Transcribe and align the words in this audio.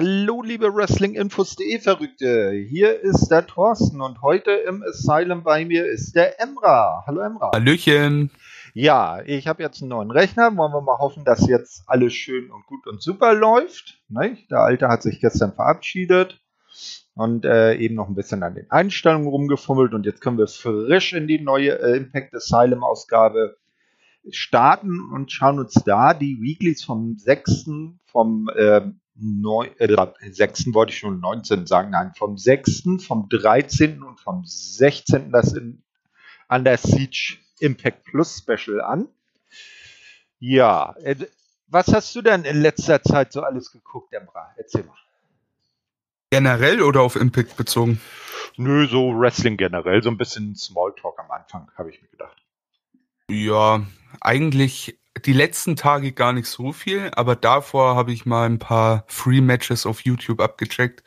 Hallo, 0.00 0.42
liebe 0.42 0.72
Wrestlinginfos.de 0.72 1.80
Verrückte. 1.80 2.52
Hier 2.52 3.00
ist 3.00 3.30
der 3.30 3.44
Thorsten 3.44 4.00
und 4.00 4.22
heute 4.22 4.52
im 4.52 4.84
Asylum 4.84 5.42
bei 5.42 5.64
mir 5.64 5.86
ist 5.86 6.14
der 6.14 6.40
Emra. 6.40 7.02
Hallo 7.04 7.20
Emra. 7.20 7.50
Hallöchen. 7.52 8.30
Ja, 8.74 9.20
ich 9.26 9.48
habe 9.48 9.64
jetzt 9.64 9.82
einen 9.82 9.88
neuen 9.88 10.12
Rechner. 10.12 10.56
Wollen 10.56 10.72
wir 10.72 10.82
mal 10.82 10.98
hoffen, 10.98 11.24
dass 11.24 11.48
jetzt 11.48 11.82
alles 11.88 12.14
schön 12.14 12.48
und 12.52 12.64
gut 12.66 12.86
und 12.86 13.02
super 13.02 13.34
läuft. 13.34 13.98
Ne? 14.08 14.38
Der 14.48 14.60
alte 14.60 14.86
hat 14.86 15.02
sich 15.02 15.18
gestern 15.18 15.52
verabschiedet 15.52 16.40
und 17.16 17.44
äh, 17.44 17.74
eben 17.74 17.96
noch 17.96 18.06
ein 18.06 18.14
bisschen 18.14 18.44
an 18.44 18.54
den 18.54 18.70
Einstellungen 18.70 19.26
rumgefummelt 19.26 19.94
und 19.94 20.06
jetzt 20.06 20.20
können 20.20 20.38
wir 20.38 20.46
frisch 20.46 21.12
in 21.12 21.26
die 21.26 21.40
neue 21.40 21.76
äh, 21.76 21.96
Impact 21.96 22.36
Asylum 22.36 22.84
Ausgabe 22.84 23.56
starten 24.30 25.10
und 25.12 25.32
schauen 25.32 25.58
uns 25.58 25.74
da 25.84 26.14
die 26.14 26.40
Weeklies 26.40 26.84
vom 26.84 27.16
6. 27.16 27.70
vom 28.04 28.48
äh, 28.54 28.82
9, 29.20 29.70
äh, 29.78 30.32
6. 30.32 30.74
wollte 30.74 30.92
ich 30.92 30.98
schon 30.98 31.20
19 31.20 31.66
sagen, 31.66 31.90
nein, 31.90 32.12
vom 32.16 32.38
6., 32.38 33.04
vom 33.04 33.28
13. 33.28 34.02
und 34.02 34.20
vom 34.20 34.44
16. 34.44 35.32
das 35.32 35.52
in, 35.52 35.82
an 36.46 36.64
der 36.64 36.78
Siege 36.78 37.36
Impact 37.60 38.04
Plus 38.04 38.38
Special 38.38 38.80
an. 38.80 39.08
Ja, 40.38 40.94
äh, 41.02 41.16
was 41.66 41.88
hast 41.88 42.14
du 42.14 42.22
denn 42.22 42.44
in 42.44 42.62
letzter 42.62 43.02
Zeit 43.02 43.32
so 43.32 43.42
alles 43.42 43.72
geguckt, 43.72 44.12
Emra? 44.12 44.54
Erzähl 44.56 44.84
mal. 44.84 44.96
Generell 46.30 46.82
oder 46.82 47.02
auf 47.02 47.16
Impact 47.16 47.56
bezogen? 47.56 48.00
Nö, 48.56 48.86
so 48.86 49.18
Wrestling 49.18 49.56
generell, 49.56 50.02
so 50.02 50.10
ein 50.10 50.18
bisschen 50.18 50.54
Smalltalk 50.54 51.18
am 51.18 51.30
Anfang, 51.30 51.70
habe 51.76 51.90
ich 51.90 52.00
mir 52.02 52.08
gedacht. 52.08 52.36
Ja, 53.30 53.86
eigentlich 54.20 54.98
die 55.24 55.32
letzten 55.32 55.76
Tage 55.76 56.12
gar 56.12 56.32
nicht 56.32 56.46
so 56.46 56.72
viel, 56.72 57.10
aber 57.14 57.36
davor 57.36 57.94
habe 57.96 58.12
ich 58.12 58.24
mal 58.24 58.46
ein 58.46 58.58
paar 58.58 59.04
Free 59.08 59.40
Matches 59.40 59.84
auf 59.84 60.00
YouTube 60.00 60.40
abgecheckt. 60.40 61.02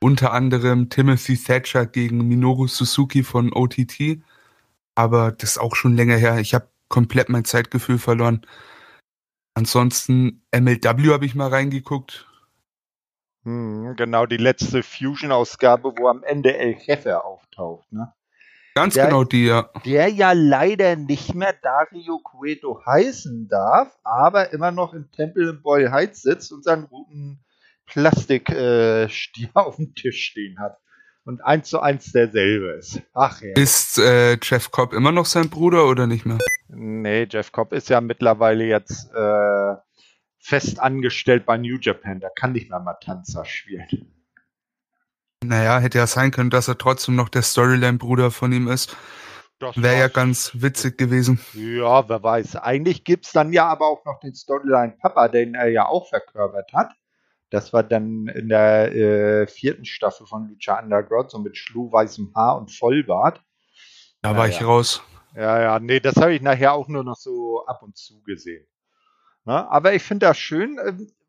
Unter 0.00 0.32
anderem 0.32 0.90
Timothy 0.90 1.36
Thatcher 1.36 1.86
gegen 1.86 2.26
Minoru 2.28 2.66
Suzuki 2.66 3.22
von 3.22 3.52
OTT. 3.52 4.22
Aber 4.94 5.32
das 5.32 5.52
ist 5.52 5.58
auch 5.58 5.76
schon 5.76 5.96
länger 5.96 6.16
her. 6.16 6.38
Ich 6.38 6.54
habe 6.54 6.68
komplett 6.88 7.28
mein 7.28 7.44
Zeitgefühl 7.44 7.98
verloren. 7.98 8.46
Ansonsten 9.54 10.44
MLW 10.52 11.12
habe 11.12 11.26
ich 11.26 11.34
mal 11.34 11.48
reingeguckt. 11.48 12.26
Hm, 13.44 13.94
genau, 13.96 14.26
die 14.26 14.36
letzte 14.36 14.82
Fusion-Ausgabe, 14.82 15.94
wo 15.96 16.08
am 16.08 16.22
Ende 16.22 16.56
El 16.56 16.76
Jefe 16.78 17.24
auftaucht, 17.24 17.90
ne? 17.92 18.12
Ganz 18.74 18.94
der, 18.94 19.06
genau 19.06 19.22
die, 19.22 19.46
ja. 19.46 19.70
Der 19.84 20.08
ja 20.08 20.32
leider 20.32 20.96
nicht 20.96 21.32
mehr 21.34 21.54
Dario 21.62 22.18
Cueto 22.18 22.80
heißen 22.84 23.46
darf, 23.48 23.96
aber 24.02 24.52
immer 24.52 24.72
noch 24.72 24.94
im 24.94 25.10
Tempel 25.12 25.48
in 25.48 25.62
Boy 25.62 25.86
Heights 25.86 26.22
sitzt 26.22 26.52
und 26.52 26.64
seinen 26.64 26.84
roten 26.84 27.44
Plastikstier 27.86 29.06
äh, 29.46 29.50
auf 29.54 29.76
dem 29.76 29.94
Tisch 29.94 30.24
stehen 30.24 30.58
hat. 30.58 30.76
Und 31.24 31.40
eins 31.42 31.70
zu 31.70 31.80
eins 31.80 32.12
derselbe 32.12 32.72
ist. 32.72 33.00
Ach 33.14 33.40
ja. 33.40 33.52
Ist 33.56 33.98
äh, 33.98 34.36
Jeff 34.42 34.70
Cobb 34.72 34.92
immer 34.92 35.12
noch 35.12 35.24
sein 35.24 35.48
Bruder 35.48 35.86
oder 35.86 36.06
nicht 36.06 36.26
mehr? 36.26 36.38
Nee, 36.68 37.26
Jeff 37.30 37.52
Cobb 37.52 37.72
ist 37.72 37.88
ja 37.88 38.00
mittlerweile 38.00 38.64
jetzt 38.64 39.10
äh, 39.14 39.74
fest 40.38 40.80
angestellt 40.80 41.46
bei 41.46 41.56
New 41.56 41.78
Japan. 41.80 42.20
Da 42.20 42.28
kann 42.28 42.52
nicht 42.52 42.68
mehr 42.68 42.80
mal 42.80 42.96
Tanzer 43.00 43.44
spielen. 43.44 43.86
Naja, 45.48 45.78
hätte 45.78 45.98
ja 45.98 46.06
sein 46.06 46.30
können, 46.30 46.50
dass 46.50 46.68
er 46.68 46.78
trotzdem 46.78 47.16
noch 47.16 47.28
der 47.28 47.42
Storyline-Bruder 47.42 48.30
von 48.30 48.52
ihm 48.52 48.68
ist. 48.68 48.96
Wäre 49.76 49.98
ja 49.98 50.08
ganz 50.08 50.50
witzig 50.54 50.98
gewesen. 50.98 51.40
Ja, 51.54 52.08
wer 52.08 52.22
weiß. 52.22 52.56
Eigentlich 52.56 53.04
gibt 53.04 53.26
es 53.26 53.32
dann 53.32 53.52
ja 53.52 53.66
aber 53.66 53.86
auch 53.86 54.04
noch 54.04 54.20
den 54.20 54.34
Storyline-Papa, 54.34 55.28
den 55.28 55.54
er 55.54 55.68
ja 55.68 55.86
auch 55.86 56.08
verkörpert 56.08 56.72
hat. 56.72 56.90
Das 57.50 57.72
war 57.72 57.82
dann 57.82 58.26
in 58.26 58.48
der 58.48 58.92
äh, 58.92 59.46
vierten 59.46 59.84
Staffel 59.84 60.26
von 60.26 60.48
Lucha 60.48 60.78
Underground, 60.80 61.30
so 61.30 61.38
mit 61.38 61.56
schluhweißem 61.56 62.32
Haar 62.34 62.58
und 62.58 62.72
Vollbart. 62.72 63.40
Da 64.22 64.30
naja. 64.30 64.38
war 64.38 64.48
ich 64.48 64.64
raus. 64.64 65.02
Ja, 65.36 65.60
ja, 65.60 65.78
nee, 65.78 66.00
das 66.00 66.16
habe 66.16 66.34
ich 66.34 66.42
nachher 66.42 66.72
auch 66.74 66.88
nur 66.88 67.04
noch 67.04 67.16
so 67.16 67.64
ab 67.66 67.82
und 67.82 67.96
zu 67.96 68.22
gesehen. 68.22 68.66
Na, 69.44 69.68
aber 69.68 69.94
ich 69.94 70.02
finde 70.02 70.26
das 70.26 70.38
schön. 70.38 70.78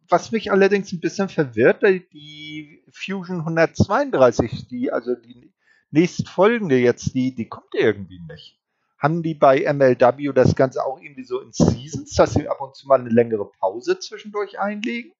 Was 0.09 0.31
mich 0.31 0.51
allerdings 0.51 0.91
ein 0.91 0.99
bisschen 0.99 1.29
verwirrt, 1.29 1.81
die 1.83 2.83
Fusion 2.91 3.39
132, 3.39 4.67
die, 4.67 4.91
also 4.91 5.15
die 5.15 5.53
nächstfolgende 5.91 6.77
jetzt, 6.77 7.13
die, 7.15 7.33
die 7.33 7.47
kommt 7.47 7.73
irgendwie 7.73 8.19
nicht. 8.19 8.59
Haben 8.97 9.23
die 9.23 9.33
bei 9.33 9.71
MLW 9.71 10.31
das 10.33 10.55
Ganze 10.55 10.85
auch 10.85 10.99
irgendwie 11.01 11.23
so 11.23 11.39
in 11.41 11.51
Seasons, 11.51 12.13
dass 12.15 12.33
sie 12.33 12.47
ab 12.47 12.61
und 12.61 12.75
zu 12.75 12.87
mal 12.87 12.99
eine 12.99 13.09
längere 13.09 13.49
Pause 13.59 13.99
zwischendurch 13.99 14.59
einlegen? 14.59 15.11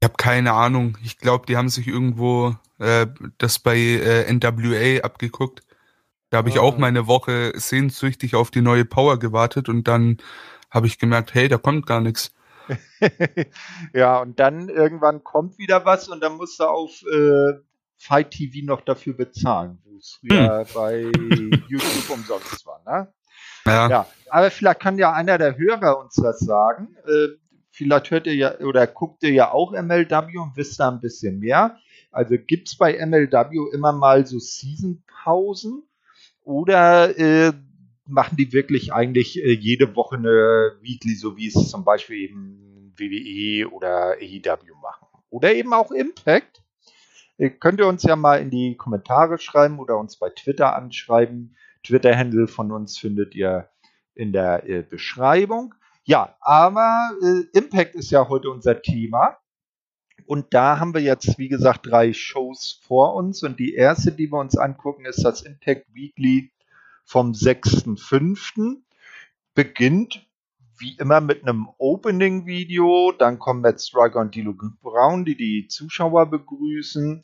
Ich 0.00 0.06
habe 0.06 0.16
keine 0.16 0.52
Ahnung. 0.52 0.98
Ich 1.02 1.18
glaube, 1.18 1.46
die 1.46 1.56
haben 1.56 1.68
sich 1.68 1.86
irgendwo 1.86 2.54
äh, 2.78 3.06
das 3.38 3.58
bei 3.58 3.76
äh, 3.76 4.32
NWA 4.32 5.02
abgeguckt. 5.02 5.62
Da 6.30 6.38
habe 6.38 6.48
ich 6.48 6.58
ah. 6.58 6.62
auch 6.62 6.76
meine 6.76 7.06
Woche 7.06 7.52
sehnsüchtig 7.54 8.34
auf 8.34 8.50
die 8.50 8.60
neue 8.60 8.84
Power 8.84 9.18
gewartet 9.18 9.68
und 9.68 9.86
dann 9.88 10.18
habe 10.70 10.86
ich 10.88 10.98
gemerkt, 10.98 11.32
hey, 11.34 11.48
da 11.48 11.58
kommt 11.58 11.86
gar 11.86 12.00
nichts. 12.00 12.34
ja, 13.92 14.20
und 14.20 14.38
dann 14.40 14.68
irgendwann 14.68 15.22
kommt 15.24 15.58
wieder 15.58 15.84
was 15.84 16.08
und 16.08 16.22
dann 16.22 16.36
musst 16.36 16.60
du 16.60 16.64
auf 16.64 17.02
äh, 17.02 17.54
Fight 17.96 18.30
TV 18.30 18.64
noch 18.66 18.80
dafür 18.80 19.14
bezahlen, 19.14 19.78
wo 19.84 19.96
es 19.96 20.18
früher 20.20 20.60
hm. 20.60 20.66
bei 20.74 21.00
YouTube 21.68 22.10
umsonst 22.10 22.66
war. 22.66 22.82
Ne? 22.86 23.12
Ja. 23.66 23.88
ja. 23.88 24.06
Aber 24.30 24.50
vielleicht 24.50 24.80
kann 24.80 24.98
ja 24.98 25.12
einer 25.12 25.38
der 25.38 25.56
Hörer 25.56 25.98
uns 25.98 26.14
das 26.14 26.40
sagen. 26.40 26.96
Äh, 27.06 27.38
vielleicht 27.70 28.10
hört 28.10 28.26
ihr 28.26 28.34
ja 28.34 28.58
oder 28.60 28.86
guckt 28.86 29.22
ihr 29.22 29.32
ja 29.32 29.50
auch 29.50 29.72
MLW 29.72 30.38
und 30.38 30.56
wisst 30.56 30.80
da 30.80 30.90
ein 30.90 31.00
bisschen 31.00 31.38
mehr. 31.38 31.78
Also 32.10 32.36
gibt 32.38 32.68
es 32.68 32.76
bei 32.76 33.04
MLW 33.04 33.72
immer 33.72 33.92
mal 33.92 34.26
so 34.26 34.38
Season-Pausen 34.38 35.82
oder 36.42 37.18
äh, 37.18 37.52
machen 38.06 38.36
die 38.36 38.52
wirklich 38.52 38.92
eigentlich 38.92 39.42
äh, 39.42 39.52
jede 39.52 39.96
Woche 39.96 40.16
eine 40.16 40.76
Weekly, 40.80 41.14
so 41.14 41.36
wie 41.36 41.48
es 41.48 41.70
zum 41.70 41.84
Beispiel 41.84 42.18
eben 42.18 42.92
WWE 42.96 43.70
oder 43.70 44.16
AEW 44.20 44.74
machen. 44.80 45.06
Oder 45.30 45.54
eben 45.54 45.72
auch 45.72 45.90
Impact. 45.90 46.62
Äh, 47.38 47.50
könnt 47.50 47.80
ihr 47.80 47.86
uns 47.86 48.02
ja 48.02 48.16
mal 48.16 48.40
in 48.40 48.50
die 48.50 48.76
Kommentare 48.76 49.38
schreiben 49.38 49.78
oder 49.78 49.98
uns 49.98 50.16
bei 50.16 50.30
Twitter 50.30 50.76
anschreiben. 50.76 51.56
Twitter-Handle 51.82 52.48
von 52.48 52.72
uns 52.72 52.98
findet 52.98 53.34
ihr 53.34 53.68
in 54.14 54.32
der 54.32 54.68
äh, 54.68 54.82
Beschreibung. 54.82 55.74
Ja, 56.04 56.36
aber 56.40 57.10
äh, 57.22 57.58
Impact 57.58 57.94
ist 57.94 58.10
ja 58.10 58.28
heute 58.28 58.50
unser 58.50 58.80
Thema. 58.82 59.38
Und 60.26 60.54
da 60.54 60.78
haben 60.78 60.94
wir 60.94 61.00
jetzt, 61.00 61.38
wie 61.38 61.48
gesagt, 61.48 61.86
drei 61.86 62.12
Shows 62.12 62.80
vor 62.82 63.14
uns. 63.14 63.42
Und 63.42 63.58
die 63.58 63.74
erste, 63.74 64.12
die 64.12 64.30
wir 64.30 64.38
uns 64.38 64.56
angucken, 64.56 65.04
ist 65.04 65.24
das 65.24 65.42
Impact 65.42 65.86
Weekly 65.92 66.53
vom 67.04 67.32
6.5. 67.32 68.78
beginnt 69.54 70.26
wie 70.78 70.96
immer 70.98 71.20
mit 71.20 71.42
einem 71.42 71.68
Opening-Video. 71.78 73.12
Dann 73.12 73.38
kommen 73.38 73.60
Matt 73.60 73.80
Striker 73.80 74.20
und 74.20 74.34
Dilo 74.34 74.54
Brown, 74.82 75.24
die 75.24 75.36
die 75.36 75.68
Zuschauer 75.68 76.26
begrüßen. 76.26 77.22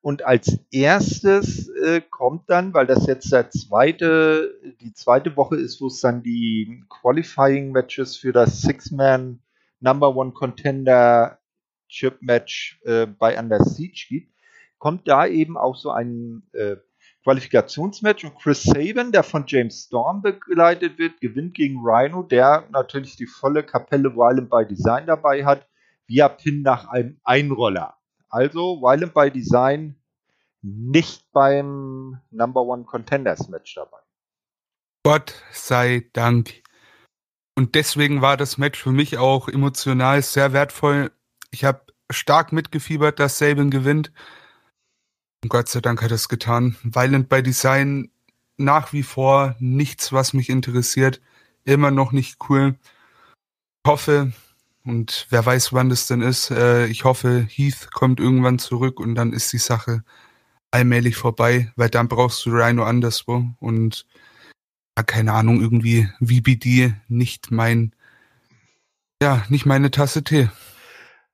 Und 0.00 0.22
als 0.26 0.58
erstes 0.70 1.68
äh, 1.68 2.02
kommt 2.02 2.50
dann, 2.50 2.74
weil 2.74 2.86
das 2.86 3.06
jetzt 3.06 3.32
der 3.32 3.48
zweite, 3.50 4.54
die 4.82 4.92
zweite 4.92 5.34
Woche 5.36 5.56
ist, 5.56 5.80
wo 5.80 5.86
es 5.86 6.00
dann 6.00 6.22
die 6.22 6.84
Qualifying 6.90 7.72
Matches 7.72 8.16
für 8.16 8.32
das 8.32 8.60
Six-Man 8.60 9.40
Number 9.80 10.14
One 10.14 10.32
Contender 10.32 11.38
Chip 11.88 12.20
Match 12.20 12.80
äh, 12.84 13.06
bei 13.06 13.38
Under 13.38 13.64
Siege 13.64 14.06
gibt, 14.08 14.34
kommt 14.78 15.08
da 15.08 15.26
eben 15.26 15.56
auch 15.56 15.76
so 15.76 15.90
ein 15.90 16.42
äh, 16.52 16.76
Qualifikationsmatch 17.24 18.24
und 18.24 18.38
Chris 18.38 18.62
Saban, 18.62 19.10
der 19.10 19.22
von 19.22 19.44
James 19.46 19.84
Storm 19.86 20.20
begleitet 20.20 20.98
wird, 20.98 21.20
gewinnt 21.20 21.54
gegen 21.54 21.78
Rhino, 21.82 22.22
der 22.22 22.68
natürlich 22.70 23.16
die 23.16 23.26
volle 23.26 23.62
Kapelle 23.62 24.14
Violent 24.14 24.50
by 24.50 24.66
Design 24.66 25.06
dabei 25.06 25.44
hat, 25.44 25.66
via 26.06 26.28
Pin 26.28 26.60
nach 26.62 26.88
einem 26.88 27.18
Einroller. 27.24 27.96
Also 28.28 28.82
Violent 28.82 29.14
by 29.14 29.30
Design 29.30 29.96
nicht 30.60 31.30
beim 31.32 32.20
Number 32.30 32.62
One 32.62 32.84
Contenders 32.84 33.48
Match 33.48 33.74
dabei. 33.74 33.98
Gott 35.02 35.34
sei 35.52 36.08
Dank. 36.12 36.62
Und 37.56 37.74
deswegen 37.74 38.20
war 38.20 38.36
das 38.36 38.58
Match 38.58 38.82
für 38.82 38.92
mich 38.92 39.16
auch 39.16 39.48
emotional 39.48 40.20
sehr 40.22 40.52
wertvoll. 40.52 41.10
Ich 41.50 41.64
habe 41.64 41.82
stark 42.10 42.52
mitgefiebert, 42.52 43.18
dass 43.18 43.38
Saban 43.38 43.70
gewinnt. 43.70 44.12
Und 45.44 45.50
Gott 45.50 45.68
sei 45.68 45.82
Dank 45.82 46.00
hat 46.00 46.10
er 46.10 46.14
es 46.14 46.30
getan. 46.30 46.74
Violent 46.82 47.28
by 47.28 47.42
Design 47.42 48.10
nach 48.56 48.94
wie 48.94 49.02
vor 49.02 49.56
nichts, 49.58 50.10
was 50.10 50.32
mich 50.32 50.48
interessiert. 50.48 51.20
Immer 51.64 51.90
noch 51.90 52.12
nicht 52.12 52.38
cool. 52.48 52.76
Ich 53.84 53.90
hoffe, 53.90 54.32
und 54.84 55.26
wer 55.28 55.44
weiß, 55.44 55.74
wann 55.74 55.90
das 55.90 56.06
denn 56.06 56.22
ist, 56.22 56.50
äh, 56.50 56.86
ich 56.86 57.04
hoffe, 57.04 57.46
Heath 57.50 57.90
kommt 57.92 58.20
irgendwann 58.20 58.58
zurück 58.58 58.98
und 58.98 59.16
dann 59.16 59.34
ist 59.34 59.52
die 59.52 59.58
Sache 59.58 60.02
allmählich 60.70 61.16
vorbei, 61.16 61.70
weil 61.76 61.90
dann 61.90 62.08
brauchst 62.08 62.46
du 62.46 62.50
Rhino 62.50 62.84
anderswo 62.84 63.44
und 63.60 64.06
ja, 64.96 65.02
keine 65.02 65.34
Ahnung, 65.34 65.60
irgendwie 65.60 66.08
VBD 66.22 66.94
nicht 67.08 67.50
mein, 67.50 67.94
ja, 69.22 69.44
nicht 69.50 69.66
meine 69.66 69.90
Tasse 69.90 70.24
Tee. 70.24 70.48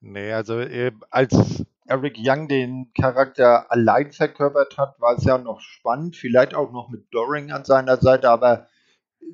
Nee, 0.01 0.33
also 0.33 0.59
äh, 0.59 0.91
als 1.11 1.65
Eric 1.91 2.17
Young 2.19 2.47
den 2.47 2.93
Charakter 2.95 3.71
allein 3.71 4.13
verkörpert 4.13 4.79
hat, 4.79 5.01
war 5.01 5.17
es 5.17 5.25
ja 5.25 5.39
noch 5.39 5.61
spannend. 5.61 6.15
Vielleicht 6.15 6.55
auch 6.55 6.71
noch 6.71 6.89
mit 6.89 7.13
Doring 7.13 7.51
an 7.51 7.65
seiner 7.65 7.97
Seite, 7.97 8.31
aber 8.31 8.69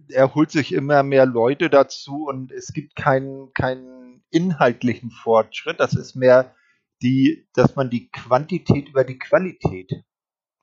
er 0.09 0.35
holt 0.35 0.51
sich 0.51 0.73
immer 0.73 1.03
mehr 1.03 1.27
Leute 1.27 1.69
dazu 1.69 2.27
und 2.27 2.51
es 2.53 2.73
gibt 2.73 2.97
keinen, 2.97 3.53
keinen 3.53 4.25
inhaltlichen 4.31 5.11
Fortschritt. 5.11 5.81
Das 5.81 5.95
ist 5.95 6.15
mehr 6.15 6.55
die, 7.03 7.47
dass 7.53 7.77
man 7.77 7.91
die 7.91 8.09
Quantität 8.09 8.89
über 8.89 9.05
die 9.05 9.19
Qualität 9.19 9.93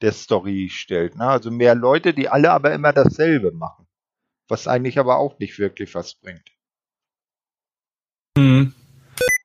der 0.01 0.13
Story 0.13 0.69
stellt. 0.69 1.15
Ne? 1.15 1.27
Also 1.27 1.51
mehr 1.51 1.75
Leute, 1.75 2.15
die 2.15 2.27
alle 2.27 2.51
aber 2.51 2.73
immer 2.73 2.91
dasselbe 2.91 3.51
machen. 3.51 3.87
Was 4.47 4.67
eigentlich 4.67 4.97
aber 4.97 5.17
auch 5.17 5.37
nicht 5.37 5.59
wirklich 5.59 5.93
was 5.93 6.15
bringt. 6.15 6.49
Mhm. 8.35 8.73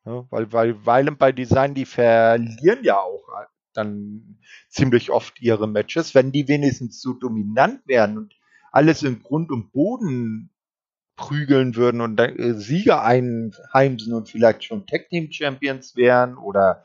Ja, 0.08 0.24
weil, 0.30 0.50
weil, 0.52 0.86
weil 0.86 1.10
bei 1.12 1.32
Design, 1.32 1.74
die 1.74 1.84
verlieren 1.84 2.82
ja 2.82 2.98
auch 2.98 3.28
dann 3.74 4.38
ziemlich 4.70 5.10
oft 5.10 5.38
ihre 5.42 5.68
Matches. 5.68 6.14
Wenn 6.14 6.32
die 6.32 6.48
wenigstens 6.48 7.02
so 7.02 7.12
dominant 7.12 7.82
wären 7.84 8.16
und 8.16 8.34
alles 8.72 9.02
in 9.02 9.22
Grund 9.22 9.50
und 9.50 9.70
Boden 9.70 10.48
prügeln 11.16 11.76
würden 11.76 12.00
und 12.00 12.18
äh, 12.20 12.54
Sieger 12.54 13.02
einheimsen 13.02 14.14
und 14.14 14.30
vielleicht 14.30 14.64
schon 14.64 14.86
Tag 14.86 15.10
Team 15.10 15.30
Champions 15.30 15.94
wären 15.94 16.38
oder 16.38 16.84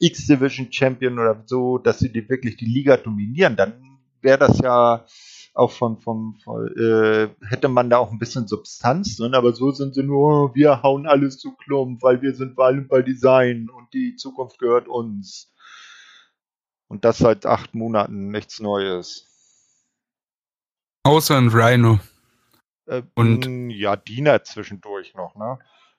X-Division 0.00 0.72
Champion 0.72 1.20
oder 1.20 1.44
so, 1.46 1.78
dass 1.78 2.00
sie 2.00 2.10
die 2.10 2.28
wirklich 2.28 2.56
die 2.56 2.64
Liga 2.64 2.96
dominieren, 2.96 3.54
dann 3.54 4.00
wäre 4.20 4.38
das 4.38 4.58
ja 4.58 5.04
auch 5.54 5.70
von, 5.70 6.00
von, 6.00 6.36
von 6.42 6.66
äh, 6.76 7.28
hätte 7.46 7.68
man 7.68 7.88
da 7.88 7.98
auch 7.98 8.10
ein 8.10 8.18
bisschen 8.18 8.48
Substanz 8.48 9.16
drin, 9.16 9.34
aber 9.34 9.52
so 9.52 9.70
sind 9.70 9.94
sie 9.94 10.02
nur, 10.02 10.54
wir 10.54 10.82
hauen 10.82 11.06
alles 11.06 11.38
zu 11.38 11.52
Klump, 11.54 12.02
weil 12.02 12.20
wir 12.22 12.34
sind 12.34 12.56
Violent 12.56 12.88
by 12.88 13.04
Design 13.04 13.70
und 13.70 13.94
die 13.94 14.16
Zukunft 14.16 14.58
gehört 14.58 14.88
uns. 14.88 15.52
Und 16.88 17.04
das 17.04 17.18
seit 17.18 17.46
acht 17.46 17.74
Monaten, 17.74 18.30
nichts 18.30 18.60
Neues. 18.60 19.30
Außer 21.04 21.36
ein 21.36 21.48
Rhino. 21.48 22.00
Äh, 22.86 23.02
und 23.14 23.70
ja, 23.70 23.96
Diener 23.96 24.42
zwischendurch 24.42 25.14
noch, 25.14 25.36
ne? 25.36 25.58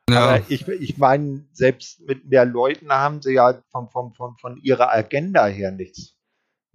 Ja. 0.10 0.20
Aber 0.20 0.44
ich, 0.50 0.68
ich 0.68 0.98
meine, 0.98 1.48
selbst 1.52 2.02
mit 2.02 2.26
mehr 2.26 2.46
Leuten 2.46 2.92
haben 2.92 3.22
sie 3.22 3.34
ja 3.34 3.60
von, 3.72 3.90
von, 3.90 4.14
von, 4.14 4.36
von 4.38 4.58
ihrer 4.58 4.92
Agenda 4.92 5.48
her 5.48 5.72
nichts 5.72 6.15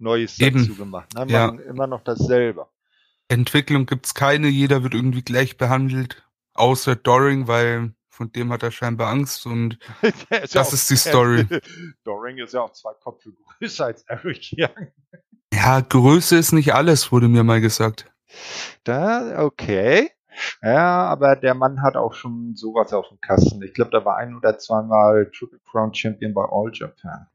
Neues 0.01 0.39
Eben. 0.39 0.59
dazu 0.59 0.75
gemacht. 0.75 1.13
Ne? 1.15 1.25
Ja. 1.29 1.49
Immer 1.49 1.87
noch 1.87 2.03
dasselbe. 2.03 2.67
Entwicklung 3.27 3.85
gibt's 3.85 4.13
keine, 4.13 4.47
jeder 4.47 4.83
wird 4.83 4.93
irgendwie 4.93 5.21
gleich 5.21 5.57
behandelt, 5.57 6.23
außer 6.53 6.95
Doring, 6.97 7.47
weil 7.47 7.93
von 8.09 8.31
dem 8.31 8.51
hat 8.51 8.61
er 8.61 8.71
scheinbar 8.71 9.09
Angst 9.09 9.45
und 9.45 9.79
ist 10.01 10.27
das 10.31 10.53
ja 10.53 10.61
ist 10.61 10.89
die 10.89 10.97
Story. 10.97 11.47
Doring 12.03 12.39
ist 12.39 12.53
ja 12.53 12.61
auch 12.61 12.73
zwei 12.73 12.91
Kopfe 13.01 13.31
größer 13.31 13.85
als 13.85 14.03
Eric 14.03 14.51
Young. 14.57 14.91
Ja, 15.53 15.79
Größe 15.79 16.37
ist 16.37 16.51
nicht 16.51 16.73
alles, 16.73 17.11
wurde 17.11 17.27
mir 17.27 17.43
mal 17.43 17.61
gesagt. 17.61 18.11
Da, 18.83 19.43
okay. 19.43 20.11
Ja, 20.61 21.05
aber 21.05 21.35
der 21.35 21.53
Mann 21.53 21.81
hat 21.81 21.95
auch 21.95 22.13
schon 22.13 22.55
sowas 22.55 22.93
auf 22.93 23.09
dem 23.09 23.19
Kasten. 23.19 23.61
Ich 23.63 23.73
glaube, 23.73 23.91
da 23.91 24.03
war 24.05 24.17
ein 24.17 24.35
oder 24.35 24.57
zweimal 24.57 25.29
Triple 25.31 25.59
Crown 25.69 25.93
Champion 25.93 26.33
bei 26.33 26.43
All 26.43 26.71
Japan. 26.73 27.27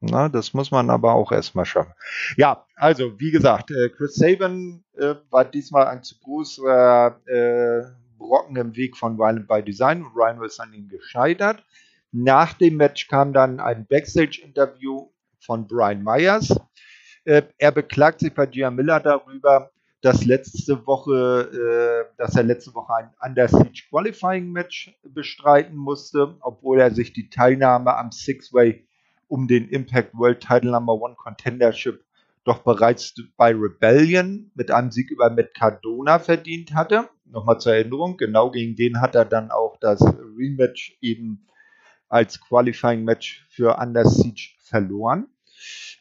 Na, 0.00 0.30
das 0.30 0.54
muss 0.54 0.70
man 0.70 0.88
aber 0.88 1.12
auch 1.12 1.30
erstmal 1.30 1.66
schaffen. 1.66 1.92
Ja, 2.36 2.64
also 2.76 3.20
wie 3.20 3.30
gesagt, 3.30 3.70
äh, 3.70 3.90
Chris 3.90 4.14
Saban 4.14 4.82
äh, 4.96 5.14
war 5.28 5.44
diesmal 5.44 5.88
ein 5.88 6.02
zu 6.02 6.18
großer 6.18 7.20
äh, 7.26 7.82
Brocken 8.16 8.56
im 8.56 8.74
Weg 8.76 8.96
von 8.96 9.18
Violent 9.18 9.46
by 9.46 9.62
Design 9.62 10.02
und 10.02 10.12
Rhino 10.14 10.44
ist 10.44 10.58
an 10.58 10.72
ihm 10.72 10.88
gescheitert. 10.88 11.62
Nach 12.12 12.54
dem 12.54 12.76
Match 12.76 13.08
kam 13.08 13.32
dann 13.34 13.60
ein 13.60 13.86
Backstage-Interview 13.86 15.08
von 15.38 15.66
Brian 15.66 16.02
Myers. 16.02 16.54
Äh, 17.24 17.42
er 17.58 17.72
beklagt 17.72 18.20
sich 18.20 18.34
bei 18.34 18.46
Gia 18.46 18.70
Miller 18.70 19.00
darüber, 19.00 19.70
dass 20.00 20.24
letzte 20.24 20.86
Woche, 20.86 22.06
äh, 22.08 22.14
dass 22.16 22.36
er 22.36 22.42
letzte 22.44 22.74
Woche 22.74 22.94
ein 22.94 23.10
Under 23.22 23.48
Siege 23.48 23.82
Qualifying 23.90 24.50
Match 24.50 24.98
bestreiten 25.02 25.76
musste, 25.76 26.36
obwohl 26.40 26.80
er 26.80 26.90
sich 26.90 27.12
die 27.12 27.28
Teilnahme 27.28 27.94
am 27.94 28.10
Six-Way 28.10 28.86
um 29.30 29.46
den 29.46 29.68
Impact 29.68 30.14
World 30.14 30.40
Title 30.40 30.72
Number 30.72 30.94
One 30.94 31.14
Contendership 31.14 32.04
doch 32.44 32.58
bereits 32.58 33.14
bei 33.36 33.52
Rebellion 33.52 34.50
mit 34.54 34.70
einem 34.70 34.90
Sieg 34.90 35.10
über 35.10 35.30
Matt 35.30 35.54
Cardona 35.54 36.18
verdient 36.18 36.74
hatte. 36.74 37.08
Nochmal 37.26 37.60
zur 37.60 37.74
Erinnerung, 37.74 38.16
genau 38.16 38.50
gegen 38.50 38.74
den 38.76 39.00
hat 39.00 39.14
er 39.14 39.24
dann 39.24 39.50
auch 39.50 39.76
das 39.78 40.02
Rematch 40.02 40.96
eben 41.00 41.46
als 42.08 42.40
Qualifying 42.40 43.04
Match 43.04 43.46
für 43.48 43.78
Under 43.78 44.04
Siege 44.04 44.50
verloren. 44.58 45.28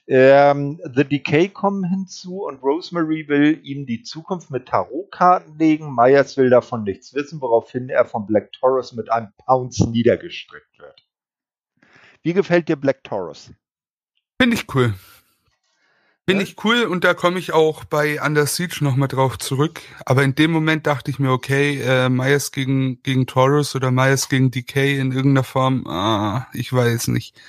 Ähm, 0.07 0.81
The 0.95 1.03
Decay 1.03 1.49
kommen 1.49 1.83
hinzu 1.83 2.45
und 2.45 2.63
Rosemary 2.63 3.27
will 3.27 3.59
ihm 3.61 3.85
die 3.85 4.01
Zukunft 4.01 4.49
mit 4.49 4.67
Tarotkarten 4.67 5.59
legen. 5.59 5.93
Myers 5.93 6.35
will 6.35 6.49
davon 6.49 6.83
nichts 6.83 7.13
wissen, 7.13 7.41
woraufhin 7.41 7.89
er 7.89 8.05
von 8.05 8.25
Black 8.25 8.53
Taurus 8.53 8.93
mit 8.93 9.11
einem 9.11 9.31
Pounce 9.37 9.87
niedergestreckt 9.87 10.79
wird. 10.79 11.08
Wie 12.23 12.33
gefällt 12.33 12.67
dir 12.67 12.75
Black 12.75 13.03
Taurus? 13.03 13.51
Finde 14.41 14.55
ich 14.55 14.73
cool. 14.73 14.93
Finde 16.29 16.43
ich 16.43 16.63
cool 16.63 16.83
und 16.83 17.03
da 17.03 17.15
komme 17.15 17.39
ich 17.39 17.53
auch 17.53 17.85
bei 17.85 18.21
Under 18.21 18.45
Siege 18.45 18.83
nochmal 18.83 19.07
drauf 19.07 19.39
zurück. 19.39 19.81
Aber 20.05 20.23
in 20.23 20.35
dem 20.35 20.51
Moment 20.51 20.85
dachte 20.85 21.09
ich 21.09 21.17
mir, 21.17 21.31
okay, 21.31 21.81
äh, 21.81 22.07
Myers 22.07 22.51
gegen, 22.51 23.01
gegen 23.01 23.25
Taurus 23.25 23.75
oder 23.75 23.89
Myers 23.89 24.29
gegen 24.29 24.51
Decay 24.51 24.99
in 24.99 25.11
irgendeiner 25.11 25.43
Form, 25.43 25.87
ah, 25.87 26.47
ich 26.53 26.71
weiß 26.71 27.07
nicht. 27.07 27.41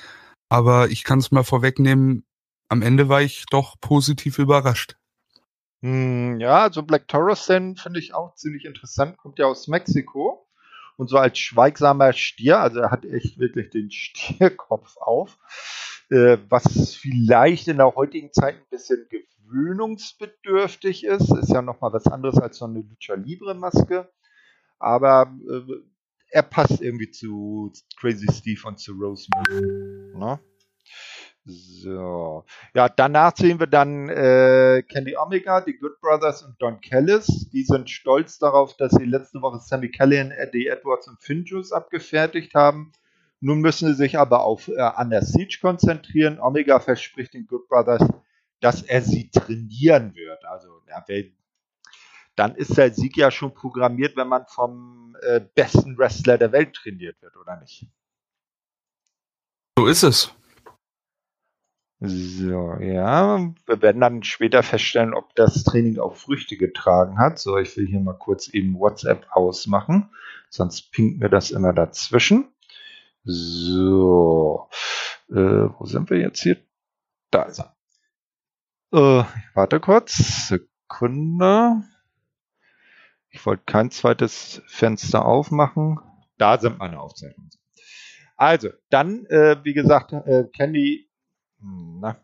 Aber 0.49 0.88
ich 0.88 1.05
kann 1.05 1.19
es 1.19 1.31
mal 1.31 1.44
vorwegnehmen, 1.44 2.25
am 2.70 2.81
Ende 2.81 3.11
war 3.11 3.20
ich 3.20 3.44
doch 3.50 3.78
positiv 3.81 4.38
überrascht. 4.38 4.96
Hm, 5.83 6.40
ja, 6.40 6.62
also 6.62 6.83
Black 6.83 7.06
Taurus 7.06 7.45
finde 7.45 7.99
ich 7.99 8.14
auch 8.14 8.35
ziemlich 8.35 8.64
interessant, 8.64 9.18
kommt 9.18 9.38
ja 9.38 9.47
aus 9.47 9.68
Mexiko 9.68 10.47
und 11.00 11.09
so 11.09 11.16
als 11.16 11.38
schweigsamer 11.38 12.12
Stier, 12.12 12.61
also 12.61 12.80
er 12.80 12.90
hat 12.90 13.07
echt 13.07 13.38
wirklich 13.38 13.71
den 13.71 13.90
Stierkopf 13.90 14.99
auf, 14.99 15.38
äh, 16.11 16.37
was 16.50 16.95
vielleicht 16.95 17.69
in 17.69 17.78
der 17.78 17.95
heutigen 17.95 18.30
Zeit 18.35 18.57
ein 18.57 18.69
bisschen 18.69 19.07
gewöhnungsbedürftig 19.09 21.04
ist, 21.04 21.33
ist 21.33 21.49
ja 21.49 21.62
nochmal 21.62 21.95
was 21.95 22.07
anderes 22.07 22.38
als 22.38 22.59
so 22.59 22.66
eine 22.66 22.80
Lucha 22.80 23.14
Libre 23.14 23.54
Maske, 23.54 24.12
aber 24.78 25.35
äh, 25.50 25.62
er 26.33 26.42
passt 26.42 26.83
irgendwie 26.83 27.11
zu 27.11 27.73
Crazy 27.99 28.30
Steve 28.30 28.61
und 28.69 28.78
zu 28.78 28.92
Rosemary. 28.92 30.19
Ne? 30.19 30.38
So. 31.44 32.44
Ja, 32.75 32.88
danach 32.88 33.35
sehen 33.37 33.59
wir 33.59 33.66
dann 33.66 34.09
äh, 34.09 34.82
Candy 34.82 35.16
Omega, 35.16 35.61
die 35.62 35.78
Good 35.78 36.00
Brothers 36.00 36.42
und 36.42 36.61
Don 36.61 36.80
Callis. 36.80 37.49
Die 37.50 37.64
sind 37.64 37.88
stolz 37.88 38.38
darauf, 38.38 38.76
dass 38.76 38.92
sie 38.92 39.04
letzte 39.04 39.40
Woche 39.40 39.59
Sammy 39.59 39.90
Callihan, 39.90 40.30
Eddie 40.30 40.68
Edwards 40.68 41.09
und 41.09 41.20
Finjuice 41.20 41.73
abgefertigt 41.73 42.54
haben. 42.54 42.92
Nun 43.40 43.61
müssen 43.61 43.88
sie 43.88 43.94
sich 43.94 44.18
aber 44.18 44.44
auf 44.44 44.68
äh, 44.68 44.90
Under 44.97 45.23
Siege 45.23 45.59
konzentrieren. 45.61 46.38
Omega 46.40 46.78
verspricht 46.78 47.32
den 47.32 47.47
Good 47.47 47.68
Brothers, 47.68 48.06
dass 48.61 48.82
er 48.82 49.00
sie 49.00 49.30
trainieren 49.30 50.14
wird. 50.14 50.44
Also, 50.44 50.68
ja, 50.88 51.02
dann 52.37 52.54
ist 52.54 52.76
der 52.76 52.92
Sieg 52.92 53.16
ja 53.16 53.30
schon 53.30 53.54
programmiert, 53.54 54.16
wenn 54.16 54.28
man 54.28 54.44
vom 54.47 55.16
äh, 55.23 55.40
besten 55.40 55.97
Wrestler 55.97 56.38
der 56.38 56.52
Welt 56.52 56.75
trainiert 56.75 57.20
wird, 57.23 57.37
oder 57.37 57.56
nicht? 57.56 57.87
So 59.78 59.87
ist 59.87 60.02
es. 60.02 60.35
So, 62.02 62.76
ja, 62.80 63.52
wir 63.66 63.83
werden 63.83 64.00
dann 64.00 64.23
später 64.23 64.62
feststellen, 64.62 65.12
ob 65.12 65.35
das 65.35 65.64
Training 65.64 65.99
auch 65.99 66.16
Früchte 66.16 66.57
getragen 66.57 67.19
hat. 67.19 67.38
So, 67.38 67.59
ich 67.59 67.76
will 67.76 67.87
hier 67.87 68.00
mal 68.00 68.14
kurz 68.14 68.49
eben 68.49 68.78
WhatsApp 68.78 69.26
ausmachen, 69.33 70.09
sonst 70.49 70.92
pinkt 70.92 71.21
mir 71.21 71.28
das 71.28 71.50
immer 71.50 71.75
dazwischen. 71.75 72.49
So, 73.25 74.71
äh, 75.28 75.35
wo 75.35 75.85
sind 75.85 76.09
wir 76.09 76.19
jetzt 76.19 76.42
hier? 76.42 76.57
Da 77.30 77.42
ist 77.42 77.61
er. 77.61 77.76
Äh, 78.92 79.25
warte 79.52 79.78
kurz, 79.78 80.49
Sekunde. 80.49 81.83
Ich 83.28 83.45
wollte 83.45 83.64
kein 83.66 83.90
zweites 83.90 84.62
Fenster 84.66 85.26
aufmachen. 85.26 86.00
Da 86.38 86.57
sind 86.57 86.78
meine 86.78 86.99
Aufzeichnungen. 86.99 87.50
Also, 88.38 88.71
dann, 88.88 89.26
äh, 89.26 89.62
wie 89.64 89.75
gesagt, 89.75 90.14
äh, 90.14 90.45
Candy 90.57 91.10
na. 91.62 92.17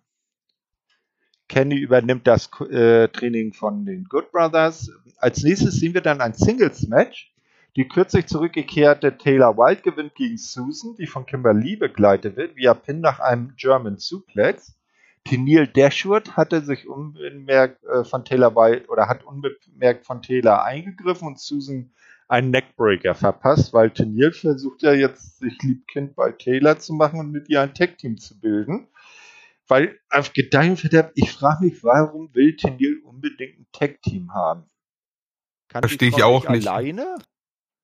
Kenny 1.49 1.77
übernimmt 1.77 2.27
das 2.27 2.51
äh, 2.71 3.09
Training 3.09 3.53
von 3.53 3.85
den 3.85 4.05
Good 4.05 4.33
Brothers. 4.33 4.91
Als 5.19 5.43
nächstes 5.43 5.75
sehen 5.77 5.95
wir 5.95 6.01
dann 6.01 6.21
ein 6.21 6.35
Singles-Match. 6.35 7.33
Die 7.77 7.87
kürzlich 7.87 8.27
zurückgekehrte 8.27 9.19
Taylor 9.19 9.59
Wilde 9.59 9.83
gewinnt 9.83 10.15
gegen 10.15 10.39
Susan, 10.39 10.97
die 10.97 11.07
von 11.07 11.27
Kimberly 11.27 11.77
begleitet 11.77 12.37
wird, 12.37 12.57
via 12.57 12.73
Pin 12.73 13.01
nach 13.01 13.21
einem 13.21 13.53
German 13.57 13.99
Suplex. 13.99 14.75
Tennille 15.25 15.69
Dashwood 15.69 16.37
hatte 16.37 16.63
sich 16.63 16.89
unbemerkt 16.89 17.85
äh, 17.85 18.05
von 18.05 18.25
Taylor 18.25 18.55
Wilde 18.57 18.87
oder 18.89 19.09
hat 19.09 19.25
unbemerkt 19.25 20.07
von 20.07 20.23
Taylor 20.23 20.65
eingegriffen 20.65 21.29
und 21.29 21.39
Susan 21.39 21.93
einen 22.29 22.51
Neckbreaker 22.51 23.15
verpasst, 23.15 23.73
weil 23.73 23.91
Tenier 23.91 24.33
versucht 24.33 24.83
ja 24.83 24.93
jetzt, 24.93 25.39
sich 25.39 25.61
Liebkind 25.63 26.17
bei 26.17 26.33
Taylor 26.33 26.79
zu 26.79 26.95
machen 26.95 27.21
und 27.21 27.31
mit 27.31 27.49
ihr 27.49 27.61
ein 27.61 27.75
Tag-Team 27.75 28.19
zu 28.19 28.41
bilden. 28.41 28.89
Weil 29.69 29.99
auf 30.11 30.33
Gedeih 30.33 30.77
Verderb, 30.77 31.13
ich 31.15 31.33
frage 31.33 31.65
mich, 31.65 31.83
warum 31.83 32.33
will 32.35 32.57
Tenier 32.57 33.05
unbedingt 33.05 33.59
ein 33.59 33.67
Tag-Team 33.73 34.33
haben? 34.33 34.65
Kann 35.69 35.83
Verstehe 35.83 36.09
ich 36.09 36.23
auch 36.23 36.49
nicht. 36.49 36.69
Alleine? 36.69 37.17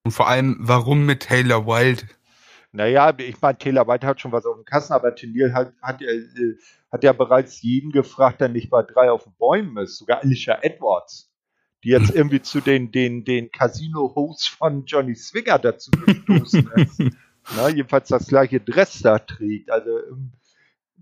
Und 0.04 0.12
vor 0.12 0.28
allem, 0.28 0.56
warum 0.60 1.06
mit 1.06 1.20
Taylor 1.24 1.66
Wilde? 1.66 2.04
Naja, 2.72 3.12
ich 3.18 3.40
meine, 3.40 3.58
Taylor 3.58 3.86
White 3.86 4.06
hat 4.06 4.20
schon 4.20 4.32
was 4.32 4.46
auf 4.46 4.56
dem 4.56 4.64
Kassen, 4.64 4.94
aber 4.94 5.14
Tennille 5.14 5.52
hat, 5.52 5.74
hat, 5.82 6.00
äh, 6.00 6.56
hat 6.90 7.04
ja 7.04 7.12
bereits 7.12 7.60
jeden 7.60 7.92
gefragt, 7.92 8.40
der 8.40 8.48
nicht 8.48 8.70
bei 8.70 8.82
drei 8.82 9.10
auf 9.10 9.24
den 9.24 9.34
Bäumen 9.38 9.76
ist. 9.76 9.98
Sogar 9.98 10.22
Alicia 10.22 10.58
Edwards, 10.62 11.30
die 11.84 11.90
jetzt 11.90 12.10
irgendwie 12.14 12.40
zu 12.40 12.60
den, 12.60 12.90
den, 12.90 13.24
den 13.24 13.50
Casino-Hosts 13.50 14.48
von 14.48 14.86
Johnny 14.86 15.14
Swinger 15.14 15.58
dazu 15.58 15.90
gestoßen 15.90 16.70
ist. 16.76 17.02
Na, 17.56 17.68
jedenfalls 17.68 18.08
das 18.08 18.28
gleiche 18.28 18.60
Dress 18.60 19.00
da 19.00 19.18
trägt. 19.18 19.70
Also, 19.70 19.98
ähm, 19.98 20.32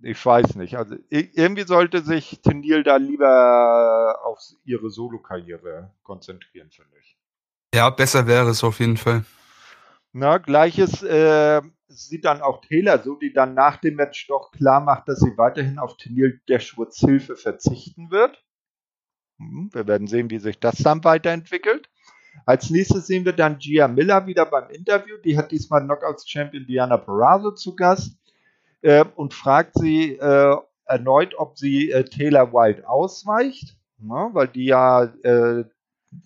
ich 0.02 0.24
weiß 0.24 0.56
nicht. 0.56 0.76
Also, 0.76 0.96
irgendwie 1.10 1.66
sollte 1.66 2.02
sich 2.02 2.40
Tennille 2.42 2.82
da 2.82 2.96
lieber 2.96 4.18
auf 4.24 4.38
ihre 4.64 4.90
Solo-Karriere 4.90 5.92
konzentrieren, 6.02 6.70
finde 6.70 6.96
ich. 7.00 7.16
Ja, 7.74 7.90
besser 7.90 8.26
wäre 8.26 8.50
es 8.50 8.64
auf 8.64 8.80
jeden 8.80 8.96
Fall. 8.96 9.24
Na, 10.12 10.38
gleiches 10.38 11.02
äh, 11.02 11.62
sieht 11.86 12.24
dann 12.24 12.42
auch 12.42 12.60
Taylor 12.62 12.98
so, 13.02 13.14
die 13.14 13.32
dann 13.32 13.54
nach 13.54 13.76
dem 13.76 13.94
Match 13.94 14.26
doch 14.26 14.50
klar 14.50 14.80
macht, 14.80 15.08
dass 15.08 15.20
sie 15.20 15.36
weiterhin 15.36 15.78
auf 15.78 15.96
Tennille 15.96 16.40
Dashwoods 16.48 16.98
Hilfe 16.98 17.36
verzichten 17.36 18.10
wird. 18.10 18.42
Hm, 19.38 19.70
wir 19.72 19.86
werden 19.86 20.08
sehen, 20.08 20.30
wie 20.30 20.38
sich 20.38 20.58
das 20.58 20.76
dann 20.78 21.04
weiterentwickelt. 21.04 21.88
Als 22.46 22.70
nächstes 22.70 23.06
sehen 23.06 23.24
wir 23.24 23.32
dann 23.32 23.58
Gia 23.58 23.88
Miller 23.88 24.26
wieder 24.26 24.46
beim 24.46 24.70
Interview. 24.70 25.16
Die 25.18 25.36
hat 25.36 25.50
diesmal 25.50 25.82
Knockouts 25.82 26.28
Champion 26.28 26.66
Diana 26.66 26.96
Perazzo 26.96 27.52
zu 27.52 27.76
Gast 27.76 28.19
äh, 28.82 29.04
und 29.16 29.34
fragt 29.34 29.78
sie 29.78 30.16
äh, 30.16 30.56
erneut, 30.84 31.34
ob 31.38 31.58
sie 31.58 31.90
äh, 31.90 32.04
Taylor 32.04 32.52
Wilde 32.52 32.88
ausweicht, 32.88 33.76
na, 33.98 34.30
weil 34.32 34.48
die 34.48 34.66
ja 34.66 35.04
äh, 35.22 35.64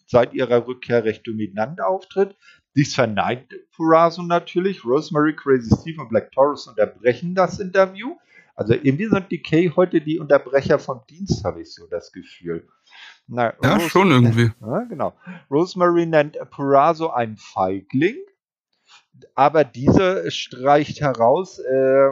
seit 0.07 0.33
ihrer 0.33 0.67
Rückkehr 0.67 1.05
recht 1.05 1.27
dominant 1.27 1.81
auftritt. 1.81 2.37
Dies 2.75 2.95
verneint 2.95 3.55
Purazo 3.77 4.23
natürlich. 4.23 4.85
Rosemary, 4.85 5.37
Crazy 5.37 5.75
Steve 5.81 6.01
und 6.01 6.09
Black 6.09 6.33
Taurus 6.33 6.67
unterbrechen 6.67 7.35
das 7.35 7.61
Interview. 7.61 8.17
Also 8.57 8.75
irgendwie 8.75 9.07
sind 9.07 9.31
die 9.31 9.43
Kay 9.43 9.73
heute 9.75 10.01
die 10.01 10.19
Unterbrecher 10.19 10.79
vom 10.79 11.01
Dienst, 11.11 11.45
habe 11.45 11.63
ich 11.63 11.75
so 11.75 11.87
das 11.89 12.13
Gefühl. 12.13 12.69
Na, 13.27 13.55
ja, 13.63 13.75
Rose 13.75 13.91
schon 13.91 14.11
irgendwie. 14.11 14.53
Ja, 14.61 14.85
genau. 14.85 15.15
Rosemary 15.51 16.07
nennt 16.07 16.39
Purazo 16.51 17.11
einen 17.11 17.37
Feigling, 17.37 18.17
aber 19.35 19.65
diese 19.65 20.31
streicht 20.31 21.01
heraus, 21.01 21.59
äh, 21.59 22.11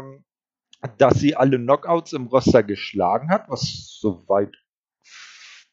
dass 0.98 1.20
sie 1.20 1.36
alle 1.36 1.58
Knockouts 1.58 2.12
im 2.12 2.26
Roster 2.26 2.62
geschlagen 2.62 3.30
hat, 3.30 3.48
was 3.48 3.98
soweit 4.00 4.56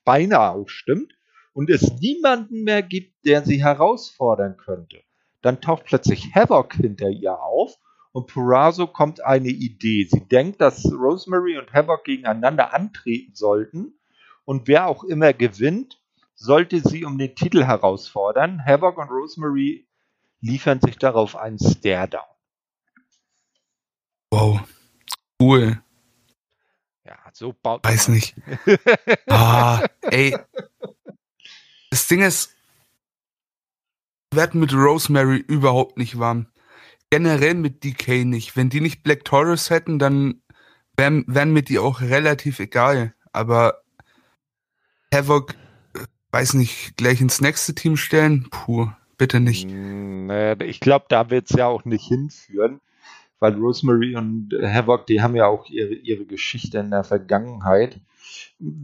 beinahe 0.05 0.51
auch 0.51 0.69
stimmt 0.69 1.13
und 1.53 1.69
es 1.69 1.93
niemanden 1.99 2.63
mehr 2.63 2.83
gibt, 2.83 3.25
der 3.25 3.43
sie 3.43 3.63
herausfordern 3.63 4.57
könnte, 4.57 5.01
dann 5.41 5.61
taucht 5.61 5.85
plötzlich 5.85 6.33
Havoc 6.33 6.73
hinter 6.73 7.09
ihr 7.09 7.41
auf 7.41 7.75
und 8.11 8.27
Purazo 8.27 8.87
kommt 8.87 9.23
eine 9.23 9.49
Idee. 9.49 10.07
Sie 10.09 10.27
denkt, 10.27 10.61
dass 10.61 10.85
Rosemary 10.85 11.57
und 11.57 11.73
Havoc 11.73 12.03
gegeneinander 12.03 12.73
antreten 12.73 13.35
sollten 13.35 13.99
und 14.45 14.67
wer 14.67 14.87
auch 14.87 15.03
immer 15.03 15.33
gewinnt, 15.33 16.01
sollte 16.35 16.79
sie 16.79 17.03
um 17.03 17.17
den 17.17 17.35
Titel 17.35 17.63
herausfordern. 17.63 18.63
Havoc 18.65 18.97
und 18.97 19.09
Rosemary 19.09 19.87
liefern 20.41 20.79
sich 20.79 20.97
darauf 20.97 21.35
einen 21.35 21.59
Stare-Down. 21.59 22.23
Wow, 24.31 24.61
cool. 25.41 25.81
Ja, 27.05 27.17
so 27.33 27.53
baut 27.53 27.83
Weiß 27.83 28.07
nicht. 28.09 28.35
ah, 29.29 29.83
ey, 30.01 30.37
das 31.89 32.07
Ding 32.07 32.21
ist, 32.21 32.55
wir 34.31 34.41
werden 34.41 34.59
mit 34.59 34.73
Rosemary 34.73 35.37
überhaupt 35.37 35.97
nicht 35.97 36.19
warm. 36.19 36.47
Generell 37.09 37.55
mit 37.55 37.83
DK 37.83 38.25
nicht. 38.25 38.55
Wenn 38.55 38.69
die 38.69 38.81
nicht 38.81 39.01
Black 39.01 39.25
Taurus 39.25 39.71
hätten, 39.71 39.97
dann 39.97 40.43
wären, 40.95 41.25
wären 41.27 41.51
mir 41.51 41.63
die 41.63 41.79
auch 41.79 42.01
relativ 42.01 42.59
egal. 42.59 43.15
Aber 43.31 43.81
Havoc, 45.13 45.55
äh, 45.95 46.05
weiß 46.31 46.53
nicht, 46.53 46.95
gleich 46.97 47.21
ins 47.21 47.41
nächste 47.41 47.73
Team 47.73 47.97
stellen? 47.97 48.47
Puh, 48.51 48.91
bitte 49.17 49.39
nicht. 49.39 49.67
Hm, 49.67 50.29
ich 50.61 50.79
glaube, 50.79 51.05
da 51.09 51.31
wird 51.31 51.49
es 51.49 51.57
ja 51.57 51.65
auch 51.65 51.85
nicht 51.85 52.07
hinführen, 52.07 52.79
weil 53.39 53.53
Rosemary 53.55 54.15
und 54.15 54.51
Havoc, 54.61 55.07
die 55.07 55.21
haben 55.21 55.35
ja 55.35 55.47
auch 55.47 55.69
ihre, 55.69 55.93
ihre 55.93 56.25
Geschichte 56.25 56.79
in 56.79 56.91
der 56.91 57.03
Vergangenheit 57.03 57.99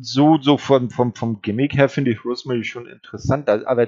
so, 0.02 0.38
so 0.42 0.58
vom, 0.58 0.90
vom, 0.90 1.14
vom 1.14 1.42
Gimmick 1.42 1.76
her 1.76 1.90
finde 1.90 2.12
ich 2.12 2.24
Rosemary 2.24 2.64
schon 2.64 2.88
interessant. 2.88 3.50
Aber 3.50 3.88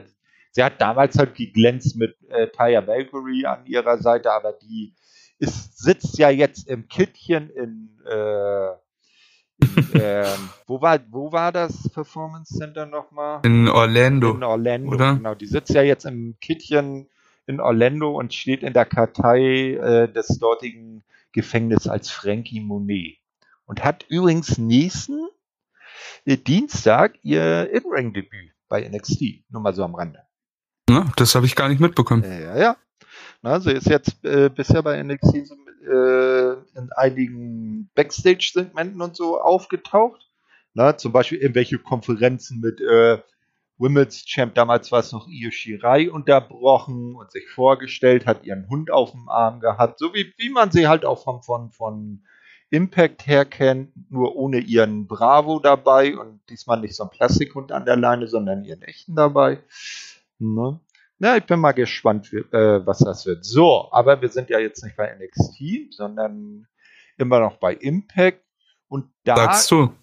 sie 0.51 0.63
hat 0.63 0.81
damals 0.81 1.17
halt 1.17 1.35
geglänzt 1.35 1.95
mit 1.95 2.15
äh, 2.29 2.47
Taya 2.47 2.85
Valkyrie 2.85 3.45
an 3.45 3.65
ihrer 3.65 3.97
Seite, 3.97 4.31
aber 4.31 4.53
die 4.53 4.93
ist, 5.39 5.77
sitzt 5.77 6.17
ja 6.17 6.29
jetzt 6.29 6.67
im 6.67 6.87
Kittchen 6.87 7.49
in, 7.49 7.89
äh, 8.05 8.69
in 8.69 9.99
äh, 9.99 10.25
wo 10.67 10.81
war, 10.81 10.99
wo 11.09 11.31
war 11.31 11.51
das 11.51 11.89
Performance 11.89 12.57
Center 12.57 12.85
nochmal? 12.85 13.41
In 13.43 13.67
Orlando. 13.67 14.33
In 14.33 14.43
Orlando, 14.43 14.91
oder? 14.91 15.15
genau. 15.15 15.35
Die 15.35 15.47
sitzt 15.47 15.73
ja 15.73 15.81
jetzt 15.81 16.05
im 16.05 16.37
Kittchen 16.39 17.07
in 17.47 17.59
Orlando 17.59 18.11
und 18.11 18.33
steht 18.33 18.61
in 18.61 18.73
der 18.73 18.85
Kartei 18.85 19.73
äh, 19.73 20.11
des 20.11 20.37
dortigen 20.39 21.03
Gefängnisses 21.31 21.87
als 21.87 22.09
Frankie 22.09 22.59
Monet. 22.59 23.17
Und 23.65 23.83
hat 23.83 24.05
übrigens 24.09 24.57
nächsten 24.57 25.27
Dienstag 26.25 27.17
ihr 27.23 27.69
In-Ring-Debüt 27.71 28.51
bei 28.67 28.87
NXT. 28.87 29.49
Nur 29.49 29.61
mal 29.61 29.73
so 29.73 29.83
am 29.83 29.95
Rande. 29.95 30.19
Ja, 30.89 31.09
das 31.15 31.35
habe 31.35 31.45
ich 31.45 31.55
gar 31.55 31.69
nicht 31.69 31.79
mitbekommen. 31.79 32.23
Ja, 32.23 32.57
ja. 32.57 32.77
Na, 33.41 33.59
sie 33.59 33.71
ist 33.71 33.87
jetzt 33.87 34.23
äh, 34.25 34.49
bisher 34.49 34.83
bei 34.83 35.01
NXT 35.01 35.47
so, 35.47 35.55
äh, 35.85 36.53
in 36.75 36.91
einigen 36.95 37.89
Backstage-Segmenten 37.95 39.01
und 39.01 39.15
so 39.15 39.39
aufgetaucht. 39.39 40.29
Na, 40.73 40.97
zum 40.97 41.11
Beispiel 41.11 41.39
irgendwelche 41.39 41.79
Konferenzen 41.79 42.59
mit 42.59 42.81
äh, 42.81 43.19
Women's 43.77 44.25
Champ, 44.25 44.55
damals 44.55 44.91
war 44.91 44.99
es 44.99 45.11
noch 45.11 45.27
Io 45.27 45.51
Shirai 45.51 46.09
unterbrochen 46.09 47.15
und 47.15 47.31
sich 47.31 47.47
vorgestellt, 47.47 48.25
hat 48.25 48.45
ihren 48.45 48.67
Hund 48.69 48.91
auf 48.91 49.11
dem 49.11 49.29
Arm 49.29 49.59
gehabt, 49.59 49.99
so 49.99 50.13
wie, 50.13 50.33
wie 50.37 50.49
man 50.49 50.71
sie 50.71 50.87
halt 50.87 51.05
auch 51.05 51.23
von, 51.23 51.43
von, 51.43 51.71
von 51.71 52.23
Impact 52.69 53.27
herkennt, 53.27 53.91
nur 54.09 54.35
ohne 54.35 54.59
ihren 54.59 55.07
Bravo 55.07 55.59
dabei 55.59 56.17
und 56.17 56.41
diesmal 56.49 56.81
nicht 56.81 56.95
so 56.95 57.03
ein 57.03 57.09
Plastikhund 57.09 57.71
an 57.71 57.85
der 57.85 57.95
Leine, 57.95 58.27
sondern 58.27 58.65
ihren 58.65 58.81
echten 58.81 59.15
dabei. 59.15 59.59
Ne? 60.39 60.79
Na, 61.19 61.37
ich 61.37 61.45
bin 61.45 61.59
mal 61.59 61.71
gespannt, 61.71 62.31
äh, 62.33 62.85
was 62.85 62.99
das 62.99 63.25
wird. 63.25 63.45
So, 63.45 63.89
aber 63.91 64.21
wir 64.21 64.29
sind 64.29 64.49
ja 64.49 64.59
jetzt 64.59 64.83
nicht 64.83 64.97
bei 64.97 65.15
NXT, 65.15 65.93
sondern 65.93 66.67
immer 67.17 67.39
noch 67.39 67.57
bei 67.57 67.73
Impact. 67.73 68.43
Und 68.87 69.09
da. 69.23 69.35
Sagst 69.35 69.71
du? 69.71 69.93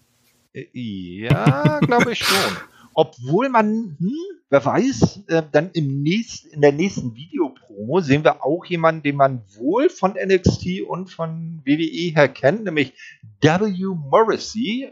Äh, 0.53 0.65
ja, 0.73 1.79
glaube 1.79 2.11
ich 2.13 2.19
schon. 2.19 2.57
Obwohl 2.97 3.49
man, 3.49 3.97
hm, 3.99 4.15
wer 4.49 4.63
weiß, 4.63 5.25
äh, 5.27 5.43
dann 5.51 5.69
im 5.73 6.01
nächsten, 6.01 6.47
in 6.51 6.61
der 6.61 6.71
nächsten 6.71 7.13
Videopromo 7.13 7.99
sehen 7.99 8.23
wir 8.23 8.45
auch 8.45 8.63
jemanden, 8.65 9.03
den 9.03 9.17
man 9.17 9.43
wohl 9.57 9.89
von 9.89 10.13
NXT 10.13 10.83
und 10.87 11.09
von 11.09 11.61
WWE 11.65 12.15
her 12.15 12.29
kennt, 12.29 12.63
nämlich 12.63 12.93
W. 13.41 13.85
Morrissey, 14.09 14.89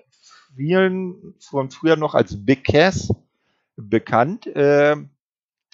vielen 0.53 1.33
von 1.39 1.72
früher 1.72 1.95
noch 1.95 2.13
als 2.13 2.45
Big 2.45 2.65
Cass 2.65 3.10
bekannt. 3.77 4.48
Äh, 4.48 4.98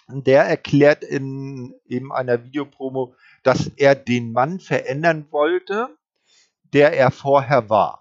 der 0.08 0.44
erklärt 0.44 1.04
in 1.04 1.74
eben 1.88 2.14
einer 2.14 2.44
Videopromo, 2.44 3.16
dass 3.42 3.72
er 3.76 3.96
den 3.96 4.34
Mann 4.34 4.60
verändern 4.60 5.26
wollte, 5.32 5.98
der 6.74 6.94
er 6.94 7.10
vorher 7.10 7.72
war. 7.72 7.99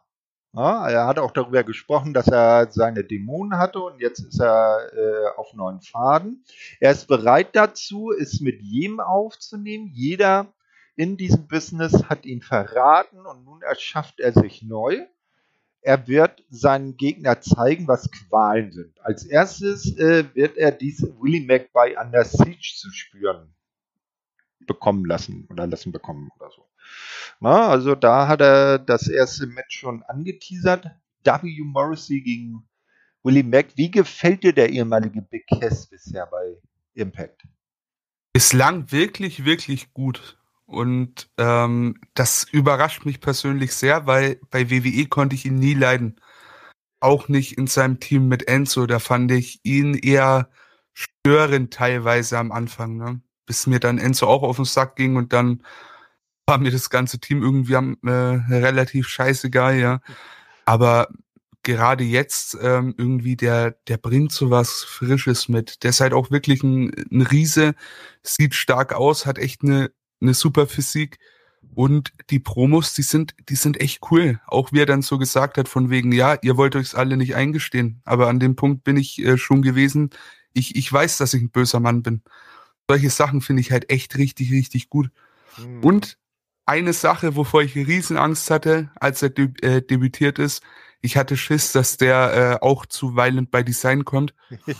Ja, 0.59 0.89
er 0.89 1.07
hat 1.07 1.21
auch 1.21 1.31
darüber 1.31 1.63
gesprochen, 1.63 2.13
dass 2.13 2.27
er 2.27 2.67
seine 2.73 3.05
Dämonen 3.05 3.61
hatte 3.61 3.79
und 3.79 4.01
jetzt 4.01 4.19
ist 4.19 4.41
er 4.41 4.91
äh, 4.93 5.39
auf 5.39 5.55
neuen 5.55 5.81
Faden. 5.81 6.43
Er 6.81 6.91
ist 6.91 7.07
bereit 7.07 7.55
dazu, 7.55 8.11
es 8.11 8.41
mit 8.41 8.61
jedem 8.61 8.99
aufzunehmen. 8.99 9.87
Jeder 9.95 10.53
in 10.97 11.17
diesem 11.17 11.47
Business 11.47 12.07
hat 12.09 12.27
ihn 12.27 12.43
verraten 12.43 13.25
und 13.25 13.45
nun 13.45 13.63
erschafft 13.63 14.19
er 14.19 14.33
sich 14.33 14.63
neu. 14.63 15.07
Er 15.81 16.09
wird 16.09 16.43
seinen 16.51 16.97
Gegner 16.97 17.41
zeigen, 17.41 17.87
was 17.87 18.11
Qualen 18.11 18.73
sind. 18.73 19.01
Als 19.01 19.25
erstes 19.25 19.97
äh, 19.97 20.25
wird 20.35 20.57
er 20.57 20.73
diese 20.73 21.07
Willie 21.21 21.47
Mac 21.47 21.73
bei 21.73 21.97
Under 21.97 22.25
Siege 22.25 22.75
zu 22.75 22.91
spüren 22.91 23.55
bekommen 24.67 25.05
lassen 25.05 25.47
oder 25.51 25.69
lassen 25.69 25.93
bekommen 25.93 26.31
oder 26.37 26.51
so. 26.51 26.68
Na, 27.41 27.69
also 27.69 27.95
da 27.95 28.29
hat 28.29 28.41
er 28.41 28.79
das 28.79 29.09
erste 29.09 29.47
Match 29.47 29.79
schon 29.79 30.03
angeteasert. 30.05 30.91
W. 31.25 31.63
Morrissey 31.63 32.21
gegen 32.21 32.69
Willie 33.23 33.45
Mack. 33.45 33.77
Wie 33.77 33.91
gefällt 33.91 34.43
dir 34.43 34.53
der 34.53 34.71
ehemalige 34.71 35.23
Big 35.23 35.47
Cass 35.47 35.87
bisher 35.87 36.27
bei 36.27 36.57
Impact? 36.95 37.47
Bislang 38.33 38.91
wirklich, 38.91 39.45
wirklich 39.45 39.93
gut. 39.93 40.39
Und 40.67 41.31
ähm, 41.39 42.01
das 42.15 42.45
überrascht 42.45 43.05
mich 43.07 43.21
persönlich 43.21 43.75
sehr, 43.75 44.07
weil 44.07 44.41
bei 44.51 44.71
WWE 44.71 45.07
konnte 45.07 45.35
ich 45.35 45.47
ihn 45.47 45.57
nie 45.57 45.75
leiden. 45.75 46.21
Auch 47.01 47.29
nicht 47.29 47.57
in 47.57 47.67
seinem 47.67 48.01
Team 48.01 48.29
mit 48.29 48.49
Enzo. 48.49 48.87
Da 48.87 48.99
fand 48.99 49.31
ich 49.33 49.61
ihn 49.65 49.95
eher 49.95 50.51
störend 50.93 51.73
teilweise 51.73 52.39
am 52.39 52.53
Anfang, 52.53 52.97
ne? 52.97 53.21
bis 53.47 53.67
mir 53.67 53.81
dann 53.81 53.99
Enzo 53.99 54.27
auch 54.27 54.43
auf 54.43 54.57
den 54.57 54.67
Sack 54.67 54.97
ging 54.97 55.17
und 55.17 55.33
dann 55.33 55.63
war 56.49 56.59
mir 56.59 56.71
das 56.71 56.91
ganze 56.91 57.21
Team 57.21 57.43
irgendwie 57.43 57.77
am, 57.77 57.99
äh, 58.05 58.11
relativ 58.11 59.07
scheißegal, 59.09 59.79
ja. 59.79 60.01
Aber 60.65 61.09
gerade 61.63 62.05
jetzt 62.05 62.57
ähm, 62.63 62.95
irgendwie, 62.97 63.37
der, 63.37 63.73
der 63.87 63.99
bringt 63.99 64.33
so 64.33 64.51
was 64.51 64.83
Frisches 64.83 65.49
mit. 65.49 65.83
Der 65.83 65.91
ist 65.91 66.01
halt 66.01 66.15
auch 66.15 66.31
wirklich 66.31 66.63
ein, 66.63 66.91
ein 67.13 67.23
Riese, 67.23 67.75
sieht 68.23 68.55
stark 68.55 68.95
aus, 68.95 69.27
hat 69.27 69.39
echt 69.39 69.63
eine, 69.63 69.91
eine 70.21 70.33
super 70.33 70.67
Physik. 70.67 71.19
Und 71.75 72.13
die 72.31 72.41
Promos, 72.41 72.95
die 72.95 73.03
sind, 73.03 73.35
die 73.49 73.55
sind 73.55 73.81
echt 73.81 74.01
cool. 74.11 74.41
Auch 74.47 74.73
wie 74.73 74.81
er 74.81 74.87
dann 74.87 75.03
so 75.03 75.19
gesagt 75.19 75.59
hat, 75.59 75.69
von 75.69 75.91
wegen, 75.91 76.13
ja, 76.13 76.39
ihr 76.41 76.57
wollt 76.57 76.75
euch's 76.77 76.95
alle 76.95 77.19
nicht 77.19 77.35
eingestehen. 77.35 78.01
Aber 78.05 78.29
an 78.29 78.41
dem 78.41 78.57
Punkt 78.57 78.85
bin 78.85 78.97
ich 78.97 79.23
äh, 79.23 79.37
schon 79.37 79.61
gewesen. 79.61 80.11
Ich, 80.55 80.77
ich 80.77 80.91
weiß, 80.91 81.19
dass 81.19 81.35
ich 81.35 81.43
ein 81.43 81.51
böser 81.51 81.79
Mann 81.79 82.03
bin. 82.03 82.23
Solche 82.89 83.11
Sachen 83.11 83.43
finde 83.43 83.61
ich 83.61 83.71
halt 83.71 83.91
echt 83.91 84.17
richtig, 84.17 84.51
richtig 84.51 84.89
gut. 84.89 85.11
Mhm. 85.59 85.85
Und 85.85 86.19
eine 86.69 86.93
Sache, 86.93 87.35
wovor 87.35 87.63
ich 87.63 87.75
Riesenangst 87.75 88.51
hatte, 88.51 88.91
als 88.97 89.23
er 89.23 89.31
deb 89.31 89.65
äh, 89.65 89.81
debütiert 89.81 90.39
ist, 90.39 90.63
ich 91.01 91.17
hatte 91.17 91.37
Schiss, 91.37 91.73
dass 91.73 91.97
der 91.97 92.61
äh, 92.61 92.65
auch 92.65 92.85
zu 92.85 93.15
Violent 93.15 93.51
by 93.51 93.65
Design 93.65 94.05
kommt. 94.05 94.35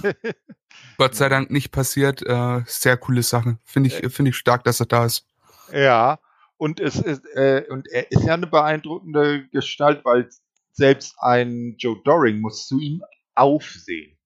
Gott 0.99 1.15
sei 1.15 1.29
Dank 1.29 1.51
nicht 1.51 1.71
passiert. 1.71 2.23
Äh, 2.23 2.63
sehr 2.67 2.97
coole 2.97 3.23
Sache. 3.23 3.59
Finde 3.65 3.89
ich, 3.89 4.13
finde 4.13 4.31
ich 4.31 4.37
stark, 4.37 4.65
dass 4.65 4.81
er 4.81 4.87
da 4.87 5.05
ist. 5.05 5.27
Ja, 5.73 6.19
und 6.57 6.81
es 6.81 6.97
ist, 6.97 7.25
äh, 7.35 7.65
und 7.71 7.89
er 7.89 8.11
ist 8.11 8.25
ja 8.25 8.35
eine 8.35 8.49
beeindruckende 8.49 9.47
Gestalt, 9.49 10.05
weil 10.05 10.29
selbst 10.73 11.15
ein 11.21 11.77
Joe 11.79 12.01
Doring 12.05 12.41
muss 12.41 12.67
zu 12.67 12.81
ihm 12.81 13.03
aufsehen. 13.35 14.17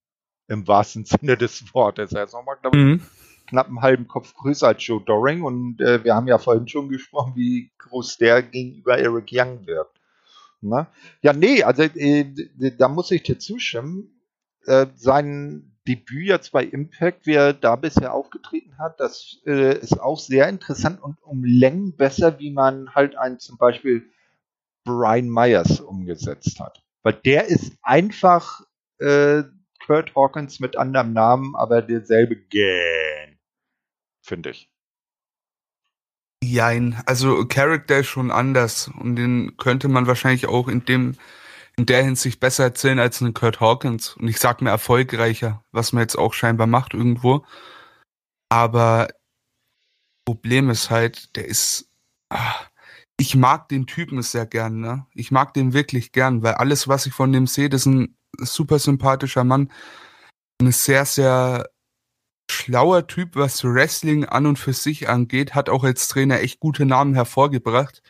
Im 0.49 0.66
wahrsten 0.66 1.04
Sinne 1.04 1.37
des 1.37 1.75
Wortes. 1.75 2.12
Er 2.12 2.25
ist 2.25 2.33
nochmal, 2.33 2.57
glaube 2.61 2.78
ich, 2.78 2.85
mhm. 2.85 3.07
Knapp 3.53 3.69
einen 3.69 3.83
halben 3.83 4.09
Kopf 4.09 4.35
größer 4.35 4.69
als 4.69 4.87
Joe 4.87 5.03
Doring. 5.05 5.43
Und 5.43 5.81
äh, 5.81 6.03
wir 6.03 6.15
haben 6.15 6.27
ja 6.27 6.39
vorhin 6.39 6.67
schon 6.67 6.89
gesprochen, 6.89 7.35
wie 7.37 7.71
groß 7.79 8.17
der 8.17 8.43
gegenüber 8.43 8.99
Eric 8.99 9.29
Young 9.31 9.67
wirkt. 9.67 10.01
Na? 10.63 10.89
Ja, 11.21 11.33
nee, 11.33 11.63
also 11.63 11.83
äh, 11.83 12.25
da 12.79 12.89
muss 12.89 13.11
ich 13.11 13.23
dir 13.23 13.39
zustimmen. 13.39 14.23
Äh, 14.65 14.87
sein 14.95 15.77
Debüt 15.87 16.29
jetzt 16.29 16.53
bei 16.53 16.65
Impact, 16.65 17.27
wie 17.27 17.35
er 17.35 17.53
da 17.53 17.77
bisher 17.77 18.15
aufgetreten 18.15 18.79
hat, 18.79 19.01
das 19.01 19.41
äh, 19.47 19.77
ist 19.79 20.01
auch 20.01 20.19
sehr 20.19 20.49
interessant 20.49 21.03
und 21.03 21.21
um 21.23 21.45
Längen 21.45 21.97
besser, 21.97 22.39
wie 22.39 22.53
man 22.53 22.95
halt 22.95 23.17
einen 23.17 23.41
zum 23.41 23.59
Beispiel 23.59 24.05
Brian 24.85 25.29
Myers 25.29 25.81
umgesetzt 25.81 26.61
hat. 26.61 26.83
Weil 27.03 27.15
der 27.25 27.47
ist 27.49 27.73
einfach 27.83 28.61
äh, 28.99 29.43
Kurt 29.85 30.15
Hawkins 30.15 30.61
mit 30.61 30.77
anderem 30.77 31.13
Namen, 31.13 31.57
aber 31.57 31.83
derselbe 31.83 32.37
Gang, 32.37 33.22
finde 34.23 34.51
ich. 34.51 34.71
Jein, 36.43 37.01
also 37.07 37.47
Character 37.47 37.99
ist 38.01 38.09
schon 38.09 38.31
anders 38.33 38.89
und 38.99 39.17
den 39.17 39.57
könnte 39.59 39.89
man 39.89 40.07
wahrscheinlich 40.07 40.47
auch 40.47 40.69
in 40.69 40.85
dem 40.85 41.17
in 41.77 41.87
der 41.87 42.03
Hinsicht 42.05 42.41
besser 42.41 42.65
erzählen 42.65 42.99
als 42.99 43.23
einen 43.23 43.33
Kurt 43.35 43.61
Hawkins 43.61 44.17
und 44.17 44.29
ich 44.29 44.39
sag 44.39 44.61
mir 44.61 44.71
erfolgreicher, 44.71 45.65
was 45.73 45.93
man 45.93 46.03
jetzt 46.03 46.17
auch 46.17 46.35
scheinbar 46.35 46.67
macht 46.67 46.95
irgendwo. 46.95 47.47
Aber 48.51 49.09
Problem 50.27 50.71
ist 50.71 50.91
halt, 50.91 51.35
der 51.37 51.47
ist 51.47 51.91
ach, 52.29 52.71
ich 53.19 53.35
mag 53.37 53.69
den 53.69 53.87
Typen 53.87 54.23
sehr 54.23 54.47
gern, 54.47 54.81
ne? 54.81 55.07
Ich 55.15 55.31
mag 55.31 55.55
den 55.55 55.73
wirklich 55.73 56.13
gern, 56.13 56.43
weil 56.43 56.55
alles 56.55 56.89
was 56.89 57.07
ich 57.07 57.15
von 57.15 57.33
dem 57.33 57.47
sehe, 57.47 57.69
das 57.69 57.83
ist 57.83 57.87
ein 57.87 58.17
super 58.39 58.79
sympathischer 58.79 59.45
Mann, 59.45 59.71
eine 60.61 60.73
sehr 60.73 61.05
sehr 61.07 61.72
schlauer 62.62 63.07
Typ, 63.07 63.35
was 63.35 63.64
Wrestling 63.64 64.25
an 64.25 64.46
und 64.46 64.59
für 64.59 64.72
sich 64.72 65.09
angeht, 65.09 65.55
hat 65.55 65.68
auch 65.68 65.85
als 65.85 66.09
Trainer 66.09 66.40
echt 66.40 66.61
gute 66.61 66.87
Namen 66.87 67.14
hervorgebracht. 67.14 68.03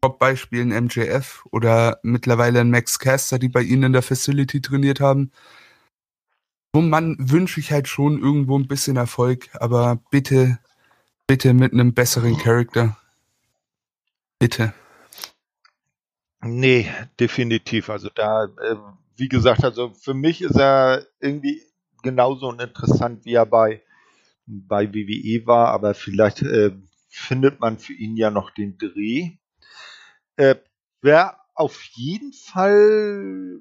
Top-Beispiel 0.00 0.62
ein 0.62 0.84
MJF 0.84 1.44
oder 1.50 2.00
mittlerweile 2.02 2.60
ein 2.60 2.70
Max 2.70 2.98
Caster, 2.98 3.38
die 3.38 3.48
bei 3.48 3.62
ihnen 3.62 3.84
in 3.84 3.92
der 3.92 4.02
Facility 4.02 4.60
trainiert 4.60 5.00
haben. 5.00 5.30
So 6.74 6.80
Mann 6.80 7.16
wünsche 7.18 7.60
ich 7.60 7.70
halt 7.70 7.86
schon 7.86 8.20
irgendwo 8.20 8.58
ein 8.58 8.66
bisschen 8.66 8.96
Erfolg, 8.96 9.48
aber 9.54 10.00
bitte, 10.10 10.58
bitte 11.26 11.52
mit 11.52 11.72
einem 11.72 11.92
besseren 11.92 12.36
Charakter. 12.38 12.96
Bitte. 14.38 14.72
Nee, 16.40 16.90
definitiv. 17.20 17.90
Also 17.90 18.08
da, 18.12 18.44
äh, 18.44 18.76
wie 19.16 19.28
gesagt, 19.28 19.64
also 19.64 19.90
für 19.90 20.14
mich 20.14 20.40
ist 20.40 20.56
er 20.56 21.06
irgendwie 21.20 21.62
genauso 22.02 22.52
interessant, 22.52 23.24
wie 23.24 23.34
er 23.34 23.46
bei, 23.46 23.82
bei 24.46 24.92
WWE 24.92 25.46
war, 25.46 25.68
aber 25.68 25.94
vielleicht 25.94 26.42
äh, 26.42 26.72
findet 27.08 27.60
man 27.60 27.78
für 27.78 27.92
ihn 27.92 28.16
ja 28.16 28.30
noch 28.30 28.50
den 28.50 28.78
Dreh. 28.78 29.32
Äh, 30.36 30.56
Wer 31.02 31.36
auf 31.54 31.82
jeden 31.94 32.32
Fall 32.32 33.60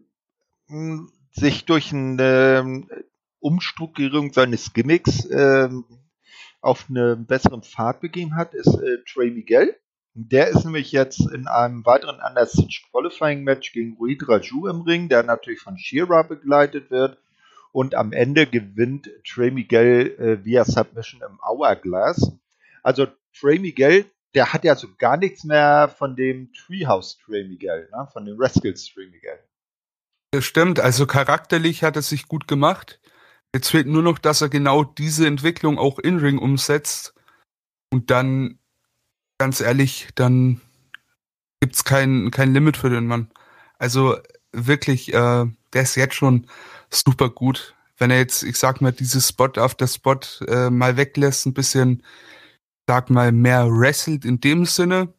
mh, 0.68 0.78
hm, 1.00 1.12
sich 1.32 1.66
durch 1.66 1.92
eine 1.92 2.86
Umstrukturierung 3.40 4.32
seines 4.32 4.74
Gimmicks 4.74 5.26
äh, 5.26 5.70
auf 6.62 6.86
einen 6.88 7.26
besseren 7.26 7.64
Pfad 7.64 8.02
begeben 8.02 8.36
hat, 8.36 8.54
ist 8.54 8.76
äh, 8.76 8.98
Trey 9.12 9.32
Miguel. 9.32 9.76
Der 10.14 10.50
ist 10.50 10.66
nämlich 10.66 10.92
jetzt 10.92 11.22
in 11.32 11.48
einem 11.48 11.84
weiteren 11.86 12.20
Under 12.20 12.46
Siege 12.46 12.82
Qualifying 12.92 13.44
Match 13.44 13.72
gegen 13.74 13.96
Ruid 13.96 14.28
Raju 14.28 14.68
im 14.68 14.82
Ring, 14.82 15.10
der 15.10 15.24
natürlich 15.24 15.62
von 15.62 15.78
Shira 15.80 16.22
begleitet 16.22 16.92
wird 16.92 17.18
und 17.72 17.96
am 17.96 18.12
Ende 18.12 18.48
gewinnt 18.48 19.10
Trey 19.26 19.52
Miguel 19.52 20.16
äh, 20.20 20.46
via 20.46 20.66
Submission 20.66 21.22
im 21.22 21.40
Hourglass. 21.42 22.32
Also 22.84 23.08
Trey 23.38 23.60
Miguel, 23.60 24.06
der 24.34 24.54
hat 24.54 24.64
ja 24.64 24.76
so 24.76 24.88
gar 24.98 25.18
nichts 25.18 25.44
mehr 25.44 25.94
von 25.98 26.16
dem 26.16 26.52
Treehouse 26.54 27.18
Trey 27.18 27.48
Miguel, 27.48 27.90
ne? 27.92 28.08
von 28.12 28.26
dem 28.26 28.40
Rascals 28.40 28.86
Trey 28.86 29.08
Miguel. 29.08 29.40
Das 30.32 30.46
stimmt, 30.46 30.80
also 30.80 31.06
charakterlich 31.06 31.84
hat 31.84 31.96
er 31.96 32.02
sich 32.02 32.28
gut 32.28 32.48
gemacht. 32.48 33.00
Jetzt 33.54 33.70
fehlt 33.70 33.88
nur 33.88 34.02
noch, 34.02 34.18
dass 34.18 34.42
er 34.42 34.50
genau 34.50 34.86
diese 34.86 35.28
Entwicklung 35.28 35.78
auch 35.78 36.00
in 36.00 36.20
Ring 36.20 36.38
umsetzt. 36.38 37.14
Und 37.92 38.10
dann, 38.10 38.60
ganz 39.38 39.60
ehrlich, 39.60 40.08
dann 40.16 40.62
gibt's 41.60 41.84
kein, 41.84 42.32
kein 42.32 42.54
Limit 42.54 42.78
für 42.78 42.90
den 42.90 43.08
Mann. 43.08 43.30
Also 43.78 44.18
wirklich, 44.54 45.14
äh, 45.14 45.46
der 45.74 45.82
ist 45.82 45.96
jetzt 45.96 46.16
schon 46.16 46.48
super 46.94 47.30
gut. 47.30 47.76
Wenn 47.98 48.12
er 48.12 48.18
jetzt, 48.18 48.44
ich 48.44 48.58
sag 48.58 48.82
mal, 48.82 48.92
dieses 48.92 49.28
Spot 49.28 49.52
auf 49.58 49.76
der 49.76 49.88
Spot 49.88 50.20
äh, 50.48 50.70
mal 50.70 50.98
weglässt, 50.98 51.46
ein 51.46 51.54
bisschen, 51.54 52.04
sag 52.88 53.10
mal, 53.10 53.32
mehr 53.32 53.68
wrestelt 53.68 54.26
in 54.26 54.40
dem 54.40 54.66
Sinne, 54.66 55.14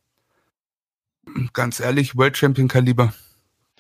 ganz 1.53 1.81
ehrlich, 1.81 2.17
World 2.17 2.37
Champion 2.37 2.69
Kaliber. 2.69 3.13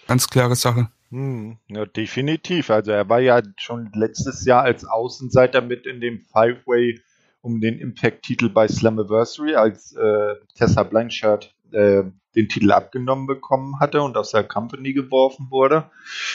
Ganz 0.07 0.29
klare 0.29 0.57
Sache. 0.57 0.89
Hm, 1.11 1.59
ja, 1.69 1.85
definitiv. 1.85 2.71
Also 2.71 2.93
er 2.93 3.09
war 3.09 3.21
ja 3.21 3.43
schon 3.59 3.91
letztes 3.95 4.45
Jahr 4.45 4.63
als 4.63 4.85
Außenseiter 4.85 5.61
mit 5.61 5.87
in 5.87 6.01
dem 6.01 6.21
Five-Way 6.21 7.01
um 7.43 7.61
den 7.61 7.79
Impact-Titel 7.79 8.49
bei 8.49 8.69
Slammiversary, 8.69 9.55
als 9.55 9.93
äh, 9.93 10.37
Tessa 10.55 10.85
Blanchard 10.85 11.55
äh, 11.73 12.05
den 12.35 12.49
Titel 12.49 12.73
abgenommen 12.73 13.27
bekommen 13.27 13.81
hatte 13.81 14.03
und 14.03 14.16
aus 14.16 14.31
der 14.31 14.45
Company 14.45 14.92
geworfen 14.92 15.51
wurde. 15.51 15.90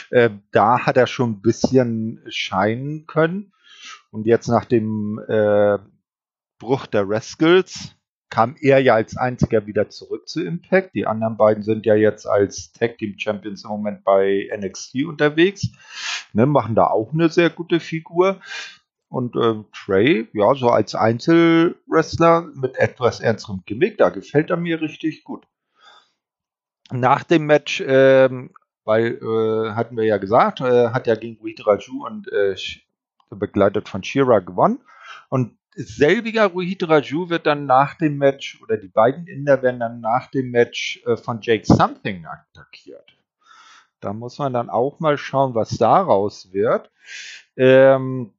Äh, 0.10 0.30
da 0.52 0.86
hat 0.86 0.98
er 0.98 1.08
schon 1.08 1.32
ein 1.32 1.42
bisschen 1.42 2.24
scheinen 2.30 3.08
können. 3.08 3.54
Und 4.12 4.26
jetzt 4.26 4.48
nach 4.48 4.66
dem 4.66 5.20
äh, 5.28 5.78
Bruch 6.60 6.86
der 6.88 7.08
Rascals 7.08 7.96
kam 8.30 8.56
er 8.60 8.80
ja 8.80 8.96
als 8.96 9.16
einziger 9.16 9.66
wieder 9.68 9.90
zurück 9.90 10.28
zu 10.28 10.44
Impact. 10.44 10.94
Die 10.96 11.08
anderen 11.08 11.38
beiden 11.38 11.64
sind 11.64 11.86
ja 11.86 11.96
jetzt 11.96 12.26
als 12.26 12.72
Tag 12.74 12.98
Team 12.98 13.18
Champions 13.18 13.64
im 13.64 13.70
Moment 13.70 14.04
bei 14.04 14.50
NXT 14.56 15.06
unterwegs. 15.06 15.70
Ne, 16.34 16.46
machen 16.46 16.76
da 16.76 16.88
auch 16.88 17.14
eine 17.14 17.30
sehr 17.30 17.50
gute 17.50 17.80
Figur. 17.80 18.42
Und 19.10 19.38
äh, 19.38 19.64
Trey, 19.72 20.28
ja, 20.34 20.54
so 20.56 20.70
als 20.70 20.94
Einzelwrestler 20.94 22.50
mit 22.56 22.76
etwas 22.76 23.22
ernsterem 23.22 23.64
Gimmick, 23.66 23.98
da 23.98 24.10
gefällt 24.10 24.50
er 24.50 24.58
mir 24.58 24.82
richtig 24.82 25.24
gut 25.24 25.48
nach 26.92 27.24
dem 27.24 27.46
Match, 27.46 27.84
ähm, 27.86 28.52
weil 28.84 29.20
äh, 29.22 29.72
hatten 29.74 29.98
wir 29.98 30.06
ja 30.06 30.18
gesagt, 30.18 30.62
äh, 30.62 30.90
hat 30.90 31.08
er 31.08 31.18
gegen 31.18 31.40
Ruhid 31.42 31.66
Raju 31.66 32.06
und 32.06 32.32
äh, 32.32 32.56
begleitet 33.30 33.90
von 33.90 34.04
Shira 34.04 34.40
gewonnen. 34.40 34.80
Und 35.30 35.58
selbiger 35.76 36.48
Ruhid 36.48 36.88
Raju 36.88 37.30
wird 37.30 37.46
dann 37.46 37.66
nach 37.66 37.96
dem 37.96 38.18
Match, 38.18 38.62
oder 38.62 38.78
die 38.78 38.88
beiden 38.88 39.28
Inder 39.28 39.62
werden 39.62 39.80
dann 39.80 40.00
nach 40.00 40.28
dem 40.28 40.52
Match 40.52 41.02
äh, 41.06 41.18
von 41.18 41.40
Jake 41.42 41.66
Something 41.66 42.26
attackiert. 42.26 43.18
Da 44.00 44.14
muss 44.14 44.38
man 44.38 44.54
dann 44.54 44.70
auch 44.70 45.00
mal 45.00 45.18
schauen, 45.18 45.56
was 45.56 45.78
daraus 45.78 46.54
wird. 46.54 46.92
Ähm, 47.56 48.34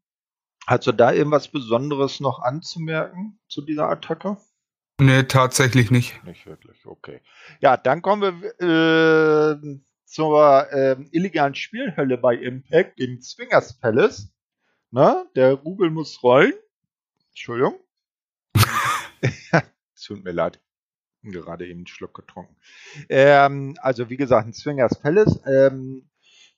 Hast 0.68 0.86
du 0.86 0.92
da 0.92 1.12
irgendwas 1.12 1.48
Besonderes 1.48 2.20
noch 2.20 2.42
anzumerken 2.42 3.38
zu 3.48 3.62
dieser 3.62 3.88
Attacke? 3.88 4.36
Nee, 5.00 5.22
tatsächlich 5.24 5.90
nicht. 5.92 6.24
Nicht 6.24 6.44
wirklich, 6.46 6.84
okay. 6.84 7.20
Ja, 7.60 7.76
dann 7.76 8.02
kommen 8.02 8.42
wir 8.42 9.52
äh, 9.52 9.78
zur 10.04 10.72
äh, 10.72 10.96
illegalen 11.12 11.54
Spielhölle 11.54 12.18
bei 12.18 12.34
Impact 12.34 12.98
im 12.98 13.20
Swingers 13.20 13.78
Palace. 13.78 14.28
Na, 14.90 15.24
der 15.36 15.52
Rubel 15.52 15.90
muss 15.90 16.22
rollen. 16.22 16.54
Entschuldigung. 17.28 17.78
Tut 20.04 20.24
mir 20.24 20.32
leid. 20.32 20.60
Gerade 21.22 21.66
eben 21.66 21.80
einen 21.80 21.86
Schluck 21.86 22.14
getrunken. 22.14 22.56
Ähm, 23.08 23.76
also 23.80 24.10
wie 24.10 24.16
gesagt, 24.16 24.48
ein 24.48 24.52
Swingers 24.52 24.98
Palace. 25.00 25.40
Ähm, 25.46 26.08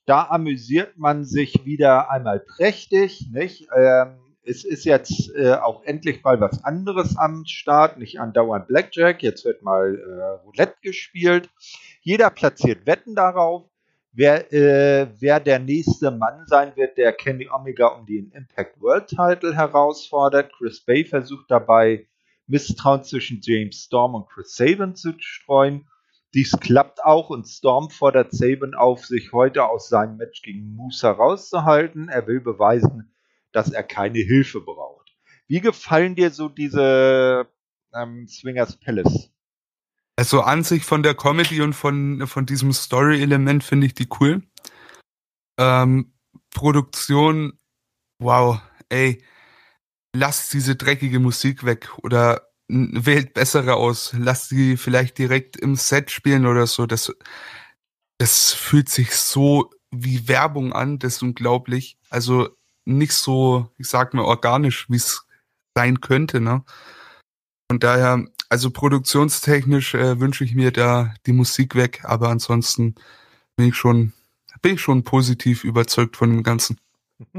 da 0.05 0.27
amüsiert 0.29 0.97
man 0.97 1.25
sich 1.25 1.65
wieder 1.65 2.09
einmal 2.09 2.39
prächtig. 2.39 3.27
Nicht? 3.31 3.67
Ähm, 3.75 4.20
es 4.43 4.63
ist 4.63 4.85
jetzt 4.85 5.33
äh, 5.35 5.53
auch 5.53 5.83
endlich 5.83 6.23
mal 6.23 6.39
was 6.41 6.63
anderes 6.63 7.17
am 7.17 7.45
Start, 7.45 7.97
nicht 7.97 8.19
andauernd 8.19 8.67
Blackjack. 8.67 9.21
Jetzt 9.21 9.45
wird 9.45 9.61
mal 9.61 9.95
äh, 9.95 10.45
Roulette 10.45 10.75
gespielt. 10.81 11.49
Jeder 12.01 12.29
platziert 12.29 12.85
Wetten 12.87 13.13
darauf, 13.13 13.69
wer, 14.11 14.51
äh, 14.51 15.07
wer 15.19 15.39
der 15.39 15.59
nächste 15.59 16.11
Mann 16.11 16.45
sein 16.47 16.75
wird, 16.75 16.97
der 16.97 17.13
Kenny 17.13 17.49
Omega 17.49 17.87
um 17.87 18.05
den 18.05 18.31
Impact 18.31 18.81
World 18.81 19.07
Title 19.07 19.55
herausfordert. 19.55 20.51
Chris 20.53 20.81
Bay 20.81 21.05
versucht 21.05 21.49
dabei, 21.49 22.07
Misstrauen 22.47 23.03
zwischen 23.03 23.39
James 23.43 23.83
Storm 23.83 24.15
und 24.15 24.27
Chris 24.27 24.55
Sabin 24.55 24.95
zu 24.95 25.13
streuen. 25.19 25.87
Dies 26.33 26.57
klappt 26.59 27.03
auch 27.03 27.29
und 27.29 27.45
Storm 27.45 27.89
fordert 27.89 28.31
Sabin 28.31 28.73
auf, 28.73 29.05
sich 29.05 29.33
heute 29.33 29.65
aus 29.65 29.89
seinem 29.89 30.17
Match 30.17 30.41
gegen 30.41 30.75
Moose 30.75 31.05
herauszuhalten. 31.05 32.09
Er 32.09 32.25
will 32.25 32.39
beweisen, 32.39 33.11
dass 33.51 33.71
er 33.71 33.83
keine 33.83 34.19
Hilfe 34.19 34.61
braucht. 34.61 35.15
Wie 35.47 35.61
gefallen 35.61 36.15
dir 36.15 36.31
so 36.31 36.49
diese 36.49 37.47
ähm, 37.93 38.27
Swingers 38.27 38.77
Palace? 38.77 39.31
Also 40.15 40.41
an 40.41 40.63
sich 40.63 40.85
von 40.85 41.03
der 41.03 41.15
Comedy 41.15 41.61
und 41.61 41.73
von, 41.73 42.27
von 42.27 42.45
diesem 42.45 42.73
Story-Element 42.73 43.63
finde 43.63 43.87
ich 43.87 43.93
die 43.93 44.07
cool. 44.19 44.43
Ähm, 45.57 46.13
Produktion, 46.51 47.57
wow, 48.19 48.61
ey, 48.89 49.23
lasst 50.15 50.53
diese 50.53 50.75
dreckige 50.75 51.19
Musik 51.19 51.65
weg 51.65 51.89
oder 52.03 52.47
wählt 52.67 53.33
bessere 53.33 53.75
aus, 53.75 54.13
lasst 54.17 54.49
sie 54.49 54.77
vielleicht 54.77 55.17
direkt 55.17 55.57
im 55.57 55.75
Set 55.75 56.11
spielen 56.11 56.45
oder 56.45 56.67
so. 56.67 56.85
Das, 56.85 57.13
das 58.17 58.53
fühlt 58.53 58.89
sich 58.89 59.15
so 59.15 59.71
wie 59.91 60.27
Werbung 60.27 60.71
an, 60.71 60.99
das 60.99 61.15
ist 61.15 61.23
unglaublich. 61.23 61.97
Also 62.09 62.49
nicht 62.85 63.13
so, 63.13 63.69
ich 63.77 63.87
sag 63.87 64.13
mal, 64.13 64.23
organisch, 64.23 64.89
wie 64.89 64.97
es 64.97 65.25
sein 65.75 66.01
könnte, 66.01 66.41
ne? 66.41 66.63
Von 67.69 67.79
daher, 67.79 68.25
also 68.49 68.69
produktionstechnisch 68.69 69.93
äh, 69.93 70.19
wünsche 70.19 70.43
ich 70.43 70.55
mir 70.55 70.71
da 70.71 71.13
die 71.25 71.33
Musik 71.33 71.75
weg, 71.75 72.01
aber 72.03 72.29
ansonsten 72.29 72.95
bin 73.55 73.69
ich 73.69 73.75
schon, 73.75 74.13
bin 74.61 74.75
ich 74.75 74.81
schon 74.81 75.03
positiv 75.03 75.63
überzeugt 75.63 76.17
von 76.17 76.31
dem 76.31 76.43
Ganzen. 76.43 76.79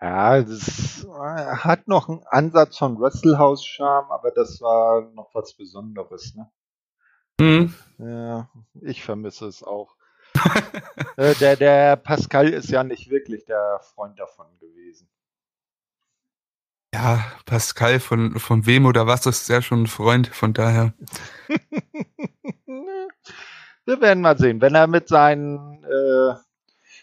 ja, 0.00 0.42
das 0.42 1.06
hat 1.08 1.88
noch 1.88 2.08
einen 2.08 2.24
Ansatz 2.28 2.76
von 2.78 3.00
Wrestlehouse-Charme, 3.00 4.10
aber 4.10 4.32
das 4.32 4.60
war 4.60 5.02
noch 5.12 5.34
was 5.34 5.54
Besonderes, 5.54 6.34
ne? 6.34 6.50
Mhm. 7.40 7.74
Ja, 7.98 8.48
ich 8.80 9.04
vermisse 9.04 9.46
es 9.46 9.62
auch. 9.62 9.96
Äh, 11.18 11.34
der, 11.36 11.56
der 11.56 11.96
Pascal 11.96 12.50
ist 12.50 12.68
ja 12.68 12.84
nicht 12.84 13.08
wirklich 13.08 13.46
der 13.46 13.80
Freund 13.94 14.18
davon 14.18 14.46
gewesen. 14.60 15.08
Ja, 16.92 17.24
Pascal 17.46 18.00
von, 18.00 18.38
von 18.38 18.66
wem 18.66 18.84
oder 18.84 19.06
was 19.06 19.24
ist 19.24 19.48
ja 19.48 19.62
schon 19.62 19.84
ein 19.84 19.86
Freund, 19.86 20.28
von 20.28 20.52
daher. 20.52 20.92
Wir 23.86 24.00
werden 24.00 24.20
mal 24.20 24.36
sehen. 24.36 24.60
Wenn 24.60 24.74
er 24.74 24.86
mit 24.88 25.08
seinen 25.08 25.84
äh, 25.84 26.34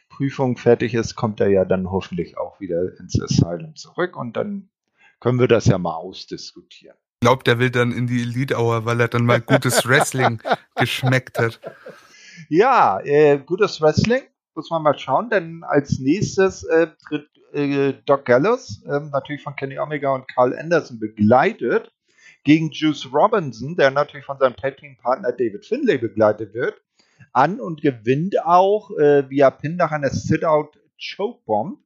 Prüfungen 0.10 0.58
fertig 0.58 0.94
ist, 0.94 1.16
kommt 1.16 1.40
er 1.40 1.48
ja 1.48 1.66
dann 1.66 1.90
hoffentlich 1.90 2.38
auch 2.38 2.60
wieder 2.60 2.98
ins 3.00 3.20
Asylum 3.22 3.76
zurück 3.76 4.16
und 4.16 4.38
dann 4.38 4.70
können 5.20 5.40
wir 5.40 5.48
das 5.48 5.66
ja 5.66 5.78
mal 5.78 5.96
ausdiskutieren. 5.96 6.98
Ich 7.22 7.26
glaube, 7.26 7.44
der 7.46 7.58
will 7.58 7.70
dann 7.70 7.94
in 7.94 8.08
die 8.08 8.22
Elite 8.22 8.58
Hour, 8.58 8.86
weil 8.86 9.00
er 9.00 9.08
dann 9.08 9.26
mal 9.26 9.40
gutes 9.40 9.86
Wrestling 9.88 10.42
geschmeckt 10.76 11.40
hat. 11.40 11.60
Ja, 12.50 13.00
äh, 13.04 13.38
gutes 13.40 13.82
Wrestling. 13.82 14.24
Muss 14.56 14.70
man 14.70 14.84
mal 14.84 14.98
schauen, 14.98 15.30
denn 15.30 15.64
als 15.64 16.00
nächstes 16.00 16.64
äh, 16.64 16.88
tritt 17.08 17.28
äh, 17.54 17.94
Doc 18.06 18.26
Gallows, 18.26 18.84
ähm, 18.86 19.10
natürlich 19.12 19.42
von 19.42 19.56
Kenny 19.56 19.80
Omega 19.80 20.14
und 20.14 20.28
Carl 20.28 20.58
Anderson 20.58 21.00
begleitet, 21.00 21.92
gegen 22.44 22.72
Juice 22.72 23.12
Robinson, 23.12 23.76
der 23.76 23.92
natürlich 23.92 24.26
von 24.26 24.38
seinem 24.38 24.56
Tag-Team-Partner 24.56 25.32
David 25.32 25.66
Finlay 25.66 25.98
begleitet 25.98 26.54
wird, 26.54 26.82
an 27.32 27.60
und 27.60 27.82
gewinnt 27.82 28.44
auch 28.46 28.92
äh, 28.92 29.30
via 29.30 29.50
Pin 29.50 29.78
nach 29.78 29.92
einer 29.92 30.10
Sit-Out 30.10 30.78
Chokebomb. 31.00 31.80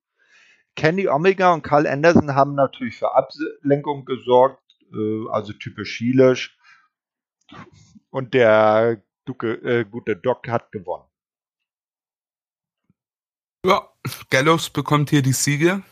Kenny 0.76 1.08
Omega 1.08 1.54
und 1.54 1.64
Carl 1.64 1.88
Anderson 1.88 2.36
haben 2.36 2.56
natürlich 2.56 2.98
für 2.98 3.16
Ablenkung 3.16 4.06
gesorgt, 4.06 4.62
äh, 4.94 5.28
also 5.32 5.54
typisch 5.54 6.00
heelisch. 6.00 6.58
Und 8.10 8.34
der 8.34 9.02
Duke, 9.28 9.54
äh, 9.64 9.86
gute 9.86 10.16
Doc 10.16 10.48
hat 10.48 10.72
gewonnen. 10.72 11.06
Ja, 13.66 13.90
Gallows 14.30 14.70
bekommt 14.70 15.10
hier 15.10 15.22
die 15.22 15.34
Siege. 15.34 15.84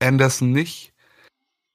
Anderson 0.00 0.52
nicht. 0.52 0.94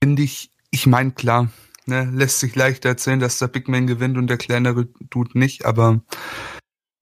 Finde 0.01 0.23
ich, 0.23 0.51
ich 0.71 0.85
meine, 0.85 1.11
klar, 1.11 1.49
ne, 1.85 2.05
lässt 2.05 2.39
sich 2.39 2.55
leichter 2.55 2.89
erzählen, 2.89 3.19
dass 3.19 3.39
der 3.39 3.47
Big 3.47 3.67
Man 3.67 3.87
gewinnt 3.87 4.17
und 4.17 4.27
der 4.27 4.37
kleinere 4.37 4.85
Dude 5.09 5.37
nicht, 5.37 5.65
aber 5.65 6.01
ich 6.09 6.17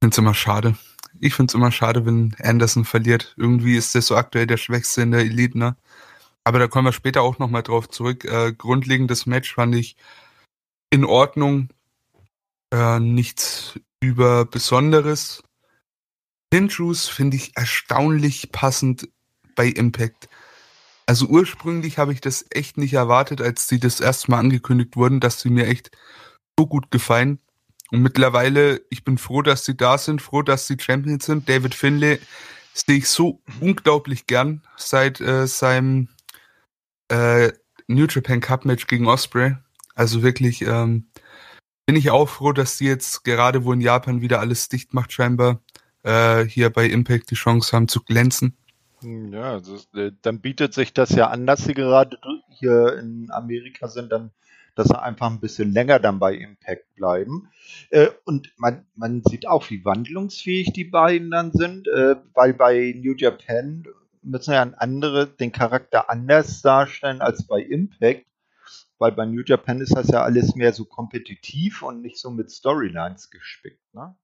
finde 0.02 0.13
es 0.13 0.17
immer 0.17 0.34
schade. 0.34 0.78
Ich 1.19 1.34
finde 1.34 1.52
es 1.52 1.56
immer 1.56 1.71
schade, 1.71 2.06
wenn 2.06 2.36
Anderson 2.39 2.86
verliert. 2.86 3.34
Irgendwie 3.38 3.76
ist 3.76 3.95
der 3.95 4.02
so 4.02 4.15
aktuell 4.15 4.48
der 4.48 4.58
Schwächste 4.58 5.02
in 5.02 5.12
der 5.12 5.21
Elite, 5.21 5.58
ne? 5.58 5.78
Aber 6.43 6.60
da 6.60 6.67
kommen 6.67 6.86
wir 6.86 6.93
später 6.93 7.21
auch 7.21 7.39
nochmal 7.39 7.63
drauf 7.63 7.89
zurück. 7.89 8.26
Äh, 8.26 8.54
grundlegendes 8.54 9.26
Match 9.26 9.54
fand 9.54 9.76
ich 9.76 9.98
in 10.91 11.06
Ordnung. 11.06 11.69
Äh, 12.76 13.00
nichts 13.00 13.80
über 14.02 14.44
Besonderes. 14.44 15.42
Pinjuice 16.50 17.08
finde 17.08 17.38
ich 17.38 17.56
erstaunlich 17.56 18.52
passend 18.52 19.08
bei 19.56 19.68
Impact. 19.68 20.28
Also 21.06 21.28
ursprünglich 21.28 21.98
habe 21.98 22.12
ich 22.12 22.20
das 22.20 22.46
echt 22.50 22.78
nicht 22.78 22.94
erwartet, 22.94 23.40
als 23.40 23.70
sie 23.70 23.80
das 23.80 24.02
erste 24.02 24.30
Mal 24.30 24.40
angekündigt 24.40 24.98
wurden, 24.98 25.22
dass 25.22 25.40
sie 25.40 25.52
mir 25.52 25.68
echt 25.68 25.92
so 26.60 26.68
gut 26.68 26.92
gefallen. 26.92 27.40
Und 27.92 28.02
mittlerweile, 28.02 28.82
ich 28.90 29.06
bin 29.06 29.18
froh, 29.18 29.42
dass 29.42 29.64
sie 29.64 29.78
da 29.78 29.98
sind, 29.98 30.22
froh, 30.22 30.42
dass 30.42 30.68
sie 30.68 30.76
Champions 30.78 31.28
sind. 31.28 31.48
David 31.48 31.76
Finlay 31.76 32.20
sehe 32.74 32.98
ich 32.98 33.08
so 33.08 33.42
unglaublich 33.62 34.28
gern 34.28 34.64
seit 34.76 35.22
äh, 35.22 35.48
seinem 35.48 36.10
äh, 37.08 37.54
New 37.88 38.08
Japan 38.08 38.42
Cup 38.42 38.66
Match 38.66 38.88
gegen 38.88 39.08
Osprey. 39.08 39.56
Also 39.94 40.24
wirklich 40.24 40.62
ähm, 40.64 41.08
bin 41.86 41.95
ich 41.95 42.12
auch 42.12 42.28
froh, 42.28 42.52
dass 42.52 42.78
die 42.78 42.86
jetzt 42.86 43.24
gerade, 43.24 43.63
wo 43.63 43.74
in 43.74 43.82
Japan 43.82 44.21
wieder 44.21 44.39
alles 44.39 44.69
dicht 44.69 44.93
macht, 44.93 45.12
scheinbar 45.12 45.62
äh, 46.04 46.43
hier 46.45 46.69
bei 46.69 46.86
Impact 46.88 47.30
die 47.32 47.36
Chance 47.36 47.76
haben 47.76 47.88
zu 47.88 48.02
glänzen. 48.02 48.58
Hm, 49.02 49.34
ja, 49.34 49.54
also, 49.54 49.78
äh, 49.95 50.12
dann 50.21 50.41
bietet 50.41 50.74
sich 50.74 50.93
das 50.93 51.12
ja 51.12 51.28
an, 51.28 51.45
dass 51.45 51.63
sie 51.63 51.74
gerade 51.74 52.17
hier 52.50 52.98
in 52.98 53.30
Amerika 53.32 53.88
sind, 53.88 54.12
dann, 54.12 54.32
dass 54.76 54.88
sie 54.88 55.02
einfach 55.02 55.30
ein 55.30 55.39
bisschen 55.39 55.71
länger 55.71 56.00
dann 56.00 56.19
bei 56.19 56.34
Impact 56.34 56.95
bleiben. 56.95 57.50
Äh, 57.91 58.08
und 58.26 58.52
man, 58.58 58.86
man 58.95 59.21
sieht 59.24 59.48
auch, 59.48 59.69
wie 59.69 59.86
wandlungsfähig 59.86 60.74
die 60.74 60.86
beiden 60.86 61.30
dann 61.32 61.52
sind, 61.52 61.88
äh, 61.88 62.15
weil 62.34 62.54
bei 62.54 62.95
New 62.98 63.13
Japan 63.15 63.84
müssen 64.24 64.54
ja 64.54 64.63
andere 64.78 65.28
den 65.28 65.52
Charakter 65.52 66.10
anders 66.10 66.63
darstellen 66.63 67.21
als 67.21 67.45
bei 67.45 67.62
Impact 67.62 68.26
weil 69.06 69.12
bei 69.12 69.26
New 69.28 69.44
Japan 69.46 69.82
ist 69.82 69.96
das 69.96 70.08
ja 70.08 70.24
alles 70.24 70.56
mehr 70.56 70.74
so 70.74 70.84
kompetitiv 70.84 71.84
und 71.84 72.02
nicht 72.02 72.18
so 72.18 72.32
mit 72.32 72.50
Storylines 72.50 73.30
gespickt. 73.30 73.94
Ne? 73.94 74.15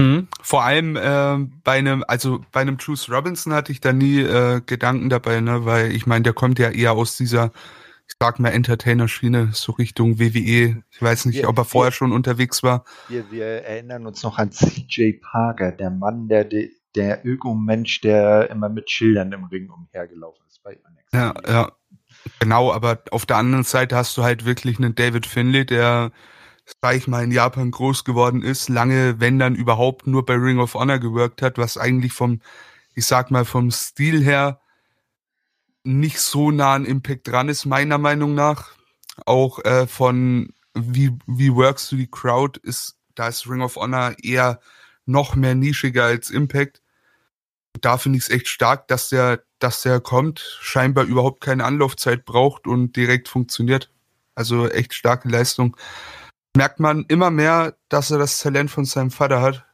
Mhm. 0.00 0.26
Vor 0.42 0.64
allem 0.64 0.96
äh, 0.96 1.48
bei 1.62 1.78
einem, 1.78 2.04
also 2.08 2.44
bei 2.50 2.60
einem 2.60 2.76
Bruce 2.76 3.08
Robinson 3.08 3.52
hatte 3.52 3.70
ich 3.70 3.80
da 3.80 3.92
nie 3.92 4.20
äh, 4.20 4.60
Gedanken 4.66 5.08
dabei, 5.08 5.40
ne, 5.40 5.64
weil 5.64 5.92
ich 5.92 6.06
meine, 6.06 6.24
der 6.24 6.32
kommt 6.32 6.58
ja 6.58 6.70
eher 6.70 6.92
aus 6.92 7.16
dieser, 7.16 7.52
ich 8.08 8.16
sag 8.18 8.40
mal, 8.40 8.48
Entertainer-Schiene, 8.48 9.50
so 9.52 9.72
Richtung 9.72 10.18
WWE. 10.18 10.82
Ich 10.90 11.00
weiß 11.00 11.26
nicht, 11.26 11.42
wir, 11.42 11.48
ob 11.48 11.58
er 11.58 11.64
vorher 11.64 11.92
wir, 11.92 11.96
schon 11.96 12.10
unterwegs 12.10 12.64
war. 12.64 12.84
Wir, 13.08 13.30
wir 13.30 13.46
erinnern 13.46 14.04
uns 14.04 14.24
noch 14.24 14.38
an 14.38 14.50
CJ 14.50 15.20
Parker, 15.22 15.70
der 15.70 15.90
Mann, 15.90 16.26
der 16.26 16.48
der 16.96 17.24
Ökomensch, 17.24 18.00
der 18.00 18.50
immer 18.50 18.68
mit 18.68 18.90
Schildern 18.90 19.32
im 19.32 19.44
Ring 19.44 19.70
umhergelaufen 19.70 20.44
ist 20.48 20.62
bei 20.62 20.72
NXT. 20.72 21.12
Ja, 21.12 21.34
ja. 21.46 21.72
Genau, 22.38 22.72
aber 22.72 23.02
auf 23.10 23.26
der 23.26 23.36
anderen 23.36 23.64
Seite 23.64 23.96
hast 23.96 24.16
du 24.16 24.22
halt 24.22 24.44
wirklich 24.44 24.78
einen 24.78 24.94
David 24.94 25.26
Finlay, 25.26 25.64
der, 25.64 26.12
sag 26.82 26.96
ich 26.96 27.06
mal, 27.06 27.24
in 27.24 27.32
Japan 27.32 27.70
groß 27.70 28.04
geworden 28.04 28.42
ist, 28.42 28.68
lange, 28.68 29.20
wenn 29.20 29.38
dann 29.38 29.54
überhaupt 29.54 30.06
nur 30.06 30.24
bei 30.24 30.34
Ring 30.34 30.58
of 30.58 30.74
Honor 30.74 30.98
gewirkt 30.98 31.42
hat, 31.42 31.58
was 31.58 31.76
eigentlich 31.76 32.12
vom, 32.12 32.40
ich 32.94 33.06
sag 33.06 33.30
mal, 33.30 33.44
vom 33.44 33.70
Stil 33.70 34.22
her 34.22 34.60
nicht 35.84 36.18
so 36.18 36.50
nah 36.50 36.74
an 36.74 36.86
Impact 36.86 37.28
dran 37.28 37.48
ist, 37.48 37.66
meiner 37.66 37.98
Meinung 37.98 38.34
nach. 38.34 38.72
Auch 39.26 39.64
äh, 39.64 39.86
von 39.86 40.48
wie, 40.74 41.12
wie 41.26 41.54
works 41.54 41.88
du 41.88 41.96
die 41.96 42.10
Crowd 42.10 42.58
ist, 42.62 42.96
da 43.14 43.28
ist 43.28 43.48
Ring 43.48 43.62
of 43.62 43.76
Honor 43.76 44.14
eher 44.22 44.60
noch 45.06 45.36
mehr 45.36 45.54
nischiger 45.54 46.04
als 46.04 46.30
Impact. 46.30 46.82
Da 47.80 47.98
finde 47.98 48.18
ich 48.18 48.24
es 48.24 48.30
echt 48.30 48.48
stark, 48.48 48.88
dass 48.88 49.08
der, 49.08 49.42
dass 49.58 49.82
der 49.82 50.00
kommt, 50.00 50.58
scheinbar 50.60 51.04
überhaupt 51.04 51.40
keine 51.40 51.64
Anlaufzeit 51.64 52.24
braucht 52.24 52.66
und 52.66 52.96
direkt 52.96 53.28
funktioniert. 53.28 53.90
Also 54.34 54.68
echt 54.68 54.94
starke 54.94 55.28
Leistung. 55.28 55.76
Merkt 56.56 56.80
man 56.80 57.04
immer 57.08 57.30
mehr, 57.30 57.76
dass 57.88 58.10
er 58.10 58.18
das 58.18 58.38
Talent 58.38 58.70
von 58.70 58.84
seinem 58.84 59.10
Vater 59.10 59.40
hat. 59.40 59.64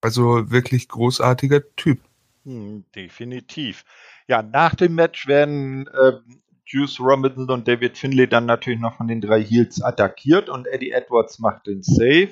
Also 0.00 0.50
wirklich 0.50 0.88
großartiger 0.88 1.62
Typ. 1.76 2.00
Hm, 2.44 2.84
definitiv. 2.94 3.84
Ja, 4.28 4.42
nach 4.42 4.74
dem 4.74 4.94
Match 4.94 5.26
werden 5.26 5.88
äh, 5.88 6.12
Juice 6.66 7.00
Robinson 7.00 7.50
und 7.50 7.66
David 7.66 7.96
Finlay 7.96 8.26
dann 8.26 8.46
natürlich 8.46 8.80
noch 8.80 8.96
von 8.96 9.08
den 9.08 9.20
drei 9.20 9.42
Heels 9.42 9.82
attackiert 9.82 10.48
und 10.48 10.66
Eddie 10.66 10.90
Edwards 10.90 11.38
macht 11.38 11.66
den 11.66 11.82
Save. 11.82 12.30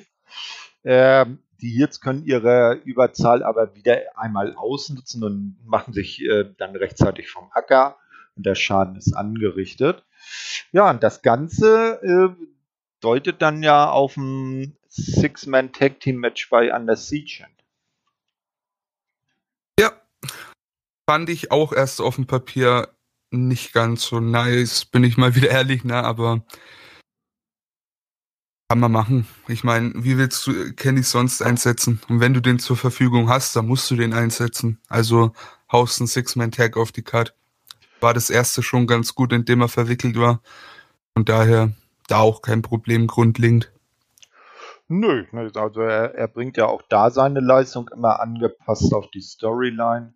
Ähm, 0.83 1.39
die 1.61 1.69
Heels 1.69 2.01
können 2.01 2.25
ihre 2.25 2.81
Überzahl 2.83 3.43
aber 3.43 3.75
wieder 3.75 3.99
einmal 4.15 4.55
ausnutzen 4.55 5.23
und 5.23 5.57
machen 5.65 5.93
sich 5.93 6.21
äh, 6.21 6.45
dann 6.57 6.75
rechtzeitig 6.75 7.29
vom 7.29 7.49
Acker 7.53 7.97
und 8.35 8.45
der 8.45 8.55
Schaden 8.55 8.95
ist 8.95 9.13
angerichtet. 9.13 10.03
Ja, 10.71 10.89
und 10.89 11.03
das 11.03 11.21
Ganze 11.21 12.01
äh, 12.03 12.45
deutet 12.99 13.41
dann 13.41 13.63
ja 13.63 13.89
auf 13.89 14.17
ein 14.17 14.75
Six-Man-Tag-Team-Match 14.89 16.49
bei 16.49 16.73
Under 16.73 16.95
Siege. 16.95 17.45
Ja, 19.79 19.91
fand 21.09 21.29
ich 21.29 21.51
auch 21.51 21.73
erst 21.73 22.01
auf 22.01 22.15
dem 22.15 22.27
Papier 22.27 22.89
nicht 23.31 23.73
ganz 23.73 24.03
so 24.03 24.19
nice, 24.19 24.85
bin 24.85 25.03
ich 25.03 25.17
mal 25.17 25.35
wieder 25.35 25.49
ehrlich, 25.49 25.83
ne, 25.83 25.95
aber 25.95 26.45
kann 28.75 28.81
man 28.81 28.91
machen. 28.91 29.25
Ich 29.47 29.63
meine, 29.63 29.93
wie 29.95 30.17
willst 30.17 30.45
du 30.45 30.73
Kenny 30.73 31.01
sonst 31.01 31.41
einsetzen? 31.41 32.01
Und 32.09 32.19
wenn 32.19 32.33
du 32.33 32.41
den 32.41 32.59
zur 32.59 32.75
Verfügung 32.75 33.29
hast, 33.29 33.55
dann 33.55 33.67
musst 33.67 33.89
du 33.89 33.95
den 33.95 34.13
einsetzen. 34.13 34.79
Also 34.89 35.31
haust 35.71 36.01
ein 36.01 36.07
Six-Man-Tag 36.07 36.75
auf 36.75 36.91
die 36.91 37.01
Card. 37.01 37.33
War 38.01 38.13
das 38.13 38.29
erste 38.29 38.61
schon 38.63 38.85
ganz 38.85 39.15
gut, 39.15 39.31
in 39.31 39.45
dem 39.45 39.61
er 39.61 39.69
verwickelt 39.69 40.19
war. 40.19 40.41
Und 41.13 41.29
daher 41.29 41.71
da 42.09 42.19
auch 42.19 42.41
kein 42.41 42.63
Problem 42.63 43.07
grundlegend. 43.07 43.71
Nö, 44.89 45.23
also 45.31 45.79
er, 45.79 46.13
er 46.13 46.27
bringt 46.27 46.57
ja 46.57 46.65
auch 46.65 46.81
da 46.89 47.11
seine 47.11 47.39
Leistung 47.39 47.89
immer 47.95 48.19
angepasst 48.19 48.93
auf 48.93 49.09
die 49.09 49.21
Storyline. 49.21 50.13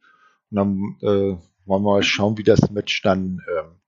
Und 0.51 0.55
dann 0.57 0.97
äh, 1.01 1.37
wollen 1.65 1.83
wir 1.83 1.91
mal 1.93 2.03
schauen, 2.03 2.37
wie 2.37 2.43
das 2.43 2.69
Match 2.71 3.01
dann 3.03 3.41
ähm, 3.57 3.78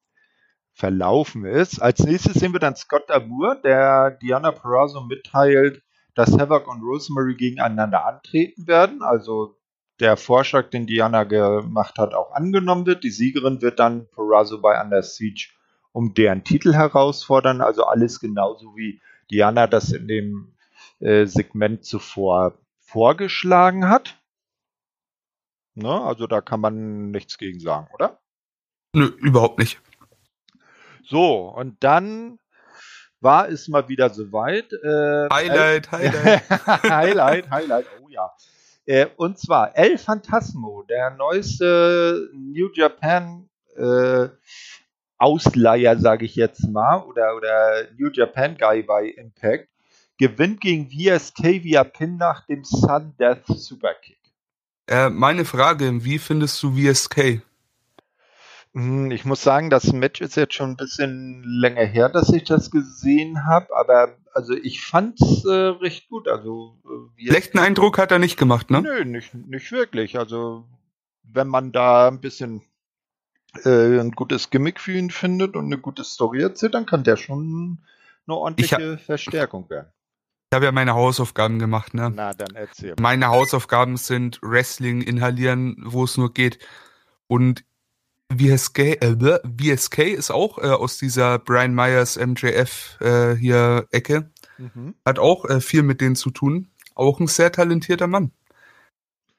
verlaufen 0.82 1.46
ist. 1.46 1.80
Als 1.80 2.00
nächstes 2.00 2.34
sehen 2.34 2.54
wir 2.54 2.60
dann 2.60 2.76
Scott 2.76 3.12
Amour, 3.12 3.56
der 3.64 4.18
Diana 4.20 4.52
Perazzo 4.52 5.02
mitteilt, 5.02 5.84
dass 6.16 6.36
Havoc 6.40 6.68
und 6.68 6.82
Rosemary 6.82 7.36
gegeneinander 7.36 8.04
antreten 8.08 8.66
werden. 8.66 9.04
Also 9.04 9.60
der 10.00 10.18
Vorschlag, 10.18 10.72
den 10.72 10.88
Diana 10.88 11.24
gemacht 11.24 12.00
hat, 12.00 12.16
auch 12.16 12.32
angenommen 12.32 12.88
wird. 12.88 13.04
Die 13.04 13.12
Siegerin 13.12 13.62
wird 13.62 13.78
dann 13.78 14.08
Perazzo 14.08 14.60
bei 14.60 14.82
Under 14.82 15.04
Siege 15.04 15.50
um 15.92 16.16
deren 16.16 16.44
Titel 16.44 16.74
herausfordern. 16.74 17.62
Also 17.62 17.84
alles 17.84 18.20
genauso 18.20 18.76
wie 18.76 19.02
Diana 19.30 19.68
das 19.68 19.92
in 19.92 20.08
dem 20.08 20.56
äh, 21.00 21.28
Segment 21.28 21.86
zuvor 21.86 22.58
vorgeschlagen 22.80 23.88
hat. 23.88 24.18
Ne? 25.76 25.92
Also 26.02 26.26
da 26.26 26.42
kann 26.42 26.60
man 26.60 27.12
nichts 27.12 27.38
gegen 27.38 27.60
sagen, 27.60 27.88
oder? 27.94 28.20
Nö, 28.96 29.06
überhaupt 29.20 29.60
nicht. 29.60 29.80
So, 31.04 31.50
und 31.50 31.84
dann 31.84 32.40
war 33.20 33.50
es 33.50 33.68
mal 33.68 33.88
wieder 33.88 34.10
soweit. 34.10 34.72
Äh, 34.74 35.30
Highlight, 35.32 35.92
Highlight. 35.92 36.50
Highlight, 36.50 37.52
Highlight, 37.52 37.86
oh 38.04 38.10
ja. 38.10 38.32
Äh, 38.86 39.08
und 39.16 39.38
zwar 39.38 39.78
El 39.78 39.98
Phantasmo, 39.98 40.84
der 40.84 41.12
neueste 41.12 42.30
New 42.34 42.70
Japan 42.74 43.48
äh, 43.78 44.30
Ausleiher, 45.18 46.00
sage 46.00 46.26
ich 46.26 46.36
jetzt 46.36 46.68
mal, 46.68 47.04
oder, 47.04 47.36
oder 47.36 47.88
New 47.98 48.10
Japan 48.12 48.58
Guy 48.58 48.82
bei 48.82 49.06
Impact, 49.06 49.70
gewinnt 50.18 50.62
gegen 50.62 50.90
VSK 50.90 51.64
via 51.64 51.84
Pin 51.84 52.18
nach 52.18 52.48
dem 52.48 52.64
Sun 52.64 53.14
Death 53.20 53.46
Superkick. 53.46 54.18
Äh, 54.88 55.10
meine 55.10 55.46
Frage, 55.46 56.04
wie 56.04 56.18
findest 56.18 56.62
du 56.64 56.76
VSK? 56.76 57.44
Hm, 58.74 59.12
ich 59.12 59.26
muss 59.26 59.44
sagen, 59.44 59.70
das 59.70 59.92
Match 59.92 60.22
ist 60.22 60.36
jetzt 60.36 60.54
schon 60.54 60.72
ein 60.72 60.78
bisschen 60.78 61.44
länger 61.44 61.86
her, 61.86 62.10
dass 62.10 62.32
ich 62.32 62.46
das 62.46 62.72
gesehen 62.72 63.46
habe, 63.46 63.76
aber 63.76 64.16
also 64.34 64.54
ich 64.54 64.82
fand 64.82 65.20
es 65.22 65.44
äh, 65.46 65.52
recht 65.52 66.10
gut. 66.10 66.28
Also 66.28 66.78
äh, 67.20 67.28
schlechten 67.28 67.60
Eindruck 67.60 67.98
hat 67.98 68.12
er 68.12 68.20
nicht 68.20 68.38
gemacht, 68.38 68.70
ne? 68.70 68.82
Nö, 68.82 69.04
nicht, 69.04 69.34
nicht 69.34 69.72
wirklich. 69.72 70.18
Also 70.18 70.66
wenn 71.24 71.48
man 71.48 71.72
da 71.74 72.08
ein 72.08 72.22
bisschen 72.22 72.62
äh, 73.66 74.00
ein 74.00 74.12
gutes 74.12 74.50
Gimmick 74.50 74.80
für 74.80 74.94
ihn 74.94 75.10
findet 75.10 75.56
und 75.56 75.66
eine 75.66 75.78
gute 75.78 76.06
Story 76.06 76.42
erzählt, 76.42 76.74
dann 76.74 76.86
kann 76.86 77.04
der 77.04 77.18
schon 77.18 77.80
eine 78.26 78.38
ordentliche 78.38 78.94
hab, 78.94 79.02
Verstärkung 79.02 79.70
werden. 79.70 79.92
Ich 80.50 80.56
habe 80.56 80.66
ja 80.66 80.72
meine 80.72 80.94
Hausaufgaben 80.94 81.60
gemacht, 81.60 81.94
ne? 81.94 82.12
Na, 82.14 82.34
dann 82.34 82.56
erzähl. 82.56 82.96
Meine 83.00 83.28
Hausaufgaben 83.28 83.98
sind 83.98 84.40
Wrestling 84.42 85.02
inhalieren, 85.02 85.78
wo 85.86 86.04
es 86.04 86.18
nur 86.18 86.34
geht. 86.34 86.60
Und 87.28 87.64
VSK, 88.38 88.80
äh, 88.80 89.16
VSK 89.60 90.00
ist 90.00 90.32
auch 90.32 90.58
äh, 90.58 90.70
aus 90.70 90.98
dieser 90.98 91.40
Brian 91.40 91.74
Myers 91.74 92.18
MJF 92.18 92.98
äh, 93.02 93.36
hier 93.36 93.88
Ecke. 93.92 94.32
Mhm. 94.58 94.96
Hat 95.06 95.20
auch 95.20 95.46
äh, 95.46 95.62
viel 95.62 95.84
mit 95.84 96.02
denen 96.02 96.16
zu 96.16 96.32
tun. 96.32 96.68
Auch 96.96 97.20
ein 97.20 97.28
sehr 97.28 97.52
talentierter 97.52 98.08
Mann. 98.08 98.32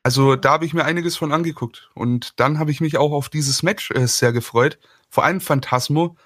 Also 0.02 0.34
da 0.36 0.52
habe 0.52 0.64
ich 0.64 0.74
mir 0.74 0.84
einiges 0.84 1.16
von 1.16 1.32
angeguckt. 1.32 1.90
Und 1.94 2.40
dann 2.40 2.58
habe 2.58 2.70
ich 2.70 2.80
mich 2.80 2.96
auch 2.98 3.12
auf 3.12 3.28
dieses 3.28 3.62
Match 3.62 3.90
äh, 3.92 4.06
sehr 4.06 4.32
gefreut. 4.32 4.78
Vor 5.10 5.24
allem 5.24 5.40
Phantasmo. 5.40 6.16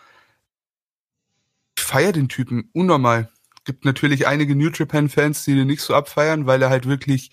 Ich 1.79 1.85
feiere 1.85 2.13
den 2.13 2.29
Typen 2.29 2.71
unnormal. 2.73 3.31
Gibt 3.65 3.85
natürlich 3.85 4.27
einige 4.27 4.57
New 4.57 4.71
Japan-Fans, 4.71 5.45
die 5.45 5.55
den 5.55 5.67
nicht 5.67 5.83
so 5.83 5.95
abfeiern, 5.95 6.47
weil 6.47 6.63
er 6.63 6.71
halt 6.71 6.87
wirklich 6.87 7.33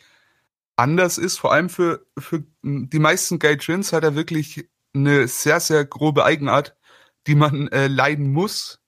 anders 0.75 1.17
ist. 1.17 1.37
Vor 1.37 1.53
allem 1.53 1.69
für, 1.69 2.05
für 2.17 2.43
die 2.63 2.99
meisten 2.99 3.39
Gaijins 3.39 3.93
hat 3.93 4.03
er 4.03 4.15
wirklich 4.15 4.67
eine 4.93 5.27
sehr, 5.27 5.59
sehr 5.59 5.85
grobe 5.85 6.25
Eigenart, 6.25 6.75
die 7.27 7.35
man 7.35 7.67
äh, 7.69 7.87
leiden 7.87 8.31
muss. 8.31 8.79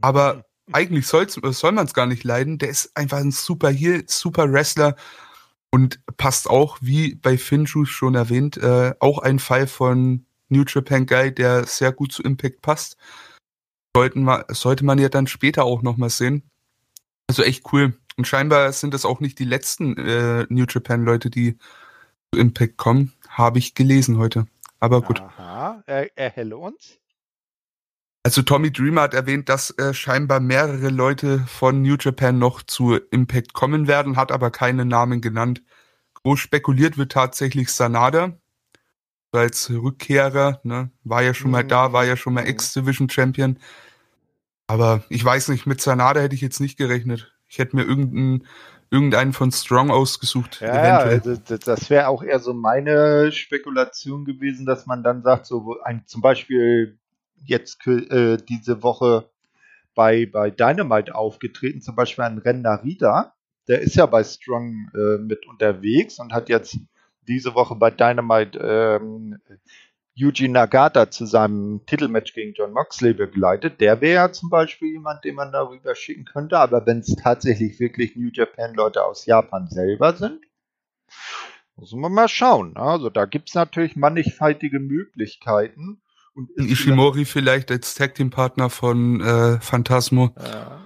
Aber 0.00 0.44
eigentlich 0.72 1.06
soll's, 1.06 1.34
soll 1.34 1.72
man 1.72 1.86
es 1.86 1.94
gar 1.94 2.06
nicht 2.06 2.24
leiden. 2.24 2.58
Der 2.58 2.68
ist 2.68 2.96
einfach 2.96 3.18
ein 3.18 3.32
super 3.32 3.70
Heel, 3.70 4.04
super 4.06 4.52
Wrestler 4.52 4.96
und 5.70 6.00
passt 6.16 6.48
auch, 6.48 6.78
wie 6.80 7.14
bei 7.14 7.38
Finju 7.38 7.84
schon 7.84 8.14
erwähnt, 8.14 8.56
äh, 8.56 8.94
auch 8.98 9.18
ein 9.18 9.38
Fall 9.38 9.66
von 9.66 10.26
New 10.48 10.64
Japan 10.66 11.06
Guy, 11.06 11.32
der 11.32 11.64
sehr 11.64 11.92
gut 11.92 12.12
zu 12.12 12.22
Impact 12.22 12.60
passt. 12.60 12.96
Sollten 13.96 14.24
wir, 14.24 14.46
sollte 14.48 14.84
man 14.84 14.98
ja 14.98 15.08
dann 15.08 15.26
später 15.26 15.64
auch 15.64 15.82
nochmal 15.82 16.10
sehen. 16.10 16.42
Also 17.28 17.42
echt 17.42 17.72
cool. 17.72 17.96
Und 18.16 18.26
scheinbar 18.26 18.72
sind 18.72 18.92
das 18.94 19.04
auch 19.04 19.20
nicht 19.20 19.38
die 19.38 19.44
letzten 19.44 19.96
äh, 19.96 20.46
New 20.48 20.66
Japan 20.68 21.04
Leute, 21.04 21.30
die 21.30 21.56
zu 22.32 22.40
Impact 22.40 22.76
kommen. 22.76 23.12
Habe 23.28 23.58
ich 23.58 23.74
gelesen 23.74 24.18
heute. 24.18 24.46
Aber 24.80 25.02
gut. 25.02 25.20
Aha, 25.20 25.82
er, 25.86 26.18
erhelle 26.18 26.56
uns. 26.56 26.98
Also 28.22 28.42
Tommy 28.42 28.70
Dreamer 28.70 29.02
hat 29.02 29.14
erwähnt, 29.14 29.48
dass 29.48 29.70
äh, 29.78 29.94
scheinbar 29.94 30.40
mehrere 30.40 30.88
Leute 30.90 31.40
von 31.46 31.80
New 31.80 31.96
Japan 31.98 32.38
noch 32.38 32.62
zu 32.62 32.96
Impact 32.96 33.54
kommen 33.54 33.86
werden, 33.86 34.16
hat 34.16 34.30
aber 34.30 34.50
keine 34.50 34.84
Namen 34.84 35.20
genannt. 35.20 35.62
Groß 36.14 36.38
spekuliert 36.38 36.98
wird 36.98 37.12
tatsächlich 37.12 37.70
Sanada 37.70 38.38
als 39.32 39.70
Rückkehrer, 39.70 40.60
ne? 40.64 40.90
war 41.04 41.22
ja 41.22 41.34
schon 41.34 41.50
mal 41.50 41.64
da, 41.64 41.92
war 41.92 42.04
ja 42.04 42.16
schon 42.16 42.34
mal 42.34 42.42
mhm. 42.42 42.50
X-Division 42.50 43.08
Champion. 43.08 43.58
Aber 44.66 45.04
ich 45.08 45.24
weiß 45.24 45.48
nicht, 45.48 45.66
mit 45.66 45.80
Sanada 45.80 46.20
hätte 46.20 46.34
ich 46.34 46.40
jetzt 46.40 46.60
nicht 46.60 46.76
gerechnet. 46.76 47.32
Ich 47.48 47.58
hätte 47.58 47.76
mir 47.76 47.84
irgendeinen 47.84 48.46
irgendeinen 48.90 49.32
von 49.32 49.52
Strong 49.52 49.90
ausgesucht. 49.90 50.60
Ja, 50.60 51.04
eventuell. 51.04 51.36
Also 51.38 51.56
das 51.58 51.90
wäre 51.90 52.08
auch 52.08 52.22
eher 52.22 52.40
so 52.40 52.52
meine 52.52 53.30
Spekulation 53.32 54.24
gewesen, 54.24 54.66
dass 54.66 54.86
man 54.86 55.02
dann 55.02 55.22
sagt, 55.22 55.46
so 55.46 55.76
ein, 55.84 56.04
zum 56.06 56.20
Beispiel 56.20 56.98
jetzt 57.44 57.86
äh, 57.86 58.36
diese 58.36 58.82
Woche 58.82 59.30
bei, 59.94 60.26
bei 60.26 60.50
Dynamite 60.50 61.14
aufgetreten, 61.14 61.80
zum 61.80 61.94
Beispiel 61.94 62.24
ein 62.24 62.38
Renner 62.38 62.82
Rida, 62.82 63.34
der 63.68 63.80
ist 63.80 63.96
ja 63.96 64.06
bei 64.06 64.24
Strong 64.24 64.90
äh, 64.94 65.18
mit 65.18 65.46
unterwegs 65.46 66.18
und 66.18 66.32
hat 66.32 66.48
jetzt 66.48 66.78
diese 67.28 67.54
Woche 67.54 67.76
bei 67.76 67.90
Dynamite 67.90 68.58
ähm, 68.58 69.38
Yuji 70.14 70.48
Nagata 70.48 71.10
zu 71.10 71.24
seinem 71.24 71.84
Titelmatch 71.86 72.34
gegen 72.34 72.52
John 72.54 72.72
Moxley 72.72 73.14
begleitet. 73.14 73.80
Der 73.80 74.00
wäre 74.00 74.14
ja 74.14 74.32
zum 74.32 74.50
Beispiel 74.50 74.92
jemand, 74.92 75.24
den 75.24 75.34
man 75.34 75.52
darüber 75.52 75.94
schicken 75.94 76.24
könnte. 76.24 76.58
Aber 76.58 76.84
wenn 76.86 76.98
es 76.98 77.14
tatsächlich 77.16 77.78
wirklich 77.80 78.16
New 78.16 78.30
Japan 78.32 78.74
Leute 78.74 79.04
aus 79.04 79.26
Japan 79.26 79.68
selber 79.68 80.14
sind, 80.14 80.40
muss 81.76 81.92
man 81.92 82.12
mal 82.12 82.28
schauen. 82.28 82.76
Also 82.76 83.08
da 83.08 83.24
gibt 83.24 83.48
es 83.48 83.54
natürlich 83.54 83.96
mannigfaltige 83.96 84.80
Möglichkeiten. 84.80 86.02
Und 86.34 86.50
Ishimori 86.56 87.24
vielleicht 87.24 87.70
als 87.70 87.94
Tag 87.94 88.14
Team 88.14 88.30
Partner 88.30 88.70
von 88.70 89.20
äh, 89.20 89.60
Phantasmo. 89.60 90.34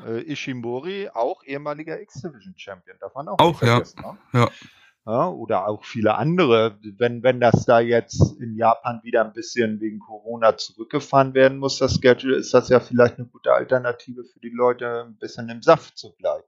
Äh, 0.07 0.21
Ishimori, 0.33 1.11
auch 1.13 1.45
ehemaliger 1.45 2.01
X-Division 2.01 2.55
Champion, 2.57 2.97
darf 3.01 3.15
man 3.15 3.29
auch, 3.29 3.39
auch 3.39 3.49
nicht 3.49 3.59
vergessen. 3.59 4.01
Ja. 4.03 4.13
Ne? 4.13 4.19
ja. 4.33 4.51
Ja, 5.07 5.29
oder 5.29 5.69
auch 5.69 5.85
viele 5.85 6.15
andere. 6.15 6.79
Wenn, 6.97 7.23
wenn 7.23 7.39
das 7.39 7.67
da 7.67 7.81
jetzt 7.81 8.41
in 8.41 8.57
Japan 8.57 9.01
wieder 9.03 9.23
ein 9.23 9.35
bisschen 9.35 9.79
wegen 9.81 9.99
Corona 9.99 10.57
zurückgefahren 10.57 11.35
werden 11.35 11.59
muss, 11.59 11.79
das 11.79 12.01
Schedule, 12.01 12.37
ist 12.37 12.55
das 12.55 12.71
ja 12.71 12.81
vielleicht 12.81 13.19
eine 13.19 13.27
gute 13.27 13.53
Alternative 13.53 14.25
für 14.25 14.41
die 14.41 14.49
Leute, 14.49 15.05
ein 15.07 15.19
bisschen 15.19 15.51
im 15.51 15.61
Saft 15.61 15.99
zu 15.99 16.15
bleiben. 16.17 16.45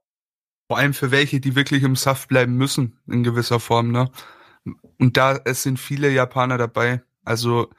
Vor 0.67 0.79
allem 0.79 0.95
für 0.95 1.11
welche, 1.11 1.39
die 1.39 1.55
wirklich 1.55 1.83
im 1.83 1.95
Saft 1.95 2.29
bleiben 2.29 2.55
müssen, 2.57 2.99
in 3.07 3.23
gewisser 3.23 3.59
Form, 3.59 3.91
ne? 3.91 4.09
Und 4.99 5.17
da, 5.17 5.39
es 5.45 5.63
sind 5.63 5.79
viele 5.79 6.09
Japaner 6.09 6.57
dabei. 6.57 7.03
Also, 7.23 7.69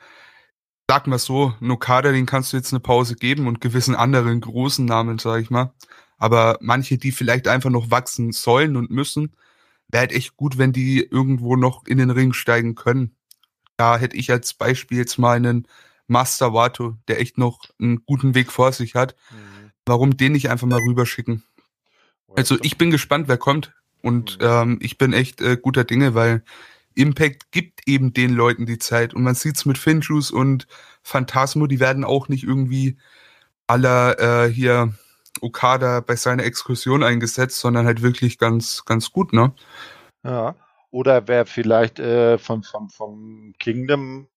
sag 0.89 1.07
mal 1.07 1.19
so, 1.19 1.55
Nokada, 1.61 2.13
den 2.13 2.25
kannst 2.25 2.53
du 2.53 2.57
jetzt 2.57 2.73
eine 2.73 2.81
Pause 2.81 3.17
geben 3.17 3.47
und 3.49 3.61
gewissen 3.61 3.97
anderen 3.97 4.41
großen 4.41 4.87
Namen, 4.87 5.19
sag 5.19 5.43
ich 5.43 5.51
mal. 5.51 5.75
Aber 6.19 6.57
manche, 6.61 6.99
die 6.99 7.13
vielleicht 7.13 7.49
einfach 7.49 7.71
noch 7.71 7.91
wachsen 7.91 8.33
sollen 8.33 8.77
und 8.77 8.91
müssen, 8.91 9.35
wäre 9.89 10.03
halt 10.03 10.13
echt 10.13 10.37
gut, 10.37 10.59
wenn 10.59 10.73
die 10.73 11.01
irgendwo 11.01 11.57
noch 11.57 11.87
in 11.87 11.99
den 11.99 12.11
Ring 12.11 12.33
steigen 12.33 12.75
können. 12.75 13.17
Da 13.77 13.99
hätte 13.99 14.17
ich 14.17 14.31
als 14.31 14.55
Beispiel 14.55 14.99
jetzt 14.99 15.19
mal 15.19 15.37
einen 15.37 15.67
Master 16.07 16.53
Wato, 16.53 16.97
der 17.07 17.21
echt 17.21 17.39
noch 17.39 17.61
einen 17.81 18.05
guten 18.05 18.35
Weg 18.35 18.51
vor 18.51 18.73
sich 18.73 18.95
hat. 18.95 19.15
Mhm. 19.31 19.71
Warum 19.87 20.17
den 20.17 20.33
nicht 20.33 20.51
einfach 20.51 20.67
mal 20.67 20.81
rüberschicken? 20.81 21.43
Also 22.37 22.59
ich 22.63 22.77
bin 22.77 22.91
gespannt, 22.91 23.29
wer 23.29 23.39
kommt. 23.39 23.73
Und 24.03 24.39
mhm. 24.41 24.47
ähm, 24.47 24.79
ich 24.81 24.99
bin 24.99 25.13
echt 25.13 25.41
äh, 25.41 25.57
guter 25.57 25.85
Dinge, 25.85 26.15
weil 26.15 26.43
Impact 26.95 27.53
gibt 27.53 27.87
eben 27.87 28.13
den 28.13 28.35
Leuten 28.35 28.67
die 28.67 28.79
Zeit. 28.79 29.15
Und 29.15 29.23
man 29.23 29.35
sieht's 29.35 29.65
mit 29.65 29.79
Finjuice 29.79 30.31
und 30.31 30.67
Phantasmo, 31.03 31.67
die 31.67 31.81
werden 31.81 32.05
auch 32.05 32.29
nicht 32.29 32.45
irgendwie 32.45 32.99
aller 33.67 34.19
äh, 34.47 34.53
hier 34.53 34.95
Okada 35.43 36.01
bei 36.01 36.17
seiner 36.17 36.45
Exkursion 36.45 37.03
eingesetzt, 37.03 37.61
sondern 37.61 37.87
halt 37.87 38.03
wirklich 38.03 38.39
ganz, 38.39 38.85
ganz 38.85 39.13
gut, 39.13 39.33
ne? 39.33 39.53
Ja. 40.25 40.55
Oder 40.91 41.29
wer 41.29 41.45
vielleicht 41.45 41.99
äh, 41.99 42.39
vom, 42.39 42.63
vom, 42.63 42.89
vom 42.89 43.53
Kingdom 43.59 44.29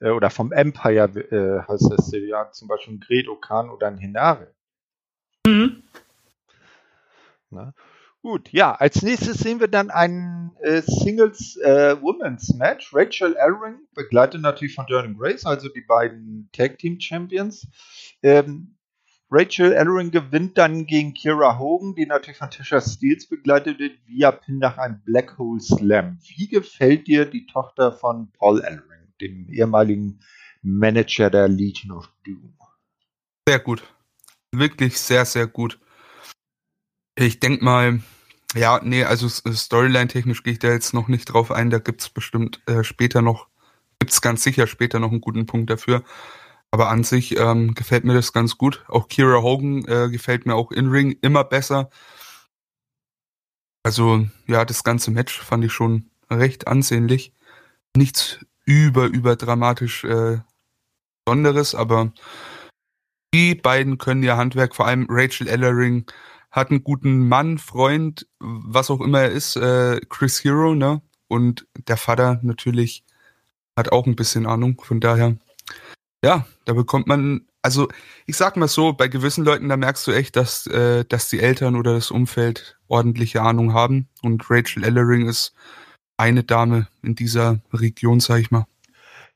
äh, 0.00 0.10
oder 0.10 0.30
vom 0.30 0.52
Empire 0.52 1.04
äh, 1.04 1.68
heißt 1.68 1.90
das 1.90 2.12
ja 2.12 2.50
zum 2.50 2.68
Beispiel 2.68 2.94
ein 2.94 3.00
Great 3.00 3.28
Okan 3.28 3.70
oder 3.70 3.86
ein 3.86 3.98
Hinare. 3.98 4.52
Mhm. 5.46 5.82
Na? 7.50 7.72
Gut, 8.22 8.50
ja, 8.52 8.74
als 8.74 9.02
nächstes 9.02 9.38
sehen 9.40 9.60
wir 9.60 9.68
dann 9.68 9.90
ein 9.90 10.56
äh, 10.62 10.80
Singles 10.80 11.58
äh, 11.58 12.00
Women's 12.00 12.54
Match. 12.54 12.94
Rachel 12.94 13.36
Ellering, 13.36 13.80
begleitet 13.94 14.40
natürlich 14.40 14.74
von 14.74 14.86
Jordan 14.88 15.14
Grace, 15.18 15.44
also 15.44 15.68
die 15.68 15.82
beiden 15.82 16.48
Tag 16.52 16.78
Team 16.78 16.98
Champions. 16.98 17.68
Ähm, 18.22 18.73
Rachel 19.36 19.72
Ellering 19.72 20.12
gewinnt 20.12 20.56
dann 20.56 20.86
gegen 20.86 21.12
Kira 21.12 21.58
Hogan, 21.58 21.96
die 21.96 22.06
natürlich 22.06 22.38
von 22.38 22.50
Tisha 22.50 22.80
Steels 22.80 23.26
begleitet 23.26 23.80
wird, 23.80 23.98
via 24.06 24.30
Pin 24.30 24.58
nach 24.58 24.78
einem 24.78 25.02
Black 25.04 25.36
Hole 25.38 25.60
Slam. 25.60 26.20
Wie 26.22 26.46
gefällt 26.46 27.08
dir 27.08 27.24
die 27.24 27.44
Tochter 27.46 27.90
von 27.90 28.30
Paul 28.30 28.60
Ellering, 28.60 29.12
dem 29.20 29.48
ehemaligen 29.50 30.20
Manager 30.62 31.30
der 31.30 31.48
Legion 31.48 31.96
of 31.96 32.08
Doom? 32.24 32.56
Sehr 33.48 33.58
gut. 33.58 33.82
Wirklich 34.52 35.00
sehr, 35.00 35.24
sehr 35.24 35.48
gut. 35.48 35.80
Ich 37.16 37.40
denke 37.40 37.64
mal, 37.64 38.02
ja, 38.54 38.80
nee, 38.84 39.02
also 39.02 39.28
Storyline-technisch 39.28 40.44
gehe 40.44 40.52
ich 40.52 40.58
da 40.60 40.68
jetzt 40.70 40.94
noch 40.94 41.08
nicht 41.08 41.24
drauf 41.24 41.50
ein. 41.50 41.70
Da 41.70 41.78
gibt's 41.80 42.08
bestimmt 42.08 42.62
äh, 42.68 42.84
später 42.84 43.20
noch, 43.20 43.48
gibt's 43.98 44.20
ganz 44.20 44.44
sicher 44.44 44.68
später 44.68 45.00
noch 45.00 45.10
einen 45.10 45.20
guten 45.20 45.46
Punkt 45.46 45.70
dafür. 45.70 46.04
Aber 46.74 46.88
an 46.88 47.04
sich 47.04 47.38
ähm, 47.38 47.74
gefällt 47.74 48.02
mir 48.02 48.14
das 48.14 48.32
ganz 48.32 48.58
gut. 48.58 48.84
Auch 48.88 49.06
Kira 49.06 49.42
Hogan 49.42 49.84
äh, 49.84 50.08
gefällt 50.10 50.44
mir 50.44 50.56
auch 50.56 50.72
in 50.72 50.88
Ring 50.88 51.16
immer 51.22 51.44
besser. 51.44 51.88
Also 53.84 54.26
ja, 54.48 54.64
das 54.64 54.82
ganze 54.82 55.12
Match 55.12 55.38
fand 55.38 55.64
ich 55.64 55.72
schon 55.72 56.10
recht 56.28 56.66
ansehnlich. 56.66 57.32
Nichts 57.96 58.44
über 58.64 59.04
über 59.04 59.36
dramatisch 59.36 60.02
äh, 60.02 60.40
Besonderes, 61.24 61.76
aber 61.76 62.12
die 63.32 63.54
beiden 63.54 63.96
können 63.96 64.24
ihr 64.24 64.36
Handwerk, 64.36 64.74
vor 64.74 64.88
allem 64.88 65.06
Rachel 65.08 65.46
Ellering 65.46 66.06
hat 66.50 66.72
einen 66.72 66.82
guten 66.82 67.28
Mann, 67.28 67.58
Freund, 67.58 68.26
was 68.40 68.90
auch 68.90 69.00
immer 69.00 69.20
er 69.20 69.30
ist, 69.30 69.54
äh, 69.54 70.00
Chris 70.08 70.42
Hero, 70.42 70.74
ne? 70.74 71.02
Und 71.28 71.68
der 71.86 71.98
Vater 71.98 72.40
natürlich 72.42 73.04
hat 73.78 73.92
auch 73.92 74.06
ein 74.06 74.16
bisschen 74.16 74.46
Ahnung, 74.46 74.80
von 74.82 74.98
daher. 74.98 75.36
Ja, 76.24 76.46
da 76.64 76.72
bekommt 76.72 77.06
man, 77.06 77.42
also 77.60 77.86
ich 78.24 78.38
sag 78.38 78.56
mal 78.56 78.66
so, 78.66 78.94
bei 78.94 79.08
gewissen 79.08 79.44
Leuten, 79.44 79.68
da 79.68 79.76
merkst 79.76 80.06
du 80.06 80.12
echt, 80.12 80.36
dass, 80.36 80.66
äh, 80.66 81.04
dass 81.04 81.28
die 81.28 81.38
Eltern 81.38 81.76
oder 81.76 81.92
das 81.92 82.10
Umfeld 82.10 82.78
ordentliche 82.88 83.42
Ahnung 83.42 83.74
haben. 83.74 84.08
Und 84.22 84.48
Rachel 84.48 84.84
Ellering 84.84 85.28
ist 85.28 85.54
eine 86.16 86.42
Dame 86.42 86.88
in 87.02 87.14
dieser 87.14 87.60
Region, 87.74 88.20
sag 88.20 88.40
ich 88.40 88.50
mal. 88.50 88.64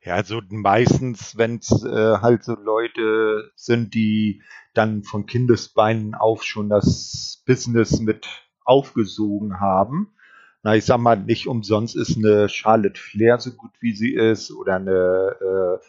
Ja, 0.03 0.15
also 0.15 0.41
meistens, 0.49 1.37
wenn 1.37 1.57
es 1.57 1.69
äh, 1.83 2.17
halt 2.21 2.43
so 2.43 2.55
Leute 2.55 3.51
sind, 3.55 3.93
die 3.93 4.41
dann 4.73 5.03
von 5.03 5.27
Kindesbeinen 5.27 6.15
auf 6.15 6.41
schon 6.41 6.69
das 6.69 7.43
Business 7.45 7.99
mit 7.99 8.27
aufgesogen 8.65 9.59
haben. 9.59 10.15
Na, 10.63 10.75
ich 10.75 10.85
sag 10.85 10.97
mal, 10.97 11.17
nicht 11.17 11.45
umsonst 11.45 11.95
ist 11.95 12.17
eine 12.17 12.49
Charlotte 12.49 12.99
Flair 12.99 13.37
so 13.39 13.51
gut 13.51 13.73
wie 13.79 13.95
sie 13.95 14.15
ist 14.15 14.51
oder 14.51 14.77
eine 14.77 15.35
äh, 15.79 15.85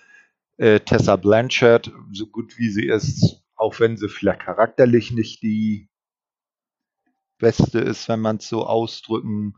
äh, 0.60 0.80
Tessa 0.80 1.16
Blanchard 1.16 1.90
so 2.12 2.26
gut 2.26 2.58
wie 2.58 2.68
sie 2.68 2.86
ist, 2.86 3.42
auch 3.56 3.80
wenn 3.80 3.96
sie 3.96 4.10
vielleicht 4.10 4.40
charakterlich 4.40 5.10
nicht 5.10 5.42
die 5.42 5.88
beste 7.38 7.80
ist, 7.80 8.08
wenn 8.10 8.20
man 8.20 8.36
es 8.36 8.48
so 8.48 8.66
ausdrücken 8.66 9.54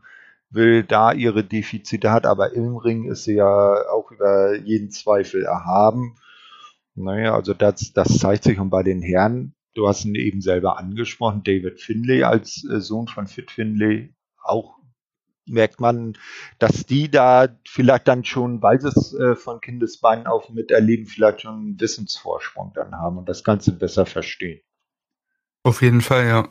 will, 0.49 0.83
da 0.83 1.11
ihre 1.11 1.43
Defizite 1.43 2.11
hat, 2.11 2.25
aber 2.25 2.53
im 2.53 2.77
Ring 2.77 3.11
ist 3.11 3.25
sie 3.25 3.35
ja 3.35 3.89
auch 3.91 4.11
über 4.11 4.55
jeden 4.55 4.91
Zweifel 4.91 5.43
erhaben. 5.43 6.15
Naja, 6.95 7.35
also 7.35 7.53
das, 7.53 7.91
das 7.91 8.19
zeigt 8.19 8.45
sich 8.45 8.59
und 8.59 8.69
bei 8.69 8.83
den 8.83 9.01
Herren, 9.01 9.55
du 9.73 9.89
hast 9.89 10.05
ihn 10.05 10.15
eben 10.15 10.39
selber 10.39 10.77
angesprochen, 10.77 11.43
David 11.43 11.81
Finlay 11.81 12.23
als 12.23 12.65
äh, 12.71 12.79
Sohn 12.79 13.09
von 13.09 13.27
Fit 13.27 13.51
Finlay, 13.51 14.13
auch 14.41 14.77
merkt 15.45 15.79
man, 15.79 16.17
dass 16.59 16.85
die 16.85 17.09
da 17.09 17.47
vielleicht 17.67 18.07
dann 18.07 18.23
schon, 18.23 18.61
weil 18.61 18.79
sie 18.79 18.87
es 18.87 19.13
äh, 19.13 19.35
von 19.35 19.61
Kindesbeinen 19.61 20.27
auf 20.27 20.49
miterleben, 20.49 21.05
vielleicht 21.05 21.41
schon 21.41 21.55
einen 21.55 21.79
Wissensvorsprung 21.79 22.71
dann 22.73 22.95
haben 22.95 23.17
und 23.17 23.27
das 23.27 23.43
Ganze 23.43 23.71
besser 23.73 24.05
verstehen. 24.05 24.61
Auf 25.63 25.81
jeden 25.81 26.01
Fall, 26.01 26.27
ja. 26.27 26.49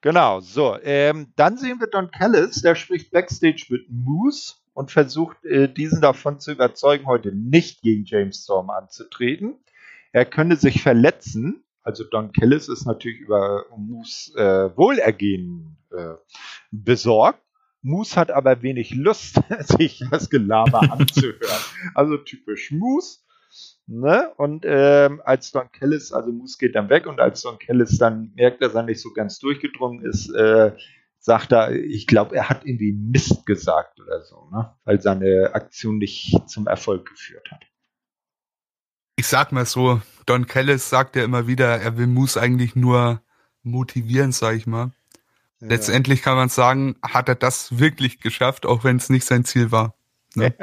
Genau, 0.00 0.40
so. 0.40 0.78
Ähm, 0.82 1.32
dann 1.36 1.58
sehen 1.58 1.80
wir 1.80 1.86
Don 1.86 2.10
Callis, 2.10 2.62
der 2.62 2.74
spricht 2.74 3.10
Backstage 3.10 3.66
mit 3.68 3.90
Moose 3.90 4.54
und 4.72 4.90
versucht, 4.90 5.44
äh, 5.44 5.72
diesen 5.72 6.00
davon 6.00 6.40
zu 6.40 6.52
überzeugen, 6.52 7.06
heute 7.06 7.32
nicht 7.32 7.82
gegen 7.82 8.04
James 8.04 8.44
Storm 8.44 8.70
anzutreten. 8.70 9.58
Er 10.12 10.24
könne 10.24 10.56
sich 10.56 10.82
verletzen. 10.82 11.64
Also 11.82 12.04
Don 12.04 12.32
Callis 12.32 12.68
ist 12.68 12.86
natürlich 12.86 13.20
über 13.20 13.66
Moose 13.76 14.32
äh, 14.38 14.76
Wohlergehen 14.76 15.76
äh, 15.90 16.14
besorgt. 16.70 17.42
Moose 17.82 18.16
hat 18.16 18.30
aber 18.30 18.62
wenig 18.62 18.94
Lust, 18.94 19.40
sich 19.60 20.04
das 20.10 20.30
Gelaber 20.30 20.80
anzuhören. 20.92 21.64
Also 21.94 22.16
typisch 22.18 22.70
Moose. 22.70 23.20
Ne? 23.86 24.30
Und 24.36 24.64
ähm, 24.66 25.20
als 25.24 25.50
Don 25.50 25.70
Kellis, 25.72 26.12
also 26.12 26.30
Moose 26.30 26.58
geht 26.58 26.76
dann 26.76 26.88
weg 26.88 27.06
und 27.06 27.18
als 27.18 27.42
Don 27.42 27.58
Kellis 27.58 27.98
dann 27.98 28.32
merkt, 28.36 28.62
dass 28.62 28.74
er 28.74 28.84
nicht 28.84 29.00
so 29.00 29.12
ganz 29.12 29.40
durchgedrungen 29.40 30.04
ist, 30.04 30.30
äh, 30.30 30.76
sagt 31.18 31.52
er, 31.52 31.72
ich 31.72 32.06
glaube, 32.06 32.36
er 32.36 32.48
hat 32.48 32.64
irgendwie 32.64 32.92
Mist 32.92 33.44
gesagt 33.46 34.00
oder 34.00 34.22
so, 34.22 34.48
ne? 34.52 34.74
weil 34.84 35.00
seine 35.00 35.50
Aktion 35.54 35.98
nicht 35.98 36.38
zum 36.48 36.66
Erfolg 36.66 37.08
geführt 37.08 37.50
hat. 37.50 37.64
Ich 39.16 39.26
sag 39.26 39.52
mal 39.52 39.66
so, 39.66 40.00
Don 40.24 40.46
Kellis 40.46 40.88
sagt 40.88 41.16
ja 41.16 41.24
immer 41.24 41.46
wieder, 41.46 41.80
er 41.80 41.98
will 41.98 42.06
Moose 42.06 42.40
eigentlich 42.40 42.76
nur 42.76 43.20
motivieren, 43.62 44.32
sag 44.32 44.56
ich 44.56 44.66
mal. 44.66 44.92
Ja. 45.60 45.68
Letztendlich 45.68 46.22
kann 46.22 46.36
man 46.36 46.48
sagen, 46.48 46.96
hat 47.02 47.28
er 47.28 47.34
das 47.34 47.78
wirklich 47.78 48.20
geschafft, 48.20 48.64
auch 48.64 48.82
wenn 48.82 48.96
es 48.96 49.10
nicht 49.10 49.26
sein 49.26 49.44
Ziel 49.44 49.70
war. 49.70 49.94
Ne? 50.34 50.54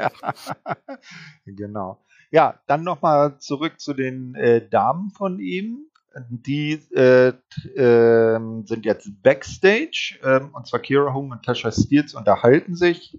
genau. 1.46 2.02
Ja, 2.30 2.60
dann 2.66 2.82
nochmal 2.82 3.38
zurück 3.38 3.80
zu 3.80 3.94
den 3.94 4.34
äh, 4.34 4.66
Damen 4.68 5.10
von 5.10 5.38
ihm. 5.38 5.84
Die 6.30 6.72
äh, 6.94 7.28
äh, 7.28 8.40
sind 8.64 8.84
jetzt 8.84 9.22
Backstage 9.22 10.18
ähm, 10.24 10.50
und 10.52 10.66
zwar 10.66 10.80
Kira 10.80 11.14
Home 11.14 11.34
und 11.34 11.44
Tasha 11.44 11.70
Steels 11.70 12.14
unterhalten 12.14 12.74
sich 12.74 13.18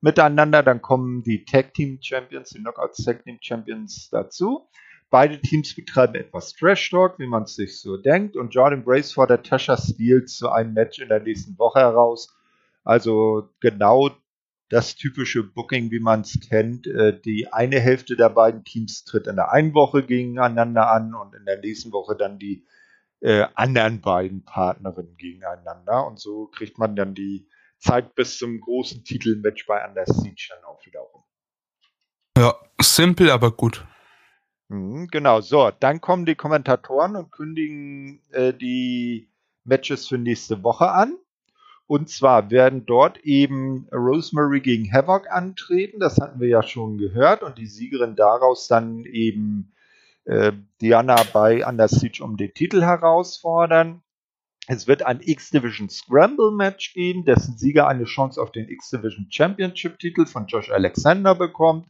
miteinander. 0.00 0.62
Dann 0.62 0.82
kommen 0.82 1.22
die 1.22 1.44
Tag 1.44 1.74
Team 1.74 1.98
Champions, 2.00 2.50
die 2.50 2.58
Knockouts 2.58 3.04
Tag 3.04 3.22
Team 3.22 3.38
Champions 3.40 4.08
dazu. 4.10 4.66
Beide 5.10 5.40
Teams 5.40 5.74
betreiben 5.74 6.14
etwas 6.14 6.52
Trash 6.52 6.90
Talk, 6.90 7.18
wie 7.18 7.26
man 7.26 7.42
es 7.42 7.56
sich 7.56 7.80
so 7.80 7.96
denkt. 7.96 8.36
Und 8.36 8.54
Jordan 8.54 8.84
Grace 8.84 9.12
fordert 9.12 9.44
Tasha 9.44 9.76
Steels 9.76 10.36
zu 10.36 10.48
einem 10.50 10.72
Match 10.72 11.00
in 11.00 11.08
der 11.08 11.20
nächsten 11.20 11.58
Woche 11.58 11.80
heraus. 11.80 12.32
Also 12.84 13.50
genau 13.58 14.10
das 14.68 14.94
typische 14.94 15.42
Booking, 15.42 15.90
wie 15.90 15.98
man 15.98 16.20
es 16.20 16.38
kennt. 16.48 16.86
Äh, 16.86 17.20
die 17.20 17.52
eine 17.52 17.80
Hälfte 17.80 18.16
der 18.16 18.30
beiden 18.30 18.64
Teams 18.64 19.04
tritt 19.04 19.26
in 19.26 19.34
der 19.36 19.50
einen 19.52 19.74
Woche 19.74 20.04
gegeneinander 20.04 20.90
an 20.90 21.14
und 21.14 21.34
in 21.34 21.44
der 21.44 21.58
nächsten 21.58 21.92
Woche 21.92 22.16
dann 22.16 22.38
die 22.38 22.64
äh, 23.20 23.46
anderen 23.54 24.00
beiden 24.00 24.44
Partnerinnen 24.44 25.16
gegeneinander. 25.16 26.06
Und 26.06 26.20
so 26.20 26.46
kriegt 26.46 26.78
man 26.78 26.94
dann 26.94 27.14
die 27.14 27.48
Zeit 27.78 28.14
bis 28.14 28.38
zum 28.38 28.60
großen 28.60 29.04
Titelmatch 29.04 29.66
bei 29.66 29.84
Under 29.86 30.06
Siege 30.06 30.50
dann 30.50 30.64
auch 30.64 30.86
wieder 30.86 31.00
rum. 31.00 31.24
Ja, 32.38 32.54
simpel, 32.80 33.30
aber 33.30 33.50
gut. 33.50 33.84
Mhm, 34.70 35.08
genau, 35.08 35.40
so, 35.40 35.72
dann 35.80 36.00
kommen 36.00 36.26
die 36.26 36.36
Kommentatoren 36.36 37.16
und 37.16 37.32
kündigen 37.32 38.20
äh, 38.30 38.54
die 38.54 39.28
Matches 39.64 40.06
für 40.06 40.16
nächste 40.16 40.62
Woche 40.62 40.92
an. 40.92 41.16
Und 41.88 42.08
zwar 42.08 42.52
werden 42.52 42.86
dort 42.86 43.18
eben 43.24 43.88
Rosemary 43.90 44.60
gegen 44.60 44.92
Havoc 44.92 45.28
antreten. 45.28 45.98
Das 45.98 46.18
hatten 46.18 46.38
wir 46.38 46.48
ja 46.48 46.62
schon 46.62 46.98
gehört. 46.98 47.42
Und 47.42 47.58
die 47.58 47.66
Siegerin 47.66 48.14
daraus 48.14 48.68
dann 48.68 49.04
eben 49.06 49.72
äh, 50.24 50.52
Diana 50.80 51.16
bei 51.32 51.66
Under 51.66 51.88
Siege 51.88 52.22
um 52.22 52.36
den 52.36 52.54
Titel 52.54 52.80
herausfordern. 52.80 54.02
Es 54.68 54.86
wird 54.86 55.02
ein 55.02 55.20
X-Division 55.20 55.88
Scramble 55.88 56.52
Match 56.52 56.94
geben, 56.94 57.24
dessen 57.24 57.58
Sieger 57.58 57.88
eine 57.88 58.04
Chance 58.04 58.40
auf 58.40 58.52
den 58.52 58.68
X-Division 58.68 59.26
Championship 59.28 59.98
Titel 59.98 60.26
von 60.26 60.46
Josh 60.46 60.70
Alexander 60.70 61.34
bekommt. 61.34 61.88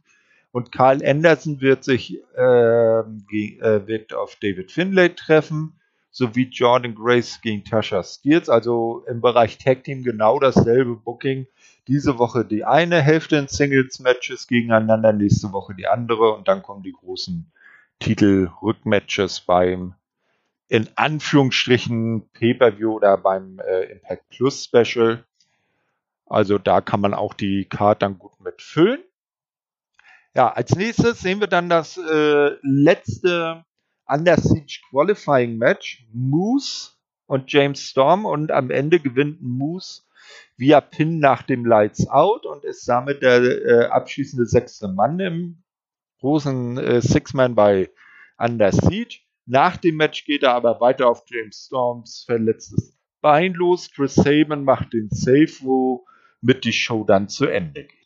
Und 0.51 0.71
Carl 0.71 1.05
Anderson 1.05 1.61
wird 1.61 1.83
sich 1.83 2.19
äh, 2.35 2.41
äh, 2.41 3.87
wird 3.87 4.13
auf 4.13 4.35
David 4.35 4.71
Finlay 4.71 5.09
treffen 5.09 5.79
sowie 6.11 6.49
Jordan 6.51 6.93
Grace 6.93 7.39
gegen 7.41 7.63
Tasha 7.63 8.03
Steels. 8.03 8.49
Also 8.49 9.03
im 9.07 9.21
Bereich 9.21 9.57
Tag 9.57 9.85
Team 9.85 10.03
genau 10.03 10.39
dasselbe 10.39 10.95
Booking. 10.95 11.47
Diese 11.87 12.19
Woche 12.19 12.45
die 12.45 12.65
eine 12.65 13.01
Hälfte 13.01 13.37
in 13.37 13.47
Singles 13.47 13.99
Matches 13.99 14.47
gegeneinander, 14.47 15.13
nächste 15.13 15.51
Woche 15.51 15.73
die 15.73 15.87
andere 15.87 16.33
und 16.33 16.47
dann 16.47 16.61
kommen 16.61 16.83
die 16.83 16.93
großen 16.93 17.51
Titel-Rückmatches 17.99 19.41
beim 19.41 19.95
in 20.67 20.87
Anführungsstrichen 20.95 22.29
Pay-Per-View 22.31 22.93
oder 22.93 23.17
beim 23.17 23.59
äh, 23.59 23.91
Impact 23.91 24.29
Plus 24.29 24.63
Special. 24.63 25.25
Also 26.25 26.57
da 26.57 26.79
kann 26.79 27.01
man 27.01 27.13
auch 27.13 27.33
die 27.33 27.65
Card 27.65 28.01
dann 28.01 28.17
gut 28.17 28.39
mitfüllen. 28.39 29.01
Ja, 30.33 30.49
als 30.49 30.75
nächstes 30.75 31.19
sehen 31.19 31.41
wir 31.41 31.47
dann 31.47 31.69
das 31.69 31.97
äh, 31.97 32.51
letzte 32.61 33.65
Under 34.07 34.37
Siege 34.37 34.79
Qualifying 34.89 35.57
Match. 35.57 36.05
Moose 36.13 36.91
und 37.25 37.51
James 37.51 37.81
Storm 37.81 38.25
und 38.25 38.51
am 38.51 38.71
Ende 38.71 38.99
gewinnt 38.99 39.41
Moose 39.41 40.03
via 40.55 40.79
Pin 40.79 41.19
nach 41.19 41.43
dem 41.43 41.65
Lights 41.65 42.07
Out 42.07 42.45
und 42.45 42.63
ist 42.63 42.87
damit 42.87 43.21
der 43.21 43.41
äh, 43.41 43.85
abschließende 43.87 44.45
sechste 44.45 44.87
Mann 44.87 45.19
im 45.19 45.63
großen 46.19 46.77
äh, 46.77 47.01
Six-Man 47.01 47.55
bei 47.55 47.89
Under 48.37 48.71
Siege. 48.71 49.19
Nach 49.45 49.75
dem 49.75 49.97
Match 49.97 50.25
geht 50.25 50.43
er 50.43 50.53
aber 50.53 50.79
weiter 50.79 51.07
auf 51.07 51.23
James 51.27 51.65
Storms 51.65 52.23
verletztes 52.25 52.97
Bein 53.21 53.53
los. 53.53 53.91
Chris 53.91 54.15
Sabin 54.15 54.63
macht 54.63 54.93
den 54.93 55.09
Save, 55.09 55.51
wo 55.61 56.05
mit 56.41 56.63
die 56.63 56.73
Show 56.73 57.03
dann 57.03 57.27
zu 57.27 57.47
Ende 57.47 57.83
geht. 57.83 58.00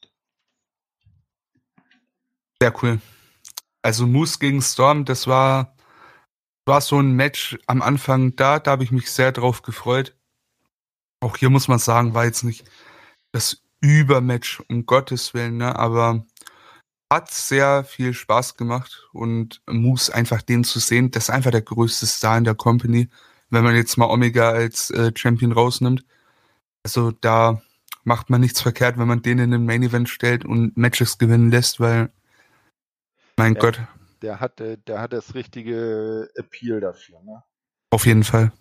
Sehr 2.62 2.74
cool. 2.82 3.02
Also 3.82 4.08
Moose 4.08 4.40
gegen 4.40 4.62
Storm, 4.62 5.06
das 5.06 5.28
war, 5.28 5.76
war 6.66 6.82
so 6.82 7.00
ein 7.00 7.12
Match 7.12 7.58
am 7.68 7.82
Anfang 7.82 8.36
da, 8.36 8.60
da 8.60 8.72
habe 8.72 8.84
ich 8.84 8.92
mich 8.92 9.12
sehr 9.12 9.32
drauf 9.32 9.62
gefreut. 9.62 10.16
Auch 11.22 11.38
hier 11.38 11.50
muss 11.50 11.68
man 11.68 11.80
sagen, 11.80 12.14
war 12.14 12.26
jetzt 12.26 12.44
nicht 12.44 12.70
das 13.32 13.62
Übermatch, 13.82 14.62
um 14.70 14.86
Gottes 14.86 15.34
Willen, 15.34 15.58
ne? 15.58 15.78
aber 15.78 16.26
hat 17.12 17.32
sehr 17.32 17.84
viel 17.84 18.14
Spaß 18.14 18.58
gemacht 18.58 19.08
und 19.14 19.62
Moose 19.70 20.14
einfach 20.14 20.42
den 20.42 20.64
zu 20.64 20.80
sehen, 20.80 21.12
das 21.12 21.26
ist 21.26 21.30
einfach 21.30 21.52
der 21.52 21.62
größte 21.62 22.08
Star 22.08 22.38
in 22.38 22.44
der 22.44 22.56
Company, 22.56 23.10
wenn 23.50 23.64
man 23.64 23.76
jetzt 23.76 23.98
mal 23.98 24.10
Omega 24.10 24.50
als 24.50 24.90
äh, 24.90 25.12
Champion 25.16 25.52
rausnimmt. 25.52 26.04
Also 26.84 27.12
da 27.12 27.62
macht 28.04 28.30
man 28.30 28.42
nichts 28.42 28.62
verkehrt, 28.62 28.98
wenn 28.98 29.08
man 29.08 29.22
den 29.22 29.40
in 29.40 29.52
den 29.52 29.66
Main 29.66 29.84
Event 29.84 30.10
stellt 30.10 30.46
und 30.46 30.78
Matches 30.78 31.18
gewinnen 31.18 31.52
lässt, 31.52 31.80
weil 31.80 32.12
mein 33.38 33.54
der, 33.54 33.62
Gott. 33.62 33.82
Der 34.22 34.40
hat, 34.40 34.60
der 34.60 35.02
hat 35.02 35.14
das 35.14 35.36
richtige 35.36 36.30
Appeal 36.36 36.80
dafür, 36.80 37.22
ne? 37.22 37.44
Auf 37.92 38.06
jeden 38.06 38.24
Fall. 38.24 38.52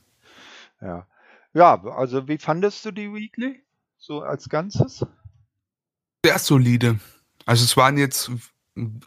Ja. 0.80 1.06
Ja, 1.52 1.82
also 1.84 2.26
wie 2.26 2.38
fandest 2.38 2.84
du 2.84 2.90
die 2.90 3.12
Weekly? 3.12 3.64
So 3.96 4.22
als 4.22 4.48
Ganzes? 4.48 5.06
Sehr 6.24 6.38
solide. 6.38 6.98
Also 7.46 7.64
es 7.64 7.76
waren 7.76 7.96
jetzt 7.96 8.30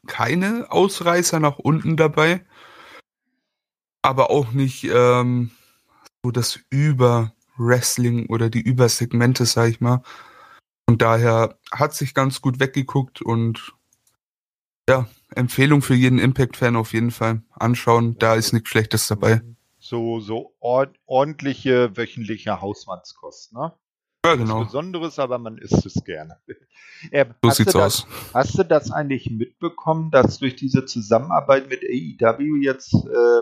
keine 0.08 0.72
Ausreißer 0.72 1.40
nach 1.40 1.60
unten 1.60 1.98
dabei, 1.98 2.46
aber 4.02 4.30
auch 4.30 4.54
nicht 4.54 4.86
ähm, 4.86 5.52
so 6.24 6.32
das 6.32 6.60
Über-Wrestling 6.70 8.28
oder 8.28 8.50
die 8.50 8.62
Übersegmente, 8.62 9.46
sag 9.46 9.70
ich 9.70 9.82
mal. 9.82 10.04
Und 10.88 11.02
daher 11.02 11.60
hat 11.72 11.94
sich 11.94 12.14
ganz 12.14 12.42
gut 12.42 12.62
weggeguckt 12.62 13.22
und 13.22 13.74
ja, 14.90 15.06
Empfehlung 15.36 15.82
für 15.82 15.94
jeden 15.94 16.20
Impact-Fan 16.20 16.76
auf 16.76 16.94
jeden 16.94 17.12
Fall. 17.12 17.42
Anschauen, 17.52 18.18
da 18.18 18.36
ist 18.36 18.54
nichts 18.54 18.70
Schlechtes 18.70 19.08
dabei. 19.08 19.42
So, 19.80 20.20
so 20.20 20.54
ordentliche 20.60 21.96
wöchentliche 21.96 22.62
Hausmannskost, 22.62 23.54
ne? 23.54 23.74
Ja, 24.26 24.36
genau. 24.36 24.60
Nichts 24.60 24.74
Besonderes, 24.74 25.20
aber 25.20 25.38
man 25.38 25.58
isst 25.58 25.86
es 25.86 26.04
gerne. 26.04 26.38
Äh, 27.12 27.26
so 27.44 27.52
sieht's 27.52 27.74
das, 27.74 28.06
aus. 28.06 28.08
Hast 28.34 28.58
du 28.58 28.64
das 28.64 28.90
eigentlich 28.90 29.30
mitbekommen, 29.30 30.10
dass 30.10 30.40
durch 30.40 30.56
diese 30.56 30.84
Zusammenarbeit 30.84 31.70
mit 31.70 31.84
AEW 31.84 32.56
jetzt 32.60 32.92
äh, 32.92 33.42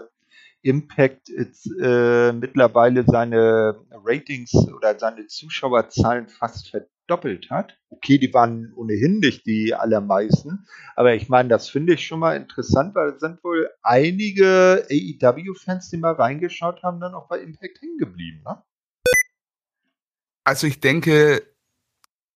Impact 0.61 1.29
jetzt, 1.29 1.71
äh, 1.79 2.33
mittlerweile 2.33 3.05
seine 3.05 3.79
Ratings 4.03 4.53
oder 4.53 4.99
seine 4.99 5.27
Zuschauerzahlen 5.27 6.27
fast 6.27 6.67
verdoppelt 7.07 7.49
hat? 7.49 7.77
Okay, 7.89 8.17
die 8.17 8.33
waren 8.33 8.73
ohnehin 8.75 9.19
nicht 9.19 9.45
die 9.45 9.73
allermeisten, 9.73 10.67
aber 10.95 11.15
ich 11.15 11.29
meine, 11.29 11.49
das 11.49 11.69
finde 11.69 11.93
ich 11.93 12.05
schon 12.05 12.19
mal 12.19 12.35
interessant, 12.35 12.95
weil 12.95 13.09
es 13.09 13.19
sind 13.19 13.43
wohl 13.43 13.69
einige 13.83 14.85
AEW-Fans, 14.89 15.89
die 15.89 15.97
mal 15.97 16.13
reingeschaut 16.13 16.83
haben, 16.83 16.99
dann 16.99 17.13
auch 17.13 17.27
bei 17.27 17.39
Impact 17.39 17.81
hängen 17.81 17.97
geblieben, 17.97 18.41
ne? 18.43 18.61
Also 20.43 20.67
ich 20.67 20.79
denke, 20.79 21.41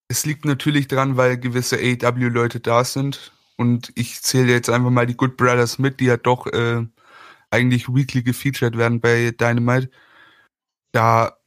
es 0.08 0.26
liegt 0.26 0.44
natürlich 0.46 0.88
dran, 0.88 1.16
weil 1.18 1.38
gewisse 1.38 1.78
AEW-Leute 1.78 2.60
da 2.60 2.84
sind. 2.84 3.32
Und 3.56 3.92
ich 3.96 4.22
zähle 4.22 4.52
jetzt 4.52 4.70
einfach 4.70 4.90
mal 4.90 5.06
die 5.06 5.18
Good 5.18 5.38
Brothers 5.38 5.78
mit, 5.78 6.00
die 6.00 6.06
ja 6.06 6.18
doch 6.18 6.48
äh, 6.48 6.88
eigentlich 7.52 7.88
weekly 7.88 8.24
gefeatured 8.24 8.78
werden 8.78 9.00
bei 9.00 9.32
Dynamite. 9.32 9.92
Da, 10.92 11.39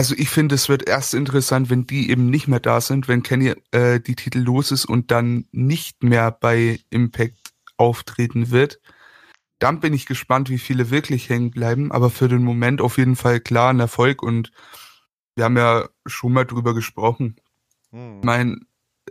also 0.00 0.14
ich 0.16 0.30
finde, 0.30 0.54
es 0.54 0.70
wird 0.70 0.88
erst 0.88 1.12
interessant, 1.12 1.68
wenn 1.68 1.86
die 1.86 2.08
eben 2.08 2.30
nicht 2.30 2.48
mehr 2.48 2.58
da 2.58 2.80
sind, 2.80 3.06
wenn 3.06 3.22
Kenny 3.22 3.52
äh, 3.70 4.00
die 4.00 4.14
Titel 4.14 4.38
los 4.38 4.72
ist 4.72 4.86
und 4.86 5.10
dann 5.10 5.44
nicht 5.52 6.02
mehr 6.02 6.30
bei 6.30 6.80
Impact 6.88 7.52
auftreten 7.76 8.50
wird. 8.50 8.80
Dann 9.58 9.78
bin 9.78 9.92
ich 9.92 10.06
gespannt, 10.06 10.48
wie 10.48 10.56
viele 10.56 10.90
wirklich 10.90 11.28
hängen 11.28 11.50
bleiben. 11.50 11.92
Aber 11.92 12.08
für 12.08 12.28
den 12.28 12.42
Moment 12.42 12.80
auf 12.80 12.96
jeden 12.96 13.14
Fall 13.14 13.40
klar 13.40 13.74
ein 13.74 13.78
Erfolg 13.78 14.22
und 14.22 14.52
wir 15.36 15.44
haben 15.44 15.58
ja 15.58 15.86
schon 16.06 16.32
mal 16.32 16.46
drüber 16.46 16.72
gesprochen. 16.72 17.36
Hm. 17.90 18.20
Ich 18.20 18.24
meine, 18.24 18.60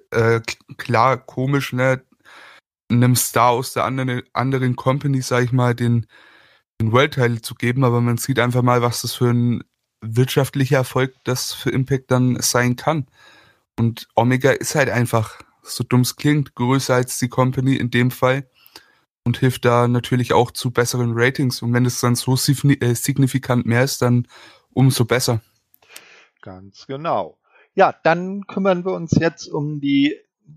äh, 0.09 0.41
klar, 0.77 1.17
komisch, 1.17 1.71
ne? 1.71 2.03
Einem 2.91 3.15
Star 3.15 3.51
aus 3.51 3.73
der 3.73 3.85
anderen, 3.85 4.23
anderen 4.33 4.75
Company, 4.75 5.21
sag 5.21 5.43
ich 5.43 5.51
mal, 5.51 5.75
den, 5.75 6.07
den 6.81 6.91
World 6.91 7.13
Title 7.13 7.43
zu 7.43 7.53
geben, 7.53 7.83
aber 7.83 8.01
man 8.01 8.17
sieht 8.17 8.39
einfach 8.39 8.63
mal, 8.63 8.81
was 8.81 9.03
das 9.03 9.13
für 9.13 9.29
ein 9.29 9.63
wirtschaftlicher 10.01 10.77
Erfolg 10.77 11.13
das 11.23 11.53
für 11.53 11.69
Impact 11.71 12.11
dann 12.11 12.39
sein 12.41 12.75
kann. 12.75 13.07
Und 13.77 14.07
Omega 14.15 14.51
ist 14.51 14.75
halt 14.75 14.89
einfach, 14.89 15.39
so 15.63 15.83
dumm 15.83 16.01
es 16.01 16.15
klingt, 16.15 16.55
größer 16.55 16.95
als 16.95 17.19
die 17.19 17.29
Company 17.29 17.75
in 17.75 17.89
dem 17.91 18.11
Fall 18.11 18.49
und 19.23 19.37
hilft 19.37 19.65
da 19.65 19.87
natürlich 19.87 20.33
auch 20.33 20.51
zu 20.51 20.71
besseren 20.71 21.11
Ratings. 21.13 21.61
Und 21.61 21.73
wenn 21.73 21.85
es 21.85 22.01
dann 22.01 22.15
so 22.15 22.33
äh, 22.33 22.95
signifikant 22.95 23.65
mehr 23.65 23.83
ist, 23.83 24.01
dann 24.01 24.27
umso 24.73 25.05
besser. 25.05 25.41
Ganz 26.41 26.87
genau. 26.87 27.37
Ja, 27.75 27.93
dann 28.03 28.47
kümmern 28.47 28.85
wir 28.85 28.93
uns 28.93 29.11
jetzt 29.19 29.47
um 29.47 29.79
die 29.79 30.15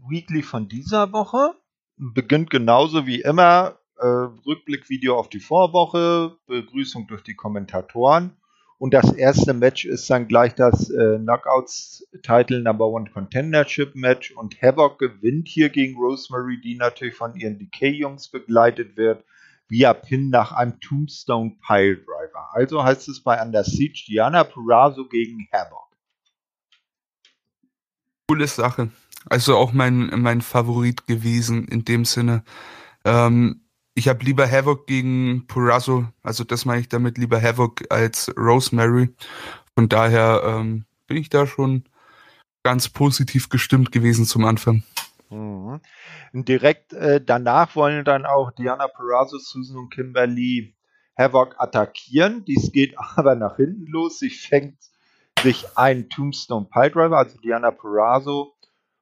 Weekly 0.09 0.43
von 0.43 0.69
dieser 0.69 1.13
Woche. 1.13 1.55
Beginnt 1.97 2.51
genauso 2.51 3.07
wie 3.07 3.21
immer. 3.21 3.79
Äh, 3.99 4.07
Rückblickvideo 4.07 5.17
auf 5.17 5.29
die 5.29 5.41
Vorwoche, 5.41 6.39
Begrüßung 6.47 7.07
durch 7.07 7.23
die 7.23 7.37
Kommentatoren. 7.37 8.37
Und 8.83 8.93
das 8.95 9.13
erste 9.13 9.55
Match 9.55 9.85
ist 9.85 10.11
dann 10.11 10.27
gleich 10.27 10.57
das 10.57 10.91
äh, 10.91 11.19
Knockouts 11.19 12.05
Title 12.25 12.63
Number 12.63 12.89
One 12.89 13.09
Contendership 13.09 13.95
Match. 13.95 14.33
Und 14.33 14.61
Havoc 14.61 14.99
gewinnt 14.99 15.47
hier 15.47 15.69
gegen 15.69 15.97
Rosemary, 15.97 16.61
die 16.61 16.75
natürlich 16.75 17.15
von 17.15 17.37
ihren 17.37 17.59
Decay-Jungs 17.61 18.29
begleitet 18.31 18.97
wird, 18.97 19.25
via 19.69 19.95
Pin 19.95 20.31
nach 20.31 20.51
einem 20.51 20.81
Tombstone 20.81 21.57
Pile 21.65 21.99
Driver. 21.99 22.49
Also 22.55 22.83
heißt 22.83 23.09
es 23.09 23.23
bei 23.23 23.41
Under 23.41 23.63
Siege 23.63 24.03
Diana 24.09 24.43
Purrazzo 24.43 25.07
gegen 25.07 25.47
Havoc 25.53 25.93
coole 28.33 28.47
Sache. 28.47 28.89
Also 29.29 29.57
auch 29.59 29.75
mein, 29.75 30.11
mein 30.17 30.41
Favorit 30.41 31.07
gewesen 31.07 31.69
in 31.69 31.85
dem 31.85 32.07
Sinne. 32.07 32.45
Ähm, 33.05 33.61
ich 33.95 34.09
habe 34.09 34.25
lieber 34.25 34.51
Havoc 34.51 34.87
gegen 34.87 35.47
Purazo, 35.47 36.07
also 36.23 36.45
das 36.45 36.65
meine 36.65 36.81
ich 36.81 36.89
damit 36.89 37.19
lieber 37.19 37.41
Havoc 37.41 37.83
als 37.91 38.33
Rosemary. 38.37 39.11
Von 39.75 39.89
daher 39.89 40.43
ähm, 40.45 40.85
bin 41.07 41.17
ich 41.17 41.29
da 41.29 41.47
schon 41.47 41.85
ganz 42.63 42.89
positiv 42.89 43.49
gestimmt 43.49 43.93
gewesen 43.93 44.25
zum 44.25 44.45
Anfang. 44.45 44.83
Mhm. 45.31 45.81
Direkt 46.33 46.93
äh, 46.93 47.21
danach 47.23 47.75
wollen 47.77 48.05
dann 48.05 48.25
auch 48.27 48.53
Diana 48.53 48.89
Purazo, 48.89 49.39
Susan 49.39 49.77
und 49.77 49.91
Kimberly 49.91 50.75
Havoc 51.17 51.55
attackieren. 51.59 52.45
Dies 52.45 52.73
geht 52.73 52.95
aber 53.17 53.35
nach 53.35 53.57
hinten 53.57 53.87
los. 53.87 54.19
Sie 54.19 54.31
fängt 54.31 54.79
sich 55.43 55.67
ein 55.77 56.09
Tombstone 56.09 56.69
Piledriver, 56.71 57.19
also 57.19 57.39
Diana 57.39 57.71
Purazo, 57.71 58.55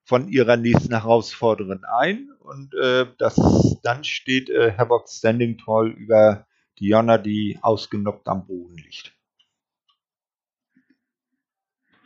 von 0.05 0.29
ihrer 0.29 0.57
nächsten 0.57 0.93
Herausforderin 0.93 1.85
ein 1.85 2.31
und 2.51 2.75
äh, 2.75 3.07
das 3.19 3.37
dann 3.83 4.03
steht 4.03 4.51
äh, 4.51 4.75
Havoc 4.77 5.09
Standing 5.09 5.57
Tall 5.57 5.89
über 5.91 6.47
Diana, 6.79 7.17
die 7.17 7.59
ausgenockt 7.63 8.27
am 8.27 8.47
Boden 8.47 8.77
liegt. 8.77 9.13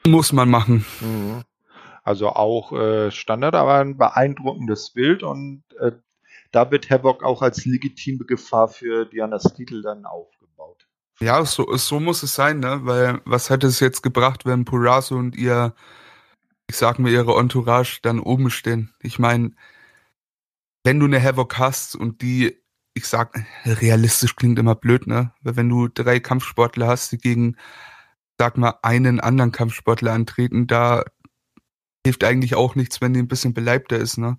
Muss 0.07 0.33
man 0.33 0.51
machen. 0.51 0.85
Mhm. 1.01 1.45
Also 2.03 2.29
auch 2.29 2.73
äh, 2.73 3.11
Standard, 3.11 3.55
aber 3.55 3.77
ein 3.77 3.97
beeindruckendes 3.97 4.91
Bild 4.91 5.23
und 5.23 5.65
äh, 5.81 5.93
da 6.53 6.71
wird 6.71 6.91
Havoc 6.91 7.25
auch 7.25 7.41
als 7.41 7.65
legitime 7.65 8.27
Gefahr 8.27 8.69
für 8.69 9.07
Dianas 9.07 9.55
Titel 9.55 9.81
dann 9.81 10.05
aufgebaut. 10.05 10.87
Ja, 11.21 11.43
so, 11.47 11.75
so 11.77 12.01
muss 12.01 12.23
es 12.23 12.35
sein, 12.35 12.61
ne? 12.61 12.81
Weil 12.83 13.23
was 13.25 13.49
hätte 13.49 13.67
es 13.67 13.81
jetzt 13.81 14.03
gebracht, 14.03 14.45
wenn 14.45 14.67
Purazo 14.67 15.17
und 15.17 15.37
ihr 15.37 15.75
ich 16.69 16.77
sag 16.77 16.99
mir, 16.99 17.11
ihre 17.11 17.39
Entourage 17.39 18.01
dann 18.03 18.21
oben 18.21 18.51
stehen. 18.51 18.93
Ich 19.01 19.19
meine, 19.19 19.53
wenn 20.85 21.01
du 21.01 21.07
eine 21.07 21.23
Havoc 21.23 21.59
hast 21.59 21.97
und 21.97 22.23
die, 22.23 22.57
ich 22.95 23.07
sag, 23.07 23.45
realistisch 23.65 24.37
klingt 24.37 24.59
immer 24.59 24.75
blöd, 24.75 25.07
ne? 25.07 25.33
Weil 25.43 25.57
wenn 25.57 25.69
du 25.69 25.89
drei 25.89 26.21
Kampfsportler 26.21 26.87
hast, 26.87 27.13
die 27.13 27.19
gegen, 27.19 27.57
sag 28.39 28.59
mal, 28.59 28.79
einen 28.83 29.21
anderen 29.21 29.53
Kampfsportler 29.53 30.13
antreten, 30.13 30.67
da 30.67 31.05
hilft 32.07 32.25
eigentlich 32.25 32.55
auch 32.55 32.75
nichts, 32.75 33.01
wenn 33.01 33.15
die 33.15 33.21
ein 33.21 33.29
bisschen 33.29 33.55
beleibter 33.55 33.97
ist, 33.97 34.19
ne? 34.19 34.39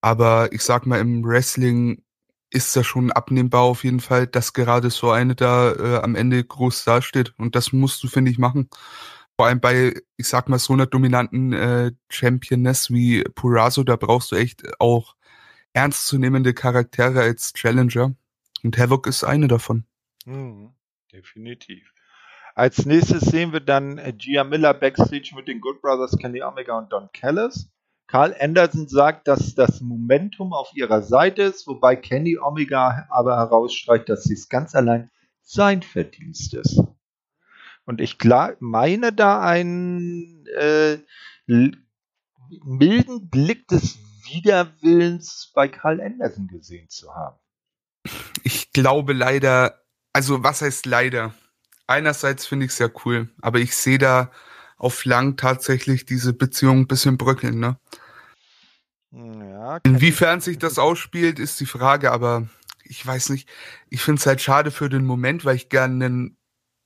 Aber 0.00 0.52
ich 0.52 0.62
sag 0.62 0.86
mal, 0.86 1.00
im 1.00 1.24
Wrestling 1.24 2.02
ist 2.50 2.74
das 2.76 2.86
schon 2.86 3.12
abnehmbar 3.12 3.62
auf 3.62 3.84
jeden 3.84 4.00
Fall, 4.00 4.26
dass 4.26 4.52
gerade 4.54 4.90
so 4.90 5.10
eine 5.10 5.34
da 5.34 5.72
äh, 5.72 5.96
am 6.02 6.14
Ende 6.14 6.42
groß 6.42 6.84
dasteht. 6.84 7.34
Und 7.38 7.54
das 7.56 7.72
musst 7.72 8.02
du, 8.02 8.08
finde 8.08 8.30
ich, 8.30 8.38
machen. 8.38 8.70
Vor 9.36 9.46
allem 9.46 9.60
bei, 9.60 9.94
ich 10.16 10.28
sag 10.28 10.48
mal, 10.48 10.58
so 10.58 10.72
einer 10.72 10.86
dominanten 10.86 11.52
äh, 11.52 11.92
Championess 12.10 12.90
wie 12.90 13.22
Purazo, 13.34 13.84
da 13.84 13.96
brauchst 13.96 14.32
du 14.32 14.36
echt 14.36 14.80
auch 14.80 15.14
ernstzunehmende 15.78 16.54
Charaktere 16.54 17.20
als 17.20 17.52
Challenger. 17.52 18.12
Und 18.64 18.76
Havoc 18.76 19.06
ist 19.06 19.22
eine 19.22 19.46
davon. 19.46 19.84
Mhm, 20.24 20.74
definitiv. 21.12 21.92
Als 22.56 22.84
nächstes 22.84 23.20
sehen 23.20 23.52
wir 23.52 23.60
dann 23.60 23.98
äh, 23.98 24.12
Gia 24.12 24.42
Miller 24.42 24.74
backstage 24.74 25.30
mit 25.36 25.46
den 25.46 25.60
Good 25.60 25.80
Brothers 25.80 26.18
Kenny 26.18 26.42
Omega 26.42 26.76
und 26.76 26.92
Don 26.92 27.08
Callis. 27.12 27.70
Carl 28.08 28.34
Anderson 28.40 28.88
sagt, 28.88 29.28
dass 29.28 29.54
das 29.54 29.80
Momentum 29.80 30.52
auf 30.52 30.72
ihrer 30.74 31.02
Seite 31.02 31.42
ist, 31.42 31.68
wobei 31.68 31.94
Kenny 31.94 32.38
Omega 32.38 33.06
aber 33.10 33.36
herausstreicht, 33.36 34.08
dass 34.08 34.24
dies 34.24 34.48
ganz 34.48 34.74
allein 34.74 35.12
sein 35.42 35.82
Verdienst 35.82 36.54
ist. 36.54 36.82
Und 37.84 38.00
ich 38.00 38.18
meine 38.58 39.12
da 39.12 39.40
einen 39.40 40.44
äh, 40.58 40.98
milden 41.46 43.30
Blick 43.30 43.68
des 43.68 43.98
Widerwillens 44.30 45.50
bei 45.54 45.68
Karl 45.68 46.00
Anderson 46.00 46.48
gesehen 46.48 46.88
zu 46.88 47.14
haben. 47.14 47.38
Ich 48.42 48.72
glaube 48.72 49.12
leider, 49.12 49.82
also 50.12 50.42
was 50.42 50.62
heißt 50.62 50.86
leider? 50.86 51.34
Einerseits 51.86 52.46
finde 52.46 52.66
ich 52.66 52.72
es 52.72 52.78
ja 52.78 52.88
cool, 53.04 53.28
aber 53.40 53.58
ich 53.58 53.74
sehe 53.76 53.98
da 53.98 54.30
auf 54.76 55.04
lang 55.04 55.36
tatsächlich 55.36 56.06
diese 56.06 56.32
Beziehung 56.32 56.80
ein 56.80 56.86
bisschen 56.86 57.18
bröckeln, 57.18 57.58
ne? 57.58 57.78
Ja, 59.10 59.78
Inwiefern 59.84 60.40
sich 60.40 60.58
das 60.58 60.78
ausspielt, 60.78 61.38
ist 61.38 61.58
die 61.60 61.66
Frage, 61.66 62.12
aber 62.12 62.48
ich 62.84 63.04
weiß 63.04 63.30
nicht. 63.30 63.48
Ich 63.88 64.02
finde 64.02 64.20
es 64.20 64.26
halt 64.26 64.40
schade 64.40 64.70
für 64.70 64.88
den 64.88 65.04
Moment, 65.04 65.44
weil 65.44 65.56
ich 65.56 65.68
gerne 65.68 66.04
einen 66.04 66.38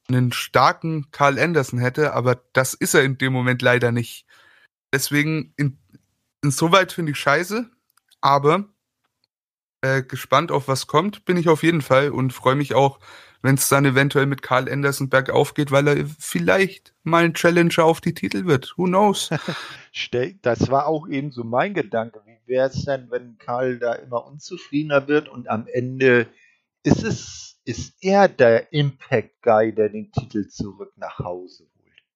einen 0.09 0.33
starken 0.33 1.11
Carl 1.11 1.39
Anderson 1.39 1.79
hätte, 1.79 2.13
aber 2.13 2.43
das 2.53 2.75
ist 2.75 2.95
er 2.95 3.03
in 3.03 3.19
dem 3.19 3.33
Moment 3.33 3.63
leider 3.63 3.93
nicht. 3.93 4.27
Deswegen, 4.93 5.55
in, 5.57 5.79
insoweit 6.43 6.93
finde 6.93 7.13
ich 7.13 7.19
scheiße, 7.19 7.71
aber 8.21 8.69
äh, 9.81 10.03
gespannt 10.03 10.53
auf 10.53 10.69
was 10.69 10.87
kommt, 10.87 11.25
bin 11.25 11.37
ich 11.37 11.49
auf 11.49 11.63
jeden 11.63 11.83
Fall 11.83 12.11
und 12.11 12.33
freue 12.33 12.55
mich 12.55 12.75
auch, 12.75 13.01
wenn 13.43 13.57
es 13.57 13.69
dann 13.69 13.85
eventuell 13.85 14.27
mit 14.27 14.43
Carl 14.43 14.71
Anderson 14.71 15.09
bergauf 15.09 15.55
geht, 15.55 15.73
weil 15.73 15.89
er 15.89 16.07
vielleicht 16.19 16.95
mal 17.03 17.25
ein 17.25 17.35
Challenger 17.35 17.85
auf 17.85 18.01
die 18.01 18.15
Titel 18.15 18.47
wird. 18.47 18.75
Who 18.77 18.85
knows? 18.85 19.31
das 20.43 20.71
war 20.71 20.87
auch 20.87 21.09
eben 21.09 21.33
so 21.33 21.43
mein 21.43 21.75
Gedanke. 21.75 22.23
Wie 22.25 22.39
wäre 22.47 22.69
es 22.69 22.85
denn, 22.85 23.11
wenn 23.11 23.39
Karl 23.39 23.79
da 23.79 23.95
immer 23.95 24.25
unzufriedener 24.27 25.09
wird 25.09 25.29
und 25.29 25.49
am 25.49 25.67
Ende 25.67 26.29
ist 26.85 27.03
es 27.03 27.53
ist 27.65 27.95
er 28.01 28.29
der 28.29 28.73
Impact 28.73 29.43
Guy, 29.43 29.73
der 29.73 29.89
den 29.89 30.11
Titel 30.11 30.49
zurück 30.49 30.93
nach 30.97 31.19
Hause. 31.21 31.69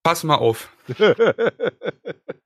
Pass 0.07 0.23
mal 0.23 0.37
auf. 0.37 0.73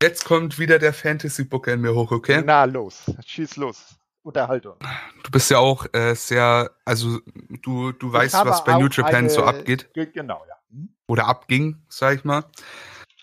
Jetzt 0.03 0.25
kommt 0.25 0.59
wieder 0.59 0.79
der 0.79 0.95
Fantasy 0.95 1.45
Booker 1.45 1.75
in 1.75 1.83
mir 1.83 1.95
hoch, 1.95 2.11
okay? 2.11 2.43
Na 2.43 2.65
los, 2.65 3.05
schieß 3.27 3.57
los. 3.57 3.99
Unterhaltung. 4.23 4.77
Du 5.23 5.31
bist 5.31 5.51
ja 5.51 5.59
auch 5.59 5.85
äh, 5.93 6.15
sehr, 6.15 6.71
also 6.87 7.19
du, 7.61 7.93
du 7.93 8.11
weißt, 8.11 8.33
was 8.47 8.65
bei 8.65 8.79
New 8.79 8.89
Japan 8.89 9.15
eine, 9.15 9.29
so 9.29 9.45
abgeht. 9.45 9.91
Genau, 9.93 10.43
ja. 10.49 10.55
Hm? 10.71 10.89
Oder 11.07 11.27
abging, 11.27 11.83
sag 11.91 12.17
ich 12.17 12.25
mal. 12.25 12.47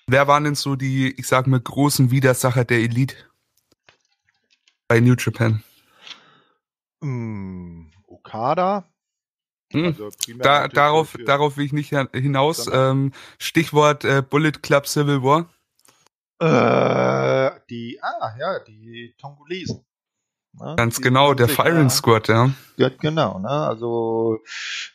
Wer 0.05 0.27
waren 0.27 0.43
denn 0.43 0.53
so 0.53 0.75
die, 0.75 1.19
ich 1.19 1.25
sag 1.25 1.47
mal, 1.47 1.59
großen 1.59 2.11
Widersacher 2.11 2.63
der 2.63 2.77
Elite 2.77 3.15
bei 4.87 4.99
New 4.99 5.15
Japan? 5.17 5.63
Mm, 6.99 7.87
Okada. 8.05 8.85
Also 9.73 10.09
da, 10.39 10.67
darauf, 10.67 11.17
darauf 11.25 11.57
will 11.57 11.65
ich 11.65 11.73
nicht 11.73 11.93
hinaus. 12.13 12.69
Ähm, 12.71 13.11
Stichwort 13.37 14.05
äh, 14.05 14.23
Bullet 14.27 14.53
Club 14.61 14.87
Civil 14.87 15.23
War. 15.23 15.49
Äh, 16.39 17.59
die, 17.69 17.99
ah, 18.01 18.35
ja, 18.39 18.59
die 18.59 19.13
Tongolesen. 19.19 19.83
Ne? 20.53 20.75
Ganz 20.77 20.97
die 20.97 21.01
genau, 21.01 21.33
der 21.33 21.49
Firing 21.49 21.89
Squad, 21.89 22.27
ja. 22.29 22.51
Ja, 22.77 22.89
genau, 22.89 23.39
ne? 23.39 23.49
Also 23.49 24.39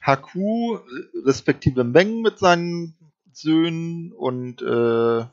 Haku, 0.00 0.78
respektive 1.24 1.84
Meng 1.84 2.22
mit 2.22 2.38
seinen 2.38 2.96
Söhnen 3.32 4.12
und 4.12 4.62
äh, 4.62 5.26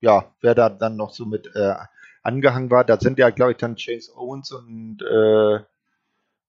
ja, 0.00 0.32
wer 0.40 0.54
da 0.54 0.68
dann 0.70 0.96
noch 0.96 1.12
so 1.12 1.24
mit 1.24 1.54
äh, 1.54 1.74
angehangen 2.22 2.70
war, 2.70 2.84
da 2.84 2.98
sind 2.98 3.18
ja, 3.18 3.30
glaube 3.30 3.52
ich, 3.52 3.58
dann 3.58 3.76
Chase 3.76 4.12
Owens 4.16 4.52
und 4.52 5.02
äh, 5.02 5.60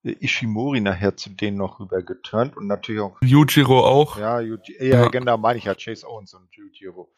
Ishimori 0.03 0.81
nachher 0.81 1.17
zu 1.17 1.29
denen 1.29 1.57
noch 1.57 1.79
rüber 1.79 2.01
geturnt 2.01 2.55
und 2.55 2.67
natürlich 2.67 3.01
auch. 3.01 3.17
Yujiro 3.21 3.85
auch. 3.85 4.17
Ja, 4.17 4.39
Yuji, 4.39 4.75
ja, 4.79 5.01
ja, 5.01 5.07
genau, 5.09 5.37
meine 5.37 5.59
ich 5.59 5.65
ja, 5.65 5.75
Chase 5.75 6.07
Owens 6.07 6.33
und 6.33 6.53
Yujiro. 6.55 7.11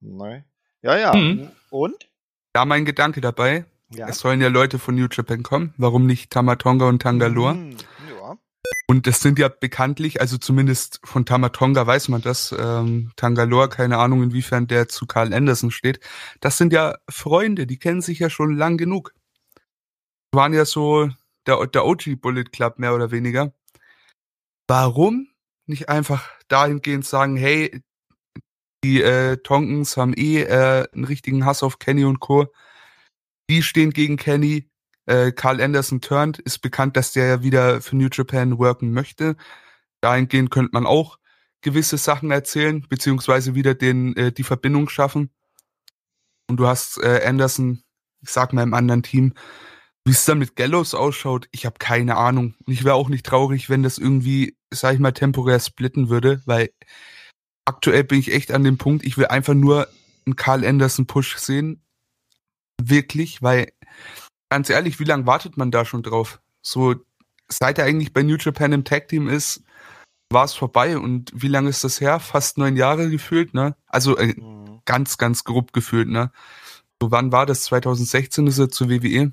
Nein. 0.00 0.44
Ja, 0.82 0.96
ja. 0.96 1.14
Mhm. 1.14 1.50
Und? 1.70 2.08
Da 2.52 2.64
mein 2.64 2.84
Gedanke 2.84 3.20
dabei. 3.20 3.64
Ja. 3.90 4.08
Es 4.08 4.18
sollen 4.18 4.40
ja 4.40 4.48
Leute 4.48 4.78
von 4.78 4.94
New 4.94 5.08
Japan 5.10 5.42
kommen. 5.42 5.74
Warum 5.76 6.06
nicht 6.06 6.30
Tamatonga 6.30 6.88
und 6.88 7.00
Tangalore? 7.00 7.54
Mhm. 7.54 7.76
Ja. 8.10 8.36
Und 8.86 9.06
das 9.06 9.20
sind 9.20 9.38
ja 9.38 9.48
bekanntlich, 9.48 10.20
also 10.20 10.38
zumindest 10.38 11.00
von 11.04 11.26
Tamatonga 11.26 11.86
weiß 11.86 12.08
man 12.08 12.22
das, 12.22 12.54
ähm, 12.58 13.12
Tangalore, 13.16 13.68
keine 13.68 13.98
Ahnung 13.98 14.22
inwiefern 14.22 14.66
der 14.66 14.88
zu 14.88 15.06
Carl 15.06 15.34
Anderson 15.34 15.70
steht. 15.70 16.00
Das 16.40 16.56
sind 16.58 16.72
ja 16.72 16.96
Freunde, 17.08 17.66
die 17.66 17.78
kennen 17.78 18.00
sich 18.00 18.18
ja 18.18 18.30
schon 18.30 18.56
lang 18.56 18.78
genug. 18.78 19.14
Waren 20.32 20.54
ja 20.54 20.64
so 20.64 21.10
der, 21.48 21.66
der 21.66 21.84
OG 21.84 22.20
Bullet 22.20 22.44
Club 22.44 22.78
mehr 22.78 22.94
oder 22.94 23.10
weniger. 23.10 23.52
Warum 24.68 25.28
nicht 25.66 25.88
einfach 25.88 26.28
dahingehend 26.48 27.06
sagen, 27.06 27.36
hey, 27.36 27.82
die 28.84 29.02
äh, 29.02 29.38
Tonkens 29.38 29.96
haben 29.96 30.14
eh 30.16 30.42
äh, 30.42 30.86
einen 30.92 31.04
richtigen 31.04 31.44
Hass 31.44 31.62
auf 31.62 31.78
Kenny 31.78 32.04
und 32.04 32.20
Co. 32.20 32.46
Die 33.50 33.62
stehen 33.62 33.92
gegen 33.92 34.16
Kenny. 34.16 34.70
Äh, 35.06 35.32
Carl 35.32 35.60
Anderson 35.60 36.00
turned, 36.00 36.38
ist 36.38 36.60
bekannt, 36.60 36.96
dass 36.96 37.12
der 37.12 37.26
ja 37.26 37.42
wieder 37.42 37.80
für 37.80 37.96
New 37.96 38.08
Japan 38.12 38.58
worken 38.58 38.92
möchte. 38.92 39.36
Dahingehend 40.00 40.50
könnte 40.50 40.70
man 40.72 40.86
auch 40.86 41.18
gewisse 41.60 41.96
Sachen 41.96 42.30
erzählen, 42.30 42.86
beziehungsweise 42.88 43.54
wieder 43.54 43.74
den, 43.74 44.14
äh, 44.16 44.32
die 44.32 44.44
Verbindung 44.44 44.88
schaffen. 44.88 45.30
Und 46.48 46.58
du 46.58 46.66
hast 46.66 46.98
äh, 47.02 47.22
Anderson, 47.26 47.82
ich 48.20 48.30
sag 48.30 48.52
mal 48.52 48.62
im 48.62 48.74
anderen 48.74 49.02
Team, 49.02 49.34
wie 50.08 50.12
es 50.12 50.24
dann 50.24 50.38
mit 50.38 50.56
Gallows 50.56 50.94
ausschaut, 50.94 51.48
ich 51.50 51.66
habe 51.66 51.76
keine 51.78 52.16
Ahnung. 52.16 52.54
Ich 52.66 52.82
wäre 52.82 52.94
auch 52.94 53.10
nicht 53.10 53.26
traurig, 53.26 53.68
wenn 53.68 53.82
das 53.82 53.98
irgendwie, 53.98 54.56
sag 54.70 54.94
ich 54.94 55.00
mal, 55.00 55.12
temporär 55.12 55.60
splitten 55.60 56.08
würde, 56.08 56.40
weil 56.46 56.70
aktuell 57.66 58.04
bin 58.04 58.18
ich 58.18 58.32
echt 58.32 58.50
an 58.50 58.64
dem 58.64 58.78
Punkt, 58.78 59.04
ich 59.04 59.18
will 59.18 59.26
einfach 59.26 59.52
nur 59.52 59.86
einen 60.24 60.34
Carl 60.34 60.64
Anderson 60.64 61.06
Push 61.06 61.36
sehen. 61.36 61.82
wirklich, 62.80 63.42
weil 63.42 63.70
ganz 64.48 64.70
ehrlich, 64.70 64.98
wie 64.98 65.04
lange 65.04 65.26
wartet 65.26 65.58
man 65.58 65.70
da 65.70 65.84
schon 65.84 66.02
drauf? 66.02 66.40
So, 66.62 66.94
seit 67.48 67.78
er 67.78 67.84
eigentlich 67.84 68.14
bei 68.14 68.22
New 68.22 68.36
Japan 68.36 68.72
im 68.72 68.84
Tag 68.84 69.08
Team 69.08 69.28
ist, 69.28 69.62
war 70.30 70.44
es 70.44 70.54
vorbei. 70.54 70.96
Und 70.96 71.32
wie 71.34 71.48
lange 71.48 71.68
ist 71.68 71.84
das 71.84 72.00
her? 72.00 72.18
Fast 72.18 72.56
neun 72.56 72.76
Jahre 72.76 73.10
gefühlt, 73.10 73.52
ne? 73.52 73.76
Also 73.86 74.16
äh, 74.16 74.28
mhm. 74.28 74.80
ganz, 74.86 75.18
ganz 75.18 75.44
grob 75.44 75.74
gefühlt, 75.74 76.08
ne? 76.08 76.32
So, 77.02 77.10
wann 77.10 77.30
war 77.30 77.44
das? 77.44 77.64
2016 77.64 78.46
ist 78.46 78.58
er 78.58 78.70
zur 78.70 78.88
WWE. 78.88 79.32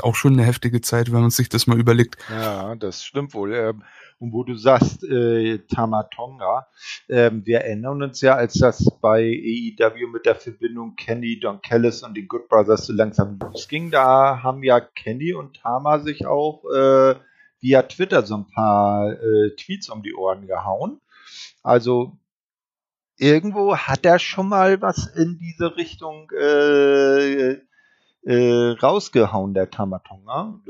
Auch 0.00 0.14
schon 0.14 0.34
eine 0.34 0.44
heftige 0.44 0.80
Zeit, 0.80 1.12
wenn 1.12 1.20
man 1.20 1.30
sich 1.30 1.48
das 1.48 1.66
mal 1.66 1.78
überlegt. 1.78 2.16
Ja, 2.30 2.74
das 2.76 3.04
stimmt 3.04 3.34
wohl. 3.34 3.54
Ähm, 3.54 3.82
und 4.18 4.32
wo 4.32 4.44
du 4.44 4.54
sagst, 4.54 5.02
äh, 5.04 5.58
Tamatonga, 5.66 6.68
ähm, 7.08 7.44
wir 7.44 7.62
erinnern 7.62 8.02
uns 8.02 8.20
ja, 8.20 8.36
als 8.36 8.54
das 8.54 8.88
bei 9.00 9.20
AEW 9.20 10.06
mit 10.12 10.26
der 10.26 10.36
Verbindung 10.36 10.94
Kenny, 10.94 11.40
Don 11.40 11.60
Kellis 11.60 12.04
und 12.04 12.16
den 12.16 12.28
Good 12.28 12.48
Brothers 12.48 12.86
so 12.86 12.92
langsam 12.92 13.38
losging, 13.40 13.90
da 13.90 14.42
haben 14.42 14.62
ja 14.62 14.80
Kenny 14.80 15.34
und 15.34 15.56
Tama 15.56 15.98
sich 15.98 16.24
auch 16.24 16.62
äh, 16.72 17.16
via 17.60 17.82
Twitter 17.82 18.22
so 18.22 18.36
ein 18.36 18.46
paar 18.46 19.12
äh, 19.12 19.56
Tweets 19.56 19.88
um 19.88 20.02
die 20.02 20.14
Ohren 20.14 20.46
gehauen. 20.46 21.00
Also 21.62 22.16
irgendwo 23.18 23.76
hat 23.76 24.06
er 24.06 24.18
schon 24.18 24.48
mal 24.48 24.80
was 24.80 25.06
in 25.06 25.38
diese 25.38 25.76
Richtung 25.76 26.30
äh, 26.30 27.56
äh, 28.24 28.70
rausgehauen, 28.80 29.54
der 29.54 29.70
Tamatonga 29.70 30.60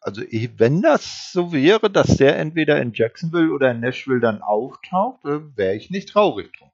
also 0.00 0.22
wenn 0.56 0.82
das 0.82 1.32
so 1.32 1.52
wäre, 1.52 1.90
dass 1.90 2.16
der 2.16 2.38
entweder 2.38 2.80
in 2.80 2.92
Jacksonville 2.92 3.52
oder 3.52 3.70
in 3.70 3.80
Nashville 3.80 4.20
dann 4.20 4.42
auftaucht, 4.42 5.24
äh, 5.24 5.40
wäre 5.56 5.74
ich 5.74 5.90
nicht 5.90 6.08
traurig 6.10 6.52
drum. 6.56 6.70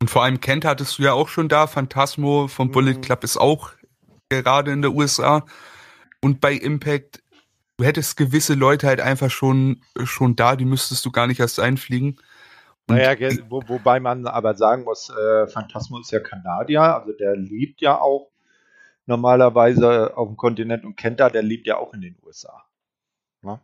Und 0.00 0.10
vor 0.10 0.22
allem 0.22 0.40
Kent 0.40 0.64
hattest 0.64 0.98
du 0.98 1.02
ja 1.02 1.12
auch 1.12 1.28
schon 1.28 1.48
da. 1.48 1.66
Phantasmo 1.66 2.46
vom 2.46 2.70
Bullet 2.70 2.94
mhm. 2.94 3.00
Club 3.00 3.24
ist 3.24 3.36
auch 3.36 3.72
gerade 4.28 4.70
in 4.70 4.82
der 4.82 4.92
USA. 4.92 5.44
Und 6.22 6.40
bei 6.40 6.52
Impact, 6.52 7.22
du 7.76 7.84
hättest 7.84 8.16
gewisse 8.16 8.54
Leute 8.54 8.86
halt 8.86 9.00
einfach 9.00 9.30
schon, 9.30 9.82
schon 10.04 10.36
da, 10.36 10.54
die 10.54 10.64
müsstest 10.64 11.04
du 11.04 11.10
gar 11.10 11.26
nicht 11.26 11.40
erst 11.40 11.58
einfliegen. 11.58 12.20
Und 12.86 12.96
naja, 12.96 13.30
wo, 13.48 13.62
wobei 13.66 13.98
man 13.98 14.26
aber 14.26 14.54
sagen 14.54 14.84
muss, 14.84 15.10
äh, 15.10 15.48
Phantasmo 15.48 15.98
ist 15.98 16.12
ja 16.12 16.20
Kanadier, 16.20 16.82
also 16.82 17.12
der 17.12 17.36
lebt 17.36 17.80
ja 17.80 18.00
auch 18.00 18.30
normalerweise 19.08 20.16
auf 20.16 20.28
dem 20.28 20.36
Kontinent 20.36 20.84
und 20.84 20.96
Kenta, 20.96 21.30
der 21.30 21.42
lebt 21.42 21.66
ja 21.66 21.78
auch 21.78 21.94
in 21.94 22.02
den 22.02 22.16
USA. 22.24 22.64
Ja? 23.42 23.60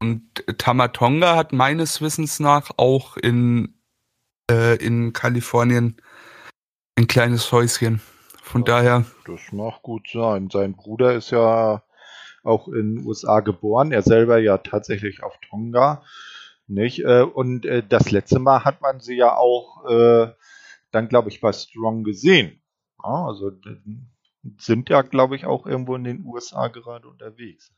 Und 0.00 0.44
Tamatonga 0.56 1.36
hat 1.36 1.52
meines 1.52 2.00
Wissens 2.00 2.40
nach 2.40 2.70
auch 2.78 3.16
in, 3.16 3.74
äh, 4.50 4.76
in 4.76 5.12
Kalifornien 5.12 6.00
ein 6.96 7.06
kleines 7.06 7.52
Häuschen. 7.52 8.00
Von 8.42 8.62
ja, 8.62 8.66
daher. 8.66 9.04
Das 9.26 9.52
mag 9.52 9.82
gut 9.82 10.08
sein. 10.10 10.48
Sein 10.50 10.74
Bruder 10.74 11.14
ist 11.14 11.30
ja 11.30 11.82
auch 12.42 12.68
in 12.68 12.96
den 12.96 13.06
USA 13.06 13.40
geboren. 13.40 13.92
Er 13.92 14.00
selber 14.00 14.38
ja 14.38 14.56
tatsächlich 14.56 15.22
auf 15.22 15.38
Tonga. 15.50 16.02
Nicht? 16.66 17.00
Äh, 17.00 17.22
und 17.22 17.66
äh, 17.66 17.82
das 17.86 18.10
letzte 18.10 18.38
Mal 18.38 18.64
hat 18.64 18.80
man 18.80 19.00
sie 19.00 19.16
ja 19.16 19.36
auch 19.36 19.84
äh, 19.86 20.32
dann, 20.92 21.08
glaube 21.08 21.28
ich, 21.28 21.42
bei 21.42 21.52
Strong 21.52 22.04
gesehen. 22.04 22.62
also 23.02 23.50
sind 24.58 24.88
ja, 24.88 25.02
glaube 25.02 25.36
ich, 25.36 25.46
auch 25.46 25.66
irgendwo 25.66 25.94
in 25.96 26.04
den 26.04 26.24
USA 26.24 26.68
gerade 26.68 27.08
unterwegs. 27.08 27.72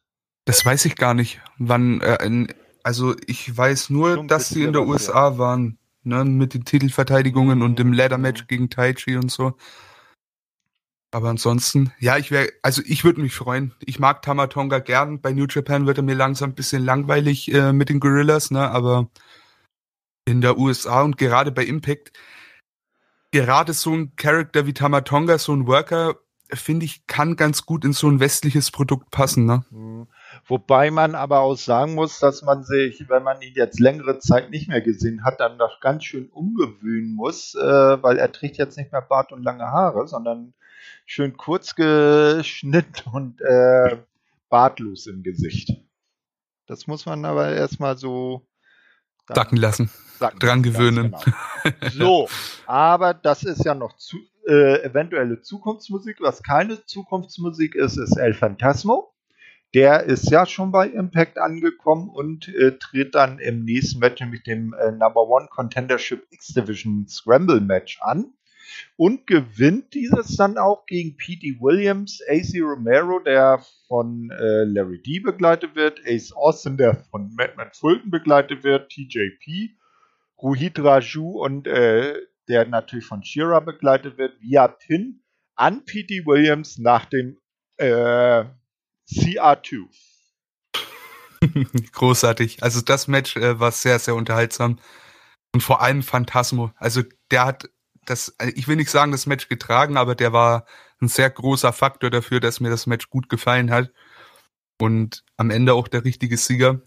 Das 0.44 0.64
weiß 0.64 0.84
ich 0.86 0.96
gar 0.96 1.14
nicht, 1.14 1.40
wann, 1.58 2.00
äh, 2.00 2.24
in, 2.24 2.52
also 2.82 3.14
ich 3.26 3.56
weiß 3.56 3.90
nur, 3.90 4.14
Schon 4.14 4.28
dass 4.28 4.48
sie 4.48 4.64
in 4.64 4.72
der 4.72 4.86
USA 4.86 5.30
ja. 5.30 5.38
waren, 5.38 5.78
ne, 6.02 6.24
mit 6.24 6.54
den 6.54 6.64
Titelverteidigungen 6.64 7.58
mhm. 7.58 7.64
und 7.64 7.78
dem 7.78 7.92
Ladder-Match 7.92 8.42
mhm. 8.42 8.46
gegen 8.46 8.70
Taichi 8.70 9.16
und 9.16 9.30
so. 9.30 9.54
Aber 11.12 11.28
ansonsten, 11.28 11.92
ja, 11.98 12.18
ich 12.18 12.30
wäre, 12.30 12.50
also 12.62 12.82
ich 12.86 13.02
würde 13.04 13.20
mich 13.20 13.34
freuen. 13.34 13.74
Ich 13.80 13.98
mag 13.98 14.22
Tamatonga 14.22 14.78
gern. 14.78 15.20
Bei 15.20 15.32
New 15.32 15.46
Japan 15.48 15.86
wird 15.86 15.98
er 15.98 16.04
mir 16.04 16.14
langsam 16.14 16.50
ein 16.50 16.54
bisschen 16.54 16.84
langweilig 16.84 17.52
äh, 17.52 17.72
mit 17.72 17.88
den 17.88 17.98
Gorillas, 17.98 18.52
ne, 18.52 18.70
aber 18.70 19.10
in 20.24 20.40
der 20.40 20.58
USA 20.58 21.02
und 21.02 21.18
gerade 21.18 21.50
bei 21.50 21.64
Impact, 21.64 22.12
gerade 23.32 23.72
so 23.72 23.92
ein 23.92 24.14
Charakter 24.16 24.66
wie 24.66 24.74
Tamatonga, 24.74 25.38
so 25.38 25.52
ein 25.52 25.66
Worker, 25.66 26.20
finde 26.54 26.86
ich, 26.86 27.06
kann 27.06 27.36
ganz 27.36 27.66
gut 27.66 27.84
in 27.84 27.92
so 27.92 28.08
ein 28.08 28.20
westliches 28.20 28.70
Produkt 28.70 29.10
passen. 29.10 29.46
Ne? 29.46 29.64
Mhm. 29.70 30.06
Wobei 30.46 30.90
man 30.90 31.14
aber 31.14 31.40
auch 31.40 31.56
sagen 31.56 31.94
muss, 31.94 32.18
dass 32.18 32.42
man 32.42 32.64
sich, 32.64 33.08
wenn 33.08 33.22
man 33.22 33.40
ihn 33.42 33.54
jetzt 33.54 33.80
längere 33.80 34.18
Zeit 34.18 34.50
nicht 34.50 34.68
mehr 34.68 34.80
gesehen 34.80 35.24
hat, 35.24 35.40
dann 35.40 35.58
doch 35.58 35.80
ganz 35.80 36.04
schön 36.04 36.28
umgewöhnen 36.28 37.14
muss, 37.14 37.54
äh, 37.54 38.02
weil 38.02 38.18
er 38.18 38.32
trägt 38.32 38.58
jetzt 38.58 38.76
nicht 38.76 38.92
mehr 38.92 39.02
Bart 39.02 39.32
und 39.32 39.42
lange 39.42 39.64
Haare, 39.64 40.06
sondern 40.06 40.54
schön 41.06 41.36
kurz 41.36 41.74
geschnitten 41.74 43.10
und 43.10 43.40
äh, 43.40 43.98
bartlos 44.48 45.06
im 45.06 45.22
Gesicht. 45.22 45.72
Das 46.66 46.86
muss 46.86 47.06
man 47.06 47.24
aber 47.24 47.50
erstmal 47.50 47.98
so 47.98 48.46
sacken 49.34 49.56
lassen, 49.56 49.90
sacken, 50.18 50.38
dran 50.38 50.62
gewöhnen. 50.62 51.16
Genau. 51.80 52.26
So, 52.26 52.28
aber 52.66 53.14
das 53.14 53.42
ist 53.42 53.64
ja 53.64 53.74
noch 53.74 53.96
zu, 53.96 54.16
äh, 54.46 54.82
eventuelle 54.82 55.42
Zukunftsmusik. 55.42 56.18
Was 56.20 56.42
keine 56.42 56.84
Zukunftsmusik 56.86 57.74
ist, 57.74 57.96
ist 57.96 58.16
El 58.16 58.34
Phantasmo. 58.34 59.12
Der 59.72 60.04
ist 60.04 60.30
ja 60.30 60.46
schon 60.46 60.72
bei 60.72 60.88
Impact 60.88 61.38
angekommen 61.38 62.08
und 62.08 62.48
äh, 62.48 62.76
tritt 62.78 63.14
dann 63.14 63.38
im 63.38 63.64
nächsten 63.64 64.00
Match, 64.00 64.20
nämlich 64.20 64.42
dem 64.42 64.74
äh, 64.74 64.90
Number 64.90 65.28
One 65.28 65.46
Contendership 65.48 66.26
X 66.30 66.48
Division 66.48 67.06
Scramble 67.06 67.60
Match 67.60 68.00
an 68.02 68.32
und 68.96 69.26
gewinnt 69.26 69.94
dieses 69.94 70.36
dann 70.36 70.58
auch 70.58 70.86
gegen 70.86 71.16
Petey 71.16 71.58
Williams, 71.60 72.20
AC 72.28 72.60
Romero, 72.60 73.20
der 73.20 73.64
von 73.88 74.30
äh, 74.30 74.64
Larry 74.64 75.02
D 75.02 75.20
begleitet 75.20 75.74
wird, 75.74 76.00
Ace 76.06 76.32
Austin, 76.32 76.76
der 76.76 76.94
von 77.10 77.34
Madman 77.36 77.70
Fulton 77.72 78.10
begleitet 78.10 78.64
wird, 78.64 78.90
TJP, 78.90 79.70
Ruhid 80.42 80.78
Raju 80.78 81.42
und 81.44 81.66
äh, 81.66 82.14
der 82.50 82.66
natürlich 82.66 83.06
von 83.06 83.22
Shira 83.22 83.60
begleitet 83.60 84.18
wird, 84.18 84.40
via 84.40 84.66
Pin 84.66 85.22
an 85.54 85.84
P.T. 85.84 86.26
Williams 86.26 86.78
nach 86.78 87.04
dem 87.04 87.38
äh, 87.76 88.44
CR2. 89.08 89.86
Großartig. 91.92 92.62
Also 92.62 92.80
das 92.80 93.06
Match 93.06 93.36
äh, 93.36 93.60
war 93.60 93.70
sehr, 93.70 93.98
sehr 94.00 94.16
unterhaltsam. 94.16 94.80
Und 95.54 95.62
vor 95.62 95.80
allem 95.80 96.02
Phantasmo. 96.02 96.72
Also 96.76 97.02
der 97.30 97.46
hat 97.46 97.70
das, 98.04 98.34
äh, 98.38 98.50
ich 98.50 98.66
will 98.66 98.76
nicht 98.76 98.90
sagen, 98.90 99.12
das 99.12 99.26
Match 99.26 99.48
getragen, 99.48 99.96
aber 99.96 100.16
der 100.16 100.32
war 100.32 100.66
ein 101.00 101.08
sehr 101.08 101.30
großer 101.30 101.72
Faktor 101.72 102.10
dafür, 102.10 102.40
dass 102.40 102.60
mir 102.60 102.70
das 102.70 102.86
Match 102.86 103.10
gut 103.10 103.28
gefallen 103.28 103.70
hat. 103.70 103.92
Und 104.80 105.24
am 105.36 105.50
Ende 105.50 105.74
auch 105.74 105.86
der 105.86 106.04
richtige 106.04 106.36
Sieger. 106.36 106.80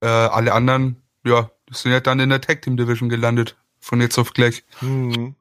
Äh, 0.00 0.06
alle 0.06 0.52
anderen, 0.52 1.02
ja, 1.24 1.50
sind 1.70 1.90
ja 1.90 2.00
dann 2.00 2.20
in 2.20 2.30
der 2.30 2.40
Tag 2.40 2.62
Team 2.62 2.76
Division 2.76 3.08
gelandet 3.08 3.56
von 3.82 4.00
jetzt 4.00 4.18
auf 4.18 4.32
gleich. 4.32 4.64
Hm. 4.78 5.34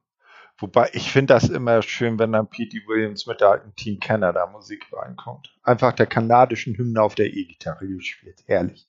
Wobei 0.57 0.89
ich 0.93 1.11
finde 1.11 1.33
das 1.33 1.49
immer 1.49 1.81
schön, 1.81 2.19
wenn 2.19 2.33
dann 2.33 2.47
P.T. 2.47 2.83
Williams 2.87 3.25
mit 3.25 3.39
der 3.39 3.49
alten 3.49 3.75
Team 3.75 3.99
Canada 3.99 4.45
Musik 4.47 4.85
reinkommt. 4.91 5.55
Einfach 5.63 5.93
der 5.93 6.07
kanadischen 6.07 6.77
Hymne 6.77 7.01
auf 7.01 7.15
der 7.15 7.27
E-Gitarre 7.27 7.87
gespielt. 7.87 8.43
Herrlich. 8.45 8.87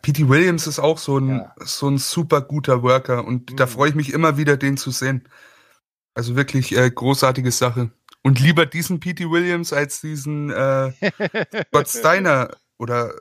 P.T. 0.00 0.28
Williams 0.28 0.66
ist 0.66 0.78
auch 0.78 0.98
so 0.98 1.18
ein, 1.18 1.40
ja. 1.40 1.54
so 1.58 1.88
ein 1.88 1.98
super 1.98 2.40
guter 2.40 2.82
Worker 2.82 3.24
und 3.24 3.52
mhm. 3.52 3.56
da 3.56 3.66
freue 3.66 3.90
ich 3.90 3.94
mich 3.94 4.12
immer 4.12 4.36
wieder, 4.36 4.56
den 4.56 4.76
zu 4.76 4.90
sehen. 4.90 5.28
Also 6.14 6.34
wirklich 6.36 6.76
äh, 6.76 6.90
großartige 6.90 7.52
Sache. 7.52 7.90
Und 8.22 8.40
lieber 8.40 8.66
diesen 8.66 9.00
P.T. 9.00 9.30
Williams 9.30 9.72
als 9.72 10.00
diesen 10.00 10.50
äh, 10.50 10.92
Scott 11.68 11.88
Steiner 11.88 12.50
oder 12.78 13.14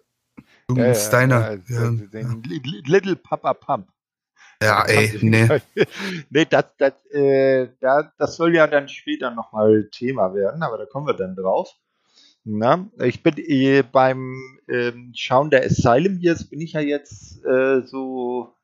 irgendein 0.68 0.94
ja, 0.94 1.00
Steiner. 1.00 1.58
Ja, 1.68 1.90
den 1.90 2.44
Little 2.86 3.16
Papa 3.16 3.54
Pump. 3.54 3.90
Ja, 4.62 4.86
ey, 4.86 5.18
nee. 5.22 5.48
nee, 6.30 6.46
das, 6.46 6.66
das, 6.78 6.94
äh, 7.08 7.70
das 7.80 8.36
soll 8.36 8.56
ja 8.56 8.68
dann 8.68 8.88
später 8.88 9.32
nochmal 9.32 9.90
Thema 9.92 10.36
werden, 10.36 10.62
aber 10.62 10.78
da 10.78 10.86
kommen 10.86 11.08
wir 11.08 11.16
dann 11.16 11.36
drauf. 11.36 11.74
Na, 12.44 12.90
ich 13.00 13.24
bin 13.24 13.36
äh, 13.38 13.84
beim 13.84 14.36
ähm, 14.68 15.12
Schauen 15.16 15.50
der 15.52 15.64
Asylum 15.64 16.18
Years 16.20 16.50
bin 16.50 16.62
ich 16.62 16.74
ja 16.74 16.82
jetzt 16.82 17.44
äh, 17.46 17.82
so 17.82 18.56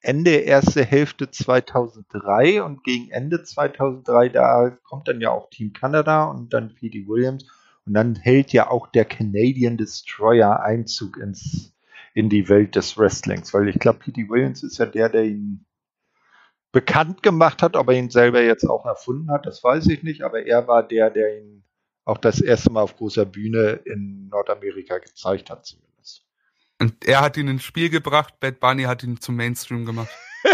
Ende 0.00 0.30
erste 0.30 0.84
Hälfte 0.84 1.30
2003 1.30 2.62
und 2.62 2.84
gegen 2.84 3.10
Ende 3.10 3.42
2003 3.42 4.28
da 4.28 4.70
kommt 4.84 5.08
dann 5.08 5.20
ja 5.20 5.30
auch 5.30 5.50
Team 5.50 5.72
Canada 5.72 6.24
und 6.24 6.52
dann 6.52 6.74
Petey 6.74 7.08
Williams 7.08 7.44
und 7.86 7.94
dann 7.94 8.14
hält 8.14 8.52
ja 8.52 8.70
auch 8.70 8.86
der 8.86 9.04
Canadian 9.04 9.76
Destroyer 9.76 10.60
Einzug 10.60 11.16
ins 11.16 11.72
in 12.18 12.28
die 12.28 12.48
Welt 12.48 12.74
des 12.74 12.98
Wrestlings, 12.98 13.54
weil 13.54 13.68
ich 13.68 13.78
glaube, 13.78 14.00
P.T. 14.00 14.28
Williams 14.28 14.64
ist 14.64 14.78
ja 14.78 14.86
der, 14.86 15.08
der 15.08 15.22
ihn 15.22 15.64
bekannt 16.72 17.22
gemacht 17.22 17.62
hat, 17.62 17.76
ob 17.76 17.88
er 17.90 17.94
ihn 17.94 18.10
selber 18.10 18.42
jetzt 18.42 18.64
auch 18.64 18.86
erfunden 18.86 19.30
hat, 19.30 19.46
das 19.46 19.62
weiß 19.62 19.86
ich 19.86 20.02
nicht, 20.02 20.22
aber 20.22 20.44
er 20.44 20.66
war 20.66 20.82
der, 20.82 21.10
der 21.10 21.38
ihn 21.38 21.62
auch 22.04 22.18
das 22.18 22.40
erste 22.40 22.72
Mal 22.72 22.82
auf 22.82 22.96
großer 22.96 23.24
Bühne 23.24 23.80
in 23.84 24.26
Nordamerika 24.30 24.98
gezeigt 24.98 25.48
hat, 25.48 25.64
zumindest. 25.64 26.26
Und 26.80 27.06
er 27.06 27.20
hat 27.20 27.36
ihn 27.36 27.46
ins 27.46 27.62
Spiel 27.62 27.88
gebracht, 27.88 28.40
Bad 28.40 28.58
Bunny 28.58 28.82
hat 28.82 29.04
ihn 29.04 29.20
zum 29.20 29.36
Mainstream 29.36 29.84
gemacht. 29.84 30.10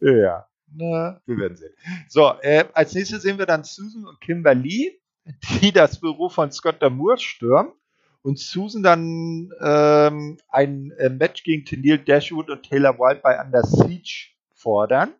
ja. 0.00 0.46
Na, 0.70 1.22
wir 1.24 1.38
werden 1.38 1.56
sehen. 1.56 1.72
So, 2.10 2.34
äh, 2.42 2.66
als 2.74 2.92
nächstes 2.92 3.22
sehen 3.22 3.38
wir 3.38 3.46
dann 3.46 3.64
Susan 3.64 4.04
und 4.04 4.20
Kimberly, 4.20 5.00
die 5.62 5.72
das 5.72 5.98
Büro 5.98 6.28
von 6.28 6.52
Scott 6.52 6.82
Damour 6.82 7.16
stürmen 7.16 7.72
und 8.28 8.38
Susan 8.38 8.82
dann 8.82 9.54
ähm, 9.58 10.36
ein 10.50 10.90
äh, 10.98 11.08
Match 11.08 11.44
gegen 11.44 11.64
Tennille 11.64 11.98
Dashwood 11.98 12.50
und 12.50 12.62
Taylor 12.62 12.98
Wilde 12.98 13.22
bei 13.22 13.42
Under 13.42 13.62
Siege 13.62 14.28
fordern. 14.52 15.14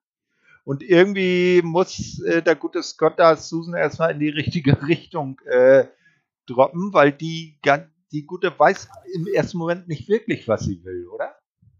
Und 0.64 0.82
irgendwie 0.82 1.62
muss 1.64 2.22
äh, 2.22 2.42
der 2.42 2.54
gute 2.54 2.82
Scott 2.82 3.14
da 3.18 3.34
Susan 3.34 3.74
erstmal 3.74 4.10
in 4.10 4.20
die 4.20 4.28
richtige 4.28 4.82
Richtung 4.86 5.40
äh, 5.46 5.86
droppen, 6.44 6.92
weil 6.92 7.12
die, 7.12 7.58
die 8.12 8.26
gute 8.26 8.58
weiß 8.58 8.90
im 9.14 9.26
ersten 9.28 9.56
Moment 9.56 9.88
nicht 9.88 10.06
wirklich, 10.10 10.46
was 10.46 10.64
sie 10.64 10.84
will, 10.84 11.08
oder? 11.08 11.34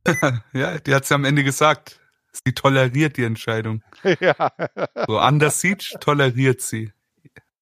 ja, 0.54 0.78
die 0.78 0.94
hat 0.94 1.04
sie 1.04 1.14
am 1.14 1.26
Ende 1.26 1.44
gesagt. 1.44 2.00
Sie 2.32 2.54
toleriert 2.54 3.18
die 3.18 3.24
Entscheidung. 3.24 3.82
ja. 4.20 4.50
So, 5.06 5.20
Under 5.20 5.50
Siege 5.50 5.98
toleriert 6.00 6.62
sie. 6.62 6.90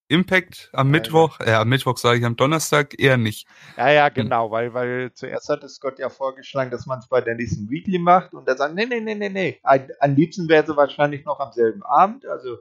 Impact 0.09 0.71
am 0.73 0.91
Mittwoch, 0.91 1.41
äh, 1.41 1.53
am 1.53 1.69
Mittwoch 1.69 1.97
sage 1.97 2.21
ich 2.21 2.25
am 2.25 2.37
Donnerstag 2.37 2.99
eher 2.99 3.17
nicht. 3.17 3.49
Ja, 3.77 3.91
ja, 3.91 4.07
hm. 4.07 4.15
genau, 4.15 4.51
weil, 4.51 4.73
weil 4.73 5.13
zuerst 5.13 5.49
hatte 5.49 5.69
Scott 5.69 5.99
ja 5.99 6.09
vorgeschlagen, 6.09 6.71
dass 6.71 6.87
man 6.87 7.01
es 7.01 7.09
bei 7.09 7.21
der 7.21 7.35
nächsten 7.35 7.69
Weekly 7.71 7.99
macht 7.99 8.33
und 8.35 8.47
er 8.47 8.57
sagt, 8.57 8.75
nee, 8.75 8.87
nee, 8.87 9.01
nee, 9.01 9.15
nee, 9.15 9.29
nee. 9.29 9.61
Am 9.63 10.15
liebsten 10.15 10.49
wäre 10.49 10.67
sie 10.67 10.77
wahrscheinlich 10.77 11.25
noch 11.25 11.41
am 11.41 11.53
selben 11.53 11.83
Abend, 11.83 12.27
also 12.27 12.59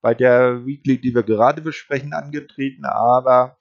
bei 0.00 0.14
der 0.14 0.66
Weekly, 0.66 1.00
die 1.00 1.14
wir 1.14 1.22
gerade 1.22 1.60
besprechen, 1.60 2.12
angetreten, 2.12 2.84
aber 2.84 3.58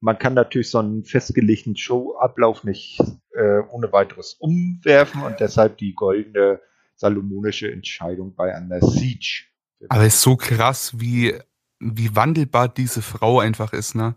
man 0.00 0.18
kann 0.18 0.34
natürlich 0.34 0.70
so 0.70 0.78
einen 0.78 1.04
festgelegten 1.04 1.76
Showablauf 1.76 2.64
nicht 2.64 3.00
äh, 3.34 3.60
ohne 3.70 3.92
weiteres 3.92 4.34
umwerfen 4.34 5.22
und 5.22 5.40
deshalb 5.40 5.78
die 5.78 5.94
goldene 5.94 6.60
salomonische 6.94 7.70
Entscheidung 7.70 8.34
bei 8.34 8.56
Under 8.56 8.80
Siege. 8.80 9.44
Aber 9.88 10.04
ist 10.04 10.20
so 10.20 10.36
krass, 10.36 10.98
wie 10.98 11.34
wie 11.80 12.14
wandelbar 12.16 12.68
diese 12.68 13.02
Frau 13.02 13.40
einfach 13.40 13.72
ist, 13.72 13.94
ne? 13.94 14.16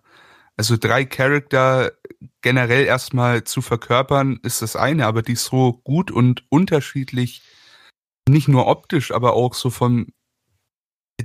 Also 0.57 0.77
drei 0.77 1.05
Charakter 1.05 1.91
generell 2.41 2.85
erstmal 2.85 3.43
zu 3.43 3.61
verkörpern, 3.61 4.39
ist 4.43 4.61
das 4.61 4.75
eine, 4.75 5.07
aber 5.07 5.21
die 5.21 5.33
ist 5.33 5.45
so 5.45 5.73
gut 5.73 6.11
und 6.11 6.45
unterschiedlich, 6.49 7.41
nicht 8.29 8.47
nur 8.47 8.67
optisch, 8.67 9.11
aber 9.11 9.33
auch 9.33 9.53
so 9.53 9.69
vom, 9.69 10.07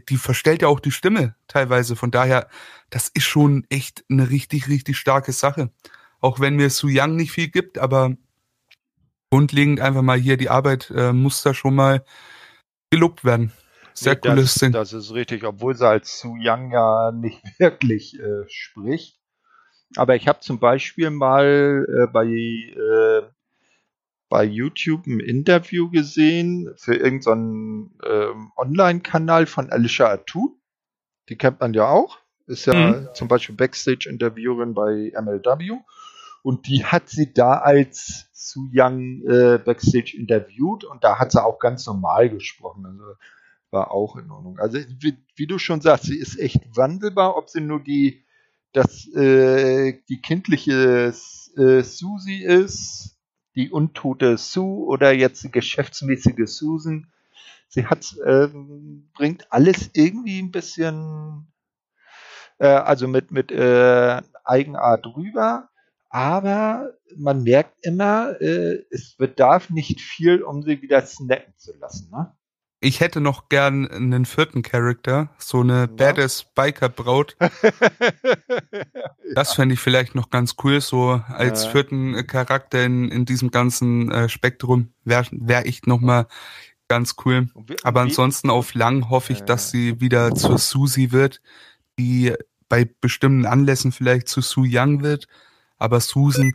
die 0.09 0.17
verstellt 0.17 0.63
ja 0.63 0.69
auch 0.69 0.81
die 0.81 0.91
Stimme 0.91 1.35
teilweise. 1.49 1.97
Von 1.97 2.11
daher, 2.11 2.49
das 2.91 3.09
ist 3.09 3.25
schon 3.25 3.67
echt 3.69 4.05
eine 4.11 4.31
richtig, 4.31 4.69
richtig 4.69 4.97
starke 4.97 5.33
Sache. 5.33 5.71
Auch 6.21 6.41
wenn 6.41 6.57
mir 6.57 6.71
Su 6.71 6.89
Yang 6.89 7.17
nicht 7.17 7.33
viel 7.33 7.49
gibt, 7.49 7.79
aber 7.79 8.17
grundlegend 9.31 9.81
einfach 9.81 10.03
mal 10.03 10.19
hier 10.19 10.37
die 10.37 10.51
Arbeit 10.51 10.91
äh, 10.95 11.13
muss 11.13 11.43
da 11.43 11.53
schon 11.53 11.75
mal 11.75 12.05
gelobt 12.91 13.25
werden. 13.25 13.53
Sehr 13.99 14.15
nee, 14.15 14.21
cooles 14.21 14.53
das, 14.53 14.55
Ding. 14.61 14.73
Das 14.73 14.93
ist 14.93 15.13
richtig, 15.13 15.45
obwohl 15.45 15.75
sie 15.75 15.87
als 15.87 16.19
Su 16.19 16.37
Yang 16.37 16.73
ja 16.73 17.13
nicht 17.15 17.43
wirklich 17.59 18.19
äh, 18.19 18.45
spricht. 18.49 19.19
Aber 19.97 20.17
ich 20.17 20.29
habe 20.29 20.41
zum 20.41 20.59
Beispiel 20.59 21.11
mal 21.11 21.87
äh, 21.89 22.07
bei, 22.13 22.27
äh, 22.27 23.23
bei 24.29 24.45
YouTube 24.45 25.07
ein 25.07 25.21
Interview 25.21 25.91
gesehen 25.91 26.73
für 26.77 26.95
irgendeinen 26.95 27.95
so 28.03 28.35
Online-Kanal 28.57 29.47
von 29.47 29.71
Alicia 29.71 30.11
Atu. 30.11 30.59
Die 31.29 31.39
kennt 31.39 31.61
man 31.61 31.73
ja 31.73 31.89
auch. 31.89 32.19
Ist 32.47 32.67
ja 32.67 32.75
mhm. 32.75 33.09
zum 33.15 33.29
Beispiel 33.29 33.55
Backstage-Interviewerin 33.55 34.75
bei 34.75 35.13
MLW. 35.15 35.79
Und 36.43 36.69
die 36.69 36.85
hat 36.85 37.09
sie 37.09 37.33
da 37.33 37.59
als 37.59 38.29
Su 38.33 38.69
Yang 38.73 39.23
äh, 39.27 39.59
Backstage 39.59 40.17
interviewt 40.17 40.85
und 40.85 41.03
da 41.03 41.19
hat 41.19 41.33
sie 41.33 41.43
auch 41.43 41.59
ganz 41.59 41.87
normal 41.87 42.31
gesprochen. 42.31 42.87
Also 42.87 43.17
war 43.77 43.91
auch 43.91 44.17
in 44.17 44.31
Ordnung. 44.31 44.59
Also 44.59 44.79
wie, 44.79 45.19
wie, 45.35 45.47
du 45.47 45.59
schon 45.59 45.83
sagst, 45.83 46.05
sie 46.05 46.19
ist 46.19 46.39
echt 46.39 46.61
wandelbar, 46.75 47.37
ob 47.37 47.51
sie 47.51 47.61
nur 47.61 47.81
die, 47.81 48.25
das, 48.73 49.07
äh, 49.15 50.01
die 50.09 50.21
kindliche 50.23 51.13
äh, 51.57 51.83
Susie 51.83 52.43
ist, 52.43 53.19
die 53.55 53.71
untote 53.71 54.39
Sue 54.39 54.87
oder 54.87 55.13
jetzt 55.13 55.45
die 55.45 55.51
geschäftsmäßige 55.51 56.47
Susan. 56.47 57.13
Sie 57.69 57.87
hat, 57.87 58.17
äh, 58.25 58.49
bringt 59.13 59.53
alles 59.53 59.91
irgendwie 59.93 60.41
ein 60.41 60.53
bisschen, 60.53 61.53
äh, 62.59 62.67
also 62.67 63.09
mit, 63.09 63.31
mit 63.31 63.53
äh, 63.53 64.23
Eigenart 64.43 65.07
rüber. 65.07 65.69
Aber 66.09 66.95
man 67.15 67.43
merkt 67.43 67.85
immer, 67.85 68.41
äh, 68.41 68.85
es 68.91 69.17
bedarf 69.17 69.69
nicht 69.69 70.01
viel, 70.01 70.43
um 70.43 70.63
sie 70.63 70.81
wieder 70.81 71.05
snacken 71.05 71.53
zu 71.59 71.77
lassen. 71.77 72.11
Ne? 72.11 72.35
Ich 72.81 73.01
hätte 73.01 73.21
noch 73.21 73.49
gern 73.49 73.89
einen 73.89 74.27
vierten 74.27 74.63
Charakter, 74.63 75.31
so 75.39 75.61
eine 75.61 75.81
ja. 75.81 75.87
Badass 75.87 76.47
Biker 76.55 76.91
Braut. 76.91 77.37
das 79.35 79.55
fände 79.55 79.75
ich 79.75 79.81
vielleicht 79.81 80.15
noch 80.15 80.29
ganz 80.31 80.57
cool, 80.63 80.81
so 80.81 81.23
als 81.29 81.65
ja. 81.65 81.71
vierten 81.71 82.27
Charakter 82.27 82.85
in, 82.85 83.09
in 83.11 83.25
diesem 83.25 83.51
ganzen 83.51 84.11
äh, 84.13 84.29
Spektrum 84.29 84.93
wäre 85.05 85.27
wär 85.33 85.65
ich 85.65 85.87
noch 85.87 86.01
mal 86.01 86.27
ganz 86.89 87.17
cool. 87.25 87.49
Aber 87.83 88.03
ansonsten 88.03 88.51
auf 88.51 88.75
lang 88.75 89.09
hoffe 89.09 89.33
ich, 89.33 89.41
dass 89.41 89.71
sie 89.71 90.01
wieder 90.01 90.35
zur 90.35 90.59
Susie 90.59 91.13
wird, 91.13 91.41
die 91.99 92.35
bei 92.69 92.89
bestimmten 93.01 93.47
Anlässen 93.47 93.91
vielleicht 93.93 94.29
zu 94.29 94.41
Su 94.41 94.65
Young 94.67 95.03
wird. 95.03 95.27
Aber 95.79 96.01
Susan 96.01 96.55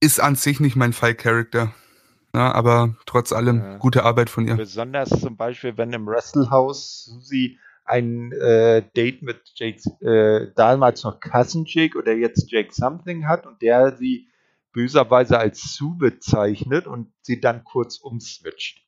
ist 0.00 0.20
an 0.20 0.36
sich 0.36 0.58
nicht 0.58 0.76
mein 0.76 0.92
Fall-Charakter. 0.92 1.72
Ja, 2.34 2.52
aber 2.52 2.96
trotz 3.04 3.32
allem 3.32 3.58
ja. 3.58 3.76
gute 3.76 4.04
Arbeit 4.04 4.30
von 4.30 4.46
ihr. 4.46 4.56
Besonders 4.56 5.10
zum 5.10 5.36
Beispiel, 5.36 5.76
wenn 5.76 5.92
im 5.92 6.06
Wrestlehouse 6.06 7.04
Susi 7.04 7.58
ein 7.84 8.32
äh, 8.32 8.82
Date 8.96 9.22
mit 9.22 9.40
Jake, 9.54 9.82
äh, 10.00 10.52
damals 10.54 11.04
noch 11.04 11.20
Cousin 11.20 11.64
Jake 11.66 11.98
oder 11.98 12.12
jetzt 12.12 12.50
Jake 12.50 12.72
Something 12.72 13.26
hat 13.26 13.46
und 13.46 13.60
der 13.60 13.96
sie 13.96 14.28
böserweise 14.72 15.38
als 15.38 15.74
Sue 15.74 15.96
bezeichnet 15.98 16.86
und 16.86 17.12
sie 17.20 17.40
dann 17.40 17.64
kurz 17.64 17.98
umswitcht. 17.98 18.82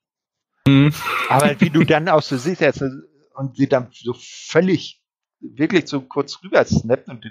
Mhm. 0.67 0.95
Aber 1.29 1.61
wie 1.61 1.71
du 1.71 1.85
dann 1.85 2.09
auch 2.09 2.23
so 2.23 2.39
siehst, 2.39 2.63
also, 2.63 2.87
und 3.35 3.57
sie 3.57 3.69
dann 3.69 3.89
so 3.93 4.15
völlig, 4.17 5.03
wirklich 5.41 5.87
so 5.87 6.01
kurz 6.01 6.43
rüber 6.43 6.65
snappt 6.65 7.09
und 7.09 7.31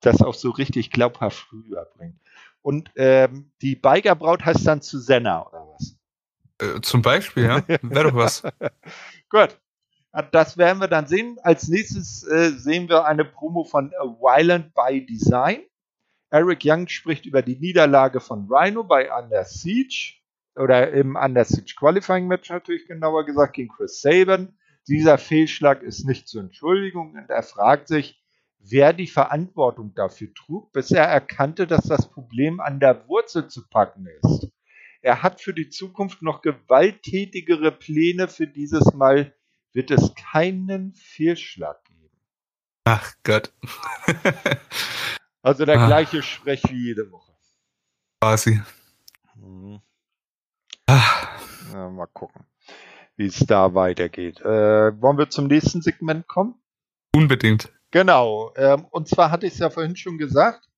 das 0.00 0.20
auch 0.22 0.34
so 0.34 0.50
richtig 0.50 0.90
glaubhaft 0.90 1.52
rüberbringt. 1.52 2.18
Und 2.64 2.90
ähm, 2.96 3.52
die 3.60 3.76
Bikerbraut 3.76 4.42
heißt 4.42 4.66
dann 4.66 4.80
Susanna 4.80 5.46
oder 5.46 5.68
was? 5.74 5.98
Äh, 6.62 6.80
zum 6.80 7.02
Beispiel, 7.02 7.44
ja. 7.44 7.68
Wäre 7.82 8.10
doch 8.10 8.14
was. 8.14 8.42
Gut. 9.28 9.60
Das 10.32 10.56
werden 10.56 10.78
wir 10.78 10.88
dann 10.88 11.06
sehen. 11.06 11.36
Als 11.42 11.68
nächstes 11.68 12.22
äh, 12.26 12.52
sehen 12.52 12.88
wir 12.88 13.04
eine 13.04 13.26
Promo 13.26 13.64
von 13.64 13.90
Violent 13.90 14.72
by 14.72 15.04
Design. 15.04 15.60
Eric 16.30 16.60
Young 16.64 16.88
spricht 16.88 17.26
über 17.26 17.42
die 17.42 17.56
Niederlage 17.56 18.20
von 18.20 18.48
Rhino 18.50 18.82
bei 18.82 19.12
Under 19.14 19.44
Siege 19.44 20.14
oder 20.56 20.90
im 20.92 21.16
Under 21.16 21.44
Siege 21.44 21.74
Qualifying 21.76 22.26
Match 22.28 22.48
natürlich 22.48 22.86
genauer 22.86 23.26
gesagt 23.26 23.54
gegen 23.54 23.68
Chris 23.68 24.00
Sabin. 24.00 24.56
Dieser 24.88 25.18
Fehlschlag 25.18 25.82
ist 25.82 26.04
nicht 26.06 26.28
zur 26.28 26.42
Entschuldigung 26.42 27.14
und 27.14 27.28
er 27.28 27.42
fragt 27.42 27.88
sich, 27.88 28.23
wer 28.68 28.92
die 28.92 29.06
Verantwortung 29.06 29.94
dafür 29.94 30.32
trug, 30.34 30.72
bis 30.72 30.90
er 30.90 31.04
erkannte, 31.04 31.66
dass 31.66 31.84
das 31.84 32.10
Problem 32.10 32.60
an 32.60 32.80
der 32.80 33.06
Wurzel 33.08 33.48
zu 33.48 33.66
packen 33.68 34.06
ist. 34.06 34.48
Er 35.02 35.22
hat 35.22 35.40
für 35.40 35.52
die 35.52 35.68
Zukunft 35.68 36.22
noch 36.22 36.40
gewalttätigere 36.40 37.72
Pläne. 37.72 38.26
Für 38.26 38.46
dieses 38.46 38.94
Mal 38.94 39.34
wird 39.74 39.90
es 39.90 40.14
keinen 40.14 40.94
Fehlschlag 40.94 41.84
geben. 41.84 42.16
Ach 42.84 43.12
Gott. 43.22 43.52
also 45.42 45.66
der 45.66 45.78
ah. 45.78 45.86
gleiche 45.86 46.22
Sprech 46.22 46.62
wie 46.70 46.86
jede 46.86 47.10
Woche. 47.10 47.32
Quasi. 48.20 48.62
Mhm. 49.34 49.80
Ah. 50.86 51.28
Ja, 51.74 51.90
mal 51.90 52.06
gucken, 52.06 52.46
wie 53.16 53.26
es 53.26 53.40
da 53.40 53.74
weitergeht. 53.74 54.40
Äh, 54.40 55.00
wollen 55.02 55.18
wir 55.18 55.28
zum 55.28 55.48
nächsten 55.48 55.82
Segment 55.82 56.26
kommen? 56.28 56.54
Unbedingt. 57.14 57.70
Genau. 57.94 58.52
Ähm, 58.56 58.86
und 58.90 59.06
zwar 59.06 59.30
hatte 59.30 59.46
ich 59.46 59.52
es 59.52 59.60
ja 59.60 59.70
vorhin 59.70 59.94
schon 59.94 60.18
gesagt. 60.18 60.68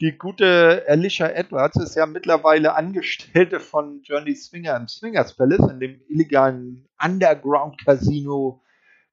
Die 0.00 0.16
gute 0.16 0.86
Alicia 0.88 1.28
Edwards 1.28 1.76
ist 1.76 1.96
ja 1.96 2.06
mittlerweile 2.06 2.74
Angestellte 2.76 3.60
von 3.60 4.00
Johnny 4.04 4.34
Swinger 4.34 4.74
im 4.74 4.88
Swingers 4.88 5.36
Palace, 5.36 5.70
in 5.70 5.80
dem 5.80 6.00
illegalen 6.08 6.88
Underground 6.98 7.84
Casino 7.84 8.62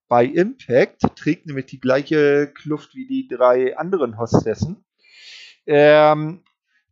bei 0.07 0.23
Impact, 0.23 1.01
trägt 1.17 1.47
nämlich 1.47 1.65
die 1.65 1.81
gleiche 1.81 2.47
Kluft 2.47 2.95
wie 2.95 3.07
die 3.07 3.27
drei 3.27 3.77
anderen 3.77 4.17
Hostessen. 4.17 4.85
Ähm, 5.65 6.45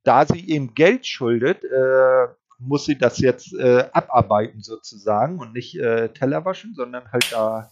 da 0.03 0.25
sie 0.25 0.41
ihm 0.41 0.73
Geld 0.73 1.07
schuldet, 1.07 1.63
äh, 1.63 2.27
muss 2.59 2.83
sie 2.83 2.97
das 2.97 3.19
jetzt 3.19 3.53
äh, 3.53 3.87
abarbeiten 3.93 4.61
sozusagen 4.61 5.39
und 5.39 5.53
nicht 5.53 5.79
äh, 5.79 6.09
Teller 6.09 6.43
waschen, 6.43 6.73
sondern 6.75 7.09
halt 7.13 7.31
da 7.31 7.71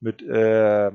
mit 0.00 0.22
äh, 0.22 0.90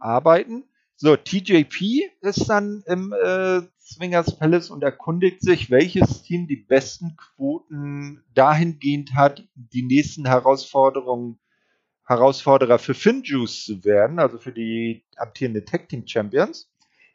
arbeiten. 0.00 0.64
So, 0.96 1.16
TJP 1.16 2.10
ist 2.20 2.48
dann 2.48 2.82
im 2.86 3.12
äh, 3.12 3.62
Swingers 3.80 4.36
Palace 4.38 4.70
und 4.70 4.82
erkundigt 4.82 5.40
sich, 5.40 5.70
welches 5.70 6.22
Team 6.22 6.46
die 6.46 6.56
besten 6.56 7.16
Quoten 7.16 8.22
dahingehend 8.34 9.14
hat, 9.14 9.44
die 9.54 9.82
nächsten 9.82 10.26
Herausforderungen 10.26 11.38
Herausforderer 12.10 12.80
für 12.80 12.94
Finjuice 12.94 13.64
zu 13.64 13.84
werden, 13.84 14.18
also 14.18 14.36
für 14.36 14.50
die 14.50 15.04
amtierenden 15.16 15.64
Tag 15.64 15.88
Team 15.88 16.04
Champions. 16.06 16.68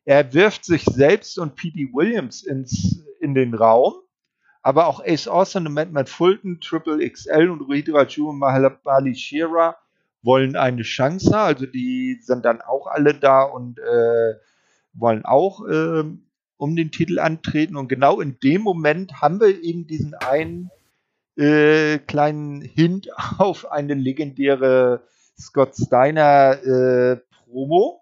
Er 0.06 0.34
wirft 0.34 0.64
sich 0.64 0.86
selbst 0.86 1.38
und 1.38 1.56
P.D. 1.56 1.90
Williams 1.92 2.44
ins, 2.44 3.04
in 3.20 3.36
den 3.36 3.54
Raum, 3.54 3.94
aber 4.62 4.88
auch 4.88 5.04
Ace 5.06 5.28
Austin 5.28 5.68
und 5.68 5.74
Matt 5.74 6.10
Fulton, 6.10 6.62
Triple 6.62 7.08
XL 7.10 7.50
und 7.50 7.62
Ruhid 7.62 7.94
Raju 7.94 8.30
und 8.30 8.40
Mahalabali 8.40 9.14
Shira 9.16 9.76
wollen 10.26 10.56
eine 10.56 10.82
Chance, 10.82 11.38
also 11.38 11.66
die 11.66 12.20
sind 12.22 12.44
dann 12.44 12.62
auch 12.62 12.88
alle 12.88 13.14
da 13.14 13.44
und 13.44 13.80
äh, 13.80 14.34
wollen 14.94 15.24
auch 15.24 15.66
äh, 15.68 16.04
um 16.58 16.76
den 16.76 16.92
Titel 16.92 17.20
antreten 17.20 17.76
und 17.78 17.88
genau 17.88 18.20
in 18.20 18.40
dem 18.40 18.62
Moment 18.62 19.22
haben 19.22 19.40
wir 19.40 19.64
eben 19.64 19.88
diesen 19.88 20.16
einen 20.16 20.72
äh, 21.38 22.00
kleinen 22.00 22.62
Hint 22.62 23.10
auf 23.38 23.72
eine 23.72 23.94
legendäre 23.94 25.04
Scott 25.40 25.76
Steiner 25.76 26.64
äh, 26.64 27.18
Promo, 27.46 28.02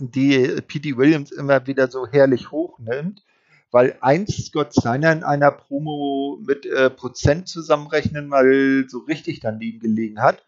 die 0.00 0.60
P.D. 0.66 0.96
Williams 0.96 1.32
immer 1.32 1.66
wieder 1.66 1.88
so 1.88 2.06
herrlich 2.06 2.50
hochnimmt, 2.50 3.22
weil 3.70 3.98
eins 4.00 4.46
Scott 4.46 4.72
Steiner 4.72 5.12
in 5.12 5.22
einer 5.22 5.50
Promo 5.50 6.38
mit 6.46 6.64
äh, 6.66 6.88
Prozent 6.88 7.48
zusammenrechnen 7.48 8.28
mal 8.28 8.86
so 8.88 9.00
richtig 9.00 9.40
daneben 9.40 9.80
gelegen 9.80 10.22
hat 10.22 10.46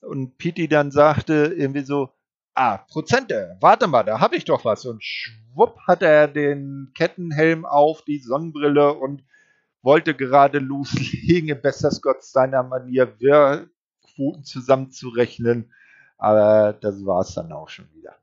und 0.00 0.38
P.D. 0.38 0.68
dann 0.68 0.90
sagte 0.90 1.54
irgendwie 1.56 1.84
so, 1.84 2.10
ah, 2.54 2.78
Prozente, 2.78 3.56
warte 3.60 3.86
mal, 3.86 4.02
da 4.02 4.20
habe 4.20 4.36
ich 4.36 4.44
doch 4.44 4.64
was 4.64 4.84
und 4.86 5.02
schwupp 5.02 5.78
hat 5.86 6.02
er 6.02 6.28
den 6.28 6.92
Kettenhelm 6.94 7.64
auf, 7.64 8.02
die 8.02 8.18
Sonnenbrille 8.18 8.94
und 8.94 9.24
wollte 9.82 10.14
gerade 10.14 10.58
loslegen, 10.58 11.48
in 11.56 11.62
bester 11.62 11.90
Scott 11.90 12.22
Steiner 12.22 12.62
Manier, 12.62 13.18
Wehrquoten 13.18 14.44
zusammenzurechnen. 14.44 15.72
Aber 16.18 16.74
das 16.74 17.04
war 17.06 17.22
es 17.22 17.34
dann 17.34 17.52
auch 17.52 17.70
schon 17.70 17.90
wieder. 17.94 18.14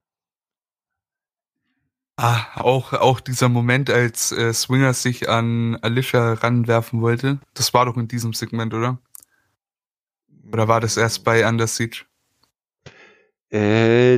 Ah, 2.20 2.46
auch, 2.56 2.94
auch 2.94 3.20
dieser 3.20 3.48
Moment, 3.48 3.92
als 3.92 4.32
äh, 4.32 4.52
Swingers 4.52 5.04
sich 5.04 5.30
an 5.30 5.78
Alicia 5.82 6.34
ranwerfen 6.34 7.02
wollte. 7.02 7.40
Das 7.54 7.76
war 7.76 7.86
doch 7.86 7.96
in 7.96 8.08
diesem 8.08 8.34
Segment, 8.34 8.74
oder? 8.74 8.98
Oder 10.52 10.68
war 10.68 10.82
das 10.82 10.98
erst 10.98 11.24
bei 11.24 11.48
Under 11.48 11.68
Siege? 11.68 12.06
Äh, 13.50 14.18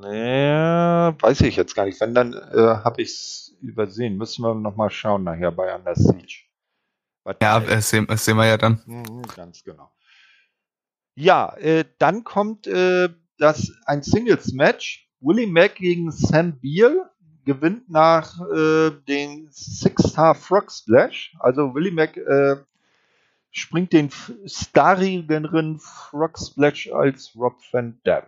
naja, 0.00 1.14
weiß 1.20 1.42
ich 1.42 1.56
jetzt 1.56 1.74
gar 1.74 1.84
nicht. 1.84 2.00
Wenn, 2.00 2.14
dann 2.14 2.32
äh, 2.32 2.78
habe 2.84 3.02
ich 3.02 3.10
es 3.10 3.56
übersehen. 3.60 4.16
Müssen 4.16 4.42
wir 4.42 4.54
nochmal 4.54 4.90
schauen 4.90 5.24
nachher 5.24 5.52
bei 5.52 5.74
Under 5.74 5.94
Siege. 5.94 6.44
Was 7.24 7.36
ja, 7.42 7.58
das 7.60 7.90
sehen, 7.90 8.06
das 8.06 8.24
sehen 8.24 8.36
wir 8.36 8.46
ja 8.46 8.56
dann. 8.56 8.80
Mhm, 8.86 9.22
ganz 9.34 9.64
genau. 9.64 9.90
Ja, 11.16 11.56
äh, 11.56 11.84
dann 11.98 12.24
kommt 12.24 12.66
äh, 12.66 13.08
das 13.38 13.72
ein 13.86 14.02
Singles-Match. 14.02 15.10
Willie 15.20 15.46
Mack 15.46 15.76
gegen 15.76 16.12
Sam 16.12 16.60
Beal 16.60 17.10
gewinnt 17.44 17.88
nach 17.88 18.38
äh, 18.50 18.90
den 19.08 19.48
Six-Star 19.50 20.34
Frog 20.34 20.70
Splash. 20.70 21.34
Also 21.40 21.74
Willie 21.74 21.92
Mack 21.92 22.16
äh, 22.16 22.56
springt 23.56 23.92
den 23.92 24.10
starrigeren 24.44 25.78
Frog 25.78 26.38
Splash 26.38 26.90
als 26.92 27.34
Rob 27.36 27.56
Van 27.72 27.98
Dam. 28.04 28.24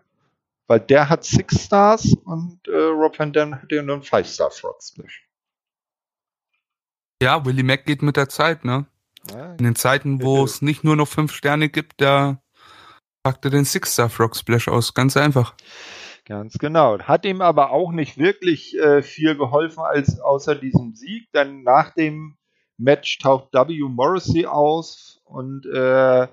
Weil 0.66 0.80
der 0.80 1.08
hat 1.08 1.24
Six 1.24 1.64
Stars 1.64 2.14
und 2.24 2.66
äh, 2.68 2.76
Rob 2.76 3.18
Van 3.18 3.32
Dam 3.32 3.54
hat 3.54 3.70
ja 3.70 3.82
nur 3.82 3.96
einen 3.96 4.04
Five-Star 4.04 4.50
Frog 4.50 4.82
Splash. 4.82 5.26
Ja, 7.22 7.44
Willie 7.44 7.64
Mack 7.64 7.84
geht 7.84 8.02
mit 8.02 8.16
der 8.16 8.28
Zeit, 8.28 8.64
ne? 8.64 8.86
Ja, 9.30 9.52
In 9.52 9.64
den 9.64 9.74
Zeiten, 9.74 10.22
wo 10.22 10.44
es 10.44 10.62
nicht 10.62 10.84
nur 10.84 10.96
noch 10.96 11.08
fünf 11.08 11.32
Sterne 11.32 11.68
gibt, 11.68 12.00
da 12.00 12.40
packt 13.22 13.44
er 13.44 13.50
den 13.50 13.64
Six-Star 13.64 14.08
Frog 14.08 14.36
Splash 14.36 14.68
aus. 14.68 14.94
Ganz 14.94 15.16
einfach. 15.16 15.54
Ganz 16.24 16.58
genau. 16.58 16.98
Hat 17.00 17.24
ihm 17.24 17.40
aber 17.40 17.70
auch 17.70 17.90
nicht 17.90 18.18
wirklich 18.18 18.78
äh, 18.78 19.02
viel 19.02 19.36
geholfen, 19.36 19.80
als 19.80 20.20
außer 20.20 20.54
diesem 20.54 20.94
Sieg. 20.94 21.30
Denn 21.32 21.62
nach 21.62 21.94
dem 21.94 22.36
Match 22.76 23.18
taucht 23.18 23.52
W. 23.52 23.80
Morrissey 23.88 24.46
aus 24.46 25.17
und 25.28 25.66
äh, 25.66 26.28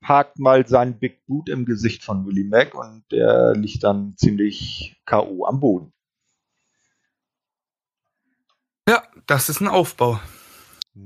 parkt 0.00 0.38
mal 0.38 0.66
seinen 0.66 0.98
Big 0.98 1.26
Boot 1.26 1.48
im 1.48 1.64
Gesicht 1.64 2.04
von 2.04 2.26
Willie 2.26 2.44
Mack 2.44 2.74
und 2.74 3.04
der 3.10 3.54
liegt 3.54 3.82
dann 3.82 4.16
ziemlich 4.16 5.00
K.O. 5.04 5.44
am 5.46 5.60
Boden. 5.60 5.92
Ja, 8.88 9.02
das 9.26 9.48
ist 9.48 9.60
ein 9.60 9.68
Aufbau. 9.68 10.20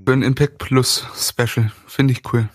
Für 0.05 0.13
ein 0.13 0.23
Impact 0.23 0.59
Plus 0.59 1.07
Special. 1.15 1.73
Finde 1.87 2.13
ich 2.13 2.23
cool. 2.33 2.49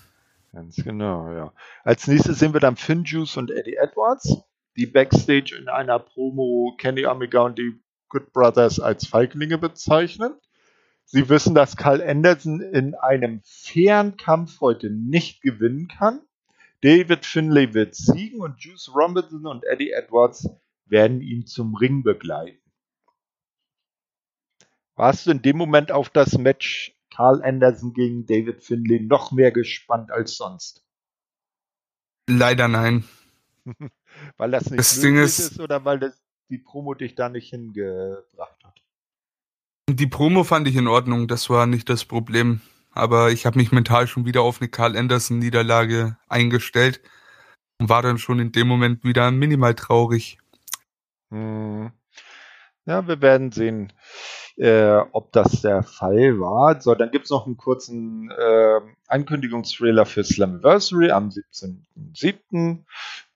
Ganz 0.54 0.78
genau, 0.78 1.32
ja. 1.34 1.52
Als 1.84 2.08
nächstes 2.08 2.40
sehen 2.40 2.54
wir 2.54 2.62
dann 2.62 2.78
Finn 2.78 3.04
Juice 3.04 3.36
und 3.36 3.52
Eddie 3.52 3.76
Edwards, 3.76 4.38
die 4.78 4.86
Backstage 4.86 5.54
in 5.60 5.68
einer 5.68 6.00
Promo 6.00 6.76
Kenny 6.78 7.06
Omega 7.06 7.42
und 7.42 7.58
die 7.58 7.82
Good 8.08 8.32
Brothers 8.32 8.80
als 8.80 9.08
Feiglinge 9.08 9.58
bezeichnen. 9.58 10.34
Sie 11.06 11.30
wissen, 11.30 11.54
dass 11.54 11.78
Carl 11.78 12.02
Anderson 12.02 12.62
in 12.62 12.96
einem 12.96 13.42
fairen 13.44 14.18
Kampf 14.18 14.60
heute 14.60 14.90
nicht 14.90 15.42
gewinnen 15.42 15.88
kann. 15.88 16.22
David 16.82 17.26
Finlay 17.26 17.74
wird 17.74 17.96
siegen 17.96 18.42
und 18.42 18.60
Juice 18.60 18.92
Robinson 18.94 19.46
und 19.46 19.64
Eddie 19.66 19.92
Edwards 19.92 20.50
werden 20.86 21.22
ihn 21.22 21.46
zum 21.46 21.76
Ring 21.76 22.04
begleiten. 22.04 22.60
Warst 24.96 25.26
du 25.26 25.32
in 25.32 25.42
dem 25.42 25.58
Moment 25.58 25.92
auf 25.92 26.10
das 26.10 26.38
Match 26.38 26.96
Carl 27.10 27.44
Anderson 27.44 27.94
gegen 27.94 28.26
David 28.26 28.64
Finlay 28.64 29.00
noch 29.00 29.32
mehr 29.32 29.52
gespannt 29.52 30.12
als 30.12 30.36
sonst? 30.36 30.84
Leider 32.28 32.68
nein. 32.68 33.06
weil 34.38 34.52
das 34.52 34.70
nicht 34.70 34.80
das 34.80 35.00
Ding 35.02 35.18
ist, 35.18 35.40
ist 35.40 35.60
oder 35.60 35.86
weil 35.86 36.00
das, 36.00 36.22
die 36.50 36.58
Promo 36.58 36.94
dich 36.94 37.16
da 37.16 37.30
nicht 37.30 37.50
hingebracht 37.50 38.64
hat? 38.64 38.85
Die 39.98 40.08
Promo 40.08 40.44
fand 40.44 40.68
ich 40.68 40.76
in 40.76 40.90
Ordnung, 40.90 41.30
das 41.30 41.50
war 41.50 41.68
nicht 41.68 41.90
das 41.90 42.04
Problem. 42.04 42.60
Aber 42.92 43.32
ich 43.32 43.46
habe 43.46 43.58
mich 43.58 43.72
mental 43.72 44.08
schon 44.08 44.26
wieder 44.26 44.42
auf 44.42 44.60
eine 44.60 44.68
Carl 44.68 44.98
Anderson 44.98 45.40
Niederlage 45.40 46.18
eingestellt 46.28 47.00
und 47.80 47.88
war 47.88 48.02
dann 48.02 48.18
schon 48.18 48.40
in 48.40 48.52
dem 48.52 48.68
Moment 48.68 49.06
wieder 49.06 49.32
minimal 49.32 49.74
traurig. 49.74 50.38
Hm. 51.32 51.94
Ja, 52.86 53.08
wir 53.08 53.22
werden 53.22 53.54
sehen, 53.54 53.94
äh, 54.58 54.98
ob 55.14 55.32
das 55.32 55.62
der 55.62 55.82
Fall 55.84 56.42
war. 56.42 56.82
So, 56.82 56.94
dann 56.94 57.12
gibt 57.12 57.26
es 57.26 57.32
noch 57.32 57.46
einen 57.46 57.56
kurzen 57.56 58.30
äh, 58.32 58.82
Ankündigungstrailer 59.08 60.06
für 60.06 60.26
Slammiversary 60.26 61.12
am 61.12 61.30
17.07. 61.30 62.84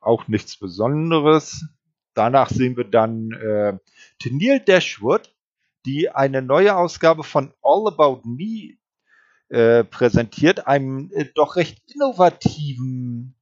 Auch 0.02 0.28
nichts 0.28 0.58
Besonderes. 0.58 1.66
Danach 2.16 2.50
sehen 2.50 2.76
wir 2.76 2.84
dann 2.84 3.32
äh, 3.32 3.78
Tennille 4.20 4.60
Dashwood, 4.60 5.34
die 5.86 6.10
eine 6.10 6.42
neue 6.42 6.76
Ausgabe 6.76 7.24
von 7.24 7.54
All 7.62 7.88
About 7.88 8.22
Me 8.26 8.78
äh, 9.50 9.84
präsentiert, 9.84 10.68
einem 10.68 11.12
äh, 11.14 11.26
doch 11.34 11.56
recht 11.56 11.82
innovativen 11.94 13.36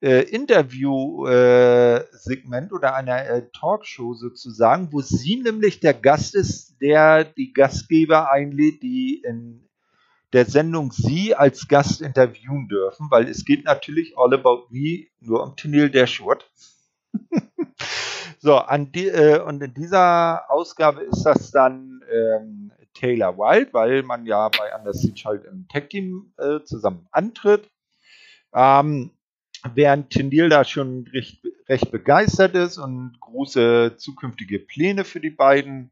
äh, 0.00 0.22
Interview-Segment 0.22 2.70
äh, 2.70 2.74
oder 2.74 2.94
einer 2.94 3.26
äh, 3.26 3.48
Talkshow 3.52 4.14
sozusagen, 4.14 4.92
wo 4.92 5.00
sie 5.00 5.42
nämlich 5.42 5.80
der 5.80 5.94
Gast 5.94 6.34
ist, 6.34 6.80
der 6.80 7.24
die 7.24 7.52
Gastgeber 7.52 8.30
einlädt, 8.30 8.82
die 8.82 9.22
in 9.22 9.68
der 10.32 10.46
Sendung 10.46 10.92
sie 10.92 11.34
als 11.34 11.68
Gast 11.68 12.00
interviewen 12.00 12.68
dürfen, 12.68 13.10
weil 13.10 13.28
es 13.28 13.44
geht 13.44 13.64
natürlich 13.64 14.16
All 14.16 14.32
About 14.32 14.68
Me 14.70 15.06
nur 15.20 15.42
um 15.42 15.56
Tennille 15.56 15.90
Dashwood. 15.90 16.48
so, 18.38 18.56
an 18.56 18.92
die, 18.92 19.08
äh, 19.08 19.40
und 19.40 19.62
in 19.62 19.74
dieser 19.74 20.50
Ausgabe 20.50 21.02
ist 21.02 21.22
das 21.24 21.50
dann 21.50 22.02
ähm, 22.12 22.72
Taylor 22.94 23.36
Wilde, 23.38 23.72
weil 23.72 24.02
man 24.02 24.26
ja 24.26 24.48
bei 24.48 24.72
Anders 24.74 25.00
Siege 25.00 25.22
halt 25.24 25.44
im 25.44 25.66
Tech-Team 25.68 26.32
äh, 26.38 26.60
zusammen 26.64 27.06
antritt. 27.10 27.70
Ähm, 28.52 29.10
während 29.74 30.10
Tindil 30.10 30.48
da 30.48 30.64
schon 30.64 31.06
recht, 31.12 31.42
recht 31.68 31.90
begeistert 31.90 32.54
ist 32.54 32.78
und 32.78 33.18
große 33.20 33.96
zukünftige 33.96 34.58
Pläne 34.58 35.04
für 35.04 35.20
die 35.20 35.30
beiden 35.30 35.90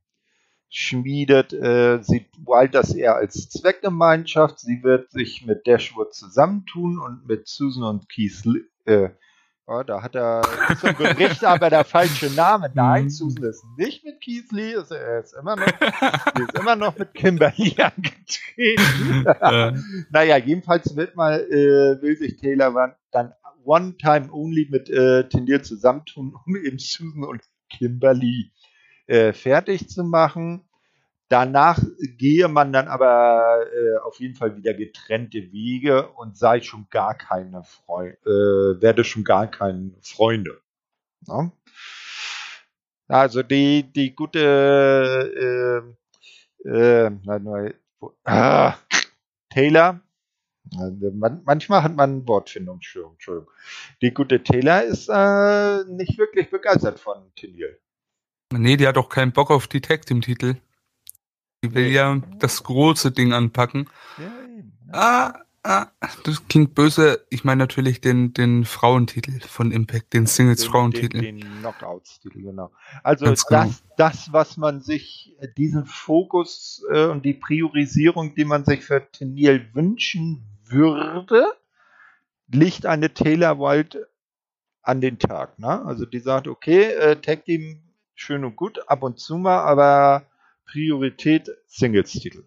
schmiedet, 0.70 1.52
äh, 1.52 2.02
sieht 2.02 2.26
Wild 2.38 2.74
das 2.74 2.94
eher 2.94 3.16
als 3.16 3.48
Zweckgemeinschaft. 3.48 4.58
Sie 4.58 4.82
wird 4.82 5.10
sich 5.10 5.46
mit 5.46 5.66
Dashwood 5.66 6.14
zusammentun 6.14 6.98
und 6.98 7.26
mit 7.26 7.48
Susan 7.48 7.84
und 7.84 8.08
Keith 8.08 8.42
äh, 8.84 9.10
Oh, 9.70 9.82
da 9.82 10.02
hat 10.02 10.14
er 10.14 10.40
ist 10.70 10.82
im 10.82 10.96
Bericht 10.96 11.44
aber 11.44 11.68
der 11.68 11.84
falsche 11.84 12.30
Name. 12.30 12.70
Nein, 12.74 13.04
mhm. 13.04 13.10
Susan 13.10 13.44
ist 13.44 13.66
nicht 13.76 14.02
mit 14.02 14.18
Keith 14.22 14.50
Lee, 14.50 14.72
ist, 14.72 14.90
er 14.90 15.20
ist 15.20 15.34
immer 15.34 15.56
noch, 15.56 15.66
ist 15.66 16.58
immer 16.58 16.74
noch 16.74 16.96
mit 16.96 17.12
Kimberly 17.12 17.76
angetreten. 17.78 19.26
ja. 19.26 19.74
naja, 20.10 20.38
jedenfalls 20.38 20.96
wird 20.96 21.16
mal, 21.16 21.40
äh, 21.50 22.00
will 22.00 22.16
sich 22.16 22.36
Taylor 22.36 22.96
dann 23.12 23.34
One 23.62 23.94
Time 23.98 24.32
Only 24.32 24.68
mit 24.70 24.88
äh, 24.88 25.28
Tendier 25.28 25.62
zusammentun, 25.62 26.34
um 26.46 26.56
eben 26.56 26.78
Susan 26.78 27.24
und 27.24 27.42
Kimberly 27.68 28.50
äh, 29.06 29.34
fertig 29.34 29.90
zu 29.90 30.02
machen. 30.02 30.64
Danach 31.28 31.78
gehe 32.16 32.48
man 32.48 32.72
dann 32.72 32.88
aber 32.88 33.66
äh, 33.72 33.98
auf 33.98 34.18
jeden 34.18 34.34
Fall 34.34 34.56
wieder 34.56 34.72
getrennte 34.72 35.52
Wege 35.52 36.08
und 36.12 36.38
sei 36.38 36.62
schon 36.62 36.86
gar 36.90 37.14
keine 37.14 37.64
Freunde, 37.64 38.16
äh, 38.24 38.82
werde 38.82 39.04
schon 39.04 39.24
gar 39.24 39.46
keine 39.46 39.92
Freunde. 40.00 40.60
Ja? 41.26 41.52
Also 43.08 43.42
die, 43.42 43.82
die 43.92 44.14
gute 44.14 45.94
äh, 46.64 46.68
äh, 46.68 47.10
nein, 47.24 47.74
ah, 48.24 48.74
Taylor, 49.50 50.00
also 50.76 51.10
man, 51.12 51.42
manchmal 51.44 51.82
hat 51.82 51.96
man 51.96 52.26
Wortfindungsstörung, 52.26 53.12
Entschuldigung. 53.12 53.52
Die 54.02 54.12
gute 54.12 54.42
Taylor 54.42 54.82
ist 54.82 55.08
äh, 55.08 55.84
nicht 55.90 56.18
wirklich 56.18 56.50
begeistert 56.50 57.00
von 57.00 57.32
Tennille. 57.36 57.78
Nee, 58.52 58.76
die 58.76 58.86
hat 58.86 58.98
auch 58.98 59.08
keinen 59.08 59.32
Bock 59.32 59.50
auf 59.50 59.66
die 59.66 59.80
Tag 59.80 60.06
Team 60.06 60.20
Titel. 60.20 60.56
Die 61.64 61.74
will 61.74 61.88
ja 61.88 62.20
das 62.38 62.62
große 62.62 63.10
Ding 63.10 63.32
anpacken. 63.32 63.88
Ah, 64.92 65.34
ah, 65.64 65.86
das 66.24 66.46
klingt 66.46 66.74
böse. 66.74 67.26
Ich 67.30 67.44
meine 67.44 67.58
natürlich 67.58 68.00
den, 68.00 68.32
den 68.32 68.64
Frauentitel 68.64 69.40
von 69.40 69.72
Impact, 69.72 70.12
den 70.12 70.26
Singles-Frauentitel. 70.26 71.20
Den, 71.20 71.38
den 71.38 71.58
Knockouts-Titel, 71.60 72.42
genau. 72.42 72.70
Also 73.02 73.26
das, 73.26 73.46
genau. 73.46 73.70
das, 73.96 74.32
was 74.32 74.56
man 74.56 74.80
sich, 74.82 75.36
äh, 75.40 75.48
diesen 75.56 75.84
Fokus 75.84 76.84
äh, 76.92 77.06
und 77.06 77.24
die 77.24 77.34
Priorisierung, 77.34 78.34
die 78.34 78.44
man 78.44 78.64
sich 78.64 78.84
für 78.84 79.10
Tennille 79.10 79.74
wünschen 79.74 80.44
würde, 80.64 81.44
liegt 82.46 82.86
eine 82.86 83.12
Taylor 83.12 83.58
Wild 83.58 83.98
an 84.82 85.00
den 85.00 85.18
Tag. 85.18 85.58
Ne? 85.58 85.84
Also 85.84 86.06
die 86.06 86.20
sagt, 86.20 86.46
okay, 86.46 86.84
äh, 86.92 87.16
Tag 87.16 87.44
Team 87.44 87.82
schön 88.14 88.44
und 88.44 88.56
gut, 88.56 88.80
ab 88.88 89.02
und 89.02 89.18
zu 89.18 89.36
mal, 89.36 89.60
aber 89.60 90.27
Priorität 90.70 91.50
Singles-Titel. 91.66 92.44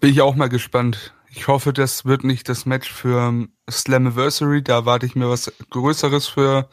Bin 0.00 0.10
ich 0.10 0.20
auch 0.20 0.34
mal 0.34 0.48
gespannt. 0.48 1.14
Ich 1.30 1.48
hoffe, 1.48 1.72
das 1.72 2.04
wird 2.04 2.24
nicht 2.24 2.48
das 2.48 2.66
Match 2.66 2.92
für 2.92 3.48
Slammiversary. 3.70 4.62
Da 4.62 4.74
erwarte 4.74 5.06
ich 5.06 5.16
mir 5.16 5.28
was 5.28 5.52
Größeres 5.70 6.26
für 6.26 6.68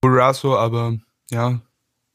Burasso, 0.00 0.56
aber 0.56 0.98
ja. 1.30 1.60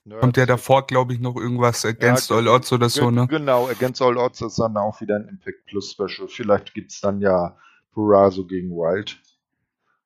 ja 0.06 0.20
kommt 0.20 0.38
ja 0.38 0.46
davor, 0.46 0.88
glaube 0.88 1.14
ich, 1.14 1.20
noch 1.20 1.36
irgendwas 1.36 1.84
Against 1.86 2.30
ja, 2.30 2.38
All 2.38 2.48
Odds 2.48 2.72
oder 2.72 2.90
so, 2.90 3.12
ne? 3.12 3.28
Genau, 3.28 3.68
Against 3.68 4.02
All 4.02 4.18
Odds 4.18 4.42
ist 4.42 4.60
dann 4.60 4.78
auch 4.78 5.02
wieder 5.02 5.16
ein 5.16 5.28
Impact 5.28 5.66
Plus 5.66 5.92
Special. 5.92 6.28
Vielleicht 6.28 6.74
gibt 6.74 6.92
es 6.92 7.02
dann 7.02 7.20
ja 7.20 7.58
Burasso 7.94 8.46
gegen 8.46 8.70
Wild. 8.70 9.20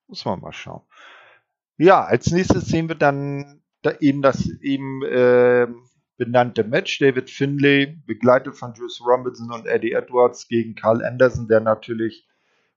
Muss 0.07 0.25
man 0.25 0.39
mal 0.39 0.53
schauen. 0.53 0.81
Ja, 1.77 2.03
als 2.03 2.31
nächstes 2.31 2.65
sehen 2.65 2.87
wir 2.87 2.95
dann 2.95 3.61
da 3.81 3.91
eben 3.99 4.21
das 4.21 4.49
eben 4.61 5.03
äh, 5.03 5.67
benannte 6.17 6.63
Match. 6.63 6.99
David 6.99 7.29
Finlay, 7.29 7.97
begleitet 8.05 8.55
von 8.55 8.73
Juice 8.73 9.01
Robinson 9.05 9.51
und 9.51 9.67
Eddie 9.67 9.93
Edwards 9.93 10.47
gegen 10.47 10.75
Carl 10.75 11.03
Anderson, 11.03 11.47
der 11.47 11.61
natürlich 11.61 12.27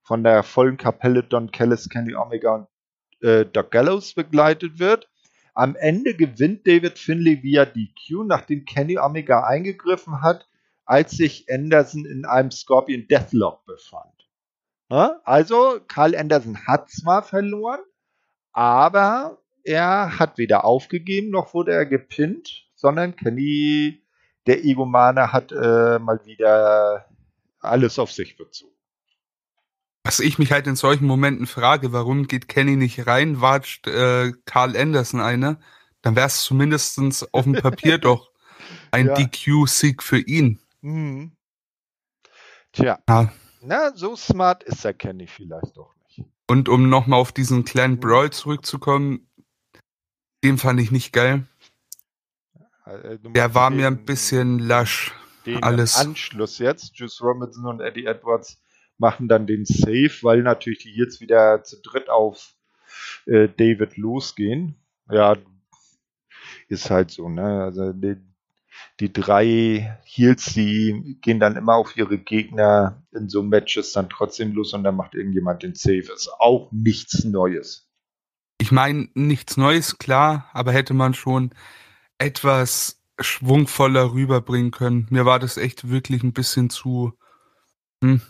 von 0.02 0.22
der 0.22 0.42
vollen 0.42 0.76
Kapelle 0.76 1.22
Don 1.22 1.50
Callis, 1.50 1.88
Kenny 1.88 2.14
Omega 2.14 2.54
und 2.54 2.68
äh, 3.26 3.44
Doc 3.46 3.70
Gallows 3.70 4.14
begleitet 4.14 4.78
wird. 4.78 5.08
Am 5.54 5.74
Ende 5.76 6.14
gewinnt 6.14 6.66
David 6.66 6.98
Finlay 6.98 7.42
via 7.42 7.64
DQ, 7.64 8.24
nachdem 8.26 8.64
Kenny 8.64 8.98
Omega 8.98 9.44
eingegriffen 9.44 10.22
hat, 10.22 10.46
als 10.84 11.12
sich 11.12 11.46
Anderson 11.50 12.04
in 12.04 12.24
einem 12.24 12.50
Scorpion 12.50 13.06
Deathlock 13.08 13.64
befand. 13.66 14.28
Ja? 14.90 15.20
Also, 15.24 15.80
Carl 15.86 16.16
Anderson 16.16 16.66
hat 16.66 16.90
zwar 16.90 17.22
verloren, 17.22 17.80
aber 18.52 19.38
er 19.64 20.18
hat 20.18 20.38
weder 20.38 20.64
aufgegeben, 20.64 21.30
noch 21.30 21.54
wurde 21.54 21.72
er 21.72 21.86
gepinnt 21.86 22.69
sondern 22.80 23.14
Kenny, 23.14 24.02
der 24.46 24.64
Egomane, 24.64 25.32
hat 25.32 25.52
äh, 25.52 25.98
mal 25.98 26.20
wieder 26.24 27.06
alles 27.60 27.98
auf 27.98 28.10
sich 28.10 28.36
bezogen. 28.36 28.74
Was 30.02 30.18
ich 30.18 30.38
mich 30.38 30.50
halt 30.50 30.66
in 30.66 30.76
solchen 30.76 31.06
Momenten 31.06 31.46
frage, 31.46 31.92
warum 31.92 32.26
geht 32.26 32.48
Kenny 32.48 32.76
nicht 32.76 33.06
rein, 33.06 33.42
watscht 33.42 33.86
äh, 33.86 34.32
Carl 34.46 34.76
Anderson 34.76 35.20
eine, 35.20 35.60
dann 36.00 36.16
wäre 36.16 36.26
es 36.26 36.42
zumindest 36.42 36.98
auf 37.34 37.44
dem 37.44 37.52
Papier 37.52 37.98
doch 37.98 38.30
ein 38.90 39.08
ja. 39.08 39.14
DQ-Sieg 39.14 40.02
für 40.02 40.18
ihn. 40.18 40.58
Mhm. 40.80 41.32
Tja. 42.72 42.98
Ja. 43.06 43.32
Na, 43.60 43.94
so 43.94 44.16
smart 44.16 44.62
ist 44.64 44.84
der 44.84 44.94
Kenny 44.94 45.26
vielleicht 45.26 45.76
doch 45.76 45.94
nicht. 46.06 46.24
Und 46.48 46.70
um 46.70 46.88
nochmal 46.88 47.20
auf 47.20 47.32
diesen 47.32 47.66
kleinen 47.66 47.96
mhm. 47.96 48.00
Brawl 48.00 48.30
zurückzukommen, 48.30 49.28
den 50.42 50.56
fand 50.56 50.80
ich 50.80 50.90
nicht 50.90 51.12
geil. 51.12 51.46
Äh, 52.90 53.18
der 53.18 53.54
war 53.54 53.70
mir 53.70 53.86
ein 53.86 54.04
bisschen 54.04 54.58
lasch. 54.58 55.12
Den 55.46 55.62
alles. 55.62 55.96
Anschluss 55.96 56.58
jetzt. 56.58 56.96
Juice 56.96 57.22
Robinson 57.22 57.66
und 57.66 57.80
Eddie 57.80 58.04
Edwards 58.04 58.60
machen 58.98 59.28
dann 59.28 59.46
den 59.46 59.64
Save, 59.64 60.12
weil 60.22 60.42
natürlich 60.42 60.80
die 60.80 60.94
jetzt 60.94 61.20
wieder 61.20 61.62
zu 61.62 61.80
dritt 61.80 62.10
auf 62.10 62.54
äh, 63.26 63.48
David 63.48 63.96
losgehen. 63.96 64.76
Ja, 65.10 65.36
ist 66.68 66.90
halt 66.90 67.10
so, 67.10 67.28
ne? 67.28 67.62
Also 67.62 67.92
die, 67.92 68.16
die 69.00 69.12
drei 69.12 69.98
Heels, 70.04 70.52
die 70.52 71.18
gehen 71.22 71.40
dann 71.40 71.56
immer 71.56 71.74
auf 71.74 71.96
ihre 71.96 72.18
Gegner 72.18 73.02
in 73.12 73.28
so 73.28 73.42
Matches 73.42 73.92
dann 73.92 74.10
trotzdem 74.10 74.52
los 74.52 74.74
und 74.74 74.84
dann 74.84 74.96
macht 74.96 75.14
irgendjemand 75.14 75.62
den 75.62 75.74
Save. 75.74 76.12
Ist 76.14 76.30
auch 76.38 76.70
nichts 76.70 77.24
Neues. 77.24 77.88
Ich 78.58 78.70
meine, 78.70 79.08
nichts 79.14 79.56
Neues, 79.56 79.98
klar, 79.98 80.50
aber 80.52 80.72
hätte 80.72 80.92
man 80.92 81.14
schon 81.14 81.50
etwas 82.20 83.00
schwungvoller 83.18 84.12
rüberbringen 84.12 84.70
können. 84.70 85.06
Mir 85.10 85.24
war 85.24 85.38
das 85.38 85.56
echt 85.56 85.88
wirklich 85.88 86.22
ein 86.22 86.32
bisschen 86.32 86.70
zu. 86.70 87.12
Hm. 88.02 88.20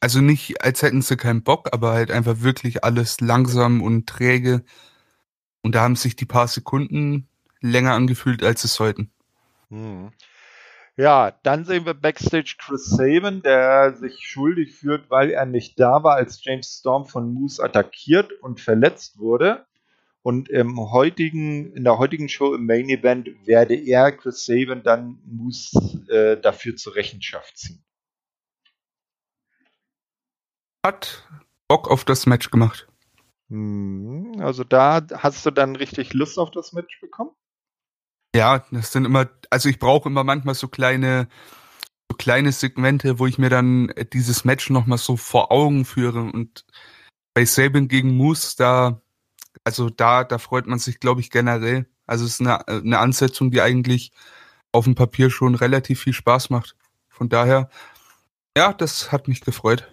Also 0.00 0.20
nicht, 0.20 0.62
als 0.62 0.82
hätten 0.82 1.02
sie 1.02 1.16
keinen 1.16 1.42
Bock, 1.42 1.68
aber 1.72 1.92
halt 1.92 2.10
einfach 2.10 2.40
wirklich 2.40 2.84
alles 2.84 3.20
langsam 3.20 3.82
und 3.82 4.06
träge. 4.06 4.64
Und 5.62 5.74
da 5.74 5.82
haben 5.82 5.96
sich 5.96 6.16
die 6.16 6.24
paar 6.24 6.48
Sekunden 6.48 7.28
länger 7.60 7.94
angefühlt, 7.94 8.42
als 8.44 8.64
es 8.64 8.74
sollten. 8.74 9.10
Hm. 9.70 10.10
Ja, 10.96 11.32
dann 11.42 11.64
sehen 11.64 11.86
wir 11.86 11.94
Backstage 11.94 12.56
Chris 12.58 12.86
Sabin, 12.86 13.42
der 13.42 13.94
sich 13.94 14.18
schuldig 14.26 14.74
führt, 14.74 15.10
weil 15.10 15.30
er 15.30 15.46
nicht 15.46 15.78
da 15.78 16.02
war, 16.02 16.16
als 16.16 16.44
James 16.44 16.78
Storm 16.80 17.06
von 17.06 17.32
Moose 17.32 17.62
attackiert 17.62 18.32
und 18.40 18.60
verletzt 18.60 19.16
wurde. 19.18 19.67
Und 20.28 20.50
im 20.50 20.78
heutigen, 20.78 21.72
in 21.72 21.84
der 21.84 21.96
heutigen 21.96 22.28
Show 22.28 22.52
im 22.52 22.66
Main 22.66 22.90
Event 22.90 23.30
werde 23.46 23.74
er, 23.74 24.12
Chris 24.12 24.44
Sabin, 24.44 24.82
dann 24.82 25.22
muss 25.24 25.72
äh, 26.10 26.36
dafür 26.38 26.76
zur 26.76 26.96
Rechenschaft 26.96 27.56
ziehen. 27.56 27.82
Hat 30.84 31.26
Bock 31.66 31.90
auf 31.90 32.04
das 32.04 32.26
Match 32.26 32.50
gemacht. 32.50 32.88
Hm, 33.48 34.34
also 34.40 34.64
da 34.64 35.00
hast 35.14 35.46
du 35.46 35.50
dann 35.50 35.76
richtig 35.76 36.12
Lust 36.12 36.38
auf 36.38 36.50
das 36.50 36.74
Match 36.74 37.00
bekommen? 37.00 37.30
Ja, 38.36 38.66
das 38.70 38.92
sind 38.92 39.06
immer, 39.06 39.30
also 39.48 39.70
ich 39.70 39.78
brauche 39.78 40.10
immer 40.10 40.24
manchmal 40.24 40.56
so 40.56 40.68
kleine, 40.68 41.30
so 42.10 42.18
kleine 42.18 42.52
Segmente, 42.52 43.18
wo 43.18 43.26
ich 43.26 43.38
mir 43.38 43.48
dann 43.48 43.94
dieses 44.12 44.44
Match 44.44 44.68
nochmal 44.68 44.98
so 44.98 45.16
vor 45.16 45.50
Augen 45.50 45.86
führe. 45.86 46.20
Und 46.20 46.66
bei 47.32 47.46
Sabin 47.46 47.88
gegen 47.88 48.14
Moose, 48.14 48.56
da 48.58 49.00
also 49.68 49.90
da, 49.90 50.24
da 50.24 50.38
freut 50.38 50.66
man 50.66 50.78
sich, 50.78 50.98
glaube 50.98 51.20
ich, 51.20 51.30
generell. 51.30 51.84
Also 52.06 52.24
es 52.24 52.32
ist 52.32 52.40
eine, 52.40 52.66
eine 52.66 52.98
Ansetzung, 52.98 53.50
die 53.50 53.60
eigentlich 53.60 54.12
auf 54.72 54.84
dem 54.84 54.94
Papier 54.94 55.28
schon 55.28 55.54
relativ 55.54 56.00
viel 56.00 56.14
Spaß 56.14 56.48
macht. 56.48 56.74
Von 57.10 57.28
daher, 57.28 57.68
ja, 58.56 58.72
das 58.72 59.12
hat 59.12 59.28
mich 59.28 59.42
gefreut. 59.42 59.86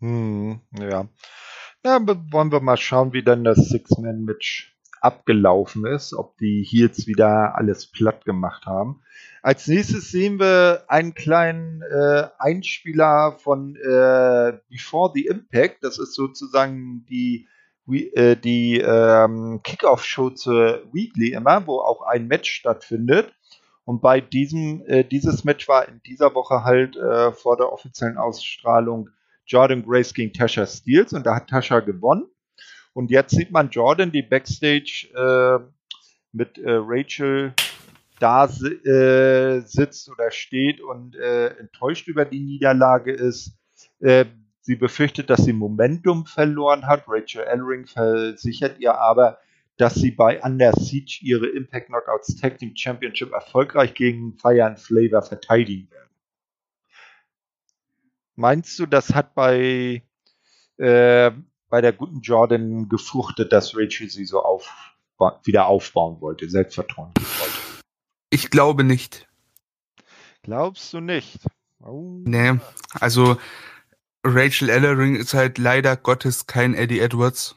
Hm, 0.00 0.60
ja. 0.78 1.08
Ja, 1.86 2.00
wollen 2.30 2.52
wir 2.52 2.60
mal 2.60 2.76
schauen, 2.76 3.14
wie 3.14 3.22
dann 3.22 3.44
das 3.44 3.70
Six-Man-Match 3.70 4.76
abgelaufen 5.00 5.86
ist, 5.86 6.12
ob 6.12 6.36
die 6.36 6.62
Heels 6.62 7.06
wieder 7.06 7.56
alles 7.56 7.86
platt 7.86 8.26
gemacht 8.26 8.66
haben. 8.66 9.00
Als 9.40 9.68
nächstes 9.68 10.10
sehen 10.10 10.38
wir 10.38 10.84
einen 10.88 11.14
kleinen 11.14 11.80
äh, 11.80 12.28
Einspieler 12.38 13.38
von 13.38 13.74
äh, 13.76 14.58
Before 14.68 15.12
the 15.14 15.24
Impact. 15.24 15.82
Das 15.82 15.98
ist 15.98 16.12
sozusagen 16.12 17.06
die 17.08 17.46
äh, 17.46 17.55
die 17.86 18.80
ähm, 18.80 19.60
Kickoff-Show 19.62 20.30
zur 20.30 20.82
Weekly 20.92 21.32
immer, 21.32 21.66
wo 21.66 21.80
auch 21.80 22.02
ein 22.02 22.26
Match 22.26 22.50
stattfindet. 22.50 23.32
Und 23.84 24.02
bei 24.02 24.20
diesem, 24.20 24.82
äh, 24.86 25.04
dieses 25.04 25.44
Match 25.44 25.68
war 25.68 25.88
in 25.88 26.02
dieser 26.02 26.34
Woche 26.34 26.64
halt 26.64 26.96
äh, 26.96 27.30
vor 27.32 27.56
der 27.56 27.72
offiziellen 27.72 28.18
Ausstrahlung 28.18 29.10
Jordan 29.46 29.84
Grace 29.84 30.12
gegen 30.12 30.32
Tasha 30.32 30.66
Steels 30.66 31.12
und 31.12 31.24
da 31.24 31.36
hat 31.36 31.48
Tasha 31.48 31.78
gewonnen. 31.80 32.26
Und 32.92 33.12
jetzt 33.12 33.36
sieht 33.36 33.52
man 33.52 33.70
Jordan, 33.70 34.10
die 34.10 34.22
Backstage 34.22 35.06
äh, 35.14 35.64
mit 36.32 36.58
äh, 36.58 36.80
Rachel 36.82 37.54
da 38.18 38.46
äh, 38.46 39.60
sitzt 39.60 40.10
oder 40.10 40.30
steht 40.30 40.80
und 40.80 41.14
äh, 41.14 41.48
enttäuscht 41.58 42.08
über 42.08 42.24
die 42.24 42.40
Niederlage 42.40 43.12
ist. 43.12 43.52
Sie 44.66 44.74
befürchtet, 44.74 45.30
dass 45.30 45.44
sie 45.44 45.52
Momentum 45.52 46.26
verloren 46.26 46.88
hat. 46.88 47.04
Rachel 47.06 47.44
Ellering 47.44 47.86
versichert 47.86 48.80
ihr 48.80 48.98
aber, 48.98 49.38
dass 49.76 49.94
sie 49.94 50.10
bei 50.10 50.42
Under 50.42 50.72
Siege 50.72 51.20
ihre 51.22 51.46
Impact 51.46 51.86
Knockouts 51.86 52.34
Tag 52.34 52.58
Team 52.58 52.74
Championship 52.74 53.30
erfolgreich 53.30 53.94
gegen 53.94 54.36
Fire 54.36 54.64
and 54.64 54.80
Flavor 54.80 55.22
verteidigen 55.22 55.88
werden. 55.92 56.10
Meinst 58.34 58.76
du, 58.80 58.86
das 58.86 59.14
hat 59.14 59.36
bei, 59.36 60.02
äh, 60.78 61.30
bei 61.68 61.80
der 61.80 61.92
guten 61.92 62.22
Jordan 62.22 62.88
gefruchtet, 62.88 63.52
dass 63.52 63.76
Rachel 63.76 64.10
sie 64.10 64.24
so 64.24 64.42
auf, 64.42 64.68
wieder 65.44 65.66
aufbauen 65.66 66.20
wollte, 66.20 66.50
Selbstvertrauen 66.50 67.12
wollte? 67.14 67.84
Ich 68.30 68.50
glaube 68.50 68.82
nicht. 68.82 69.28
Glaubst 70.42 70.92
du 70.92 70.98
nicht? 70.98 71.38
Oh. 71.78 72.20
Nee, 72.24 72.58
also 72.98 73.36
Rachel 74.26 74.68
Ellering 74.68 75.16
ist 75.16 75.34
halt 75.34 75.58
leider 75.58 75.96
Gottes 75.96 76.46
kein 76.46 76.74
Eddie 76.74 77.00
Edwards. 77.00 77.56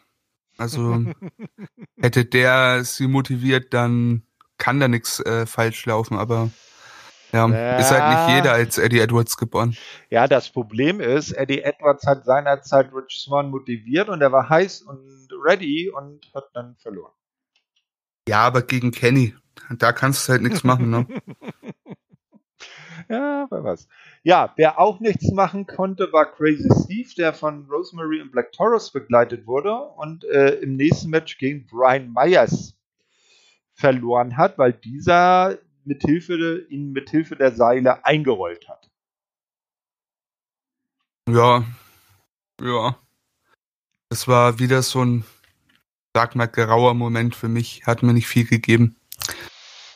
Also 0.58 1.06
hätte 2.02 2.26
der 2.26 2.84
sie 2.84 3.08
motiviert, 3.08 3.74
dann 3.74 4.24
kann 4.58 4.80
da 4.80 4.88
nichts 4.88 5.20
äh, 5.22 5.46
falsch 5.46 5.86
laufen, 5.86 6.18
aber 6.18 6.52
ja, 7.32 7.48
ja, 7.48 7.78
ist 7.78 7.92
halt 7.92 8.28
nicht 8.28 8.38
jeder 8.38 8.54
als 8.54 8.78
Eddie 8.78 9.00
Edwards 9.00 9.38
geboren. 9.38 9.78
Ja, 10.10 10.28
das 10.28 10.50
Problem 10.50 11.00
ist, 11.00 11.32
Eddie 11.32 11.62
Edwards 11.62 12.06
hat 12.06 12.26
seinerzeit 12.26 12.92
Rich 12.94 13.24
Swan 13.24 13.50
motiviert 13.50 14.10
und 14.10 14.22
er 14.22 14.32
war 14.32 14.50
heiß 14.50 14.82
und 14.82 15.28
ready 15.44 15.90
und 15.90 16.30
hat 16.34 16.50
dann 16.54 16.76
verloren. 16.78 17.14
Ja, 18.28 18.42
aber 18.42 18.62
gegen 18.64 18.92
Kenny, 18.92 19.36
da 19.78 19.92
kannst 19.92 20.28
du 20.28 20.34
halt 20.34 20.42
nichts 20.42 20.64
machen, 20.64 20.90
ne? 20.90 21.08
ja, 23.10 23.48
wer 23.50 23.64
weiß. 23.64 23.88
Ja, 24.24 24.54
wer 24.56 24.80
auch 24.80 25.00
nichts 25.00 25.32
machen 25.32 25.66
konnte, 25.66 26.14
war 26.14 26.32
Crazy 26.32 26.70
Steve, 26.84 27.10
der 27.18 27.34
von 27.34 27.68
Rosemary 27.70 28.22
und 28.22 28.32
Black 28.32 28.52
Taurus 28.52 28.92
begleitet 28.92 29.48
wurde 29.48 29.76
und 29.76 30.24
äh, 30.26 30.56
im 30.60 30.76
nächsten 30.76 31.10
Match 31.10 31.38
gegen 31.38 31.66
Brian 31.66 32.14
Myers 32.14 32.78
verloren 33.74 34.38
hat, 34.38 34.58
weil 34.58 34.74
dieser 34.74 35.58
mithilfe, 35.86 36.66
ihn 36.70 36.92
mithilfe 36.92 37.36
der 37.36 37.52
Seile 37.52 38.06
eingerollt 38.06 38.70
hat. 38.70 38.90
Ja, 41.28 41.64
ja. 42.62 42.98
Das 44.10 44.28
war 44.28 44.60
wieder 44.60 44.82
so 44.82 45.04
ein, 45.04 45.24
sag 46.16 46.36
mal, 46.36 46.48
grauer 46.48 46.94
Moment 46.94 47.36
für 47.36 47.48
mich. 47.48 47.86
Hat 47.86 48.04
mir 48.04 48.14
nicht 48.14 48.28
viel 48.28 48.46
gegeben. 48.46 48.99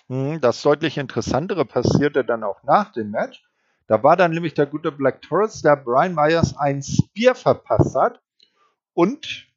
Hm, 0.09 0.41
das 0.41 0.61
deutlich 0.61 0.97
interessantere 0.97 1.65
passierte 1.65 2.23
dann 2.23 2.43
auch 2.43 2.63
nach 2.63 2.91
dem 2.91 3.11
Match. 3.11 3.43
Da 3.87 4.01
war 4.03 4.15
dann 4.15 4.31
nämlich 4.31 4.53
der 4.53 4.65
gute 4.65 4.91
Black 4.91 5.21
Taurus, 5.21 5.61
der 5.61 5.75
Brian 5.75 6.15
Myers 6.15 6.57
ein 6.57 6.81
Spear 6.81 7.35
verpasst 7.35 7.95
hat 7.95 8.21
und 8.93 9.47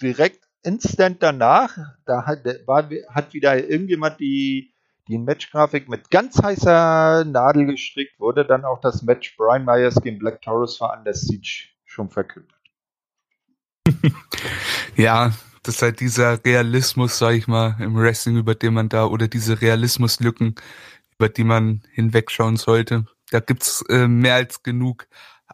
direkt 0.00 0.44
instant 0.62 1.22
danach, 1.22 1.76
da 2.06 2.24
hat, 2.26 2.44
war, 2.66 2.88
hat 3.08 3.34
wieder 3.34 3.68
irgendjemand 3.68 4.20
die, 4.20 4.72
die 5.08 5.18
Matchgrafik 5.18 5.88
mit 5.88 6.10
ganz 6.10 6.42
heißer 6.42 7.24
Nadel 7.24 7.66
gestrickt, 7.66 8.18
wurde 8.18 8.44
dann 8.44 8.64
auch 8.64 8.80
das 8.80 9.02
Match 9.02 9.36
Brian 9.36 9.64
Myers 9.64 10.00
gegen 10.00 10.18
Black 10.18 10.40
für 10.44 10.90
Under 10.96 11.12
Siege 11.12 11.68
schon 11.84 12.10
verkündet. 12.10 12.54
ja, 14.96 15.32
das 15.64 15.76
ist 15.76 15.82
halt 15.82 16.00
dieser 16.00 16.44
Realismus, 16.44 17.18
sag 17.18 17.34
ich 17.34 17.48
mal, 17.48 17.76
im 17.80 17.96
Wrestling, 17.96 18.36
über 18.36 18.54
den 18.54 18.74
man 18.74 18.88
da, 18.88 19.06
oder 19.06 19.28
diese 19.28 19.60
Realismuslücken, 19.60 20.54
über 21.18 21.28
die 21.28 21.44
man 21.44 21.82
hinwegschauen 21.92 22.56
sollte. 22.56 23.06
Da 23.30 23.40
gibt's 23.40 23.82
äh, 23.88 24.06
mehr 24.06 24.34
als 24.34 24.62
genug 24.62 25.08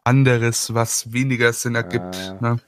anderes, 0.04 0.74
was 0.74 1.12
weniger 1.12 1.52
Sinn 1.52 1.76
ergibt. 1.76 2.16
Äh, 2.16 2.42
ne? 2.42 2.60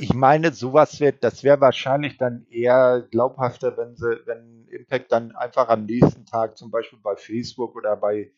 Ich 0.00 0.14
meine, 0.14 0.52
sowas 0.52 0.98
wird, 1.00 1.22
das 1.22 1.44
wäre 1.44 1.60
wahrscheinlich 1.60 2.16
dann 2.16 2.46
eher 2.50 3.06
glaubhafter, 3.10 3.76
wenn 3.76 3.94
sie, 3.94 4.18
wenn 4.24 4.66
Impact 4.68 5.12
dann 5.12 5.36
einfach 5.36 5.68
am 5.68 5.84
nächsten 5.84 6.24
Tag 6.24 6.56
zum 6.56 6.70
Beispiel 6.70 6.98
bei 7.02 7.14
Facebook 7.16 7.76
oder 7.76 7.94
bei 7.96 8.32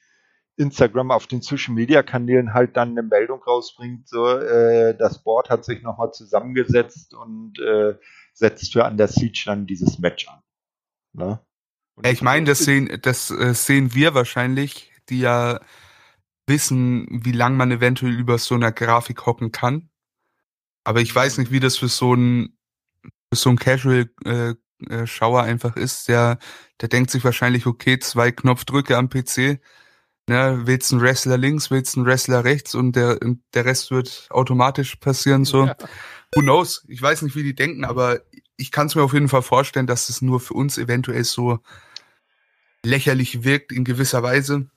Instagram 0.56 1.12
auf 1.12 1.28
den 1.28 1.40
Social 1.40 1.74
Media 1.74 2.02
Kanälen 2.02 2.52
halt 2.52 2.76
dann 2.76 2.90
eine 2.90 3.04
Meldung 3.04 3.40
rausbringt, 3.40 4.08
so 4.08 4.26
äh, 4.26 4.96
das 4.96 5.22
Board 5.22 5.48
hat 5.48 5.64
sich 5.64 5.82
nochmal 5.82 6.12
zusammengesetzt 6.12 7.14
und 7.14 7.60
äh, 7.60 7.94
setzt 8.38 8.72
für 8.72 8.84
Under 8.84 9.08
Siege 9.08 9.42
dann 9.46 9.66
dieses 9.66 9.98
Match 9.98 10.28
an. 10.28 10.40
Ne? 11.12 11.40
Ich 12.04 12.22
meine, 12.22 12.46
das 12.46 12.60
sehen, 12.60 13.00
das 13.02 13.30
äh, 13.30 13.54
sehen 13.54 13.94
wir 13.94 14.14
wahrscheinlich, 14.14 14.92
die 15.08 15.20
ja 15.20 15.60
wissen, 16.46 17.06
wie 17.10 17.32
lang 17.32 17.56
man 17.56 17.72
eventuell 17.72 18.12
über 18.12 18.38
so 18.38 18.54
einer 18.54 18.72
Grafik 18.72 19.26
hocken 19.26 19.52
kann. 19.52 19.90
Aber 20.84 21.00
ich 21.00 21.14
weiß 21.14 21.38
nicht, 21.38 21.50
wie 21.50 21.60
das 21.60 21.76
für 21.76 21.88
so 21.88 22.14
ein 22.14 22.56
für 23.30 23.36
so 23.36 23.50
ein 23.50 23.58
Casual 23.58 24.10
äh, 24.24 24.54
äh, 24.88 25.06
Schauer 25.06 25.42
einfach 25.42 25.76
ist. 25.76 26.08
Der 26.08 26.38
der 26.80 26.88
denkt 26.88 27.10
sich 27.10 27.24
wahrscheinlich, 27.24 27.66
okay, 27.66 27.98
zwei 27.98 28.30
Knopfdrücke 28.30 28.96
am 28.96 29.08
PC. 29.08 29.60
Ne, 30.28 30.60
willst 30.66 30.92
einen 30.92 31.00
Wrestler 31.00 31.38
links, 31.38 31.70
willst 31.70 31.96
einen 31.96 32.04
Wrestler 32.04 32.44
rechts 32.44 32.74
und 32.74 32.94
der 32.94 33.18
der 33.54 33.64
Rest 33.64 33.90
wird 33.90 34.26
automatisch 34.28 34.96
passieren 34.96 35.46
so. 35.46 35.64
Ja. 35.66 35.76
Who 36.34 36.42
knows? 36.42 36.84
Ich 36.86 37.00
weiß 37.00 37.22
nicht, 37.22 37.34
wie 37.34 37.42
die 37.42 37.54
denken, 37.54 37.86
aber 37.86 38.20
ich 38.58 38.70
kann 38.70 38.88
es 38.88 38.94
mir 38.94 39.02
auf 39.02 39.14
jeden 39.14 39.30
Fall 39.30 39.40
vorstellen, 39.40 39.86
dass 39.86 40.10
es 40.10 40.20
nur 40.20 40.38
für 40.40 40.52
uns 40.52 40.76
eventuell 40.76 41.24
so 41.24 41.60
lächerlich 42.84 43.42
wirkt 43.42 43.72
in 43.72 43.84
gewisser 43.84 44.22
Weise. 44.22 44.68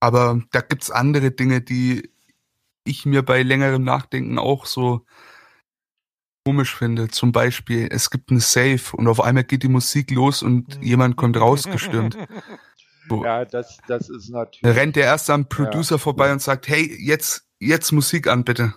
Aber 0.00 0.42
da 0.50 0.60
gibt's 0.60 0.90
andere 0.90 1.30
Dinge, 1.30 1.62
die 1.62 2.10
ich 2.84 3.06
mir 3.06 3.22
bei 3.22 3.42
längerem 3.42 3.84
Nachdenken 3.84 4.38
auch 4.38 4.66
so 4.66 5.06
komisch 6.44 6.76
finde. 6.76 7.08
Zum 7.08 7.32
Beispiel, 7.32 7.88
es 7.90 8.10
gibt 8.10 8.30
ein 8.30 8.40
Safe 8.40 8.94
und 8.94 9.08
auf 9.08 9.22
einmal 9.22 9.44
geht 9.44 9.62
die 9.62 9.68
Musik 9.68 10.10
los 10.10 10.42
und 10.42 10.78
jemand 10.82 11.16
kommt 11.16 11.38
rausgestürmt. 11.38 12.18
Ja, 13.10 13.44
das, 13.44 13.78
das 13.88 14.08
ist 14.08 14.30
natürlich. 14.30 14.62
Da 14.62 14.70
rennt 14.70 14.96
der 14.96 15.04
erst 15.04 15.30
am 15.30 15.48
Producer 15.48 15.96
ja. 15.96 15.98
vorbei 15.98 16.32
und 16.32 16.40
sagt, 16.40 16.68
hey, 16.68 16.96
jetzt, 17.00 17.46
jetzt 17.58 17.92
Musik 17.92 18.26
an, 18.26 18.44
bitte. 18.44 18.74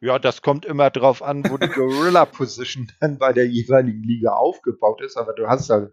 Ja, 0.00 0.18
das 0.18 0.42
kommt 0.42 0.64
immer 0.64 0.90
drauf 0.90 1.22
an, 1.22 1.48
wo 1.48 1.56
die 1.58 1.68
Gorilla 1.68 2.24
Position 2.24 2.90
dann 3.00 3.18
bei 3.18 3.32
der 3.32 3.46
jeweiligen 3.46 4.02
Liga 4.02 4.32
aufgebaut 4.32 5.00
ist, 5.00 5.16
aber 5.16 5.32
du 5.32 5.46
hast 5.46 5.70
da 5.70 5.88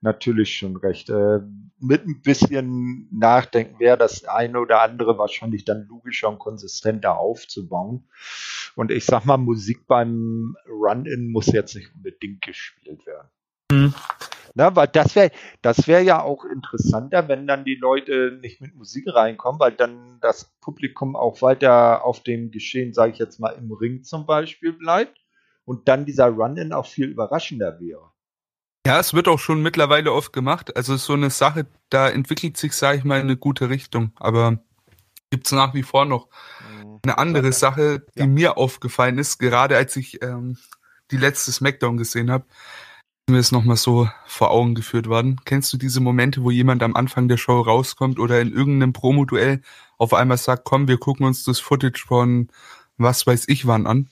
natürlich 0.00 0.56
schon 0.56 0.76
recht. 0.76 1.10
Äh, 1.10 1.40
mit 1.80 2.06
ein 2.06 2.22
bisschen 2.22 3.08
Nachdenken 3.12 3.78
wäre 3.78 3.98
das 3.98 4.24
eine 4.24 4.60
oder 4.60 4.82
andere 4.82 5.18
wahrscheinlich 5.18 5.64
dann 5.64 5.86
logischer 5.88 6.28
und 6.28 6.38
konsistenter 6.38 7.18
aufzubauen. 7.18 8.08
Und 8.74 8.90
ich 8.90 9.04
sag 9.04 9.24
mal, 9.24 9.38
Musik 9.38 9.86
beim 9.86 10.56
Run-In 10.68 11.30
muss 11.30 11.46
jetzt 11.46 11.74
nicht 11.74 11.92
unbedingt 11.94 12.42
gespielt 12.42 13.06
werden. 13.06 13.28
Mhm. 13.70 13.94
Na, 14.54 14.74
weil 14.76 14.88
das 14.88 15.14
wäre 15.14 15.30
das 15.62 15.86
wäre 15.86 16.02
ja 16.02 16.22
auch 16.22 16.44
interessanter, 16.44 17.28
wenn 17.28 17.46
dann 17.46 17.64
die 17.64 17.76
Leute 17.76 18.38
nicht 18.40 18.60
mit 18.60 18.74
Musik 18.74 19.04
reinkommen, 19.08 19.60
weil 19.60 19.72
dann 19.72 20.18
das 20.20 20.50
Publikum 20.60 21.16
auch 21.16 21.42
weiter 21.42 22.04
auf 22.04 22.22
dem 22.22 22.50
Geschehen, 22.50 22.92
sage 22.92 23.12
ich 23.12 23.18
jetzt 23.18 23.40
mal, 23.40 23.50
im 23.50 23.72
Ring 23.72 24.02
zum 24.04 24.26
Beispiel 24.26 24.72
bleibt 24.72 25.18
und 25.64 25.88
dann 25.88 26.06
dieser 26.06 26.28
Run-In 26.28 26.72
auch 26.72 26.86
viel 26.86 27.08
überraschender 27.08 27.78
wäre. 27.80 28.10
Ja, 28.86 28.98
es 28.98 29.12
wird 29.12 29.28
auch 29.28 29.38
schon 29.38 29.60
mittlerweile 29.60 30.12
oft 30.12 30.32
gemacht. 30.32 30.74
Also 30.76 30.96
so 30.96 31.12
eine 31.12 31.28
Sache, 31.28 31.66
da 31.90 32.08
entwickelt 32.08 32.56
sich, 32.56 32.72
sage 32.72 32.98
ich 32.98 33.04
mal, 33.04 33.16
in 33.16 33.26
eine 33.26 33.36
gute 33.36 33.68
Richtung. 33.68 34.12
Aber 34.16 34.60
gibt 35.30 35.46
es 35.46 35.52
nach 35.52 35.74
wie 35.74 35.82
vor 35.82 36.06
noch 36.06 36.28
mhm. 36.72 37.00
eine 37.02 37.18
andere 37.18 37.52
Sache, 37.52 38.06
die 38.14 38.20
ja. 38.20 38.26
mir 38.26 38.56
aufgefallen 38.56 39.18
ist, 39.18 39.38
gerade 39.38 39.76
als 39.76 39.94
ich 39.96 40.22
ähm, 40.22 40.56
die 41.10 41.16
letzte 41.18 41.52
Smackdown 41.52 41.96
gesehen 41.96 42.30
habe, 42.30 42.46
mir 43.28 43.38
ist 43.38 43.52
nochmal 43.52 43.76
so 43.76 44.08
vor 44.26 44.50
Augen 44.50 44.74
geführt 44.74 45.08
worden. 45.08 45.40
Kennst 45.44 45.72
du 45.72 45.76
diese 45.76 46.00
Momente, 46.00 46.42
wo 46.42 46.50
jemand 46.50 46.82
am 46.82 46.96
Anfang 46.96 47.28
der 47.28 47.36
Show 47.36 47.60
rauskommt 47.60 48.18
oder 48.18 48.40
in 48.40 48.52
irgendeinem 48.52 48.92
Promo-Duell 48.92 49.62
auf 49.98 50.14
einmal 50.14 50.38
sagt, 50.38 50.64
komm, 50.64 50.88
wir 50.88 50.98
gucken 50.98 51.26
uns 51.26 51.44
das 51.44 51.60
Footage 51.60 52.04
von 52.06 52.48
was 52.96 53.26
weiß 53.26 53.44
ich 53.48 53.66
wann 53.66 53.86
an? 53.86 54.10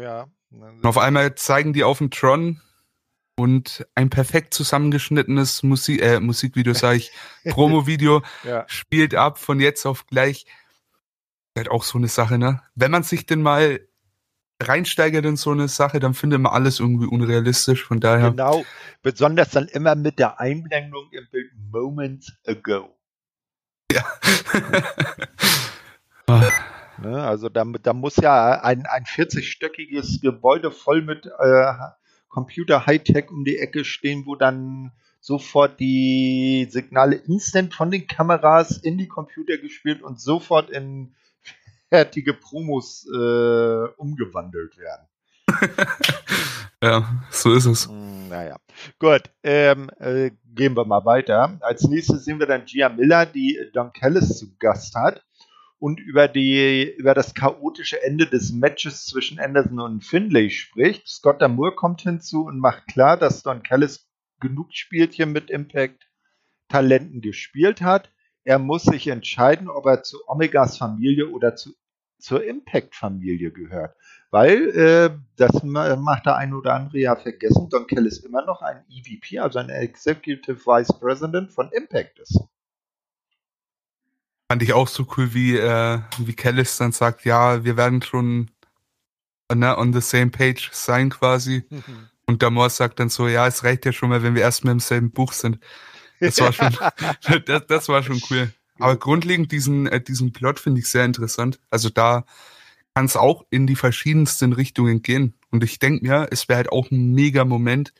Ja. 0.00 0.26
Und 0.50 0.86
auf 0.86 0.98
einmal 0.98 1.34
zeigen 1.34 1.72
die 1.72 1.84
auf 1.84 1.98
dem 1.98 2.10
Tron 2.10 2.60
und 3.36 3.86
ein 3.94 4.10
perfekt 4.10 4.54
zusammengeschnittenes 4.54 5.62
Musik, 5.62 6.00
äh, 6.02 6.20
Musikvideo, 6.20 6.74
sage 6.74 6.98
ich, 6.98 7.12
Promo-Video 7.44 8.22
ja. 8.44 8.64
spielt 8.68 9.14
ab 9.14 9.38
von 9.38 9.60
jetzt 9.60 9.86
auf 9.86 10.06
gleich. 10.06 10.46
Halt 11.56 11.70
auch 11.70 11.84
so 11.84 11.98
eine 11.98 12.08
Sache, 12.08 12.38
ne? 12.38 12.62
Wenn 12.74 12.90
man 12.90 13.04
sich 13.04 13.26
denn 13.26 13.40
mal 13.40 13.80
reinsteigert 14.68 15.24
in 15.24 15.36
so 15.36 15.50
eine 15.50 15.68
Sache, 15.68 16.00
dann 16.00 16.14
findet 16.14 16.40
man 16.40 16.52
alles 16.52 16.80
irgendwie 16.80 17.06
unrealistisch, 17.06 17.84
von 17.84 18.00
daher. 18.00 18.30
Genau, 18.30 18.64
besonders 19.02 19.50
dann 19.50 19.68
immer 19.68 19.94
mit 19.94 20.18
der 20.18 20.40
Einblendung 20.40 21.08
im 21.12 21.26
Bild 21.30 21.52
Moments 21.70 22.32
ago. 22.46 22.94
Ja. 23.92 24.04
ne, 26.98 27.22
also 27.22 27.48
da, 27.48 27.64
da 27.64 27.92
muss 27.92 28.16
ja 28.16 28.60
ein, 28.62 28.86
ein 28.86 29.04
40-stöckiges 29.04 30.20
Gebäude 30.20 30.70
voll 30.70 31.02
mit 31.02 31.26
äh, 31.26 31.72
Computer 32.28 32.86
Hightech 32.86 33.30
um 33.30 33.44
die 33.44 33.58
Ecke 33.58 33.84
stehen, 33.84 34.26
wo 34.26 34.34
dann 34.34 34.92
sofort 35.20 35.80
die 35.80 36.66
Signale 36.68 37.16
instant 37.16 37.74
von 37.74 37.90
den 37.90 38.06
Kameras 38.06 38.76
in 38.76 38.98
die 38.98 39.08
Computer 39.08 39.56
gespielt 39.56 40.02
und 40.02 40.20
sofort 40.20 40.68
in 40.68 41.14
fertige 41.88 42.34
Promos 42.34 43.06
äh, 43.06 43.88
umgewandelt 43.96 44.76
werden. 44.78 45.06
ja, 46.82 47.24
so 47.30 47.52
ist 47.52 47.66
es. 47.66 47.88
Hm, 47.88 48.28
naja, 48.28 48.56
gut. 48.98 49.22
Ähm, 49.42 49.90
äh, 49.98 50.30
gehen 50.54 50.76
wir 50.76 50.84
mal 50.84 51.04
weiter. 51.04 51.58
Als 51.60 51.82
nächstes 51.84 52.24
sehen 52.24 52.38
wir 52.38 52.46
dann 52.46 52.64
Gia 52.66 52.88
Miller, 52.88 53.26
die 53.26 53.58
Don 53.72 53.92
Callis 53.92 54.38
zu 54.38 54.56
Gast 54.58 54.94
hat 54.94 55.24
und 55.78 56.00
über 56.00 56.28
die 56.28 56.94
über 56.96 57.14
das 57.14 57.34
chaotische 57.34 58.02
Ende 58.02 58.26
des 58.26 58.52
Matches 58.52 59.04
zwischen 59.06 59.38
Anderson 59.38 59.80
und 59.80 60.04
Finlay 60.04 60.50
spricht. 60.50 61.06
Scott 61.06 61.42
Damour 61.42 61.76
kommt 61.76 62.00
hinzu 62.00 62.46
und 62.46 62.58
macht 62.58 62.86
klar, 62.86 63.16
dass 63.16 63.42
Don 63.42 63.62
Callis 63.62 64.08
genug 64.40 64.72
Spielchen 64.72 65.32
mit 65.32 65.50
Impact 65.50 66.08
Talenten 66.68 67.20
gespielt 67.20 67.82
hat. 67.82 68.10
Er 68.44 68.58
muss 68.58 68.84
sich 68.84 69.08
entscheiden, 69.08 69.68
ob 69.68 69.86
er 69.86 70.02
zu 70.02 70.18
Omegas 70.28 70.76
Familie 70.78 71.30
oder 71.30 71.56
zu, 71.56 71.74
zur 72.18 72.44
Impact-Familie 72.44 73.50
gehört. 73.50 73.96
Weil, 74.30 74.70
äh, 74.70 75.16
das 75.36 75.62
macht 75.62 76.26
der 76.26 76.36
ein 76.36 76.54
oder 76.54 76.74
andere 76.74 76.98
ja 76.98 77.16
vergessen, 77.16 77.68
Don 77.70 77.86
Kellis 77.86 78.18
immer 78.18 78.44
noch 78.44 78.62
ein 78.62 78.84
EVP, 78.90 79.38
also 79.38 79.60
ein 79.60 79.68
Executive 79.68 80.66
Vice 80.66 80.98
President 80.98 81.52
von 81.52 81.70
Impact 81.72 82.18
ist. 82.18 82.40
Fand 84.50 84.62
ich 84.62 84.72
auch 84.72 84.88
so 84.88 85.06
cool, 85.16 85.32
wie, 85.32 85.56
äh, 85.56 86.00
wie 86.18 86.34
Kellis 86.34 86.76
dann 86.76 86.92
sagt, 86.92 87.24
ja, 87.24 87.64
wir 87.64 87.76
werden 87.76 88.02
schon 88.02 88.50
ne, 89.54 89.76
on 89.78 89.92
the 89.92 90.00
same 90.00 90.30
page 90.30 90.70
sein 90.72 91.10
quasi. 91.10 91.64
Mhm. 91.70 92.08
Und 92.26 92.42
Damor 92.42 92.70
sagt 92.70 93.00
dann 93.00 93.08
so, 93.08 93.28
ja, 93.28 93.46
es 93.46 93.64
reicht 93.64 93.84
ja 93.84 93.92
schon 93.92 94.08
mal, 94.08 94.22
wenn 94.22 94.34
wir 94.34 94.42
erstmal 94.42 94.72
im 94.72 94.80
selben 94.80 95.10
Buch 95.10 95.32
sind. 95.32 95.58
Das 96.26 96.40
war 96.40 96.52
schon, 96.52 96.76
das, 97.46 97.66
das 97.66 97.88
war 97.88 98.02
schon 98.02 98.20
cool. 98.30 98.52
Aber 98.78 98.96
grundlegend 98.96 99.52
diesen, 99.52 99.86
äh, 99.86 100.00
diesen 100.00 100.32
Plot 100.32 100.58
finde 100.58 100.80
ich 100.80 100.88
sehr 100.88 101.04
interessant. 101.04 101.60
Also 101.70 101.90
da 101.90 102.24
kann 102.94 103.06
es 103.06 103.16
auch 103.16 103.44
in 103.50 103.66
die 103.66 103.76
verschiedensten 103.76 104.52
Richtungen 104.52 105.02
gehen. 105.02 105.34
Und 105.50 105.64
ich 105.64 105.78
denke 105.78 106.04
mir, 106.04 106.28
es 106.30 106.48
wäre 106.48 106.58
halt 106.58 106.72
auch 106.72 106.90
ein 106.90 107.12
mega 107.12 107.44
Moment, 107.44 107.92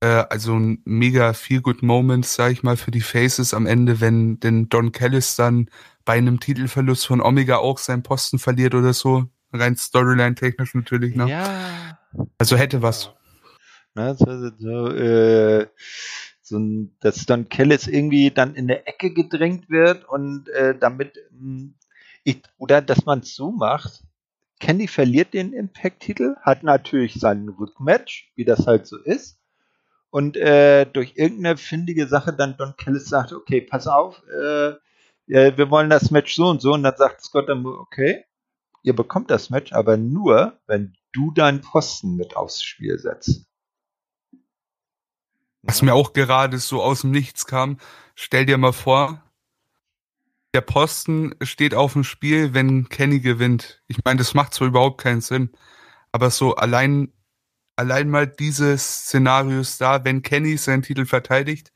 äh, 0.00 0.06
also 0.06 0.54
ein 0.54 0.82
mega 0.84 1.32
feel 1.32 1.60
good 1.60 1.82
Moment, 1.82 2.26
sag 2.26 2.52
ich 2.52 2.62
mal, 2.62 2.76
für 2.76 2.90
die 2.90 3.00
Faces 3.00 3.54
am 3.54 3.66
Ende, 3.66 4.00
wenn 4.00 4.38
denn 4.40 4.68
Don 4.68 4.92
Callis 4.92 5.36
dann 5.36 5.68
bei 6.04 6.14
einem 6.14 6.40
Titelverlust 6.40 7.06
von 7.06 7.20
Omega 7.20 7.56
auch 7.56 7.78
seinen 7.78 8.02
Posten 8.02 8.38
verliert 8.38 8.74
oder 8.74 8.92
so. 8.92 9.28
Rein 9.52 9.76
Storyline-technisch 9.76 10.74
natürlich, 10.74 11.14
ne? 11.14 11.28
Ja. 11.28 11.98
Also 12.38 12.56
hätte 12.56 12.82
was. 12.82 13.12
Ne, 13.94 14.14
so, 14.16 14.50
so, 14.58 14.92
äh, 14.94 15.66
so 16.48 16.58
ein, 16.58 16.96
dass 17.00 17.26
Don 17.26 17.48
Kellis 17.48 17.86
irgendwie 17.86 18.30
dann 18.30 18.54
in 18.54 18.68
der 18.68 18.88
Ecke 18.88 19.12
gedrängt 19.12 19.68
wird 19.70 20.08
und 20.08 20.48
äh, 20.50 20.76
damit 20.78 21.16
mh, 21.32 21.40
hm, 21.40 21.74
ich, 22.24 22.42
oder 22.58 22.82
dass 22.82 23.06
man 23.06 23.20
es 23.20 23.34
so 23.34 23.50
macht. 23.50 24.04
Candy 24.60 24.88
verliert 24.88 25.34
den 25.34 25.52
Impact-Titel, 25.52 26.34
hat 26.42 26.62
natürlich 26.62 27.14
seinen 27.14 27.48
Rückmatch, 27.48 28.32
wie 28.34 28.44
das 28.44 28.66
halt 28.66 28.86
so 28.86 28.98
ist. 28.98 29.38
Und 30.10 30.36
äh, 30.36 30.84
durch 30.86 31.12
irgendeine 31.16 31.56
findige 31.56 32.06
Sache 32.06 32.32
dann 32.32 32.56
Don 32.56 32.74
Kellis 32.76 33.08
sagt, 33.08 33.32
okay, 33.32 33.60
pass 33.60 33.86
auf, 33.86 34.22
äh, 34.26 34.74
wir 35.26 35.70
wollen 35.70 35.90
das 35.90 36.10
Match 36.10 36.34
so 36.34 36.48
und 36.48 36.60
so. 36.60 36.72
Und 36.72 36.82
dann 36.82 36.96
sagt 36.96 37.22
Scott 37.22 37.48
dann, 37.48 37.64
okay, 37.66 38.24
ihr 38.82 38.96
bekommt 38.96 39.30
das 39.30 39.50
Match, 39.50 39.72
aber 39.72 39.96
nur, 39.96 40.58
wenn 40.66 40.94
du 41.12 41.30
deinen 41.30 41.60
Posten 41.60 42.16
mit 42.16 42.36
aufs 42.36 42.62
Spiel 42.62 42.98
setzt. 42.98 43.47
Was 45.68 45.82
mir 45.82 45.92
auch 45.92 46.14
gerade 46.14 46.58
so 46.58 46.82
aus 46.82 47.02
dem 47.02 47.10
Nichts 47.10 47.44
kam, 47.44 47.76
stell 48.14 48.46
dir 48.46 48.56
mal 48.56 48.72
vor, 48.72 49.22
der 50.54 50.62
Posten 50.62 51.34
steht 51.42 51.74
auf 51.74 51.92
dem 51.92 52.04
Spiel, 52.04 52.54
wenn 52.54 52.88
Kenny 52.88 53.20
gewinnt. 53.20 53.82
Ich 53.86 53.98
meine, 54.02 54.16
das 54.16 54.32
macht 54.32 54.54
zwar 54.54 54.68
überhaupt 54.68 54.98
keinen 54.98 55.20
Sinn, 55.20 55.50
aber 56.10 56.30
so 56.30 56.56
allein, 56.56 57.12
allein 57.76 58.08
mal 58.08 58.26
diese 58.26 58.78
Szenarios 58.78 59.76
da, 59.76 60.06
wenn 60.06 60.22
Kenny 60.22 60.56
seinen 60.56 60.80
Titel 60.80 61.04
verteidigt, 61.04 61.70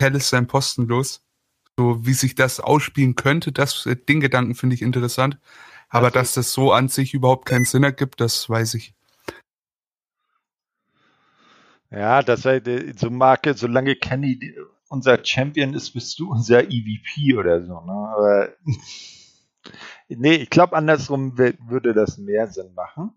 Hell 0.00 0.16
ist 0.16 0.30
sein 0.30 0.48
Posten 0.48 0.88
los. 0.88 1.24
So 1.78 2.04
wie 2.04 2.14
sich 2.14 2.34
das 2.34 2.58
ausspielen 2.58 3.14
könnte, 3.14 3.52
das, 3.52 3.88
den 4.08 4.18
Gedanken 4.18 4.56
finde 4.56 4.74
ich 4.74 4.82
interessant. 4.82 5.38
Aber 5.88 6.06
also, 6.06 6.14
dass 6.14 6.34
das 6.34 6.52
so 6.52 6.72
an 6.72 6.88
sich 6.88 7.14
überhaupt 7.14 7.46
keinen 7.46 7.64
Sinn 7.64 7.84
ergibt, 7.84 8.20
das 8.20 8.50
weiß 8.50 8.74
ich. 8.74 8.92
Ja, 11.92 12.22
das 12.22 12.46
war 12.46 12.58
so 12.96 13.10
Marke, 13.10 13.52
solange 13.54 13.96
Kenny 13.96 14.54
unser 14.88 15.22
Champion 15.22 15.74
ist, 15.74 15.90
bist 15.92 16.18
du 16.18 16.30
unser 16.30 16.64
EVP 16.64 17.36
oder 17.36 17.62
so. 17.62 17.80
Ne? 17.80 17.92
Aber 17.92 18.48
nee, 20.08 20.34
ich 20.36 20.50
glaube, 20.50 20.74
andersrum 20.74 21.36
würde 21.36 21.92
das 21.92 22.16
mehr 22.16 22.48
Sinn 22.48 22.72
machen. 22.74 23.12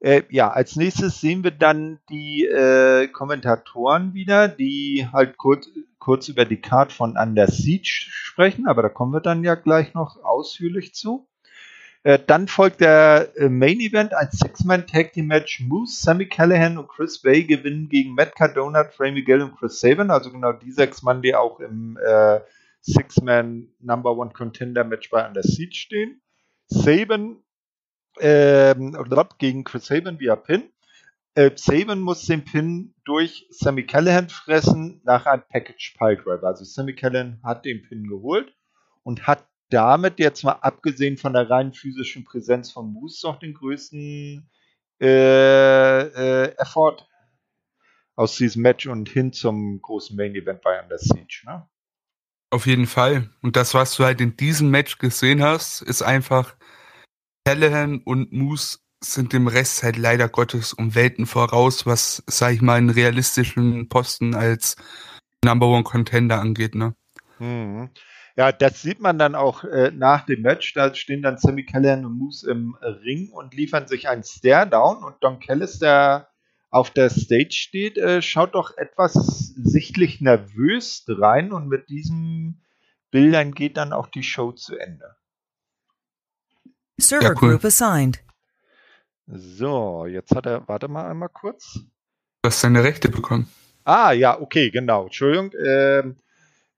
Äh, 0.00 0.22
ja, 0.30 0.50
als 0.50 0.76
nächstes 0.76 1.20
sehen 1.20 1.44
wir 1.44 1.52
dann 1.52 2.00
die 2.10 2.44
äh, 2.44 3.08
Kommentatoren 3.08 4.14
wieder, 4.14 4.48
die 4.48 5.08
halt 5.12 5.36
kurz, 5.38 5.68
kurz 5.98 6.28
über 6.28 6.44
die 6.44 6.60
Card 6.60 6.92
von 6.92 7.16
Under 7.16 7.46
Siege 7.46 8.06
sprechen, 8.10 8.66
aber 8.66 8.82
da 8.82 8.88
kommen 8.88 9.12
wir 9.12 9.20
dann 9.20 9.42
ja 9.42 9.54
gleich 9.54 9.94
noch 9.94 10.22
ausführlich 10.22 10.92
zu. 10.94 11.26
Äh, 12.06 12.20
dann 12.24 12.46
folgt 12.46 12.82
der 12.82 13.32
äh, 13.34 13.48
Main 13.48 13.80
Event, 13.80 14.14
ein 14.14 14.28
Six-Man 14.30 14.86
Tag 14.86 15.12
Team 15.12 15.26
Match. 15.26 15.58
Moose, 15.58 16.00
Sammy 16.00 16.28
Callahan 16.28 16.78
und 16.78 16.86
Chris 16.86 17.20
Bay 17.20 17.42
gewinnen 17.42 17.88
gegen 17.88 18.14
Matt 18.14 18.36
Cardona, 18.36 18.84
Trey 18.84 19.10
Miguel 19.10 19.42
und 19.42 19.56
Chris 19.56 19.80
Sabin. 19.80 20.12
Also 20.12 20.30
genau 20.30 20.52
die 20.52 20.70
sechs 20.70 21.02
Mann, 21.02 21.20
die 21.20 21.34
auch 21.34 21.58
im 21.58 21.96
äh, 21.96 22.38
Six-Man 22.80 23.70
Number 23.80 24.16
One 24.16 24.30
Contender 24.30 24.84
Match 24.84 25.10
bei 25.10 25.26
Under 25.26 25.42
Siege 25.42 25.74
stehen. 25.74 26.20
Sabin 26.68 27.42
ähm, 28.20 28.96
gegen 29.38 29.64
Chris 29.64 29.86
Sabin 29.86 30.20
via 30.20 30.36
Pin. 30.36 30.62
Äh, 31.34 31.50
Sabin 31.56 31.98
muss 31.98 32.24
den 32.24 32.44
Pin 32.44 32.94
durch 33.04 33.48
Sammy 33.50 33.84
Callahan 33.84 34.28
fressen 34.28 35.00
nach 35.02 35.26
einem 35.26 35.42
Package 35.50 35.96
Piledriver. 35.98 36.46
Also 36.46 36.62
Sammy 36.62 36.94
Callahan 36.94 37.40
hat 37.42 37.64
den 37.64 37.82
Pin 37.82 38.06
geholt 38.06 38.54
und 39.02 39.26
hat 39.26 39.44
damit 39.70 40.18
jetzt 40.18 40.44
mal 40.44 40.52
abgesehen 40.52 41.16
von 41.16 41.32
der 41.32 41.50
rein 41.50 41.72
physischen 41.72 42.24
Präsenz 42.24 42.72
von 42.72 42.92
Moose 42.92 43.26
noch 43.26 43.38
den 43.38 43.54
größten 43.54 44.48
äh, 45.00 46.00
äh, 46.00 46.56
Effort 46.58 47.06
aus 48.14 48.36
diesem 48.36 48.62
Match 48.62 48.86
und 48.86 49.08
hin 49.08 49.32
zum 49.32 49.80
großen 49.82 50.16
Main 50.16 50.34
Event 50.34 50.62
bei 50.62 50.82
Under 50.82 50.98
Siege. 50.98 51.42
Ne? 51.44 51.68
Auf 52.50 52.66
jeden 52.66 52.86
Fall. 52.86 53.30
Und 53.42 53.56
das, 53.56 53.74
was 53.74 53.96
du 53.96 54.04
halt 54.04 54.20
in 54.20 54.36
diesem 54.36 54.70
Match 54.70 54.98
gesehen 54.98 55.42
hast, 55.42 55.82
ist 55.82 56.02
einfach 56.02 56.56
Callahan 57.44 57.98
und 57.98 58.32
Moose 58.32 58.78
sind 59.04 59.32
dem 59.32 59.46
Rest 59.46 59.82
halt 59.82 59.96
leider 59.96 60.28
Gottes 60.28 60.72
um 60.72 60.94
Welten 60.94 61.26
voraus, 61.26 61.86
was, 61.86 62.22
sag 62.26 62.54
ich 62.54 62.62
mal, 62.62 62.76
einen 62.76 62.90
realistischen 62.90 63.88
Posten 63.88 64.34
als 64.34 64.76
Number 65.44 65.66
One 65.68 65.84
Contender 65.84 66.40
angeht, 66.40 66.74
ne? 66.74 66.94
Mhm. 67.38 67.90
Ja, 68.36 68.52
das 68.52 68.82
sieht 68.82 69.00
man 69.00 69.18
dann 69.18 69.34
auch 69.34 69.64
äh, 69.64 69.90
nach 69.92 70.26
dem 70.26 70.42
Match. 70.42 70.74
Da 70.74 70.94
stehen 70.94 71.22
dann 71.22 71.38
Sammy 71.38 71.64
Callahan 71.64 72.04
und 72.04 72.18
Moose 72.18 72.50
im 72.50 72.76
Ring 72.82 73.30
und 73.32 73.54
liefern 73.54 73.88
sich 73.88 74.08
einen 74.08 74.24
Stare-Down. 74.24 75.02
Und 75.02 75.16
Don 75.22 75.40
Callis, 75.40 75.78
der 75.78 76.28
auf 76.68 76.90
der 76.90 77.08
Stage 77.08 77.52
steht, 77.52 77.96
äh, 77.96 78.20
schaut 78.20 78.54
doch 78.54 78.76
etwas 78.76 79.14
sichtlich 79.56 80.20
nervös 80.20 81.04
rein. 81.08 81.50
Und 81.50 81.68
mit 81.68 81.88
diesen 81.88 82.62
Bildern 83.10 83.52
geht 83.52 83.78
dann 83.78 83.94
auch 83.94 84.08
die 84.08 84.22
Show 84.22 84.52
zu 84.52 84.76
Ende. 84.76 85.16
Server 86.98 87.28
ja, 87.28 87.30
cool. 87.40 87.52
Group 87.52 87.64
assigned. 87.64 88.22
So, 89.26 90.04
jetzt 90.06 90.34
hat 90.36 90.44
er, 90.44 90.68
warte 90.68 90.88
mal 90.88 91.10
einmal 91.10 91.30
kurz. 91.30 91.80
Du 92.42 92.48
hast 92.48 92.60
seine 92.60 92.84
Rechte 92.84 93.08
bekommen. 93.08 93.50
Ah, 93.84 94.12
ja, 94.12 94.38
okay, 94.38 94.70
genau. 94.70 95.04
Entschuldigung. 95.04 95.52
Ähm, 95.58 96.16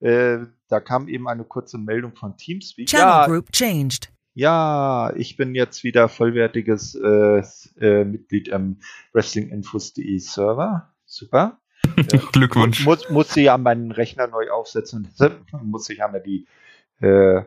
äh, 0.01 0.47
da 0.69 0.81
kam 0.81 1.09
eben 1.09 1.29
eine 1.29 1.45
kurze 1.45 1.79
Meldung 1.79 2.15
von 2.15 2.37
Teamspeak. 2.37 2.89
Channel 2.89 3.07
ja, 3.07 3.27
Group 3.27 3.53
changed. 3.53 4.13
Ja, 4.35 5.13
ich 5.17 5.37
bin 5.37 5.55
jetzt 5.55 5.83
wieder 5.83 6.09
vollwertiges 6.09 6.95
äh, 6.95 7.43
äh, 7.81 8.05
Mitglied 8.05 8.49
im 8.49 8.81
WrestlingInfos.de 9.13 10.19
Server. 10.19 10.95
Super. 11.05 11.61
Äh, 11.97 12.19
Glückwunsch. 12.33 12.85
Muss, 12.85 13.09
muss 13.09 13.33
sie 13.33 13.43
ja 13.43 13.57
meinen 13.57 13.93
Rechner 13.93 14.27
neu 14.27 14.51
aufsetzen. 14.51 15.09
muss 15.63 15.89
ich 15.89 16.03
einmal 16.03 16.21
die 16.21 16.47
äh, 17.01 17.39
äh, 17.39 17.45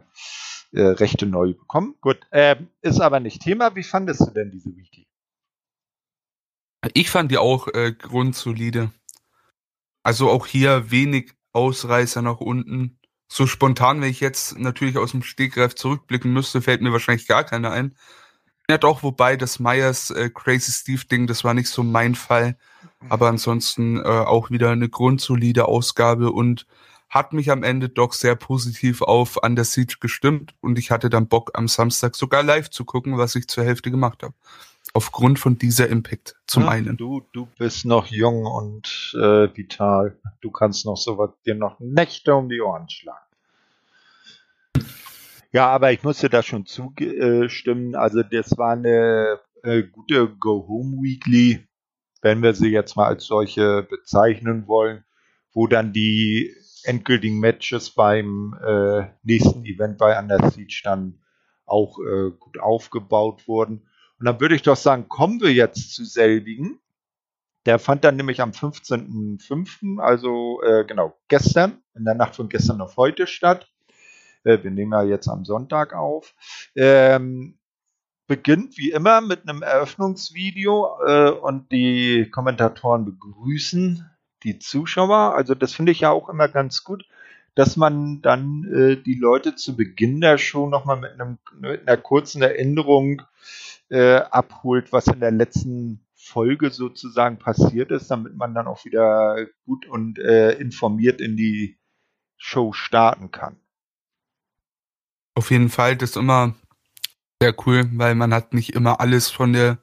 Rechte 0.73 1.26
neu 1.26 1.53
bekommen. 1.53 1.95
Gut, 2.02 2.18
ähm, 2.31 2.69
ist 2.81 3.02
aber 3.02 3.19
nicht 3.19 3.41
Thema. 3.41 3.76
Wie 3.76 3.84
fandest 3.84 4.22
du 4.22 4.31
denn 4.31 4.52
diese 4.52 4.76
Weekly? 4.76 5.06
Ich 6.93 7.10
fand 7.10 7.31
die 7.31 7.38
auch 7.38 7.68
äh, 7.68 7.91
grundsolide. 7.91 8.91
Also 10.03 10.30
auch 10.30 10.48
hier 10.48 10.91
wenig 10.91 11.34
Ausreißer 11.53 12.22
nach 12.22 12.39
unten. 12.39 12.98
So 13.34 13.48
spontan, 13.48 14.02
wenn 14.02 14.10
ich 14.10 14.20
jetzt 14.20 14.60
natürlich 14.60 14.98
aus 14.98 15.12
dem 15.12 15.24
Stegreif 15.24 15.74
zurückblicken 15.74 16.34
müsste, 16.34 16.62
fällt 16.62 16.82
mir 16.82 16.91
wahrscheinlich 16.91 17.28
gar 17.28 17.45
keiner 17.45 17.72
ein. 17.72 17.95
Ja, 18.70 18.78
doch, 18.78 19.03
wobei 19.03 19.38
das 19.38 19.58
Myers 19.58 20.10
äh, 20.12 20.30
Crazy 20.30 20.74
Steve 20.74 21.06
Ding, 21.06 21.28
das 21.28 21.45
war 21.45 21.53
nicht 21.53 21.70
so 21.70 21.82
mein 21.82 22.16
Fall. 22.16 22.58
Aber 23.08 23.30
ansonsten 23.30 23.95
äh, 23.99 24.02
auch 24.02 24.49
wieder 24.49 24.72
eine 24.72 24.90
grundsolide 24.90 25.70
Ausgabe 25.70 26.34
und 26.34 26.68
hat 27.08 27.32
mich 27.32 27.49
am 27.52 27.64
Ende 27.64 27.88
doch 27.88 28.12
sehr 28.12 28.36
positiv 28.36 29.02
auf 29.02 29.41
Under 29.41 29.64
Siege 29.64 29.95
gestimmt 30.02 30.53
und 30.60 30.78
ich 30.78 30.91
hatte 30.91 31.10
dann 31.10 31.30
Bock 31.30 31.52
am 31.53 31.70
Samstag 31.70 32.18
sogar 32.18 32.44
live 32.44 32.70
zu 32.70 32.84
gucken, 32.84 33.18
was 33.18 33.36
ich 33.36 33.48
zur 33.48 33.64
Hälfte 33.64 33.91
gemacht 33.91 34.24
habe. 34.24 34.34
Aufgrund 34.93 35.39
von 35.39 35.57
dieser 35.57 35.88
Impact 35.88 36.35
zum 36.47 36.63
Ja, 36.63 36.69
einen. 36.69 36.97
Du, 36.97 37.22
du 37.31 37.47
bist 37.57 37.85
noch 37.85 38.07
jung 38.07 38.45
und 38.45 39.13
äh, 39.15 39.47
vital. 39.55 40.18
Du 40.41 40.51
kannst 40.51 40.85
noch 40.85 40.97
so 40.97 41.18
was, 41.18 41.30
dir 41.45 41.55
noch 41.55 41.80
Nächte 41.80 42.35
um 42.35 42.49
die 42.49 42.61
Ohren 42.61 42.89
schlagen. 42.89 43.19
Ja, 45.53 45.68
aber 45.68 45.91
ich 45.91 46.03
muss 46.03 46.19
dir 46.19 46.30
da 46.30 46.43
schon 46.43 46.65
zustimmen. 46.65 47.95
Also 47.95 48.23
das 48.23 48.57
war 48.57 48.72
eine 48.73 49.39
äh, 49.63 49.84
gute 49.84 50.27
Go-Home-Weekly, 50.27 51.68
wenn 52.22 52.41
wir 52.41 52.53
sie 52.53 52.69
jetzt 52.69 52.95
mal 52.95 53.07
als 53.07 53.26
solche 53.26 53.84
bezeichnen 53.84 54.68
wollen, 54.68 55.03
wo 55.53 55.68
dann 55.68 55.93
die 55.93 56.55
endgültigen 56.84 57.39
Matches 57.39 57.91
beim 57.91 58.55
äh, 58.65 59.07
nächsten 59.23 59.65
Event 59.65 59.97
bei 59.97 60.18
Under 60.18 60.49
Siege 60.51 60.81
dann 60.84 61.19
auch 61.65 61.99
äh, 61.99 62.31
gut 62.31 62.59
aufgebaut 62.59 63.47
wurden. 63.47 63.88
Und 64.22 64.26
dann 64.26 64.39
würde 64.39 64.53
ich 64.53 64.61
doch 64.61 64.76
sagen, 64.76 65.10
kommen 65.10 65.41
wir 65.41 65.52
jetzt 65.52 65.95
zu 65.95 66.06
selbigen. 66.06 66.80
Der 67.65 67.80
fand 67.80 68.03
dann 68.03 68.18
nämlich 68.18 68.39
am 68.39 68.52
15.05., 68.52 69.99
also 69.99 70.61
äh, 70.61 70.85
genau 70.85 71.18
gestern, 71.27 71.81
in 71.95 72.06
der 72.06 72.14
Nacht 72.14 72.35
von 72.35 72.48
gestern 72.48 72.81
auf 72.81 72.98
heute 72.98 73.26
statt. 73.26 73.68
Äh, 74.43 74.60
wir 74.61 74.69
nehmen 74.69 74.91
ja 74.91 75.02
jetzt 75.02 75.27
am 75.27 75.43
Sonntag 75.43 75.95
auf. 75.95 76.35
Ähm, 76.76 77.57
beginnt 78.27 78.77
wie 78.77 78.91
immer 78.91 79.22
mit 79.22 79.49
einem 79.49 79.64
Eröffnungsvideo 79.64 80.99
äh, 81.03 81.31
und 81.31 81.72
die 81.72 82.30
Kommentatoren 82.30 83.06
begrüßen 83.06 84.07
die 84.43 84.60
Zuschauer. 84.60 85.34
Also 85.34 85.56
das 85.56 85.73
finde 85.73 85.93
ich 85.93 86.02
ja 86.02 86.11
auch 86.11 86.30
immer 86.30 86.48
ganz 86.48 86.84
gut, 86.84 87.06
dass 87.56 87.76
man 87.76 88.22
dann 88.22 88.72
äh, 88.72 89.02
die 89.02 89.15
Leute 89.15 89.56
zu 89.56 89.76
Beginn 89.76 90.22
der 90.22 90.38
Show 90.38 90.69
nochmal 90.69 90.98
mit, 90.98 91.14
mit 91.60 91.88
einer 91.88 91.98
kurzen 91.98 92.43
Erinnerung 92.43 93.23
äh, 93.91 94.22
abholt, 94.31 94.91
was 94.91 95.07
in 95.07 95.19
der 95.19 95.31
letzten 95.31 96.05
Folge 96.15 96.72
sozusagen 96.72 97.38
passiert 97.38 97.91
ist, 97.91 98.09
damit 98.09 98.35
man 98.35 98.53
dann 98.55 98.68
auch 98.68 98.85
wieder 98.85 99.47
gut 99.65 99.85
und 99.85 100.18
äh, 100.18 100.53
informiert 100.53 101.19
in 101.19 101.35
die 101.35 101.77
Show 102.38 102.73
starten 102.73 103.31
kann. 103.31 103.59
Auf 105.35 105.51
jeden 105.51 105.69
Fall, 105.69 105.97
das 105.97 106.11
ist 106.11 106.15
immer 106.18 106.55
sehr 107.41 107.53
cool, 107.65 107.89
weil 107.93 108.15
man 108.15 108.34
hat 108.34 108.53
nicht 108.53 108.73
immer 108.73 109.01
alles 109.01 109.30
von 109.30 109.53
der 109.53 109.80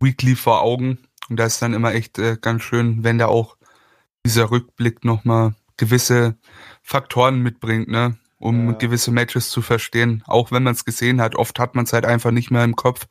Weekly 0.00 0.36
vor 0.36 0.62
Augen. 0.62 0.98
Und 1.28 1.36
da 1.36 1.46
ist 1.46 1.62
dann 1.62 1.74
immer 1.74 1.94
echt 1.94 2.18
äh, 2.18 2.36
ganz 2.40 2.62
schön, 2.62 3.02
wenn 3.02 3.18
da 3.18 3.26
auch 3.26 3.56
dieser 4.26 4.50
Rückblick 4.50 5.04
nochmal 5.04 5.54
gewisse 5.76 6.36
Faktoren 6.82 7.40
mitbringt, 7.40 7.88
ne? 7.88 8.18
Um 8.42 8.70
Ja. 8.70 8.72
gewisse 8.72 9.10
Matches 9.12 9.48
zu 9.50 9.62
verstehen. 9.62 10.22
Auch 10.26 10.50
wenn 10.52 10.62
man 10.62 10.74
es 10.74 10.84
gesehen 10.84 11.20
hat, 11.20 11.36
oft 11.36 11.58
hat 11.58 11.74
man 11.74 11.84
es 11.84 11.92
halt 11.92 12.04
einfach 12.04 12.30
nicht 12.30 12.50
mehr 12.50 12.64
im 12.64 12.76
Kopf. 12.76 13.06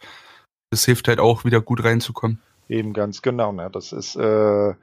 Das 0.70 0.86
hilft 0.86 1.08
halt 1.08 1.20
auch 1.20 1.44
wieder 1.46 1.62
gut 1.62 1.84
reinzukommen. 1.84 2.40
Eben 2.70 2.94
ganz 2.94 3.22
genau. 3.22 3.52
Ne? 3.52 3.70
Das 3.72 3.92
ist, 3.92 4.16
äh, 4.16 4.74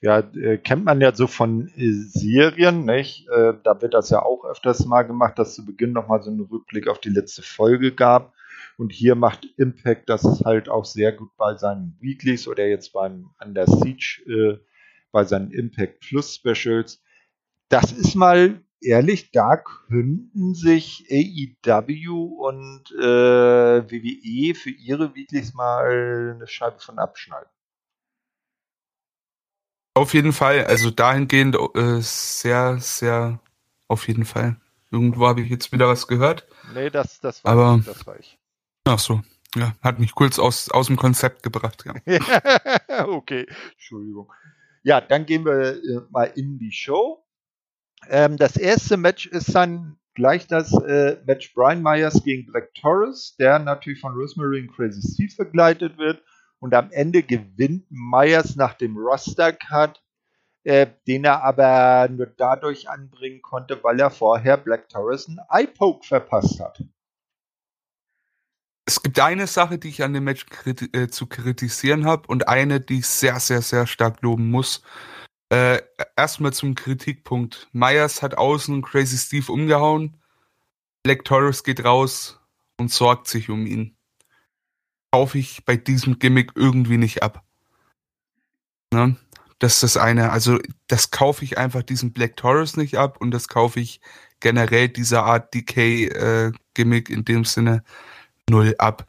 ja, 0.00 0.18
äh, 0.20 0.58
kennt 0.58 0.84
man 0.84 1.00
ja 1.00 1.12
so 1.14 1.26
von 1.26 1.68
äh, 1.76 1.90
Serien, 1.90 2.84
nicht? 2.84 3.28
Äh, 3.28 3.54
da 3.64 3.80
wird 3.82 3.94
das 3.94 4.10
ja 4.10 4.22
auch 4.22 4.44
öfters 4.44 4.84
mal 4.86 5.02
gemacht, 5.02 5.38
dass 5.38 5.54
zu 5.56 5.64
Beginn 5.66 5.92
nochmal 5.92 6.22
so 6.22 6.30
einen 6.30 6.40
Rückblick 6.42 6.86
auf 6.86 7.00
die 7.00 7.08
letzte 7.08 7.42
Folge 7.42 7.92
gab. 7.92 8.32
Und 8.78 8.92
hier 8.92 9.14
macht 9.14 9.46
Impact 9.56 10.08
das 10.08 10.44
halt 10.44 10.68
auch 10.68 10.84
sehr 10.84 11.10
gut 11.10 11.30
bei 11.36 11.56
seinen 11.56 11.96
Weeklies 12.00 12.46
oder 12.46 12.66
jetzt 12.66 12.92
beim 12.92 13.30
Under 13.42 13.66
Siege, 13.66 14.60
bei 15.12 15.24
seinen 15.24 15.50
Impact 15.50 16.00
Plus 16.00 16.34
Specials. 16.34 17.02
Das 17.70 17.90
ist 17.90 18.14
mal 18.14 18.60
ehrlich, 18.80 19.30
da 19.32 19.56
könnten 19.56 20.54
sich 20.54 21.06
AEW 21.10 22.46
und 22.46 22.90
äh, 22.92 23.02
WWE 23.90 24.54
für 24.54 24.70
ihre 24.70 25.14
Weeklies 25.14 25.54
mal 25.54 26.34
eine 26.36 26.46
Scheibe 26.46 26.78
von 26.80 26.98
abschneiden. 26.98 27.48
Auf 29.94 30.12
jeden 30.12 30.32
Fall, 30.32 30.64
also 30.66 30.90
dahingehend 30.90 31.56
äh, 31.74 32.00
sehr, 32.00 32.78
sehr, 32.80 33.40
auf 33.88 34.06
jeden 34.08 34.26
Fall. 34.26 34.60
Irgendwo 34.90 35.26
habe 35.26 35.40
ich 35.40 35.48
jetzt 35.50 35.72
wieder 35.72 35.88
was 35.88 36.06
gehört. 36.06 36.46
Nee, 36.74 36.90
das, 36.90 37.18
das 37.20 37.42
war 37.44 37.52
Aber- 37.52 37.78
ich. 37.80 37.86
Das 37.86 38.06
war 38.06 38.18
ich. 38.18 38.38
Ach 38.84 38.98
so, 38.98 39.22
ja, 39.56 39.74
hat 39.82 39.98
mich 39.98 40.14
kurz 40.14 40.38
aus, 40.38 40.70
aus 40.70 40.86
dem 40.86 40.96
Konzept 40.96 41.42
gebracht. 41.42 41.84
Ja. 42.06 43.06
okay, 43.08 43.46
Entschuldigung. 43.72 44.32
Ja, 44.84 45.00
dann 45.00 45.26
gehen 45.26 45.44
wir 45.44 45.74
äh, 45.82 46.00
mal 46.10 46.30
in 46.36 46.58
die 46.58 46.70
Show. 46.70 47.25
Ähm, 48.08 48.36
das 48.36 48.56
erste 48.56 48.96
Match 48.96 49.26
ist 49.26 49.54
dann 49.54 49.98
gleich 50.14 50.46
das 50.46 50.72
äh, 50.72 51.18
Match 51.26 51.54
Brian 51.54 51.82
Myers 51.82 52.22
gegen 52.24 52.46
Black 52.46 52.74
Torres, 52.74 53.36
der 53.38 53.58
natürlich 53.58 54.00
von 54.00 54.14
Rosemary 54.14 54.60
und 54.60 54.74
Crazy 54.74 55.02
Steve 55.02 55.32
begleitet 55.36 55.98
wird. 55.98 56.22
Und 56.58 56.74
am 56.74 56.90
Ende 56.90 57.22
gewinnt 57.22 57.84
Myers 57.90 58.56
nach 58.56 58.74
dem 58.74 58.96
Roster-Cut, 58.96 60.02
äh, 60.64 60.86
den 61.06 61.24
er 61.24 61.44
aber 61.44 62.08
nur 62.08 62.26
dadurch 62.26 62.88
anbringen 62.88 63.42
konnte, 63.42 63.78
weil 63.84 64.00
er 64.00 64.10
vorher 64.10 64.56
Black 64.56 64.88
Torres 64.88 65.28
einen 65.28 65.38
Eye-Poke 65.50 66.06
verpasst 66.06 66.58
hat. 66.58 66.82
Es 68.88 69.02
gibt 69.02 69.18
eine 69.20 69.46
Sache, 69.46 69.78
die 69.78 69.88
ich 69.88 70.02
an 70.02 70.14
dem 70.14 70.24
Match 70.24 70.46
kriti 70.46 70.86
äh, 70.92 71.08
zu 71.08 71.26
kritisieren 71.26 72.06
habe 72.06 72.28
und 72.28 72.48
eine, 72.48 72.80
die 72.80 73.00
ich 73.00 73.06
sehr, 73.06 73.38
sehr, 73.40 73.60
sehr 73.60 73.86
stark 73.86 74.22
loben 74.22 74.50
muss. 74.50 74.82
Äh, 75.50 75.80
Erstmal 76.16 76.52
zum 76.52 76.74
Kritikpunkt. 76.74 77.68
Myers 77.72 78.22
hat 78.22 78.38
außen 78.38 78.82
Crazy 78.82 79.18
Steve 79.18 79.52
umgehauen. 79.52 80.16
Black 81.02 81.24
Torres 81.24 81.62
geht 81.62 81.84
raus 81.84 82.40
und 82.78 82.90
sorgt 82.90 83.28
sich 83.28 83.50
um 83.50 83.66
ihn. 83.66 83.96
Kaufe 85.12 85.38
ich 85.38 85.64
bei 85.64 85.76
diesem 85.76 86.18
Gimmick 86.18 86.52
irgendwie 86.54 86.96
nicht 86.98 87.22
ab. 87.22 87.44
Ne? 88.92 89.16
Das 89.58 89.74
ist 89.74 89.82
das 89.82 89.96
eine. 89.96 90.32
Also, 90.32 90.58
das 90.88 91.10
kaufe 91.10 91.44
ich 91.44 91.58
einfach 91.58 91.82
diesem 91.82 92.12
Black 92.12 92.36
Torres 92.36 92.76
nicht 92.76 92.96
ab 92.96 93.20
und 93.20 93.30
das 93.30 93.48
kaufe 93.48 93.80
ich 93.80 94.00
generell 94.40 94.88
dieser 94.88 95.24
Art 95.24 95.54
DK-Gimmick 95.54 97.08
in 97.08 97.24
dem 97.24 97.44
Sinne 97.44 97.84
null 98.48 98.74
ab. 98.78 99.06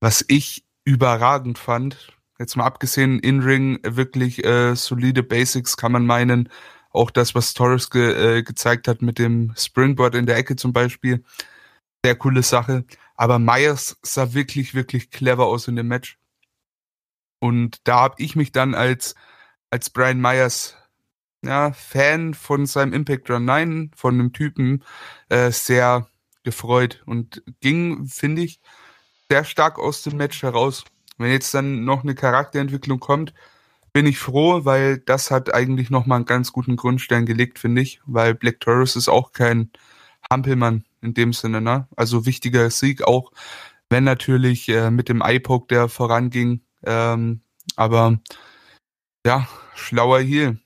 Was 0.00 0.24
ich 0.28 0.64
überragend 0.84 1.58
fand, 1.58 2.17
jetzt 2.38 2.56
mal 2.56 2.64
abgesehen 2.64 3.18
In-Ring, 3.20 3.80
wirklich 3.82 4.44
äh, 4.44 4.74
solide 4.74 5.22
Basics 5.22 5.76
kann 5.76 5.92
man 5.92 6.06
meinen. 6.06 6.48
Auch 6.90 7.10
das, 7.10 7.34
was 7.34 7.54
Torres 7.54 7.90
ge 7.90 8.38
äh, 8.38 8.42
gezeigt 8.42 8.88
hat 8.88 9.02
mit 9.02 9.18
dem 9.18 9.52
Springboard 9.56 10.14
in 10.14 10.26
der 10.26 10.36
Ecke 10.36 10.56
zum 10.56 10.72
Beispiel. 10.72 11.24
Sehr 12.04 12.16
coole 12.16 12.42
Sache. 12.42 12.84
Aber 13.16 13.38
Myers 13.38 13.98
sah 14.02 14.32
wirklich, 14.34 14.74
wirklich 14.74 15.10
clever 15.10 15.46
aus 15.46 15.68
in 15.68 15.76
dem 15.76 15.88
Match. 15.88 16.18
Und 17.40 17.80
da 17.84 18.00
habe 18.00 18.14
ich 18.18 18.36
mich 18.36 18.52
dann 18.52 18.74
als, 18.74 19.14
als 19.70 19.90
Brian 19.90 20.20
Myers 20.20 20.76
ja, 21.42 21.72
Fan 21.72 22.34
von 22.34 22.66
seinem 22.66 22.92
Impact 22.92 23.30
Run 23.30 23.44
9, 23.44 23.90
von 23.94 24.18
dem 24.18 24.32
Typen, 24.32 24.84
äh, 25.28 25.50
sehr 25.52 26.08
gefreut 26.42 27.02
und 27.06 27.42
ging, 27.60 28.06
finde 28.06 28.42
ich, 28.42 28.60
sehr 29.30 29.44
stark 29.44 29.78
aus 29.78 30.02
dem 30.02 30.16
Match 30.16 30.42
heraus. 30.42 30.84
Wenn 31.18 31.30
jetzt 31.30 31.52
dann 31.52 31.84
noch 31.84 32.02
eine 32.02 32.14
Charakterentwicklung 32.14 33.00
kommt, 33.00 33.34
bin 33.92 34.06
ich 34.06 34.18
froh, 34.18 34.64
weil 34.64 34.98
das 34.98 35.30
hat 35.30 35.52
eigentlich 35.52 35.90
nochmal 35.90 36.16
einen 36.16 36.24
ganz 36.24 36.52
guten 36.52 36.76
Grundstein 36.76 37.26
gelegt, 37.26 37.58
finde 37.58 37.82
ich, 37.82 38.00
weil 38.06 38.34
Black 38.34 38.60
Taurus 38.60 38.96
ist 38.96 39.08
auch 39.08 39.32
kein 39.32 39.70
Hampelmann 40.30 40.84
in 41.02 41.14
dem 41.14 41.32
Sinne, 41.32 41.60
ne? 41.60 41.88
Also 41.96 42.26
wichtiger 42.26 42.70
Sieg 42.70 43.02
auch, 43.02 43.32
wenn 43.90 44.04
natürlich 44.04 44.68
äh, 44.68 44.90
mit 44.90 45.08
dem 45.08 45.22
Eye-Poke, 45.22 45.66
der 45.68 45.88
voranging, 45.88 46.60
ähm, 46.84 47.40
aber 47.76 48.18
ja, 49.26 49.46
schlauer 49.74 50.20
Heal. 50.20 50.58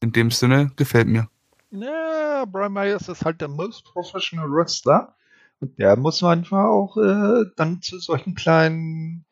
In 0.00 0.12
dem 0.12 0.30
Sinne 0.30 0.72
gefällt 0.76 1.08
mir. 1.08 1.28
Ja, 1.70 2.44
Brian 2.46 2.72
Myers 2.72 3.08
ist 3.08 3.24
halt 3.24 3.40
der 3.40 3.48
most 3.48 3.84
professional 3.84 4.50
Wrestler. 4.50 5.14
Und 5.60 5.78
der 5.78 5.96
muss 5.96 6.22
manchmal 6.22 6.66
auch 6.66 6.96
äh, 6.96 7.44
dann 7.56 7.82
zu 7.82 7.98
solchen 7.98 8.34
kleinen 8.34 9.26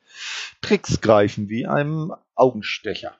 Tricks 0.60 1.00
greifen, 1.00 1.48
wie 1.48 1.66
einem 1.66 2.14
Augenstecher. 2.34 3.16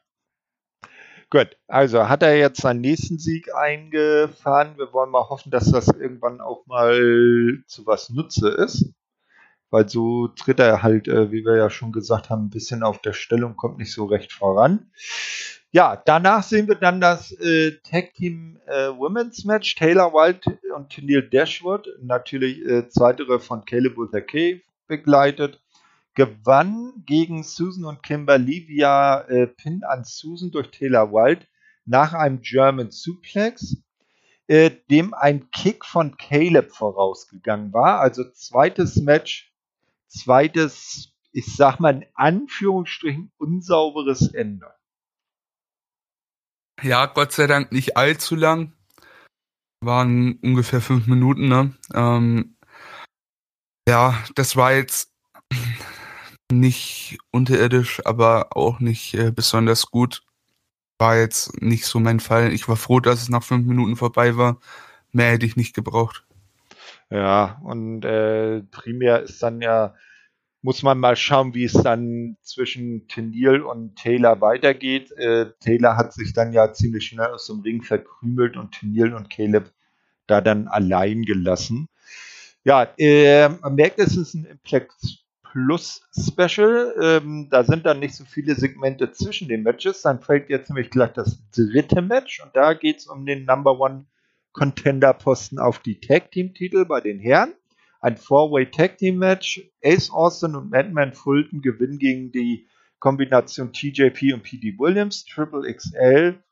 Gut, 1.31 1.57
also 1.67 2.09
hat 2.09 2.23
er 2.23 2.39
jetzt 2.39 2.63
seinen 2.63 2.81
nächsten 2.81 3.19
Sieg 3.19 3.55
eingefahren. 3.55 4.79
Wir 4.79 4.93
wollen 4.95 5.11
mal 5.11 5.29
hoffen, 5.29 5.51
dass 5.51 5.71
das 5.71 5.89
irgendwann 5.89 6.41
auch 6.41 6.65
mal 6.67 7.63
zu 7.67 7.87
was 7.87 8.09
Nutze 8.09 8.49
ist. 8.49 8.95
Weil 9.71 9.87
so 9.89 10.29
tritt 10.29 10.61
er 10.61 10.83
halt, 10.83 11.09
äh, 11.09 11.31
wie 11.31 11.45
wir 11.45 11.57
ja 11.57 11.69
schon 11.69 11.93
gesagt 11.93 12.31
haben, 12.31 12.47
ein 12.47 12.51
bisschen 12.51 12.83
auf 12.83 13.03
der 13.03 13.13
Stellung, 13.13 13.57
kommt 13.57 13.77
nicht 13.77 13.93
so 13.93 14.07
recht 14.07 14.33
voran. 14.33 14.91
Ja, 15.71 15.97
danach 16.03 16.43
sehen 16.43 16.67
wir 16.67 16.77
dann 16.77 17.03
das 17.03 17.31
äh, 17.33 17.73
Tag 17.83 18.15
Team 18.15 18.59
äh, 18.67 18.89
Women's 18.89 19.45
Match. 19.45 19.75
Taylor 19.75 20.15
Wilde 20.15 20.59
und 20.75 20.97
Neil 21.03 21.29
Dashwood, 21.29 21.87
natürlich 22.01 22.65
äh, 22.65 22.89
zweitere 22.89 23.39
von 23.39 23.67
Caleb 23.67 23.97
Luther 23.97 24.23
Kay 24.23 24.63
begleitet, 24.87 25.61
gewann 26.19 27.05
gegen 27.07 27.45
Susan 27.45 27.85
und 27.85 28.03
Kimberly 28.03 28.67
via 28.67 29.21
äh, 29.29 29.47
Pin 29.47 29.85
an 29.85 30.03
Susan 30.03 30.51
durch 30.51 30.73
Taylor 30.73 31.13
Wilde 31.13 31.47
nach 31.85 32.13
einem 32.13 32.41
German 32.43 32.91
Suplex. 32.91 33.77
äh, 34.49 34.71
dem 34.91 35.15
ein 35.15 35.51
Kick 35.51 35.85
von 35.85 36.17
Caleb 36.17 36.73
vorausgegangen 36.73 37.73
war. 37.73 38.01
Also 38.01 38.29
zweites 38.33 38.97
Match, 38.97 39.53
zweites, 40.09 41.15
ich 41.33 41.55
sag 41.55 41.79
mal 41.79 42.03
in 42.03 42.07
Anführungsstrichen, 42.15 43.31
unsauberes 43.37 44.35
Ende. 44.35 44.75
Ja, 46.83 47.07
Gott 47.07 47.33
sei 47.33 47.47
Dank 47.47 47.73
nicht 47.73 47.97
allzu 47.97 48.35
lang. 48.35 48.73
Waren 49.81 50.39
ungefähr 50.43 50.81
fünf 50.81 51.07
Minuten, 51.07 51.49
ne? 51.49 51.77
Ähm, 51.95 52.57
ja, 53.89 54.25
das 54.35 54.57
war 54.57 54.73
jetzt 54.73 55.15
nicht 56.51 57.19
unterirdisch, 57.31 58.01
aber 58.05 58.57
auch 58.57 58.81
nicht 58.81 59.15
äh, 59.15 59.31
besonders 59.31 59.87
gut. 59.87 60.23
War 60.99 61.17
jetzt 61.17 61.63
nicht 61.63 61.87
so 61.87 62.01
mein 62.01 62.21
Fall. 62.21 62.53
Ich 62.53 62.69
war 62.69 62.77
froh, 62.77 63.01
dass 63.01 63.23
es 63.23 63.29
nach 63.29 63.43
fünf 63.43 63.67
Minuten 63.67 63.97
vorbei 63.97 64.37
war. 64.37 64.59
Mehr 65.13 65.31
hätte 65.33 65.47
ich 65.47 65.57
nicht 65.57 65.75
gebraucht. 65.75 66.25
Ja, 67.11 67.61
und 67.65 68.05
äh, 68.05 68.63
primär 68.71 69.23
ist 69.23 69.43
dann 69.43 69.63
ja, 69.63 69.95
muss 70.61 70.83
man 70.83 70.99
mal 70.99 71.17
schauen, 71.17 71.55
wie 71.55 71.65
es 71.65 71.73
dann 71.73 72.37
zwischen 72.43 73.09
Tennille 73.09 73.65
und 73.65 73.97
Taylor 73.97 74.41
weitergeht. 74.41 75.13
Äh, 75.13 75.53
Taylor 75.61 75.97
hat 75.97 76.13
sich 76.13 76.33
dann 76.33 76.53
ja 76.53 76.73
ziemlich 76.73 77.07
schnell 77.07 77.29
aus 77.29 77.47
dem 77.47 77.61
Ring 77.61 77.83
verkrümelt 77.83 78.57
und 78.57 78.73
Tennille 78.73 79.17
und 79.17 79.31
Caleb 79.31 79.73
da 80.27 80.41
dann 80.41 80.69
allein 80.69 81.23
gelassen. 81.23 81.89
Ja, 82.65 82.89
äh, 82.99 83.49
man 83.49 83.77
merkt, 83.77 83.99
es 83.99 84.17
ist 84.17 84.35
ein 84.35 84.45
Impact 84.45 84.95
Plus 85.53 86.03
Special. 86.13 86.95
Ähm, 87.01 87.49
da 87.51 87.65
sind 87.65 87.87
dann 87.87 88.01
nicht 88.01 88.15
so 88.15 88.25
viele 88.25 88.55
Segmente 88.55 89.13
zwischen 89.13 89.49
den 89.49 89.63
Matches. 89.63 90.03
Dann 90.03 90.21
fällt 90.21 90.51
jetzt 90.51 90.69
nämlich 90.69 90.91
gleich 90.91 91.13
das 91.13 91.39
dritte 91.51 92.03
Match 92.03 92.43
und 92.43 92.55
da 92.55 92.75
geht 92.75 92.99
es 92.99 93.07
um 93.07 93.25
den 93.25 93.45
Number 93.45 93.79
One 93.81 94.07
Contender 94.53 95.15
Posten 95.15 95.59
auf 95.59 95.79
die 95.79 96.01
Tag 96.01 96.31
Team 96.33 96.55
Titel 96.55 96.85
bei 96.85 97.01
den 97.01 97.19
Herren. 97.19 97.55
Ein 98.01 98.17
Four-Way 98.17 98.71
Tag 98.71 98.99
Team 98.99 99.19
Match. 99.19 99.71
Ace 99.83 100.11
Austin 100.11 100.55
und 100.55 100.71
Madman 100.71 101.13
Fulton 101.15 101.63
gewinnen 101.63 101.99
gegen 101.99 102.31
die 102.33 102.69
Kombination 102.99 103.73
TJP 103.73 104.35
und 104.35 104.43
PD 104.43 104.79
Williams, 104.79 105.25
Triple 105.25 105.73
XL 105.73 106.43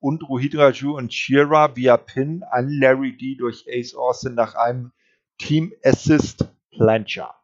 und 0.00 0.28
Rohit 0.28 0.56
Raju 0.56 0.96
und 0.96 1.14
Shira 1.14 1.76
via 1.76 1.96
Pin 1.96 2.42
an 2.50 2.68
Larry 2.68 3.16
D 3.16 3.36
durch 3.36 3.64
Ace 3.68 3.94
Austin 3.94 4.34
nach 4.34 4.54
einem 4.56 4.92
Team 5.38 5.72
Assist 5.84 6.48
Plancher. 6.70 7.41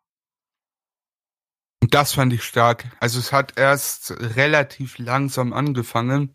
Das 1.91 2.13
fand 2.13 2.33
ich 2.33 2.43
stark. 2.45 2.85
Also 3.01 3.19
es 3.19 3.33
hat 3.33 3.59
erst 3.59 4.11
relativ 4.37 4.99
langsam 4.99 5.53
angefangen, 5.53 6.35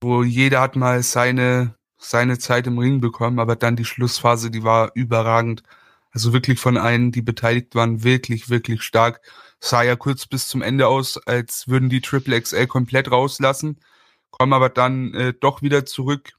wo 0.00 0.22
jeder 0.22 0.60
hat 0.60 0.76
mal 0.76 1.02
seine, 1.02 1.76
seine 1.98 2.38
Zeit 2.38 2.66
im 2.66 2.78
Ring 2.78 3.00
bekommen, 3.00 3.40
aber 3.40 3.56
dann 3.56 3.76
die 3.76 3.84
Schlussphase, 3.84 4.50
die 4.50 4.62
war 4.62 4.92
überragend. 4.94 5.62
Also 6.12 6.32
wirklich 6.32 6.60
von 6.60 6.76
allen, 6.76 7.10
die 7.10 7.22
beteiligt 7.22 7.74
waren, 7.74 8.04
wirklich, 8.04 8.48
wirklich 8.48 8.82
stark. 8.82 9.20
Sah 9.58 9.82
ja 9.82 9.96
kurz 9.96 10.26
bis 10.26 10.46
zum 10.46 10.62
Ende 10.62 10.86
aus, 10.86 11.18
als 11.26 11.66
würden 11.66 11.88
die 11.88 12.00
Triple 12.00 12.40
XL 12.40 12.68
komplett 12.68 13.10
rauslassen, 13.10 13.80
kommen 14.30 14.52
aber 14.52 14.68
dann 14.68 15.14
äh, 15.14 15.34
doch 15.34 15.62
wieder 15.62 15.86
zurück. 15.86 16.34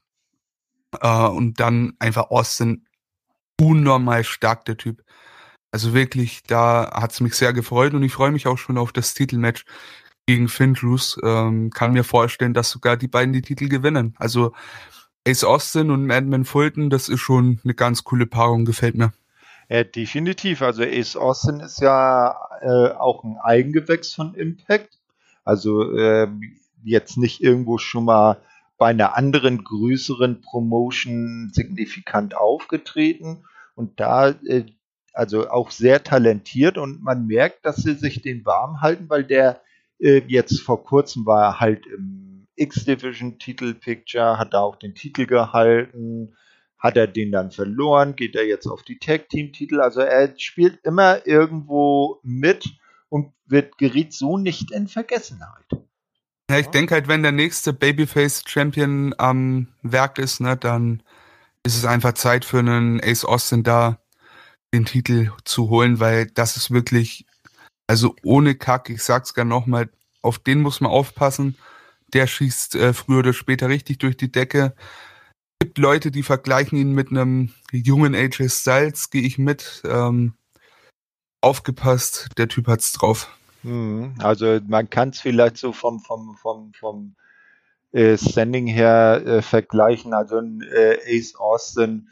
Äh, 1.01 1.27
und 1.27 1.59
dann 1.59 1.93
einfach 1.99 2.29
Austin 2.29 2.87
unnormal 3.59 4.23
stark, 4.23 4.63
der 4.65 4.77
Typ. 4.77 5.03
Also 5.75 5.93
wirklich, 5.93 6.41
da 6.43 6.89
hat 6.93 7.11
es 7.11 7.19
mich 7.19 7.33
sehr 7.33 7.51
gefreut 7.51 7.93
und 7.93 8.01
ich 8.01 8.13
freue 8.13 8.31
mich 8.31 8.47
auch 8.47 8.57
schon 8.57 8.77
auf 8.77 8.93
das 8.93 9.13
Titelmatch 9.13 9.65
gegen 10.25 10.47
Findrus. 10.47 11.19
Ähm, 11.21 11.69
kann 11.69 11.91
mir 11.91 12.05
vorstellen, 12.05 12.53
dass 12.53 12.71
sogar 12.71 12.95
die 12.95 13.09
beiden 13.09 13.33
die 13.33 13.41
Titel 13.41 13.67
gewinnen. 13.67 14.15
Also 14.17 14.53
Ace 15.27 15.43
Austin 15.43 15.91
und 15.91 16.05
Madman 16.05 16.45
Fulton, 16.45 16.89
das 16.89 17.09
ist 17.09 17.19
schon 17.19 17.59
eine 17.65 17.73
ganz 17.73 18.05
coole 18.05 18.25
Paarung, 18.25 18.63
gefällt 18.63 18.95
mir. 18.95 19.11
Ja, 19.67 19.83
definitiv. 19.83 20.61
Also 20.61 20.81
Ace 20.81 21.17
Austin 21.17 21.59
ist 21.59 21.81
ja 21.81 22.37
äh, 22.61 22.91
auch 22.91 23.25
ein 23.25 23.35
Eigengewächs 23.43 24.13
von 24.13 24.33
Impact. 24.33 24.97
Also 25.43 25.91
äh, 25.91 26.29
jetzt 26.85 27.17
nicht 27.17 27.43
irgendwo 27.43 27.79
schon 27.79 28.05
mal 28.05 28.41
bei 28.77 28.91
einer 28.91 29.17
anderen 29.17 29.65
größeren 29.65 30.39
Promotion 30.39 31.51
signifikant 31.51 32.37
aufgetreten. 32.37 33.43
Und 33.75 33.99
da 33.99 34.29
äh, 34.29 34.63
also 35.15 35.49
auch 35.49 35.71
sehr 35.71 36.03
talentiert 36.03 36.77
und 36.77 37.01
man 37.01 37.25
merkt, 37.27 37.65
dass 37.65 37.77
sie 37.77 37.95
sich 37.95 38.21
den 38.21 38.45
warm 38.45 38.81
halten, 38.81 39.09
weil 39.09 39.23
der 39.23 39.61
äh, 39.99 40.21
jetzt 40.27 40.61
vor 40.61 40.83
kurzem 40.83 41.25
war 41.25 41.59
halt 41.59 41.85
im 41.87 42.47
X-Division 42.55 43.39
Titel-Picture, 43.39 44.37
hat 44.37 44.53
da 44.53 44.59
auch 44.59 44.75
den 44.75 44.95
Titel 44.95 45.25
gehalten, 45.25 46.35
hat 46.77 46.97
er 46.97 47.07
den 47.07 47.31
dann 47.31 47.51
verloren, 47.51 48.15
geht 48.15 48.35
er 48.35 48.45
jetzt 48.45 48.67
auf 48.67 48.83
die 48.83 48.99
Tag-Team-Titel, 48.99 49.81
also 49.81 50.01
er 50.01 50.37
spielt 50.37 50.79
immer 50.83 51.25
irgendwo 51.25 52.19
mit 52.23 52.77
und 53.09 53.33
wird 53.45 53.77
geriet 53.77 54.13
so 54.13 54.37
nicht 54.37 54.71
in 54.71 54.87
Vergessenheit. 54.87 55.65
Ja, 56.49 56.59
ich 56.59 56.67
denke 56.67 56.93
halt, 56.93 57.07
wenn 57.07 57.23
der 57.23 57.31
nächste 57.31 57.73
Babyface-Champion 57.73 59.15
am 59.17 59.67
Werk 59.81 60.19
ist, 60.19 60.41
ne, 60.41 60.55
dann 60.55 61.01
ist 61.63 61.75
es 61.75 61.85
einfach 61.85 62.13
Zeit 62.13 62.45
für 62.45 62.59
einen 62.59 63.01
Ace 63.03 63.25
Austin 63.25 63.63
da 63.63 63.99
den 64.73 64.85
Titel 64.85 65.31
zu 65.43 65.69
holen, 65.69 65.99
weil 65.99 66.27
das 66.27 66.57
ist 66.57 66.71
wirklich, 66.71 67.25
also 67.87 68.15
ohne 68.23 68.55
Kack, 68.55 68.89
ich 68.89 69.03
sag's 69.03 69.33
gerne 69.33 69.49
nochmal, 69.49 69.89
auf 70.21 70.39
den 70.39 70.61
muss 70.61 70.81
man 70.81 70.91
aufpassen. 70.91 71.57
Der 72.13 72.27
schießt 72.27 72.75
äh, 72.75 72.93
früher 72.93 73.19
oder 73.19 73.33
später 73.33 73.69
richtig 73.69 73.99
durch 73.99 74.17
die 74.17 74.31
Decke. 74.31 74.75
Es 75.59 75.67
gibt 75.67 75.77
Leute, 75.77 76.11
die 76.11 76.23
vergleichen 76.23 76.77
ihn 76.77 76.93
mit 76.93 77.09
einem 77.09 77.53
jungen 77.71 78.15
AJ 78.15 78.49
Styles, 78.49 79.09
gehe 79.09 79.21
ich 79.21 79.37
mit. 79.37 79.81
Ähm, 79.85 80.33
aufgepasst, 81.41 82.29
der 82.37 82.47
Typ 82.47 82.67
hat's 82.67 82.91
drauf. 82.91 83.29
Hm, 83.61 84.15
also 84.19 84.59
man 84.67 84.89
kann 84.89 85.09
es 85.09 85.21
vielleicht 85.21 85.57
so 85.57 85.71
vom, 85.71 85.99
vom, 85.99 86.35
vom, 86.35 86.73
vom 86.73 87.15
äh, 87.91 88.17
Standing 88.17 88.67
her 88.67 89.23
äh, 89.25 89.41
vergleichen. 89.41 90.13
Also 90.13 90.37
ein 90.37 90.61
äh, 90.61 90.97
Ace 91.07 91.35
Austin 91.35 92.09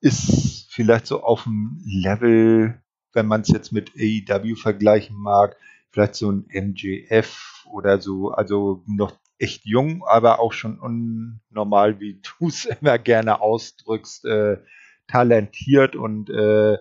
ist 0.00 0.67
vielleicht 0.78 1.08
so 1.08 1.24
auf 1.24 1.42
dem 1.42 1.82
Level, 1.84 2.80
wenn 3.12 3.26
man 3.26 3.40
es 3.40 3.48
jetzt 3.48 3.72
mit 3.72 3.94
AEW 3.98 4.54
vergleichen 4.54 5.16
mag, 5.16 5.56
vielleicht 5.90 6.14
so 6.14 6.30
ein 6.30 6.46
MJF 6.52 7.66
oder 7.72 8.00
so, 8.00 8.30
also 8.30 8.84
noch 8.86 9.18
echt 9.38 9.66
jung, 9.66 10.04
aber 10.06 10.38
auch 10.38 10.52
schon 10.52 10.78
unnormal, 10.78 11.98
wie 11.98 12.22
du 12.38 12.46
es 12.46 12.64
immer 12.64 12.96
gerne 12.96 13.40
ausdrückst, 13.40 14.24
äh, 14.26 14.58
talentiert 15.08 15.96
und 15.96 16.30
äh, 16.30 16.78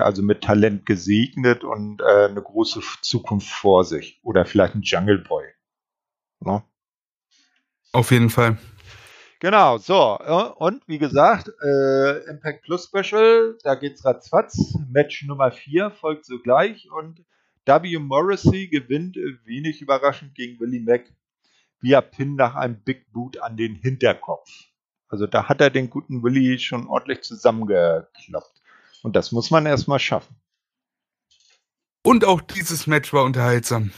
also 0.00 0.22
mit 0.22 0.40
Talent 0.40 0.86
gesegnet 0.86 1.62
und 1.62 2.00
äh, 2.00 2.28
eine 2.30 2.40
große 2.40 2.80
Zukunft 3.02 3.50
vor 3.50 3.84
sich. 3.84 4.18
Oder 4.22 4.46
vielleicht 4.46 4.76
ein 4.76 4.82
Jungle 4.82 5.18
Boy. 5.18 5.44
No? 6.40 6.52
Ne? 6.52 6.62
Auf 7.92 8.10
jeden 8.10 8.30
Fall. 8.30 8.56
Genau, 9.44 9.76
so. 9.76 10.18
Und 10.56 10.88
wie 10.88 10.96
gesagt, 10.96 11.50
äh, 11.62 12.30
Impact 12.30 12.62
Plus 12.62 12.86
Special, 12.86 13.58
da 13.62 13.74
geht's 13.74 14.02
ratzfatz. 14.02 14.78
Match 14.90 15.22
Nummer 15.24 15.52
4 15.52 15.90
folgt 15.90 16.24
sogleich 16.24 16.90
und 16.90 17.22
W. 17.66 17.98
Morrissey 17.98 18.68
gewinnt 18.68 19.18
äh, 19.18 19.36
wenig 19.44 19.82
überraschend 19.82 20.34
gegen 20.34 20.58
Willie 20.60 20.80
Mack 20.80 21.12
via 21.82 22.00
Pin 22.00 22.36
nach 22.36 22.54
einem 22.54 22.80
Big 22.84 23.12
Boot 23.12 23.36
an 23.36 23.58
den 23.58 23.74
Hinterkopf. 23.74 24.48
Also 25.08 25.26
da 25.26 25.46
hat 25.46 25.60
er 25.60 25.68
den 25.68 25.90
guten 25.90 26.22
Willie 26.22 26.58
schon 26.58 26.86
ordentlich 26.86 27.20
zusammengekloppt. 27.20 28.62
Und 29.02 29.14
das 29.14 29.30
muss 29.30 29.50
man 29.50 29.66
erstmal 29.66 29.98
schaffen. 29.98 30.36
Und 32.02 32.24
auch 32.24 32.40
dieses 32.40 32.86
Match 32.86 33.12
war 33.12 33.24
unterhaltsam. 33.24 33.92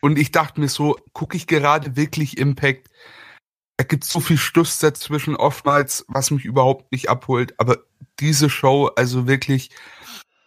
Und 0.00 0.18
ich 0.18 0.32
dachte 0.32 0.58
mir 0.58 0.68
so, 0.68 0.96
gucke 1.12 1.36
ich 1.36 1.46
gerade 1.46 1.94
wirklich 1.94 2.36
Impact? 2.36 2.90
Da 3.76 3.84
gibt 3.84 4.04
so 4.04 4.20
viel 4.20 4.38
Stuss 4.38 4.78
dazwischen 4.78 5.36
oftmals, 5.36 6.04
was 6.08 6.30
mich 6.30 6.44
überhaupt 6.44 6.92
nicht 6.92 7.10
abholt. 7.10 7.54
Aber 7.58 7.78
diese 8.20 8.48
Show, 8.48 8.86
also 8.96 9.26
wirklich, 9.26 9.70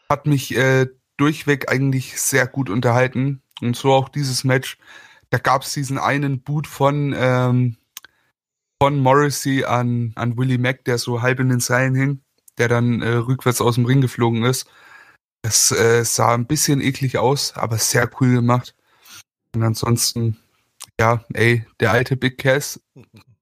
hat 0.10 0.26
mich 0.26 0.56
äh, 0.56 0.88
durchweg 1.18 1.72
eigentlich 1.72 2.19
sehr 2.19 2.47
gut 2.47 2.69
unterhalten. 2.69 3.41
Und 3.61 3.76
so 3.76 3.93
auch 3.93 4.10
dieses 4.10 4.43
Match. 4.43 4.77
Da 5.30 5.38
gab 5.38 5.61
es 5.61 5.73
diesen 5.73 5.99
einen 5.99 6.41
Boot 6.41 6.65
von, 6.65 7.14
ähm, 7.15 7.77
von 8.81 8.97
Morrissey 8.99 9.64
an, 9.64 10.14
an 10.15 10.38
Willie 10.38 10.57
Mack, 10.57 10.85
der 10.85 10.97
so 10.97 11.22
halb 11.22 11.39
in 11.39 11.49
den 11.49 11.60
Seilen 11.60 11.93
hing, 11.93 12.22
der 12.57 12.68
dann 12.68 13.03
äh, 13.03 13.10
rückwärts 13.10 13.61
aus 13.61 13.76
dem 13.76 13.85
Ring 13.85 14.01
geflogen 14.01 14.43
ist. 14.43 14.68
Das 15.43 15.72
äh, 15.72 16.03
sah 16.03 16.34
ein 16.34 16.47
bisschen 16.47 16.81
eklig 16.81 17.19
aus, 17.19 17.53
aber 17.53 17.77
sehr 17.77 18.10
cool 18.19 18.34
gemacht. 18.34 18.76
Und 19.53 19.61
ansonsten 19.64 20.38
ja, 20.99 21.23
ey, 21.34 21.65
der 21.80 21.91
alte 21.91 22.17
Big 22.17 22.38
Cass 22.38 22.81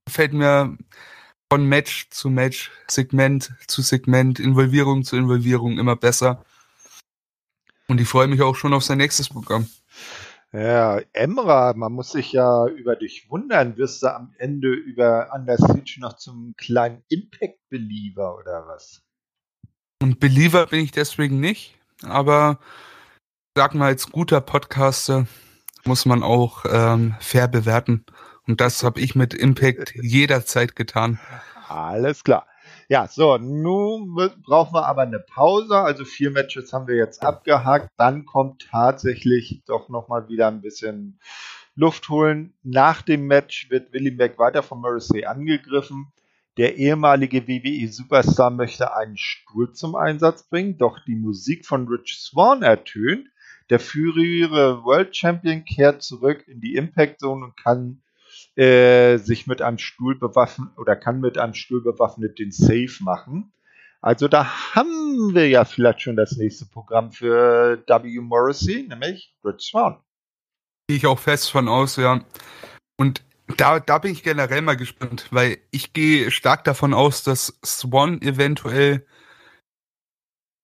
fällt 0.07 0.33
mir 0.33 0.77
von 1.51 1.65
Match 1.65 2.09
zu 2.11 2.29
Match, 2.29 2.71
Segment 2.87 3.53
zu 3.67 3.81
Segment, 3.81 4.39
Involvierung 4.39 5.03
zu 5.03 5.15
Involvierung 5.15 5.79
immer 5.79 5.95
besser. 5.95 6.45
Und 7.87 7.99
ich 7.99 8.07
freue 8.07 8.27
mich 8.27 8.41
auch 8.41 8.55
schon 8.55 8.73
auf 8.73 8.83
sein 8.83 8.97
nächstes 8.97 9.29
Programm. 9.29 9.67
Ja, 10.53 10.99
Emra, 11.13 11.73
man 11.73 11.93
muss 11.93 12.11
sich 12.11 12.31
ja 12.31 12.67
über 12.67 12.95
dich 12.95 13.29
wundern. 13.29 13.77
Wirst 13.77 14.03
du 14.03 14.13
am 14.13 14.33
Ende 14.37 14.69
über 14.69 15.29
Under 15.33 15.57
Siege 15.57 15.99
noch 15.99 16.13
zum 16.13 16.53
kleinen 16.57 17.03
Impact-Believer 17.09 18.37
oder 18.37 18.67
was? 18.67 19.01
Und 20.01 20.19
Believer 20.19 20.67
bin 20.67 20.81
ich 20.81 20.91
deswegen 20.91 21.39
nicht, 21.39 21.75
aber 22.03 22.59
sag 23.55 23.73
mal, 23.73 23.87
als 23.87 24.11
guter 24.11 24.41
Podcaster 24.41 25.27
muss 25.87 26.05
man 26.05 26.23
auch 26.23 26.65
ähm, 26.69 27.15
fair 27.19 27.47
bewerten. 27.47 28.05
Und 28.47 28.61
das 28.61 28.83
habe 28.83 28.99
ich 28.99 29.15
mit 29.15 29.33
Impact 29.33 29.93
jederzeit 29.95 30.75
getan. 30.75 31.19
Alles 31.67 32.23
klar. 32.23 32.45
Ja, 32.89 33.07
so, 33.07 33.37
nun 33.37 34.15
brauchen 34.45 34.73
wir 34.73 34.85
aber 34.85 35.01
eine 35.01 35.19
Pause. 35.19 35.77
Also 35.77 36.05
vier 36.05 36.31
Matches 36.31 36.71
haben 36.71 36.87
wir 36.87 36.95
jetzt 36.95 37.21
abgehakt. 37.21 37.89
Dann 37.97 38.25
kommt 38.25 38.67
tatsächlich 38.69 39.61
doch 39.65 39.89
nochmal 39.89 40.29
wieder 40.29 40.47
ein 40.47 40.61
bisschen 40.61 41.19
Luft 41.75 42.07
holen. 42.09 42.53
Nach 42.63 43.01
dem 43.01 43.27
Match 43.27 43.69
wird 43.69 43.91
Willie 43.91 44.15
Mack 44.15 44.39
weiter 44.39 44.63
von 44.63 44.79
Morrissey 44.79 45.25
angegriffen. 45.25 46.13
Der 46.57 46.77
ehemalige 46.77 47.47
WWE-Superstar 47.47 48.49
möchte 48.49 48.95
einen 48.95 49.17
Stuhl 49.17 49.73
zum 49.73 49.95
Einsatz 49.95 50.43
bringen, 50.43 50.77
doch 50.77 50.97
die 51.05 51.15
Musik 51.15 51.65
von 51.67 51.87
Rich 51.87 52.17
Swan 52.19 52.63
ertönt. 52.63 53.27
Der 53.69 53.79
frühere 53.79 54.83
World 54.83 55.15
Champion 55.15 55.65
kehrt 55.65 56.01
zurück 56.01 56.47
in 56.47 56.61
die 56.61 56.75
Impact 56.75 57.19
Zone 57.19 57.45
und 57.45 57.57
kann 57.57 58.01
äh, 58.55 59.17
sich 59.17 59.47
mit 59.47 59.61
einem 59.61 59.77
Stuhl 59.77 60.17
bewaffnen 60.17 60.69
oder 60.77 60.95
kann 60.95 61.19
mit 61.19 61.37
einem 61.37 61.53
Stuhl 61.53 61.83
bewaffnet 61.83 62.39
den 62.39 62.51
Safe 62.51 62.97
machen. 63.01 63.51
Also 64.01 64.27
da 64.27 64.75
haben 64.75 65.33
wir 65.33 65.49
ja 65.49 65.65
vielleicht 65.65 66.01
schon 66.01 66.15
das 66.15 66.37
nächste 66.37 66.65
Programm 66.65 67.11
für 67.11 67.83
W. 67.87 68.19
Morrissey, 68.19 68.87
nämlich 68.87 69.35
Rich 69.43 69.69
Swan. 69.71 69.99
Gehe 70.87 70.97
ich 70.97 71.07
auch 71.07 71.19
fest 71.19 71.51
von 71.51 71.67
aus, 71.67 71.97
ja. 71.97 72.23
Und 72.97 73.23
da, 73.57 73.79
da 73.79 73.97
bin 73.97 74.11
ich 74.11 74.23
generell 74.23 74.61
mal 74.61 74.77
gespannt, 74.77 75.27
weil 75.31 75.57
ich 75.71 75.93
gehe 75.93 76.31
stark 76.31 76.63
davon 76.63 76.93
aus, 76.93 77.23
dass 77.23 77.59
Swan 77.65 78.21
eventuell 78.21 79.05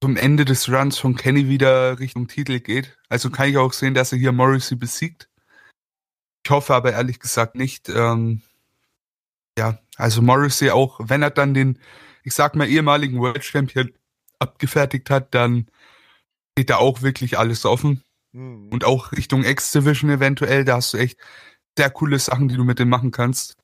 zum 0.04 0.18
Ende 0.18 0.44
des 0.44 0.68
Runs 0.68 0.98
von 0.98 1.16
Kenny 1.16 1.48
wieder 1.48 1.98
Richtung 1.98 2.28
Titel 2.28 2.60
geht. 2.60 2.98
Also 3.08 3.30
kann 3.30 3.48
ich 3.48 3.56
auch 3.56 3.72
sehen, 3.72 3.94
dass 3.94 4.12
er 4.12 4.18
hier 4.18 4.34
Morrissey 4.34 4.76
besiegt. 4.76 5.30
Ich 6.44 6.52
hoffe 6.52 6.76
aber 6.76 6.92
ehrlich 6.92 7.22
gesagt 7.22 7.56
nicht. 7.56 7.88
Ähm, 7.88 8.42
ja, 9.58 9.80
also 9.96 10.22
Morrissey 10.22 10.72
auch, 10.72 11.00
wenn 11.02 11.22
er 11.22 11.30
dann 11.30 11.54
den, 11.54 11.80
ich 12.26 12.34
sag 12.34 12.54
mal, 12.58 12.68
ehemaligen 12.68 13.18
World 13.22 13.46
Champion 13.46 13.94
abgefertigt 14.40 15.10
hat, 15.10 15.34
dann 15.34 15.68
geht 16.58 16.70
da 16.70 16.76
auch 16.80 17.02
wirklich 17.02 17.40
alles 17.40 17.64
offen. 17.64 18.04
Mhm. 18.34 18.74
Und 18.74 18.84
auch 18.84 19.14
Richtung 19.14 19.46
X-Division 19.46 20.10
eventuell, 20.10 20.66
da 20.66 20.76
hast 20.76 20.94
du 20.94 20.98
echt 20.98 21.18
sehr 21.78 21.90
coole 21.92 22.20
Sachen, 22.20 22.50
die 22.50 22.58
du 22.58 22.66
mit 22.66 22.78
dem 22.78 22.90
machen 22.90 23.12
kannst. 23.12 23.56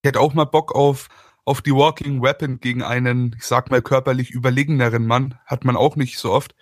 Ich 0.00 0.06
hätte 0.06 0.20
auch 0.20 0.32
mal 0.32 0.44
Bock 0.44 0.76
auf, 0.76 1.08
auf 1.48 1.62
die 1.62 1.72
Walking 1.72 2.22
Weapon 2.22 2.60
gegen 2.60 2.82
einen, 2.82 3.34
ich 3.38 3.44
sag 3.44 3.70
mal, 3.70 3.80
körperlich 3.80 4.30
überlegeneren 4.30 5.06
Mann. 5.06 5.38
Hat 5.46 5.64
man 5.64 5.76
auch 5.76 5.96
nicht 5.96 6.18
so 6.18 6.30
oft. 6.30 6.54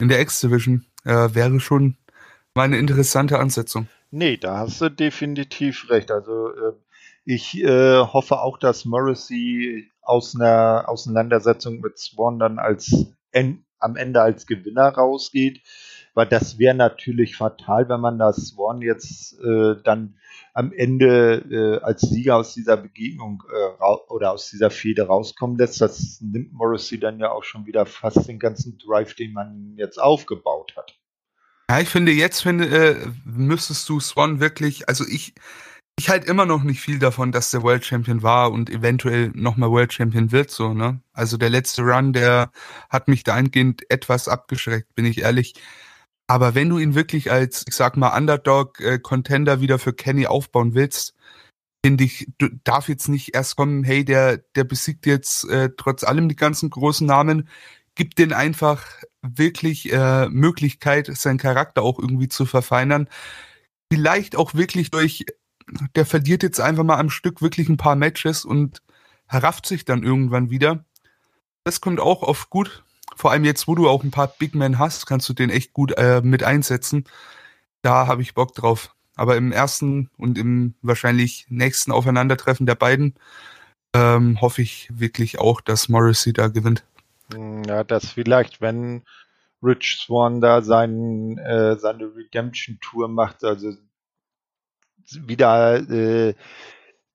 In 0.00 0.08
der 0.08 0.20
X-Division 0.20 0.86
äh, 1.04 1.34
wäre 1.34 1.58
schon 1.58 1.96
mal 2.54 2.62
eine 2.62 2.78
interessante 2.78 3.40
Ansetzung. 3.40 3.88
Nee, 4.12 4.36
da 4.36 4.58
hast 4.58 4.80
du 4.80 4.88
definitiv 4.88 5.90
recht. 5.90 6.12
Also 6.12 6.50
äh, 6.50 6.72
ich 7.24 7.60
äh, 7.60 7.98
hoffe 7.98 8.40
auch, 8.40 8.56
dass 8.56 8.84
Morrissey 8.84 9.90
aus 10.00 10.36
einer 10.36 10.84
Auseinandersetzung 10.86 11.80
mit 11.80 11.98
Swan 11.98 12.38
dann 12.38 12.60
als 12.60 13.06
en 13.32 13.64
am 13.80 13.96
Ende 13.96 14.22
als 14.22 14.46
Gewinner 14.46 14.90
rausgeht, 14.90 15.60
weil 16.14 16.26
das 16.26 16.58
wäre 16.58 16.74
natürlich 16.74 17.36
fatal, 17.36 17.88
wenn 17.88 18.00
man 18.00 18.18
das 18.18 18.36
Swan 18.36 18.80
jetzt 18.80 19.38
äh, 19.40 19.74
dann 19.82 20.14
am 20.54 20.72
Ende 20.72 21.44
äh, 21.50 21.84
als 21.84 22.02
Sieger 22.02 22.36
aus 22.36 22.54
dieser 22.54 22.76
Begegnung 22.76 23.42
äh, 23.52 23.84
oder 24.08 24.32
aus 24.32 24.50
dieser 24.50 24.70
Fehde 24.70 25.08
rauskommen 25.08 25.58
lässt. 25.58 25.80
Das 25.80 26.20
nimmt 26.20 26.52
Morrissey 26.52 26.98
dann 26.98 27.18
ja 27.18 27.32
auch 27.32 27.42
schon 27.42 27.66
wieder 27.66 27.84
fast 27.86 28.28
den 28.28 28.38
ganzen 28.38 28.78
Drive, 28.78 29.14
den 29.14 29.32
man 29.32 29.74
jetzt 29.76 30.00
aufgebaut 30.00 30.74
hat. 30.76 30.96
Ja, 31.68 31.80
ich 31.80 31.88
finde, 31.88 32.12
jetzt 32.12 32.40
finde, 32.42 32.66
äh, 32.68 32.96
müsstest 33.24 33.88
du 33.88 33.98
Swan 33.98 34.38
wirklich, 34.38 34.88
also 34.88 35.04
ich, 35.08 35.34
ich 35.98 36.08
halte 36.08 36.28
immer 36.28 36.46
noch 36.46 36.62
nicht 36.62 36.80
viel 36.80 37.00
davon, 37.00 37.32
dass 37.32 37.50
der 37.50 37.62
World 37.62 37.84
Champion 37.84 38.22
war 38.22 38.52
und 38.52 38.70
eventuell 38.70 39.32
nochmal 39.34 39.70
World 39.70 39.92
Champion 39.92 40.30
wird, 40.30 40.50
so, 40.50 40.72
ne? 40.72 41.00
Also 41.12 41.36
der 41.36 41.50
letzte 41.50 41.82
Run, 41.82 42.12
der 42.12 42.52
hat 42.90 43.08
mich 43.08 43.24
dahingehend 43.24 43.90
etwas 43.90 44.28
abgeschreckt, 44.28 44.94
bin 44.94 45.06
ich 45.06 45.22
ehrlich. 45.22 45.54
Aber 46.26 46.54
wenn 46.54 46.70
du 46.70 46.78
ihn 46.78 46.94
wirklich 46.94 47.30
als, 47.30 47.64
ich 47.68 47.74
sag 47.74 47.96
mal, 47.96 48.16
Underdog-Contender 48.16 49.54
äh, 49.54 49.60
wieder 49.60 49.78
für 49.78 49.92
Kenny 49.92 50.26
aufbauen 50.26 50.74
willst, 50.74 51.14
finde 51.84 52.04
ich, 52.04 52.28
du 52.38 52.48
darf 52.64 52.88
jetzt 52.88 53.08
nicht 53.08 53.34
erst 53.34 53.56
kommen, 53.56 53.84
hey, 53.84 54.04
der, 54.06 54.38
der 54.38 54.64
besiegt 54.64 55.04
jetzt 55.04 55.44
äh, 55.50 55.70
trotz 55.76 56.02
allem 56.02 56.30
die 56.30 56.36
ganzen 56.36 56.70
großen 56.70 57.06
Namen, 57.06 57.48
gibt 57.94 58.18
den 58.18 58.32
einfach 58.32 58.86
wirklich 59.20 59.92
äh, 59.92 60.28
Möglichkeit, 60.28 61.14
seinen 61.14 61.38
Charakter 61.38 61.82
auch 61.82 61.98
irgendwie 61.98 62.28
zu 62.28 62.46
verfeinern. 62.46 63.08
Vielleicht 63.92 64.36
auch 64.36 64.54
wirklich 64.54 64.90
durch, 64.90 65.26
der 65.94 66.06
verliert 66.06 66.42
jetzt 66.42 66.60
einfach 66.60 66.84
mal 66.84 66.98
am 66.98 67.10
Stück 67.10 67.42
wirklich 67.42 67.68
ein 67.68 67.76
paar 67.76 67.96
Matches 67.96 68.44
und 68.44 68.80
herafft 69.26 69.66
sich 69.66 69.84
dann 69.84 70.02
irgendwann 70.02 70.50
wieder. 70.50 70.84
Das 71.64 71.80
kommt 71.80 72.00
auch 72.00 72.22
oft 72.22 72.50
gut. 72.50 72.83
Vor 73.16 73.30
allem 73.30 73.44
jetzt, 73.44 73.68
wo 73.68 73.74
du 73.74 73.88
auch 73.88 74.04
ein 74.04 74.10
paar 74.10 74.28
Big 74.28 74.54
Men 74.54 74.78
hast, 74.78 75.06
kannst 75.06 75.28
du 75.28 75.32
den 75.32 75.50
echt 75.50 75.72
gut 75.72 75.92
äh, 75.96 76.20
mit 76.22 76.42
einsetzen. 76.42 77.04
Da 77.82 78.06
habe 78.06 78.22
ich 78.22 78.34
Bock 78.34 78.54
drauf. 78.54 78.94
Aber 79.16 79.36
im 79.36 79.52
ersten 79.52 80.10
und 80.16 80.38
im 80.38 80.74
wahrscheinlich 80.82 81.46
nächsten 81.48 81.92
Aufeinandertreffen 81.92 82.66
der 82.66 82.74
beiden 82.74 83.14
ähm, 83.94 84.40
hoffe 84.40 84.62
ich 84.62 84.88
wirklich 84.92 85.38
auch, 85.38 85.60
dass 85.60 85.88
Morrissey 85.88 86.32
da 86.32 86.48
gewinnt. 86.48 86.84
Hm, 87.32 87.62
ja, 87.64 87.84
dass 87.84 88.10
vielleicht, 88.10 88.60
wenn 88.60 89.02
Rich 89.62 90.04
Swan 90.04 90.40
da 90.40 90.62
sein, 90.62 91.38
äh, 91.38 91.78
seine 91.78 92.14
Redemption-Tour 92.14 93.08
macht, 93.08 93.44
also 93.44 93.72
wieder 95.12 95.76
äh, 95.90 96.34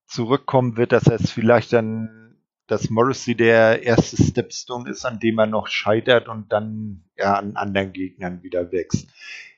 zurückkommen 0.08 0.78
wird, 0.78 0.92
dass 0.92 1.08
er 1.08 1.20
es 1.20 1.32
vielleicht 1.32 1.74
dann, 1.74 2.29
dass 2.70 2.90
Morrissey 2.90 3.36
der 3.36 3.84
erste 3.84 4.22
Stepstone 4.22 4.90
ist, 4.90 5.04
an 5.04 5.20
dem 5.20 5.40
er 5.40 5.48
noch 5.48 5.68
scheitert 5.68 6.28
und 6.28 6.52
dann 6.52 7.04
ja 7.18 7.34
an 7.34 7.56
anderen 7.56 7.94
Gegnern 7.94 8.44
wieder 8.44 8.72
wächst. 8.72 9.08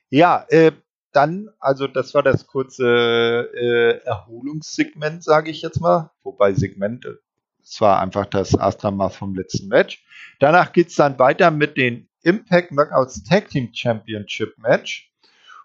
Ja, 0.09 0.45
äh, 0.49 0.71
dann, 1.11 1.49
also 1.59 1.88
das 1.88 2.13
war 2.13 2.23
das 2.23 2.47
kurze 2.47 3.49
äh, 3.53 4.05
Erholungssegment, 4.05 5.23
sage 5.23 5.51
ich 5.51 5.61
jetzt 5.61 5.81
mal. 5.81 6.11
Wobei 6.23 6.53
Segment, 6.53 7.05
es 7.61 7.81
war 7.81 7.99
einfach 7.99 8.25
das 8.25 8.57
Aftermath 8.57 9.15
vom 9.15 9.35
letzten 9.35 9.67
Match. 9.67 10.05
Danach 10.39 10.71
geht's 10.71 10.95
dann 10.95 11.19
weiter 11.19 11.51
mit 11.51 11.75
den 11.75 12.07
Impact 12.21 12.69
Knockouts 12.69 13.23
Tag 13.23 13.49
Team 13.49 13.71
Championship 13.73 14.57
Match. 14.57 15.11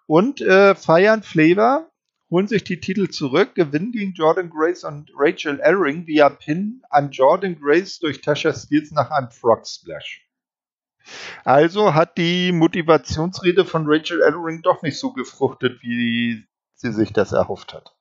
Und 0.06 0.40
äh, 0.40 0.74
feiern 0.74 1.22
Flavor, 1.22 1.90
holen 2.36 2.48
sich 2.48 2.64
die 2.64 2.80
Titel 2.80 3.08
zurück, 3.08 3.54
gewinnen 3.54 3.92
gegen 3.92 4.12
Jordan 4.12 4.50
Grace 4.50 4.84
und 4.84 5.10
Rachel 5.16 5.58
Ellering 5.58 6.06
via 6.06 6.28
Pin 6.28 6.82
an 6.90 7.10
Jordan 7.10 7.58
Grace 7.58 7.98
durch 7.98 8.20
Tasha 8.20 8.52
Steels 8.52 8.90
nach 8.90 9.10
einem 9.10 9.30
Frog 9.30 9.66
Splash. 9.66 10.28
Also 11.44 11.94
hat 11.94 12.18
die 12.18 12.52
Motivationsrede 12.52 13.64
von 13.64 13.86
Rachel 13.86 14.20
Ellering 14.20 14.60
doch 14.60 14.82
nicht 14.82 14.98
so 14.98 15.14
gefruchtet, 15.14 15.82
wie 15.82 16.44
sie 16.74 16.92
sich 16.92 17.14
das 17.14 17.32
erhofft 17.32 17.72
hat. 17.72 17.96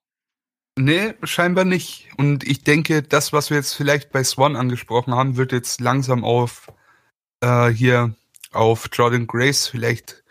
Nee, 0.78 1.14
scheinbar 1.24 1.64
nicht. 1.64 2.10
Und 2.18 2.44
ich 2.44 2.66
denke, 2.66 3.04
das, 3.04 3.32
was 3.32 3.50
wir 3.50 3.56
jetzt 3.56 3.74
vielleicht 3.74 4.12
bei 4.12 4.26
Swan 4.26 4.58
angesprochen 4.58 5.16
haben, 5.16 5.38
wird 5.38 5.54
jetzt 5.54 5.80
langsam 5.80 6.26
auf 6.26 6.68
äh, 7.40 7.70
hier 7.70 8.14
auf 8.52 8.90
Jordan 8.92 9.28
Grace 9.28 9.70
vielleicht 9.70 10.26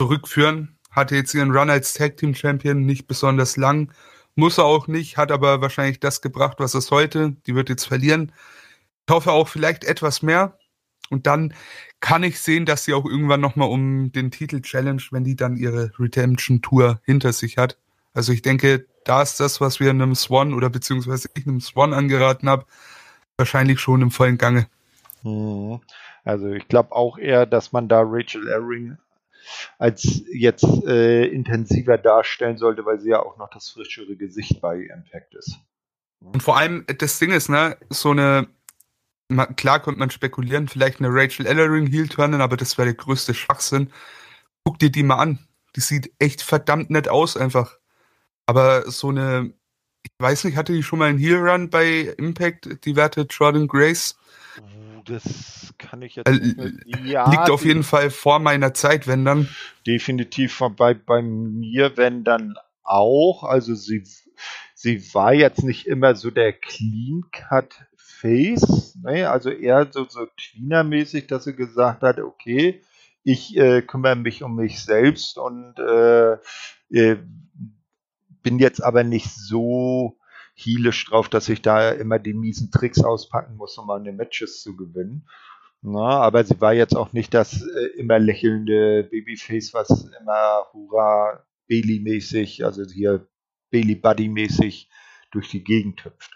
zurückführen. 0.00 0.73
Hatte 0.94 1.16
jetzt 1.16 1.34
ihren 1.34 1.50
Run 1.50 1.70
als 1.70 1.94
Tag 1.94 2.16
Team 2.16 2.34
Champion 2.34 2.86
nicht 2.86 3.06
besonders 3.06 3.56
lang. 3.56 3.92
Muss 4.36 4.58
er 4.58 4.64
auch 4.64 4.86
nicht, 4.86 5.16
hat 5.16 5.30
aber 5.30 5.60
wahrscheinlich 5.60 6.00
das 6.00 6.20
gebracht, 6.20 6.58
was 6.58 6.74
es 6.74 6.90
heute. 6.90 7.36
Die 7.46 7.54
wird 7.54 7.68
jetzt 7.68 7.84
verlieren. 7.84 8.32
Ich 9.06 9.14
hoffe 9.14 9.32
auch 9.32 9.48
vielleicht 9.48 9.84
etwas 9.84 10.22
mehr. 10.22 10.58
Und 11.10 11.26
dann 11.26 11.54
kann 12.00 12.22
ich 12.22 12.40
sehen, 12.40 12.66
dass 12.66 12.84
sie 12.84 12.94
auch 12.94 13.04
irgendwann 13.04 13.40
nochmal 13.40 13.68
um 13.68 14.10
den 14.12 14.30
Titel 14.30 14.60
Challenge, 14.60 15.02
wenn 15.10 15.24
die 15.24 15.36
dann 15.36 15.56
ihre 15.56 15.92
Redemption 15.98 16.62
Tour 16.62 17.00
hinter 17.04 17.32
sich 17.32 17.58
hat. 17.58 17.76
Also 18.14 18.32
ich 18.32 18.42
denke, 18.42 18.86
da 19.04 19.22
ist 19.22 19.38
das, 19.40 19.60
was 19.60 19.80
wir 19.80 19.90
einem 19.90 20.14
Swan 20.14 20.54
oder 20.54 20.70
beziehungsweise 20.70 21.28
ich 21.34 21.46
einem 21.46 21.60
Swan 21.60 21.92
angeraten 21.92 22.48
habe, 22.48 22.64
wahrscheinlich 23.36 23.80
schon 23.80 24.02
im 24.02 24.10
vollen 24.10 24.38
Gange. 24.38 24.66
Mhm. 25.22 25.80
Also 26.24 26.50
ich 26.52 26.68
glaube 26.68 26.92
auch 26.92 27.18
eher, 27.18 27.44
dass 27.44 27.72
man 27.72 27.88
da 27.88 28.02
Rachel 28.02 28.48
Erring 28.48 28.96
als 29.78 30.22
jetzt 30.32 30.64
äh, 30.86 31.26
intensiver 31.26 31.98
darstellen 31.98 32.56
sollte, 32.56 32.84
weil 32.84 33.00
sie 33.00 33.10
ja 33.10 33.20
auch 33.20 33.36
noch 33.36 33.50
das 33.50 33.70
frischere 33.70 34.16
Gesicht 34.16 34.60
bei 34.60 34.78
Impact 34.78 35.34
ist. 35.34 35.58
Und 36.20 36.42
vor 36.42 36.56
allem, 36.56 36.84
das 36.98 37.18
Ding 37.18 37.32
ist, 37.32 37.48
ne, 37.48 37.76
so 37.90 38.10
eine, 38.10 38.48
klar 39.56 39.80
könnte 39.80 40.00
man 40.00 40.10
spekulieren, 40.10 40.68
vielleicht 40.68 41.00
eine 41.00 41.10
Rachel 41.10 41.46
Ellering 41.46 41.86
Heel 41.86 42.08
turnen, 42.08 42.40
aber 42.40 42.56
das 42.56 42.78
wäre 42.78 42.86
der 42.86 42.94
größte 42.94 43.34
Schwachsinn. 43.34 43.92
Guck 44.64 44.78
dir 44.78 44.90
die 44.90 45.02
mal 45.02 45.16
an. 45.16 45.38
Die 45.76 45.80
sieht 45.80 46.12
echt 46.18 46.42
verdammt 46.42 46.90
nett 46.90 47.08
aus 47.08 47.36
einfach. 47.36 47.78
Aber 48.46 48.90
so 48.90 49.08
eine, 49.08 49.52
ich 50.02 50.12
weiß 50.18 50.44
nicht, 50.44 50.56
hatte 50.56 50.72
die 50.72 50.82
schon 50.82 50.98
mal 50.98 51.08
einen 51.08 51.18
Heel 51.18 51.36
Run 51.36 51.70
bei 51.70 52.14
Impact, 52.16 52.84
die 52.84 52.96
Werte 52.96 53.26
Jordan 53.28 53.66
Grace? 53.66 54.16
Uh, 54.58 54.93
das 55.04 55.74
kann 55.78 56.02
ich 56.02 56.16
jetzt. 56.16 56.28
Äh, 56.28 56.72
ja, 57.04 57.30
liegt 57.30 57.50
auf 57.50 57.64
jeden 57.64 57.82
Fall 57.82 58.10
vor 58.10 58.38
meiner 58.38 58.74
Zeit, 58.74 59.06
wenn 59.06 59.24
dann. 59.24 59.48
Definitiv 59.86 60.60
bei, 60.76 60.94
bei 60.94 61.22
mir, 61.22 61.96
wenn 61.96 62.24
dann 62.24 62.54
auch. 62.82 63.44
Also 63.44 63.74
sie, 63.74 64.04
sie 64.74 65.14
war 65.14 65.32
jetzt 65.32 65.62
nicht 65.62 65.86
immer 65.86 66.14
so 66.14 66.30
der 66.30 66.52
Clean 66.52 67.24
Cut 67.32 67.74
Face, 67.96 68.96
ne? 69.02 69.28
also 69.28 69.50
eher 69.50 69.86
so, 69.90 70.06
so 70.08 70.26
Tweener-mäßig, 70.26 71.26
dass 71.26 71.44
sie 71.44 71.54
gesagt 71.54 72.02
hat, 72.02 72.18
okay, 72.18 72.80
ich 73.22 73.56
äh, 73.56 73.82
kümmere 73.82 74.16
mich 74.16 74.42
um 74.42 74.56
mich 74.56 74.82
selbst 74.82 75.38
und 75.38 75.74
äh, 75.78 76.34
äh, 76.90 77.16
bin 78.42 78.58
jetzt 78.58 78.82
aber 78.82 79.04
nicht 79.04 79.30
so 79.30 80.16
hielisch 80.54 81.04
drauf, 81.04 81.28
dass 81.28 81.48
ich 81.48 81.62
da 81.62 81.90
immer 81.90 82.18
die 82.18 82.34
miesen 82.34 82.70
Tricks 82.70 83.02
auspacken 83.02 83.56
muss, 83.56 83.76
um 83.76 83.86
meine 83.86 84.12
Matches 84.12 84.62
zu 84.62 84.76
gewinnen. 84.76 85.28
Na, 85.82 86.20
aber 86.20 86.44
sie 86.44 86.60
war 86.60 86.72
jetzt 86.72 86.96
auch 86.96 87.12
nicht 87.12 87.34
das 87.34 87.62
äh, 87.62 87.86
immer 87.98 88.18
lächelnde 88.18 89.04
Babyface, 89.10 89.74
was 89.74 90.08
immer 90.18 90.66
Hurra 90.72 91.44
Bailey-mäßig, 91.68 92.64
also 92.64 92.84
hier 92.84 93.28
Bailey 93.70 93.96
Buddy-mäßig 93.96 94.88
durch 95.30 95.50
die 95.50 95.62
Gegend 95.62 96.04
hüpft. 96.04 96.30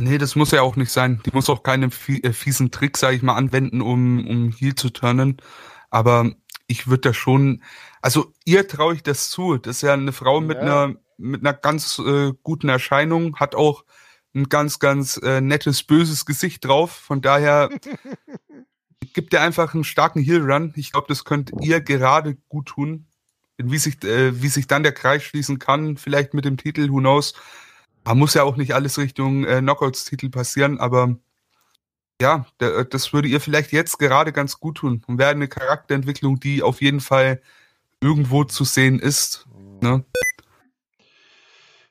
Nee, 0.00 0.18
das 0.18 0.34
muss 0.34 0.50
ja 0.50 0.62
auch 0.62 0.76
nicht 0.76 0.90
sein. 0.90 1.22
Die 1.24 1.30
muss 1.32 1.48
auch 1.48 1.62
keine 1.62 1.86
äh, 1.86 2.32
fiesen 2.32 2.70
Tricks, 2.70 3.00
sag 3.00 3.14
ich 3.14 3.22
mal, 3.22 3.36
anwenden, 3.36 3.80
um, 3.80 4.26
um 4.26 4.50
Heal 4.50 4.74
zu 4.74 4.90
turnen. 4.90 5.38
Aber 5.88 6.32
ich 6.66 6.88
würde 6.88 7.08
da 7.08 7.14
schon, 7.14 7.62
also 8.02 8.32
ihr 8.44 8.66
traue 8.66 8.94
ich 8.94 9.02
das 9.02 9.30
zu. 9.30 9.56
Das 9.56 9.76
ist 9.76 9.82
ja 9.82 9.94
eine 9.94 10.12
Frau 10.12 10.40
mit 10.40 10.58
ja. 10.58 10.62
einer 10.62 10.96
mit 11.16 11.40
einer 11.40 11.54
ganz 11.54 11.98
äh, 11.98 12.32
guten 12.42 12.68
Erscheinung, 12.68 13.36
hat 13.36 13.54
auch 13.54 13.84
ein 14.34 14.48
ganz, 14.48 14.78
ganz 14.78 15.16
äh, 15.18 15.40
nettes, 15.40 15.82
böses 15.84 16.26
Gesicht 16.26 16.64
drauf. 16.64 16.92
Von 16.92 17.22
daher 17.22 17.70
gibt 19.14 19.32
er 19.32 19.42
einfach 19.42 19.74
einen 19.74 19.84
starken 19.84 20.20
Heal 20.20 20.42
Run. 20.42 20.72
Ich 20.76 20.92
glaube, 20.92 21.06
das 21.08 21.24
könnt 21.24 21.52
ihr 21.60 21.80
gerade 21.80 22.36
gut 22.48 22.66
tun. 22.66 23.06
Wie 23.56 23.78
sich, 23.78 24.02
äh, 24.02 24.42
wie 24.42 24.48
sich 24.48 24.66
dann 24.66 24.82
der 24.82 24.92
Kreis 24.92 25.22
schließen 25.22 25.60
kann, 25.60 25.96
vielleicht 25.96 26.34
mit 26.34 26.44
dem 26.44 26.56
Titel, 26.56 26.90
who 26.90 26.98
knows. 26.98 27.34
Man 28.04 28.18
muss 28.18 28.34
ja 28.34 28.42
auch 28.42 28.56
nicht 28.56 28.74
alles 28.74 28.98
Richtung 28.98 29.44
äh, 29.44 29.60
Knockouts-Titel 29.60 30.28
passieren, 30.28 30.78
aber 30.78 31.16
ja, 32.20 32.46
der, 32.60 32.84
das 32.84 33.12
würde 33.12 33.28
ihr 33.28 33.40
vielleicht 33.40 33.72
jetzt 33.72 33.98
gerade 33.98 34.32
ganz 34.32 34.58
gut 34.58 34.78
tun 34.78 35.02
und 35.06 35.18
wäre 35.18 35.30
eine 35.30 35.48
Charakterentwicklung, 35.48 36.40
die 36.40 36.62
auf 36.62 36.80
jeden 36.82 37.00
Fall 37.00 37.40
irgendwo 38.00 38.44
zu 38.44 38.64
sehen 38.64 38.98
ist. 38.98 39.46
Ne? 39.80 40.04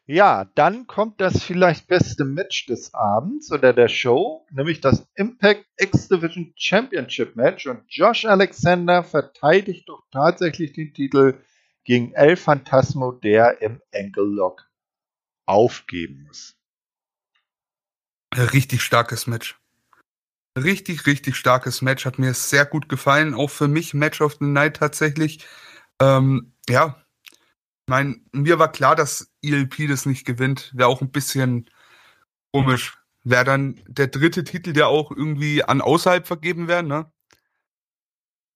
Ja, 0.05 0.45
dann 0.55 0.85
kommt 0.85 1.21
das 1.21 1.41
vielleicht 1.41 1.87
beste 1.87 2.25
Match 2.25 2.65
des 2.65 2.93
Abends 2.93 3.51
oder 3.53 3.71
der 3.71 3.87
Show, 3.87 4.45
nämlich 4.51 4.81
das 4.81 5.07
Impact 5.15 5.65
X 5.77 6.09
Division 6.09 6.53
Championship 6.57 7.37
Match 7.37 7.67
und 7.67 7.83
Josh 7.87 8.25
Alexander 8.25 9.03
verteidigt 9.03 9.87
doch 9.87 10.03
tatsächlich 10.11 10.73
den 10.73 10.93
Titel 10.93 11.39
gegen 11.85 12.11
El 12.13 12.35
Phantasmo, 12.35 13.13
der 13.13 13.61
im 13.61 13.81
Ankle 13.93 14.23
Lock 14.23 14.69
aufgeben 15.45 16.23
muss. 16.27 16.57
Richtig 18.35 18.81
starkes 18.81 19.25
Match. 19.25 19.57
Richtig, 20.57 21.05
richtig 21.05 21.35
starkes 21.37 21.81
Match. 21.81 22.05
Hat 22.05 22.19
mir 22.19 22.33
sehr 22.33 22.65
gut 22.65 22.89
gefallen. 22.89 23.33
Auch 23.33 23.49
für 23.49 23.67
mich 23.67 23.93
Match 23.93 24.21
of 24.21 24.37
the 24.39 24.45
Night 24.45 24.77
tatsächlich. 24.77 25.45
Ähm, 25.99 26.53
ja, 26.67 27.02
ich 27.85 27.91
meine, 27.91 28.15
mir 28.31 28.59
war 28.59 28.71
klar, 28.71 28.95
dass 28.95 29.29
ELP 29.41 29.89
das 29.89 30.05
nicht 30.05 30.25
gewinnt. 30.25 30.71
Wäre 30.73 30.87
auch 30.87 31.01
ein 31.01 31.11
bisschen 31.11 31.69
komisch. 32.53 32.97
Wäre 33.25 33.43
dann 33.43 33.81
der 33.87 34.07
dritte 34.07 34.45
Titel, 34.45 34.71
der 34.71 34.87
auch 34.87 35.11
irgendwie 35.11 35.63
an 35.63 35.81
außerhalb 35.81 36.25
vergeben 36.25 36.69
wäre, 36.69 36.83
ne? 36.83 37.11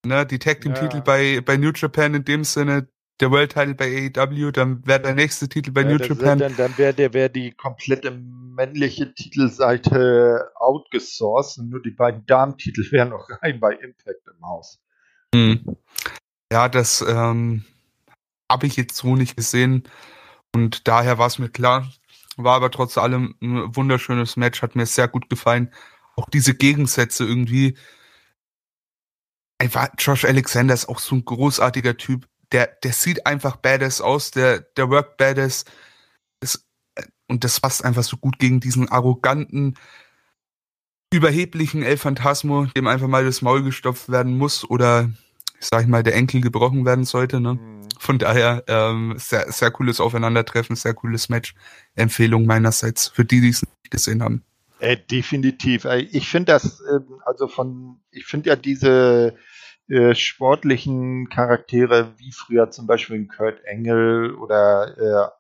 Ne, 0.06 0.26
die 0.26 0.40
Tag 0.40 0.62
Team 0.62 0.74
Titel 0.76 0.98
ja. 0.98 1.02
bei, 1.02 1.42
bei 1.42 1.58
New 1.58 1.72
Japan 1.76 2.14
in 2.14 2.24
dem 2.24 2.46
Sinne, 2.46 2.88
der 3.20 3.32
World 3.32 3.52
Title 3.52 3.76
bei 3.76 4.12
AEW, 4.16 4.52
dann 4.52 4.86
wäre 4.88 5.02
der 5.02 5.16
nächste 5.16 5.50
Titel 5.50 5.72
bei 5.72 5.82
ja, 5.82 5.90
New 5.90 5.98
Japan. 5.98 6.40
Dann, 6.40 6.56
dann 6.56 6.78
wäre 6.78 6.94
der 6.94 7.14
wär 7.14 7.28
die 7.28 7.52
komplette 7.52 8.12
männliche 8.12 9.14
Titelseite 9.14 10.52
outgesourced 10.56 11.58
und 11.60 11.70
nur 11.70 11.82
die 11.82 11.92
beiden 11.92 12.26
Damentitel 12.26 12.86
wären 12.92 13.10
noch 13.10 13.28
rein 13.42 13.60
bei 13.60 13.74
Impact 13.74 14.26
im 14.28 14.46
Haus. 14.46 14.80
Hm. 15.36 15.76
Ja, 16.52 16.70
das 16.70 17.04
ähm, 17.06 17.66
habe 18.52 18.68
ich 18.68 18.76
jetzt 18.76 18.96
so 18.96 19.16
nicht 19.16 19.36
gesehen 19.36 19.84
und 20.54 20.88
daher 20.88 21.18
war 21.18 21.28
es 21.28 21.40
mir 21.40 21.50
klar. 21.50 21.92
War 22.38 22.56
aber 22.56 22.72
trotz 22.72 22.98
allem 22.98 23.36
ein 23.42 23.76
wunderschönes 23.76 24.38
Match, 24.38 24.62
hat 24.62 24.76
mir 24.76 24.86
sehr 24.86 25.08
gut 25.08 25.30
gefallen. 25.30 25.74
Auch 26.16 26.30
diese 26.30 26.54
Gegensätze 26.56 27.26
irgendwie. 27.26 27.78
Einfach 29.60 29.90
Josh 29.98 30.26
Alexander 30.26 30.74
ist 30.74 30.88
auch 30.88 31.00
so 31.00 31.16
ein 31.16 31.26
großartiger 31.26 31.98
Typ 31.98 32.28
der, 32.52 32.68
der 32.84 32.94
sieht 32.94 33.26
einfach 33.26 33.58
badass 33.58 34.02
aus, 34.02 34.32
der, 34.32 34.62
der 34.62 34.90
work 34.90 35.18
badass. 35.18 35.66
Ist, 36.42 36.68
und 37.28 37.44
das 37.44 37.60
passt 37.60 37.84
einfach 37.84 38.04
so 38.04 38.18
gut 38.18 38.40
gegen 38.40 38.60
diesen 38.60 38.90
arroganten, 38.90 39.76
überheblichen 41.14 41.84
El 41.84 41.98
Phantasmo, 41.98 42.66
dem 42.66 42.88
einfach 42.88 43.08
mal 43.08 43.26
das 43.26 43.42
Maul 43.42 43.64
gestopft 43.64 44.10
werden 44.10 44.38
muss 44.38 44.70
oder, 44.70 45.12
sag 45.60 45.82
ich 45.82 45.88
mal, 45.88 46.04
der 46.04 46.16
Enkel 46.16 46.42
gebrochen 46.42 46.86
werden 46.86 47.06
sollte. 47.06 47.40
Ne? 47.40 47.56
Mhm. 47.56 47.88
Von 48.00 48.20
daher 48.20 48.64
ähm, 48.68 49.16
sehr, 49.18 49.52
sehr 49.52 49.72
cooles 49.72 50.00
Aufeinandertreffen, 50.00 50.76
sehr 50.76 50.94
cooles 50.94 51.30
Match. 51.30 51.56
Empfehlung 51.96 52.46
meinerseits 52.46 53.08
für 53.08 53.26
die, 53.26 53.42
die 53.42 53.50
es 53.50 53.64
nicht 53.64 53.92
gesehen 53.92 54.24
haben. 54.24 54.44
Äh, 54.80 54.98
definitiv. 54.98 55.86
Ich 56.12 56.30
finde 56.30 56.54
das, 56.54 56.82
äh, 56.82 57.00
also 57.26 57.48
von, 57.48 58.00
ich 58.12 58.26
finde 58.26 58.50
ja 58.50 58.56
diese 58.56 59.36
äh, 59.90 60.14
sportlichen 60.14 61.30
Charaktere, 61.30 62.14
wie 62.18 62.32
früher 62.32 62.70
zum 62.70 62.86
Beispiel 62.86 63.26
Kurt 63.26 63.64
Engel 63.66 64.36
oder 64.36 65.32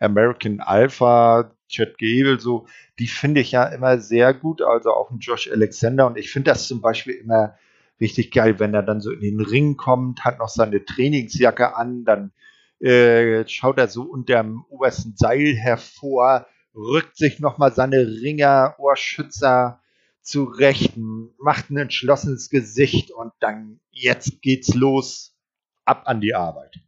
äh, 0.00 0.04
American 0.04 0.60
Alpha, 0.60 1.52
Chad 1.68 1.96
Gable, 1.98 2.40
so, 2.40 2.66
die 2.98 3.06
finde 3.06 3.40
ich 3.40 3.52
ja 3.52 3.64
immer 3.64 3.98
sehr 3.98 4.34
gut, 4.34 4.60
also 4.60 4.92
auch 4.92 5.10
ein 5.10 5.20
Josh 5.20 5.48
Alexander. 5.50 6.06
Und 6.06 6.18
ich 6.18 6.30
finde 6.30 6.50
das 6.50 6.66
zum 6.66 6.80
Beispiel 6.80 7.14
immer 7.14 7.56
richtig 8.00 8.32
geil, 8.32 8.58
wenn 8.58 8.74
er 8.74 8.82
dann 8.82 9.00
so 9.00 9.10
in 9.10 9.20
den 9.20 9.40
Ring 9.40 9.76
kommt, 9.76 10.24
hat 10.24 10.38
noch 10.38 10.48
seine 10.48 10.84
Trainingsjacke 10.84 11.76
an, 11.76 12.04
dann 12.04 12.32
äh, 12.80 13.46
schaut 13.46 13.78
er 13.78 13.88
so 13.88 14.02
unter 14.02 14.42
dem 14.42 14.64
obersten 14.68 15.14
Seil 15.16 15.54
hervor, 15.54 16.46
rückt 16.74 17.16
sich 17.16 17.40
nochmal 17.40 17.72
seine 17.72 18.06
Ringer, 18.06 18.74
Ohrschützer 18.78 19.80
zurecht, 20.22 20.94
macht 20.96 21.70
ein 21.70 21.76
entschlossenes 21.76 22.50
Gesicht 22.50 23.10
und 23.10 23.32
dann 23.40 23.80
jetzt 23.90 24.42
geht's 24.42 24.74
los, 24.74 25.36
ab 25.84 26.02
an 26.06 26.20
die 26.20 26.34
Arbeit. 26.34 26.78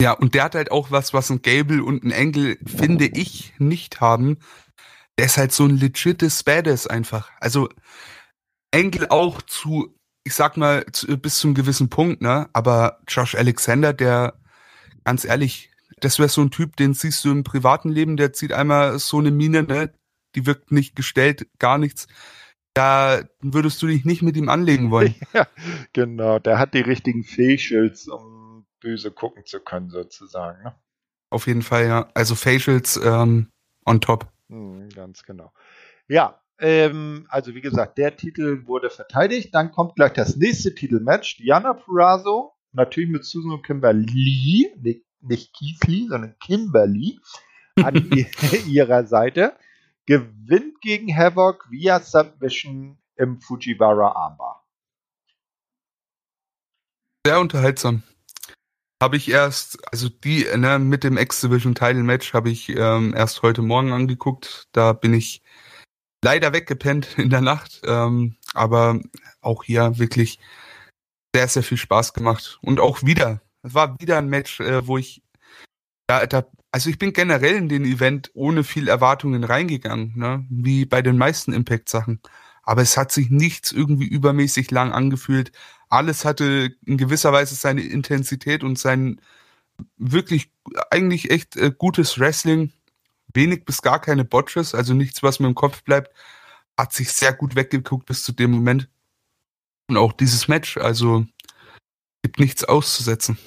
Ja, 0.00 0.12
und 0.12 0.34
der 0.34 0.44
hat 0.44 0.54
halt 0.54 0.70
auch 0.70 0.90
was, 0.92 1.12
was 1.12 1.30
ein 1.30 1.42
Gable 1.42 1.82
und 1.82 2.04
ein 2.04 2.12
Engel, 2.12 2.58
finde 2.64 3.06
ich, 3.06 3.52
nicht 3.58 4.00
haben. 4.00 4.38
Der 5.18 5.26
ist 5.26 5.38
halt 5.38 5.50
so 5.50 5.64
ein 5.64 5.76
legites 5.76 6.44
Badass 6.44 6.86
einfach. 6.86 7.32
Also 7.40 7.68
Engel 8.70 9.08
auch 9.08 9.42
zu, 9.42 9.94
ich 10.24 10.34
sag 10.34 10.56
mal, 10.56 10.84
zu, 10.92 11.18
bis 11.18 11.38
zum 11.38 11.54
gewissen 11.54 11.88
Punkt, 11.88 12.20
ne? 12.22 12.48
Aber 12.52 13.00
Josh 13.08 13.34
Alexander, 13.34 13.92
der, 13.92 14.38
ganz 15.04 15.24
ehrlich, 15.24 15.70
das 16.00 16.18
wäre 16.18 16.28
so 16.28 16.42
ein 16.42 16.50
Typ, 16.50 16.76
den 16.76 16.94
siehst 16.94 17.24
du 17.24 17.30
im 17.30 17.44
privaten 17.44 17.88
Leben, 17.88 18.16
der 18.16 18.32
zieht 18.32 18.52
einmal 18.52 18.98
so 18.98 19.18
eine 19.18 19.30
Mine, 19.30 19.62
ne? 19.62 19.92
die 20.34 20.46
wirkt 20.46 20.72
nicht 20.72 20.94
gestellt, 20.94 21.48
gar 21.58 21.78
nichts. 21.78 22.06
Da 22.74 23.22
würdest 23.40 23.82
du 23.82 23.86
dich 23.86 24.04
nicht 24.04 24.22
mit 24.22 24.36
ihm 24.36 24.48
anlegen 24.48 24.90
wollen. 24.92 25.14
Ja, 25.32 25.46
genau, 25.92 26.38
der 26.38 26.58
hat 26.58 26.74
die 26.74 26.80
richtigen 26.80 27.24
Facials, 27.24 28.08
um 28.08 28.66
böse 28.80 29.10
gucken 29.10 29.44
zu 29.44 29.60
können, 29.60 29.90
sozusagen. 29.90 30.62
Ne? 30.62 30.74
Auf 31.30 31.46
jeden 31.46 31.62
Fall, 31.62 31.86
ja. 31.86 32.08
Also 32.14 32.34
Facials 32.34 32.96
ähm, 33.02 33.48
on 33.84 34.00
top. 34.00 34.30
Mhm, 34.48 34.88
ganz 34.90 35.24
genau. 35.24 35.52
Ja, 36.06 36.40
ähm, 36.58 37.26
also 37.28 37.54
wie 37.54 37.60
gesagt, 37.60 37.98
der 37.98 38.16
Titel 38.16 38.66
wurde 38.66 38.90
verteidigt. 38.90 39.54
Dann 39.54 39.70
kommt 39.70 39.94
gleich 39.94 40.12
das 40.12 40.36
nächste 40.36 40.74
Titelmatch. 40.74 41.38
Diana 41.38 41.74
Purrazzo, 41.74 42.52
natürlich 42.72 43.10
mit 43.10 43.24
Susan 43.24 43.52
und 43.52 43.64
Kimberly, 43.64 44.72
nicht, 44.80 45.04
nicht 45.20 45.54
Keith 45.54 45.86
Lee, 45.86 46.06
sondern 46.08 46.36
Kimberly 46.40 47.20
an 47.76 48.10
ihrer 48.66 49.06
Seite 49.06 49.56
gewinnt 50.06 50.80
gegen 50.80 51.14
Havoc 51.14 51.70
via 51.70 52.00
Submission 52.00 52.98
im 53.16 53.40
Fujiwara 53.40 54.12
Armbar. 54.12 54.64
Sehr 57.26 57.38
unterhaltsam. 57.40 58.02
Habe 59.02 59.16
ich 59.16 59.30
erst, 59.30 59.78
also 59.92 60.08
die 60.08 60.46
ne, 60.56 60.78
mit 60.78 61.04
dem 61.04 61.18
X-Division 61.18 61.74
Title 61.74 62.02
Match 62.02 62.32
habe 62.32 62.50
ich 62.50 62.70
ähm, 62.70 63.14
erst 63.14 63.42
heute 63.42 63.62
Morgen 63.62 63.92
angeguckt. 63.92 64.66
Da 64.72 64.92
bin 64.92 65.14
ich 65.14 65.42
leider 66.22 66.52
weggepennt 66.52 67.08
in 67.18 67.30
der 67.30 67.40
Nacht. 67.40 67.80
Ähm, 67.84 68.36
aber 68.54 69.00
auch 69.40 69.64
hier 69.64 69.98
wirklich 69.98 70.38
sehr, 71.34 71.48
sehr 71.48 71.62
viel 71.62 71.78
Spaß 71.78 72.14
gemacht. 72.14 72.58
Und 72.62 72.80
auch 72.80 73.02
wieder. 73.02 73.40
Es 73.62 73.74
war 73.74 73.98
wieder 74.00 74.18
ein 74.18 74.28
Match, 74.28 74.60
äh, 74.60 74.86
wo 74.86 74.98
ich 74.98 75.22
ja, 76.10 76.26
da, 76.26 76.44
also 76.72 76.90
ich 76.90 76.98
bin 76.98 77.12
generell 77.12 77.54
in 77.56 77.68
den 77.68 77.84
Event 77.84 78.30
ohne 78.34 78.64
viel 78.64 78.88
Erwartungen 78.88 79.44
reingegangen, 79.44 80.14
ne? 80.16 80.46
wie 80.48 80.86
bei 80.86 81.02
den 81.02 81.18
meisten 81.18 81.52
Impact-Sachen. 81.52 82.20
Aber 82.62 82.82
es 82.82 82.96
hat 82.96 83.12
sich 83.12 83.30
nichts 83.30 83.72
irgendwie 83.72 84.06
übermäßig 84.06 84.70
lang 84.70 84.92
angefühlt. 84.92 85.52
Alles 85.88 86.24
hatte 86.24 86.74
in 86.84 86.98
gewisser 86.98 87.32
Weise 87.32 87.54
seine 87.54 87.82
Intensität 87.82 88.62
und 88.62 88.78
sein 88.78 89.20
wirklich 89.96 90.50
eigentlich 90.90 91.30
echt 91.30 91.56
äh, 91.56 91.72
gutes 91.76 92.18
Wrestling. 92.18 92.72
Wenig 93.34 93.64
bis 93.64 93.82
gar 93.82 94.00
keine 94.00 94.24
Botches, 94.24 94.74
also 94.74 94.94
nichts, 94.94 95.22
was 95.22 95.40
mir 95.40 95.48
im 95.48 95.54
Kopf 95.54 95.82
bleibt. 95.82 96.14
Hat 96.76 96.92
sich 96.92 97.12
sehr 97.12 97.32
gut 97.32 97.56
weggeguckt 97.56 98.06
bis 98.06 98.22
zu 98.22 98.32
dem 98.32 98.50
Moment. 98.52 98.88
Und 99.88 99.96
auch 99.96 100.12
dieses 100.12 100.48
Match, 100.48 100.76
also 100.76 101.26
gibt 102.22 102.38
nichts 102.38 102.64
auszusetzen. 102.64 103.38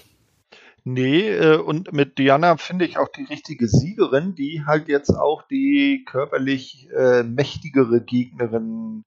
Nee, 0.84 1.30
äh, 1.30 1.58
und 1.58 1.94
mit 1.94 2.18
Diana 2.18 2.58
finde 2.58 2.86
ich 2.86 2.98
auch 2.98 3.10
die 3.10 3.26
richtige 3.26 3.68
Siegerin, 3.68 4.34
die 4.34 4.64
halt 4.66 4.88
jetzt 4.88 5.12
auch 5.12 5.44
die 5.44 6.04
körperlich 6.06 6.90
äh, 6.90 7.22
mächtigere 7.22 8.02
Gegnerin 8.02 9.04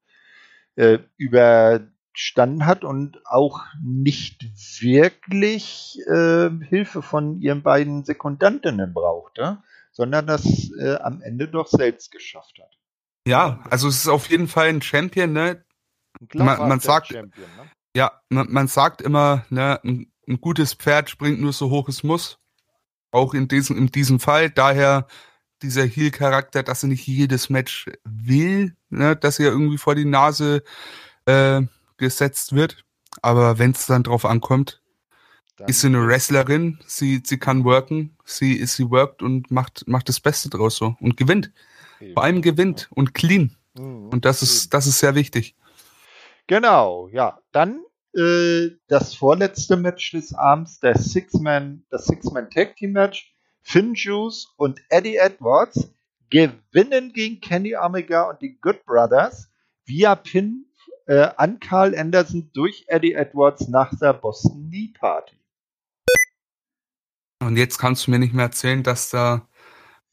äh, 0.76 0.98
überstanden 1.16 2.66
hat 2.66 2.84
und 2.84 3.20
auch 3.26 3.60
nicht 3.82 4.44
wirklich 4.80 5.98
äh, 6.06 6.50
Hilfe 6.68 7.02
von 7.02 7.40
ihren 7.40 7.62
beiden 7.62 8.04
Sekundantinnen 8.04 8.94
brauchte, 8.94 9.58
sondern 9.94 10.26
das 10.26 10.44
äh, 10.78 10.96
am 10.96 11.22
Ende 11.22 11.48
doch 11.48 11.68
selbst 11.68 12.10
geschafft 12.10 12.58
hat. 12.60 12.76
Ja, 13.26 13.64
also 13.70 13.88
es 13.88 13.96
ist 13.96 14.08
auf 14.08 14.28
jeden 14.28 14.48
Fall 14.48 14.68
ein 14.68 14.82
Champion, 14.82 15.32
ne? 15.32 15.64
Man, 16.34 16.68
man 16.68 16.80
sagt, 16.80 17.08
Champion, 17.08 17.48
ne? 17.56 17.70
ja, 17.96 18.20
man, 18.28 18.52
man 18.52 18.68
sagt 18.68 19.00
immer, 19.00 19.46
ne, 19.48 19.80
ein, 19.82 20.12
ein 20.28 20.40
gutes 20.40 20.74
Pferd 20.74 21.08
springt 21.08 21.40
nur 21.40 21.52
so 21.52 21.70
hoch 21.70 21.88
es 21.88 22.02
muss. 22.02 22.38
Auch 23.12 23.32
in 23.32 23.48
diesem, 23.48 23.78
in 23.78 23.86
diesem 23.86 24.20
Fall. 24.20 24.50
Daher 24.50 25.06
dieser 25.62 25.84
Heal-Charakter, 25.84 26.62
dass 26.62 26.82
er 26.82 26.88
nicht 26.88 27.06
jedes 27.06 27.48
Match 27.48 27.86
will, 28.04 28.76
ne, 28.90 29.16
dass 29.16 29.38
er 29.38 29.50
irgendwie 29.50 29.78
vor 29.78 29.94
die 29.94 30.04
Nase 30.04 30.62
äh, 31.26 31.62
gesetzt 31.96 32.54
wird. 32.54 32.84
Aber 33.22 33.58
wenn 33.58 33.70
es 33.70 33.86
dann 33.86 34.02
drauf 34.02 34.24
ankommt, 34.24 34.82
dann 35.56 35.68
ist 35.68 35.80
sie 35.80 35.86
eine 35.88 36.06
Wrestlerin, 36.06 36.78
sie, 36.86 37.22
sie 37.24 37.38
kann 37.38 37.64
worken, 37.64 38.16
sie, 38.24 38.64
sie 38.66 38.90
workt 38.90 39.22
und 39.22 39.50
macht, 39.50 39.86
macht 39.86 40.08
das 40.08 40.20
Beste 40.20 40.50
draus 40.50 40.76
so 40.76 40.96
und 41.00 41.16
gewinnt. 41.16 41.52
Eben. 42.00 42.14
Vor 42.14 42.24
allem 42.24 42.42
gewinnt 42.42 42.88
und 42.90 43.14
clean. 43.14 43.56
Mhm. 43.74 44.08
Und 44.08 44.24
das 44.24 44.42
ist, 44.42 44.74
das 44.74 44.86
ist 44.86 44.98
sehr 44.98 45.14
wichtig. 45.14 45.54
Genau, 46.46 47.08
ja. 47.08 47.38
Dann 47.52 47.84
äh, 48.14 48.70
das 48.88 49.14
vorletzte 49.14 49.76
Match 49.76 50.12
des 50.12 50.34
Abends, 50.34 50.80
der 50.80 50.98
Six-Man, 50.98 51.84
das 51.90 52.06
Six-Man 52.06 52.50
Tag 52.50 52.76
Team 52.76 52.92
Match. 52.92 53.34
Finn 53.66 53.94
Juice 53.94 54.52
und 54.56 54.82
Eddie 54.90 55.16
Edwards 55.16 55.90
gewinnen 56.28 57.14
gegen 57.14 57.40
Kenny 57.40 57.74
Omega 57.74 58.28
und 58.28 58.42
die 58.42 58.58
Good 58.60 58.84
Brothers 58.84 59.50
via 59.86 60.14
Pin 60.16 60.66
äh, 61.06 61.30
an 61.36 61.60
Carl 61.60 61.96
Anderson 61.96 62.50
durch 62.52 62.84
Eddie 62.88 63.14
Edwards 63.14 63.68
nach 63.68 63.90
der 63.98 64.12
Boston 64.12 64.68
Knee 64.68 64.92
Party. 64.98 65.36
Und 67.44 67.56
jetzt 67.56 67.78
kannst 67.78 68.06
du 68.06 68.10
mir 68.10 68.18
nicht 68.18 68.34
mehr 68.34 68.46
erzählen, 68.46 68.82
dass 68.82 69.10
da 69.10 69.46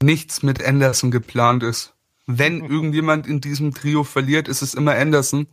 nichts 0.04 0.44
mit 0.44 0.64
Anderson 0.64 1.12
geplant 1.12 1.64
ist. 1.64 1.96
Wenn 2.28 2.64
irgendjemand 2.64 3.28
in 3.28 3.42
diesem 3.42 3.74
Trio 3.74 4.04
verliert, 4.04 4.48
ist 4.48 4.62
es 4.62 4.74
immer 4.74 4.96
Anderson 4.96 5.48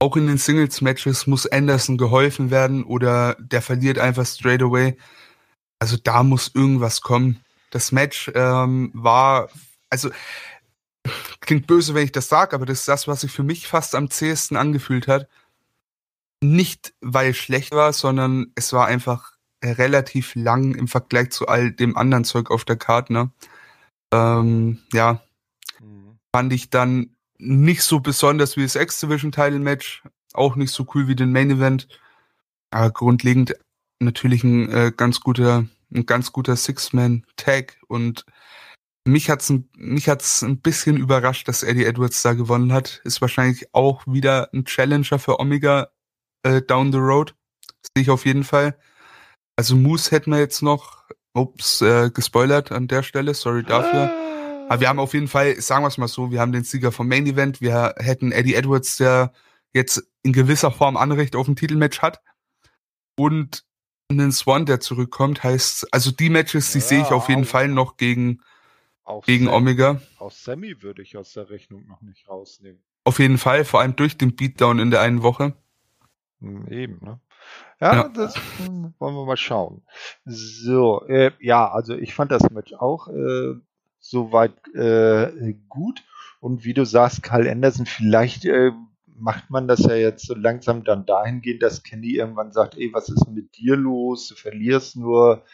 auch 0.00 0.16
in 0.16 0.26
den 0.26 0.38
Singles-Matches 0.38 1.26
muss 1.26 1.46
Anderson 1.46 1.98
geholfen 1.98 2.50
werden 2.50 2.84
oder 2.84 3.36
der 3.38 3.60
verliert 3.62 3.98
einfach 3.98 4.26
straight 4.26 4.62
away. 4.62 4.96
Also 5.78 5.96
da 6.02 6.22
muss 6.22 6.50
irgendwas 6.54 7.02
kommen. 7.02 7.44
Das 7.70 7.92
Match 7.92 8.30
ähm, 8.34 8.90
war, 8.94 9.50
also 9.90 10.10
klingt 11.40 11.66
böse, 11.66 11.94
wenn 11.94 12.04
ich 12.04 12.12
das 12.12 12.28
sage, 12.28 12.56
aber 12.56 12.64
das 12.64 12.80
ist 12.80 12.88
das, 12.88 13.08
was 13.08 13.20
sich 13.20 13.30
für 13.30 13.42
mich 13.42 13.68
fast 13.68 13.94
am 13.94 14.10
zähesten 14.10 14.56
angefühlt 14.56 15.06
hat. 15.06 15.28
Nicht, 16.42 16.94
weil 17.02 17.30
es 17.30 17.36
schlecht 17.36 17.72
war, 17.72 17.92
sondern 17.92 18.52
es 18.54 18.72
war 18.72 18.86
einfach 18.86 19.32
relativ 19.62 20.34
lang 20.34 20.74
im 20.74 20.88
Vergleich 20.88 21.30
zu 21.30 21.48
all 21.48 21.72
dem 21.72 21.96
anderen 21.96 22.24
Zeug 22.24 22.50
auf 22.50 22.64
der 22.64 22.76
Karte. 22.76 23.12
Ne? 23.12 23.30
Ähm, 24.12 24.78
ja, 24.92 25.22
mhm. 25.80 26.18
fand 26.34 26.52
ich 26.52 26.70
dann 26.70 27.16
nicht 27.38 27.82
so 27.82 28.00
besonders 28.00 28.56
wie 28.56 28.62
das 28.62 28.74
X-Division-Title-Match, 28.74 30.02
auch 30.34 30.56
nicht 30.56 30.72
so 30.72 30.86
cool 30.94 31.08
wie 31.08 31.16
den 31.16 31.32
Main-Event, 31.32 31.88
aber 32.70 32.90
grundlegend 32.90 33.54
natürlich 33.98 34.44
ein 34.44 34.70
äh, 34.70 34.92
ganz 34.96 35.20
guter, 35.20 35.66
ein 35.92 36.06
ganz 36.06 36.32
guter 36.32 36.56
Six-Man-Tag 36.56 37.78
und 37.88 38.24
mich 39.06 39.30
hat's, 39.30 39.52
mich 39.76 40.08
hat's 40.08 40.42
ein 40.42 40.60
bisschen 40.60 40.96
überrascht, 40.96 41.48
dass 41.48 41.62
Eddie 41.62 41.86
Edwards 41.86 42.22
da 42.22 42.34
gewonnen 42.34 42.72
hat. 42.72 43.00
Ist 43.04 43.20
wahrscheinlich 43.20 43.74
auch 43.74 44.06
wieder 44.06 44.50
ein 44.52 44.64
Challenger 44.66 45.18
für 45.18 45.40
Omega 45.40 45.88
äh, 46.42 46.60
down 46.60 46.92
the 46.92 46.98
road. 46.98 47.34
Sehe 47.82 48.02
ich 48.02 48.10
auf 48.10 48.26
jeden 48.26 48.44
Fall. 48.44 48.78
Also 49.60 49.76
Moose 49.76 50.10
hätten 50.12 50.30
wir 50.30 50.38
jetzt 50.38 50.62
noch, 50.62 51.04
ups, 51.34 51.82
äh, 51.82 52.08
gespoilert 52.08 52.72
an 52.72 52.88
der 52.88 53.02
Stelle, 53.02 53.34
sorry 53.34 53.62
dafür. 53.62 54.10
Aber 54.70 54.80
wir 54.80 54.88
haben 54.88 54.98
auf 54.98 55.12
jeden 55.12 55.28
Fall, 55.28 55.60
sagen 55.60 55.84
wir 55.84 55.88
es 55.88 55.98
mal 55.98 56.08
so, 56.08 56.30
wir 56.30 56.40
haben 56.40 56.52
den 56.52 56.64
Sieger 56.64 56.92
vom 56.92 57.08
Main 57.08 57.26
Event, 57.26 57.60
wir 57.60 57.92
hätten 57.98 58.32
Eddie 58.32 58.54
Edwards, 58.54 58.96
der 58.96 59.34
jetzt 59.74 60.02
in 60.22 60.32
gewisser 60.32 60.70
Form 60.70 60.96
Anrecht 60.96 61.36
auf 61.36 61.46
ein 61.46 61.56
Titelmatch 61.56 62.00
hat. 62.00 62.22
Und 63.18 63.66
einen 64.08 64.32
Swan, 64.32 64.64
der 64.64 64.80
zurückkommt, 64.80 65.44
heißt, 65.44 65.92
also 65.92 66.10
die 66.10 66.30
Matches, 66.30 66.72
die 66.72 66.78
ja, 66.78 66.84
sehe 66.84 67.02
ich 67.02 67.10
auf 67.10 67.28
jeden 67.28 67.44
Fall 67.44 67.68
noch 67.68 67.98
gegen, 67.98 68.40
gegen 69.26 69.44
Sam, 69.44 69.54
Omega. 69.54 70.00
Aus 70.16 70.42
Sammy 70.42 70.82
würde 70.82 71.02
ich 71.02 71.18
aus 71.18 71.34
der 71.34 71.50
Rechnung 71.50 71.86
noch 71.86 72.00
nicht 72.00 72.30
rausnehmen. 72.30 72.80
Auf 73.04 73.18
jeden 73.18 73.36
Fall, 73.36 73.66
vor 73.66 73.82
allem 73.82 73.94
durch 73.94 74.16
den 74.16 74.36
Beatdown 74.36 74.78
in 74.78 74.90
der 74.90 75.02
einen 75.02 75.22
Woche. 75.22 75.54
Hm, 76.40 76.66
eben, 76.68 77.04
ne? 77.04 77.20
Ja, 77.80 77.94
ja. 77.94 78.08
das 78.08 78.36
wollen 78.98 79.14
wir 79.14 79.24
mal 79.24 79.36
schauen. 79.36 79.82
So, 80.24 81.06
äh, 81.06 81.32
ja, 81.40 81.70
also 81.70 81.94
ich 81.94 82.14
fand 82.14 82.30
das 82.30 82.50
Match 82.50 82.74
auch 82.74 83.08
äh, 83.08 83.54
soweit 83.98 84.52
äh, 84.74 85.54
gut. 85.68 86.04
Und 86.40 86.64
wie 86.64 86.74
du 86.74 86.84
sagst, 86.84 87.22
Karl 87.22 87.48
Anderson, 87.48 87.86
vielleicht 87.86 88.44
äh, 88.44 88.72
macht 89.06 89.50
man 89.50 89.68
das 89.68 89.80
ja 89.80 89.94
jetzt 89.94 90.26
so 90.26 90.34
langsam 90.34 90.84
dann 90.84 91.06
dahingehend, 91.06 91.62
dass 91.62 91.82
Kenny 91.82 92.16
irgendwann 92.16 92.52
sagt, 92.52 92.76
ey, 92.76 92.90
was 92.92 93.08
ist 93.08 93.28
mit 93.28 93.56
dir 93.56 93.76
los? 93.76 94.28
Du 94.28 94.34
verlierst 94.34 94.96
nur, 94.96 95.44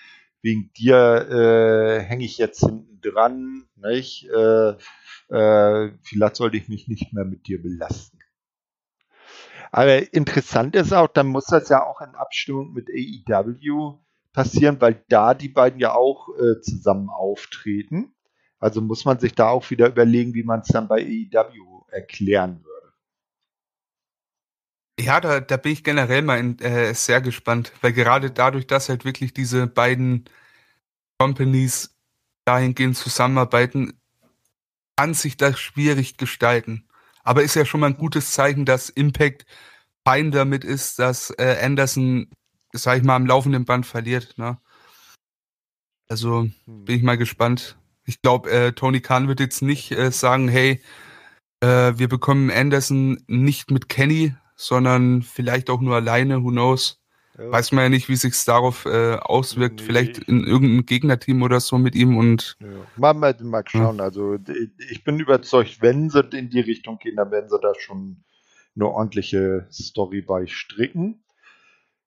wegen 0.43 0.73
dir 0.75 1.29
äh, 1.29 2.01
hänge 2.05 2.25
ich 2.25 2.39
jetzt 2.39 2.61
hinten 2.61 3.01
dran, 3.01 3.67
nicht? 3.77 4.29
Äh, 4.29 4.77
äh, 5.29 5.93
vielleicht 6.03 6.37
sollte 6.37 6.57
ich 6.57 6.69
mich 6.69 6.87
nicht 6.87 7.13
mehr 7.13 7.25
mit 7.25 7.49
dir 7.49 7.61
belasten. 7.61 8.19
Aber 9.73 10.13
interessant 10.13 10.77
ist 10.77 10.93
auch, 10.93 11.09
dann 11.09 11.27
muss 11.27 11.47
das 11.47 11.69
ja 11.69 11.85
auch 11.85 12.01
in 12.01 12.15
Abstimmung 12.15 12.73
mit 12.73 12.89
AEW 12.89 13.99
passieren, 14.33 14.81
weil 14.81 15.03
da 15.09 15.35
die 15.35 15.49
beiden 15.49 15.81
ja 15.81 15.95
auch 15.95 16.29
äh, 16.37 16.61
zusammen 16.61 17.09
auftreten. 17.09 18.15
Also 18.59 18.81
muss 18.81 19.05
man 19.05 19.19
sich 19.19 19.35
da 19.35 19.49
auch 19.49 19.71
wieder 19.71 19.89
überlegen, 19.89 20.35
wie 20.35 20.43
man 20.43 20.61
es 20.61 20.69
dann 20.69 20.89
bei 20.89 21.01
EW 21.01 21.85
erklären 21.91 22.63
würde. 22.65 22.93
Ja, 24.99 25.21
da, 25.21 25.41
da 25.41 25.57
bin 25.57 25.73
ich 25.73 25.85
generell 25.85 26.23
mal 26.23 26.39
in, 26.39 26.59
äh, 26.61 26.95
sehr 26.95 27.21
gespannt, 27.21 27.73
weil 27.83 27.93
gerade 27.93 28.31
dadurch, 28.31 28.67
dass 28.67 28.89
halt 28.89 29.05
wirklich 29.05 29.35
diese 29.35 29.67
beiden 29.67 30.25
Companies 31.19 31.95
dahingehend 32.47 32.97
zusammenarbeiten, 32.97 34.01
kann 34.97 35.13
sich 35.13 35.37
das 35.37 35.59
schwierig 35.59 36.17
gestalten. 36.17 36.86
Aber 37.27 37.43
ist 37.43 37.57
ja 37.57 37.65
schon 37.65 37.81
mal 37.81 37.89
ein 37.89 37.97
gutes 37.97 38.31
Zeichen, 38.31 38.65
dass 38.65 38.89
Impact 38.89 39.47
fein 40.07 40.31
damit 40.31 40.63
ist, 40.63 41.01
dass 41.01 41.31
äh, 41.31 41.57
Anderson, 41.61 42.31
sag 42.73 42.99
ich 42.99 43.05
mal, 43.05 43.17
am 43.17 43.27
laufenden 43.27 43.65
Band 43.65 43.85
verliert. 43.85 44.39
Ne? 44.39 44.59
Also 46.09 46.43
hm. 46.43 46.85
bin 46.85 46.97
ich 46.97 47.03
mal 47.03 47.19
gespannt, 47.19 47.77
ich 48.05 48.23
glaube, 48.23 48.49
äh, 48.51 48.73
Tony 48.73 49.01
Khan 49.01 49.27
wird 49.27 49.41
jetzt 49.41 49.61
nicht 49.61 49.91
äh, 49.91 50.13
sagen, 50.13 50.47
hey, 50.47 50.81
äh, 51.61 51.95
wir 51.97 52.09
bekommen 52.09 52.53
Anderson 52.53 53.21
nicht 53.27 53.73
mit 53.73 53.89
Kenny, 53.89 54.37
sondern 54.55 55.23
vielleicht 55.23 55.69
auch 55.69 55.81
nur 55.81 55.97
alleine, 55.97 56.45
who 56.45 56.51
knows. 56.51 57.01
Ja. 57.39 57.53
Weiß 57.53 57.73
man 57.73 57.85
ja 57.85 57.89
nicht, 57.91 58.09
wie 58.09 58.17
sich's 58.17 58.45
darauf 58.45 58.87
äh, 58.87 59.17
auswirkt. 59.17 59.81
Nee. 59.81 59.87
Vielleicht 59.87 60.19
in 60.19 60.45
irgendeinem 60.45 60.87
Gegnerteam 60.87 61.43
oder 61.43 61.61
so 61.61 61.77
mit 61.77 61.95
ihm 61.95 62.17
und. 62.17 62.57
Ja. 62.61 62.69
Mal, 62.97 63.15
mal, 63.15 63.37
mal 63.43 63.65
schauen. 63.67 63.99
Ja. 63.99 64.05
Also 64.05 64.39
ich 64.91 65.05
bin 65.05 65.21
überzeugt, 65.21 65.83
wenn 65.83 66.09
sie 66.09 66.21
in 66.33 66.49
die 66.49 66.61
Richtung 66.61 66.99
gehen, 66.99 67.17
dann 67.17 67.31
werden 67.31 67.51
sie 67.51 67.59
da 67.61 67.73
schon 67.79 68.25
eine 68.75 68.89
ordentliche 68.89 69.67
Story 69.71 70.23
bei 70.23 70.47
stricken. 70.47 71.23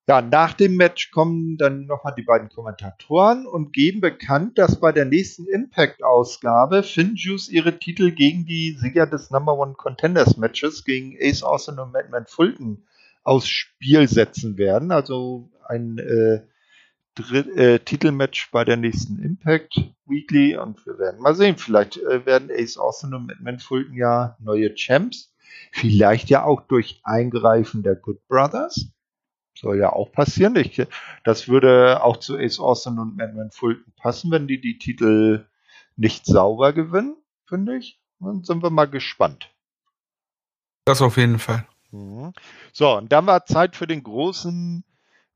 Ja, 0.08 0.22
nach 0.24 0.54
dem 0.54 0.76
Match 0.76 1.12
kommen 1.12 1.58
dann 1.58 1.86
nochmal 1.86 2.16
die 2.18 2.24
beiden 2.24 2.50
Kommentatoren 2.50 3.46
und 3.46 3.74
geben 3.74 4.02
bekannt, 4.02 4.58
dass 4.58 4.80
bei 4.80 4.92
der 4.92 5.06
nächsten 5.06 5.46
Impact-Ausgabe 5.46 6.82
Finjuice 6.82 7.48
ihre 7.50 7.78
Titel 7.78 8.10
gegen 8.10 8.48
die 8.48 8.76
Sieger 8.80 9.06
des 9.06 9.30
Number 9.30 9.56
One 9.56 9.74
Contenders 9.74 10.36
Matches 10.38 10.84
gegen 10.84 11.16
Ace 11.22 11.44
Austin 11.44 11.78
und 11.78 11.92
Madman 11.92 12.26
Fulton 12.26 12.84
aufs 13.24 13.48
Spiel 13.48 14.08
setzen 14.08 14.58
werden. 14.58 14.92
Also 14.92 15.52
ein 15.68 15.98
äh, 15.98 16.42
Dritt, 17.16 17.48
äh, 17.56 17.80
Titelmatch 17.80 18.52
bei 18.52 18.64
der 18.64 18.78
nächsten 18.78 19.22
Impact 19.22 19.82
Weekly 20.06 20.58
und 20.58 20.86
wir 20.86 20.98
werden 20.98 21.22
mal 21.22 21.36
sehen. 21.36 21.58
Vielleicht 21.58 21.98
äh, 21.98 22.26
werden 22.26 22.50
Ace 22.52 22.78
Austin 22.78 23.14
und 23.14 23.28
Madman 23.28 23.60
Fulton 23.60 23.94
ja 23.94 24.38
neue 24.40 24.74
Champs. 24.76 25.34
Vielleicht 25.72 26.30
ja 26.30 26.44
auch 26.44 26.62
durch 26.62 27.02
Eingreifen 27.04 27.84
der 27.84 27.96
Good 27.96 28.28
Brothers. 28.28 28.88
Soll 29.56 29.78
ja 29.78 29.92
auch 29.92 30.12
passieren. 30.12 30.56
Ich, 30.56 30.82
das 31.26 31.50
würde 31.50 32.02
auch 32.04 32.18
zu 32.18 32.38
Ace 32.38 32.60
Austin 32.60 32.98
und 32.98 33.18
Madman 33.18 33.52
Fulton 33.52 33.92
passen, 33.98 34.32
wenn 34.32 34.48
die 34.48 34.62
die 34.62 34.78
Titel 34.78 35.46
nicht 35.98 36.26
sauber 36.26 36.72
gewinnen, 36.72 37.18
finde 37.46 37.78
ich. 37.78 38.00
Dann 38.20 38.44
sind 38.44 38.64
wir 38.64 38.70
mal 38.70 38.86
gespannt. 38.86 39.52
Das 40.86 41.02
auf 41.02 41.18
jeden 41.18 41.40
Fall. 41.40 41.66
Mhm. 41.92 42.34
So, 42.72 42.98
und 42.98 43.12
dann 43.12 43.26
war 43.26 43.46
Zeit 43.46 43.76
für 43.76 43.88
den 43.88 44.04
großen 44.04 44.84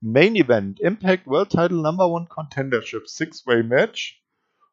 Main 0.02 0.36
Event. 0.36 0.80
Impact 0.80 1.28
World 1.28 1.50
Title 1.50 1.82
Number 1.82 2.08
One 2.08 2.28
Contendership 2.28 3.08
Six-Way 3.08 3.64
Match. 3.64 4.22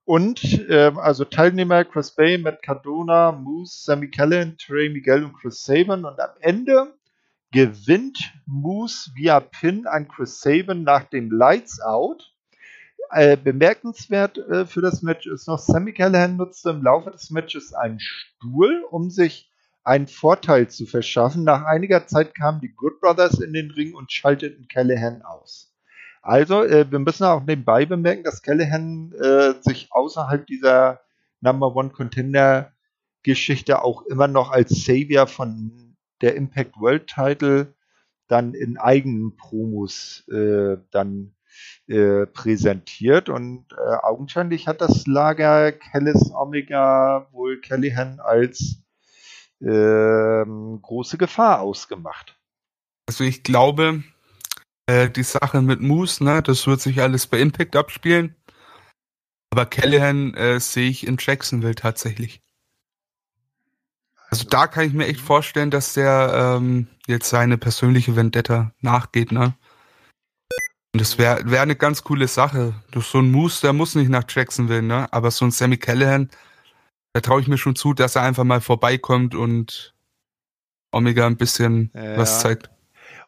Und 0.05 0.67
ähm, 0.69 0.99
also 0.99 1.25
Teilnehmer 1.25 1.85
Chris 1.85 2.11
Bay, 2.11 2.37
Matt 2.37 2.63
Cardona, 2.63 3.31
Moose, 3.31 3.85
Sammy 3.85 4.11
Callan, 4.11 4.57
Trey 4.59 4.89
Miguel 4.89 5.25
und 5.25 5.35
Chris 5.35 5.63
Sabin. 5.63 6.05
Und 6.05 6.19
am 6.19 6.31
Ende 6.41 6.95
gewinnt 7.53 8.33
Moose 8.47 9.11
via 9.15 9.41
Pin 9.41 9.87
an 9.87 10.09
Chris 10.09 10.41
Sabin 10.41 10.83
nach 10.83 11.05
dem 11.05 11.31
Lights 11.31 11.81
Out. 11.81 12.35
Äh, 13.11 13.37
bemerkenswert 13.37 14.39
äh, 14.39 14.67
für 14.67 14.81
das 14.81 15.03
Match 15.03 15.27
ist 15.27 15.49
noch, 15.49 15.59
Sammy 15.59 15.93
Callahan 15.93 16.37
nutzte 16.37 16.71
im 16.71 16.83
Laufe 16.83 17.11
des 17.11 17.31
Matches 17.31 17.73
einen 17.73 17.99
Stuhl, 17.99 18.85
um 18.91 19.11
sich 19.11 19.50
einen 19.91 20.07
Vorteil 20.07 20.69
zu 20.69 20.87
verschaffen. 20.87 21.43
Nach 21.43 21.65
einiger 21.65 22.07
Zeit 22.07 22.37
kamen 22.37 22.61
die 22.61 22.73
Good 22.73 23.01
Brothers 23.01 23.41
in 23.41 23.53
den 23.53 23.73
Ring 23.73 23.93
und 23.93 24.13
schalteten 24.13 24.69
Callahan 24.69 25.23
aus. 25.23 25.75
Also, 26.23 26.63
äh, 26.63 26.89
wir 26.89 27.01
müssen 27.01 27.25
auch 27.25 27.43
nebenbei 27.43 27.87
bemerken, 27.87 28.23
dass 28.23 28.43
Callahan 28.43 29.13
äh, 29.21 29.55
sich 29.63 29.89
außerhalb 29.91 30.47
dieser 30.47 31.01
Number 31.41 31.75
One 31.75 31.91
Contender 31.91 32.73
Geschichte 33.25 33.83
auch 33.83 34.03
immer 34.07 34.29
noch 34.29 34.53
als 34.53 34.85
Savior 34.85 35.27
von 35.27 35.97
der 36.21 36.37
Impact 36.37 36.79
World 36.79 37.09
Title 37.09 37.75
dann 38.29 38.55
in 38.55 38.79
eigenen 38.79 39.35
Promos 39.37 40.23
äh, 40.29 40.77
dann 40.93 41.35
äh, 41.89 42.27
präsentiert 42.27 43.29
und 43.29 43.67
äh, 43.73 43.97
augenscheinlich 44.03 44.69
hat 44.69 44.81
das 44.81 45.09
Lager 45.09 45.73
Kellis 45.73 46.31
Omega 46.33 47.27
wohl 47.33 47.61
Callahan 47.61 48.21
als 48.21 48.81
ähm, 49.61 50.81
große 50.83 51.19
Gefahr 51.19 51.61
ausgemacht. 51.61 52.39
Also 53.07 53.25
ich 53.25 53.43
glaube, 53.43 54.03
äh, 54.87 55.11
die 55.11 55.23
Sache 55.23 55.63
mit 55.63 55.81
Moose, 55.81 56.25
ne, 56.25 56.43
das 56.43 56.67
wird 56.67 56.81
sich 56.81 57.01
alles 57.01 57.27
bei 57.27 57.41
Impact 57.41 57.77
abspielen. 57.77 58.37
Aber 59.51 59.67
Callahan 59.67 60.35
äh, 60.35 60.61
sehe 60.61 60.89
ich 60.89 61.07
in 61.07 61.17
Jacksonville 61.19 61.75
tatsächlich. 61.75 62.41
Also 64.31 64.47
da 64.49 64.69
kann 64.69 64.87
ich 64.87 64.93
mir 64.93 65.07
echt 65.07 65.21
vorstellen, 65.21 65.73
dass 65.73 65.95
der 65.95 66.57
ähm, 66.57 66.87
jetzt 67.09 67.29
seine 67.29 67.59
persönliche 67.59 68.15
Vendetta 68.15 68.73
nachgeht, 68.81 69.33
ne? 69.33 69.55
Und 70.93 71.01
das 71.01 71.19
wäre 71.19 71.51
wär 71.51 71.63
eine 71.63 71.77
ganz 71.77 72.03
coole 72.05 72.29
Sache. 72.29 72.75
So 72.95 73.19
ein 73.19 73.31
Moose, 73.31 73.61
der 73.61 73.73
muss 73.73 73.97
nicht 73.97 74.09
nach 74.09 74.25
Jacksonville, 74.29 74.83
ne? 74.83 75.13
Aber 75.13 75.33
so 75.33 75.45
ein 75.45 75.51
Sammy 75.51 75.79
Callahan, 75.79 76.31
da 77.13 77.21
traue 77.21 77.41
ich 77.41 77.49
mir 77.49 77.59
schon 77.59 77.77
zu, 77.77 77.93
dass 77.93 78.17
er 78.17 78.23
einfach 78.23 78.45
mal 78.45 78.61
vorbeikommt 78.61 79.35
und 79.35 79.95
Omega 80.93 81.27
ein 81.27 81.37
bisschen 81.37 81.91
ja. 81.95 82.17
was 82.17 82.41
zeigt. 82.41 82.71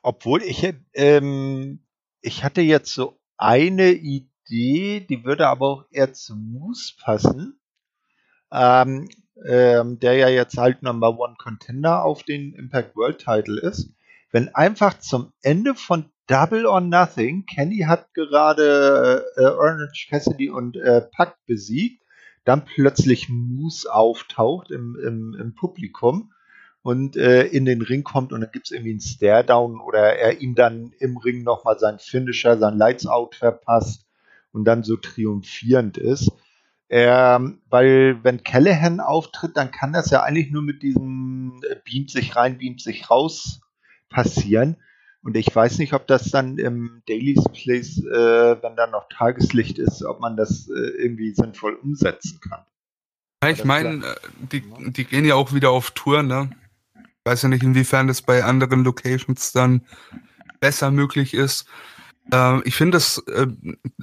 Obwohl 0.03 0.43
ich, 0.43 0.75
ähm, 0.95 1.81
ich 2.21 2.45
hatte 2.45 2.61
jetzt 2.61 2.93
so 2.93 3.19
eine 3.37 3.93
Idee, 3.93 5.01
die 5.01 5.25
würde 5.25 5.49
aber 5.49 5.67
auch 5.67 5.85
eher 5.91 6.13
zu 6.13 6.37
Moose 6.37 6.95
passen. 7.01 7.59
Ähm, 8.53 9.09
ähm, 9.47 9.99
der 9.99 10.15
ja 10.15 10.29
jetzt 10.29 10.57
halt 10.57 10.83
Number 10.83 11.19
One 11.19 11.37
Contender 11.39 12.05
auf 12.05 12.23
den 12.23 12.55
Impact 12.55 12.95
World 12.97 13.19
Title 13.19 13.61
ist. 13.61 13.91
Wenn 14.31 14.55
einfach 14.55 14.99
zum 14.99 15.33
Ende 15.43 15.75
von 15.75 16.11
Double 16.27 16.67
or 16.67 16.81
Nothing, 16.81 17.47
Kenny 17.47 17.81
hat 17.81 18.15
gerade 18.15 19.25
äh, 19.37 19.45
Orange 19.45 20.07
Cassidy 20.09 20.51
und 20.51 20.77
äh, 20.77 21.03
Pack 21.03 21.37
besiegt 21.47 22.02
dann 22.45 22.65
plötzlich 22.65 23.29
Moose 23.29 23.93
auftaucht 23.93 24.71
im, 24.71 24.97
im, 24.97 25.35
im 25.39 25.55
Publikum 25.55 26.33
und 26.83 27.17
äh, 27.17 27.45
in 27.45 27.65
den 27.65 27.83
Ring 27.83 28.03
kommt 28.03 28.33
und 28.33 28.41
dann 28.41 28.51
gibt 28.51 28.67
es 28.67 28.73
irgendwie 28.73 28.91
einen 28.91 29.01
Stare-Down 29.01 29.81
oder 29.81 30.17
er 30.17 30.41
ihm 30.41 30.55
dann 30.55 30.93
im 30.99 31.17
Ring 31.17 31.45
nochmal 31.45 31.79
sein 31.79 31.99
Finisher, 31.99 32.59
sein 32.59 32.77
Lights-Out 32.77 33.37
verpasst 33.37 34.07
und 34.53 34.65
dann 34.65 34.83
so 34.83 34.97
triumphierend 34.97 35.97
ist. 35.97 36.31
Ähm, 36.89 37.63
weil 37.71 38.23
wenn 38.23 38.43
Callahan 38.43 39.01
auftritt, 39.01 39.57
dann 39.57 39.71
kann 39.71 39.95
das 39.95 40.11
ja 40.11 40.23
eigentlich 40.23 40.51
nur 40.51 40.63
mit 40.63 40.83
diesem 40.83 41.63
äh, 41.67 41.77
beamt 41.85 42.11
sich 42.11 42.37
rein, 42.37 42.59
beamt 42.59 42.83
sich 42.83 43.09
raus 43.09 43.61
passieren. 44.11 44.77
Und 45.25 45.37
ich 45.37 45.55
weiß 45.55 45.79
nicht, 45.79 45.93
ob 45.93 46.07
das 46.09 46.31
dann 46.31 46.59
im 46.59 47.03
Daily's 47.09 47.45
Place, 47.53 47.99
äh, 47.99 48.63
wenn 48.63 48.75
da 48.77 48.89
noch 48.89 49.09
Tageslicht 49.09 49.79
ist, 49.79 50.05
ob 50.05 50.21
man 50.21 50.37
das 50.37 50.69
äh, 50.69 51.03
irgendwie 51.03 51.33
sinnvoll 51.33 51.75
umsetzen 51.75 52.41
kann. 52.41 52.65
Ja, 53.43 53.51
ich 53.51 53.65
meine, 53.65 54.05
äh, 54.05 54.15
die, 54.51 54.65
die 54.91 55.05
gehen 55.05 55.25
ja 55.25 55.37
auch 55.37 55.53
wieder 55.53 55.71
auf 55.71 55.93
Tour, 55.93 56.23
ne? 56.23 56.51
Ich 56.97 57.31
weiß 57.31 57.43
ja 57.43 57.49
nicht, 57.49 57.63
inwiefern 57.63 58.09
das 58.09 58.23
bei 58.23 58.43
anderen 58.43 58.83
Locations 58.83 59.53
dann 59.53 59.83
besser 60.59 60.91
möglich 60.91 61.35
ist. 61.35 61.67
Äh, 62.33 62.61
ich 62.63 62.75
finde 62.75 62.97
das, 62.97 63.19
äh, 63.29 63.47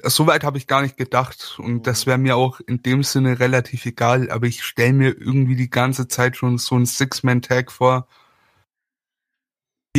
soweit 0.03 0.43
habe 0.45 0.57
ich 0.57 0.67
gar 0.67 0.81
nicht 0.81 0.97
gedacht 0.97 1.57
und 1.57 1.85
das 1.85 2.05
wäre 2.05 2.17
mir 2.17 2.37
auch 2.37 2.61
in 2.61 2.81
dem 2.81 3.03
Sinne 3.03 3.39
relativ 3.39 3.85
egal, 3.85 4.29
aber 4.31 4.47
ich 4.47 4.63
stelle 4.63 4.93
mir 4.93 5.17
irgendwie 5.17 5.55
die 5.55 5.69
ganze 5.69 6.07
Zeit 6.07 6.37
schon 6.37 6.57
so 6.57 6.75
ein 6.75 6.85
Six-Man-Tag 6.85 7.71
vor, 7.71 8.07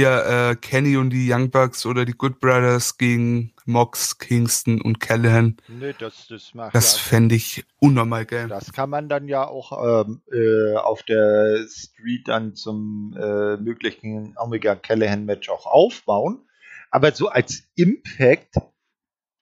hier 0.01 0.25
äh, 0.51 0.57
Kenny 0.57 0.97
und 0.97 1.11
die 1.11 1.31
Young 1.31 1.51
Bucks 1.51 1.85
oder 1.85 2.07
die 2.07 2.15
Good 2.15 2.41
Brothers 2.41 2.97
gegen 2.97 3.53
Mox, 3.67 4.17
Kingston 4.17 4.81
und 4.81 4.99
Callahan. 4.99 5.59
Nö, 5.69 5.93
das, 5.99 6.27
das 6.27 6.55
macht 6.55 6.75
Das 6.75 6.95
ja, 6.95 7.03
fände 7.03 7.35
ich 7.35 7.67
unnormal 7.81 8.25
geil. 8.25 8.49
Das 8.49 8.73
kann 8.73 8.89
man 8.89 9.11
dann 9.11 9.29
ja 9.29 9.47
auch 9.47 10.07
ähm, 10.07 10.23
äh, 10.33 10.75
auf 10.77 11.03
der 11.03 11.67
Street 11.69 12.29
dann 12.29 12.55
zum 12.55 13.15
äh, 13.21 13.59
möglichen 13.59 14.35
Omega 14.39 14.75
Callahan 14.75 15.27
Match 15.27 15.51
auch 15.51 15.67
aufbauen. 15.67 16.49
Aber 16.91 17.13
so 17.13 17.29
als 17.29 17.65
Impact, 17.75 18.55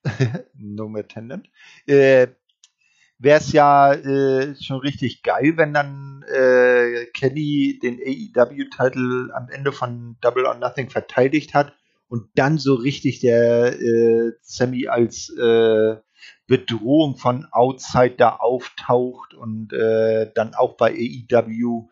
no 0.54 0.88
more 0.88 1.06
tendant, 1.06 1.48
äh, 1.86 2.26
wäre 3.18 3.38
es 3.38 3.52
ja 3.52 3.92
äh, 3.92 4.54
schon 4.60 4.78
richtig 4.80 5.22
geil, 5.22 5.56
wenn 5.56 5.74
dann 5.74 6.24
äh, 6.28 7.06
Kenny 7.14 7.78
den 7.82 7.98
AEW-Titel 7.98 9.30
am 9.34 9.48
Ende 9.50 9.72
von 9.72 10.16
Double 10.20 10.46
or 10.46 10.54
Nothing 10.54 10.88
verteidigt 10.88 11.54
hat 11.54 11.74
und 12.08 12.28
dann 12.34 12.58
so 12.58 12.74
richtig 12.74 13.20
der 13.20 13.80
äh, 13.80 14.32
Sammy 14.40 14.88
als 14.88 15.30
äh, 15.36 15.96
Bedrohung 16.46 17.16
von 17.16 17.46
Outside 17.50 18.14
da 18.16 18.36
auftaucht 18.36 19.34
und 19.34 19.72
äh, 19.72 20.30
dann 20.34 20.54
auch 20.54 20.76
bei 20.76 20.92
AEW 20.92 21.88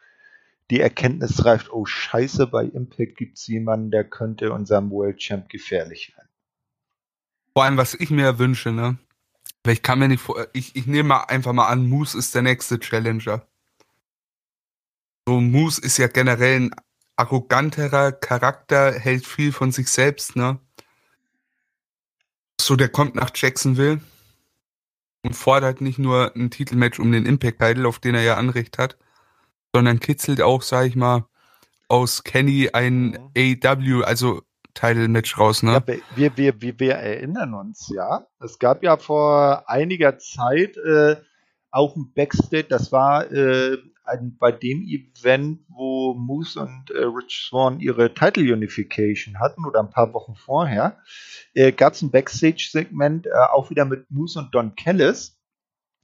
die 0.71 0.81
Erkenntnis 0.81 1.45
reift, 1.45 1.73
oh 1.73 1.85
scheiße, 1.85 2.49
bei 2.49 2.65
Impact 2.65 3.17
gibt 3.17 3.39
es 3.39 3.47
jemanden, 3.47 3.91
der 3.91 4.05
könnte 4.05 4.53
unserem 4.53 4.91
World 4.91 5.19
Champ 5.19 5.49
gefährlich 5.49 6.13
werden. 6.17 6.29
Vor 7.53 7.65
allem, 7.65 7.77
was 7.77 7.95
ich 7.95 8.11
mir 8.11 8.39
wünsche, 8.39 8.73
ne? 8.73 8.99
Ich 9.67 9.83
kann 9.83 9.99
mir 9.99 10.09
nicht 10.09 10.21
vor, 10.21 10.47
ich, 10.53 10.77
ich 10.77 10.87
nehme 10.87 11.09
mal 11.09 11.25
einfach 11.25 11.53
mal 11.53 11.67
an, 11.67 11.89
Moose 11.89 12.17
ist 12.19 12.35
der 12.35 12.43
nächste 12.43 12.79
Challenger. 12.79 13.47
So, 15.27 15.41
Moose 15.41 15.81
ist 15.81 15.99
ja 15.99 16.07
generell 16.07 16.61
ein 16.61 16.71
arroganterer 17.17 18.13
Charakter, 18.13 18.93
hält 18.93 19.27
viel 19.27 19.53
von 19.53 19.73
sich 19.73 19.89
selbst, 19.89 20.37
ne? 20.37 20.61
So, 22.61 22.77
der 22.77 22.89
kommt 22.89 23.15
nach 23.15 23.31
Jacksonville 23.35 24.01
und 25.23 25.35
fordert 25.35 25.81
nicht 25.81 25.99
nur 25.99 26.35
ein 26.37 26.51
Titelmatch 26.51 26.99
um 27.01 27.13
den 27.13 27.27
Impact-Title, 27.27 27.89
auf 27.89 27.99
den 27.99 28.15
er 28.15 28.23
ja 28.23 28.37
Anrecht 28.37 28.79
hat, 28.79 28.97
sondern 29.75 30.01
kitzelt 30.01 30.41
auch, 30.41 30.63
sag 30.63 30.87
ich 30.87 30.97
mal, 30.97 31.27
aus 31.89 32.25
Kenny 32.25 32.71
ein 32.73 33.31
mhm. 33.35 33.59
AW, 33.65 34.05
also 34.05 34.43
Title-Match 34.77 35.39
raus, 35.39 35.63
ne? 35.63 35.73
Ja, 35.73 35.97
wir, 36.15 36.37
wir, 36.37 36.61
wir, 36.61 36.79
wir 36.79 36.95
erinnern 36.95 37.55
uns, 37.55 37.91
ja. 37.93 38.27
Es 38.39 38.59
gab 38.59 38.85
ja 38.85 38.97
vor 38.97 39.69
einiger 39.69 40.19
Zeit 40.19 40.77
äh, 40.77 41.17
auch 41.71 41.97
ein 41.97 42.13
Backstage, 42.15 42.67
das 42.69 42.93
war 42.93 43.31
äh, 43.33 43.79
ein, 44.05 44.37
bei 44.39 44.53
dem 44.53 44.83
Event, 44.83 45.61
wo 45.69 46.15
Moose 46.15 46.61
und 46.61 46.91
äh, 46.91 47.05
Rich 47.05 47.49
Swan 47.49 47.81
ihre 47.81 48.15
Title 48.15 48.53
Unification 48.53 49.41
hatten 49.41 49.65
oder 49.65 49.81
ein 49.81 49.91
paar 49.91 50.13
Wochen 50.15 50.37
vorher, 50.37 50.99
äh, 51.55 51.73
gab 51.73 51.95
es 51.95 52.03
ein 52.03 52.11
Backstage-Segment 52.11 53.27
äh, 53.27 53.31
auch 53.53 53.71
wieder 53.71 53.85
mit 53.85 54.11
Moose 54.11 54.39
und 54.39 54.55
Don 54.55 54.77
Kellis. 54.77 55.37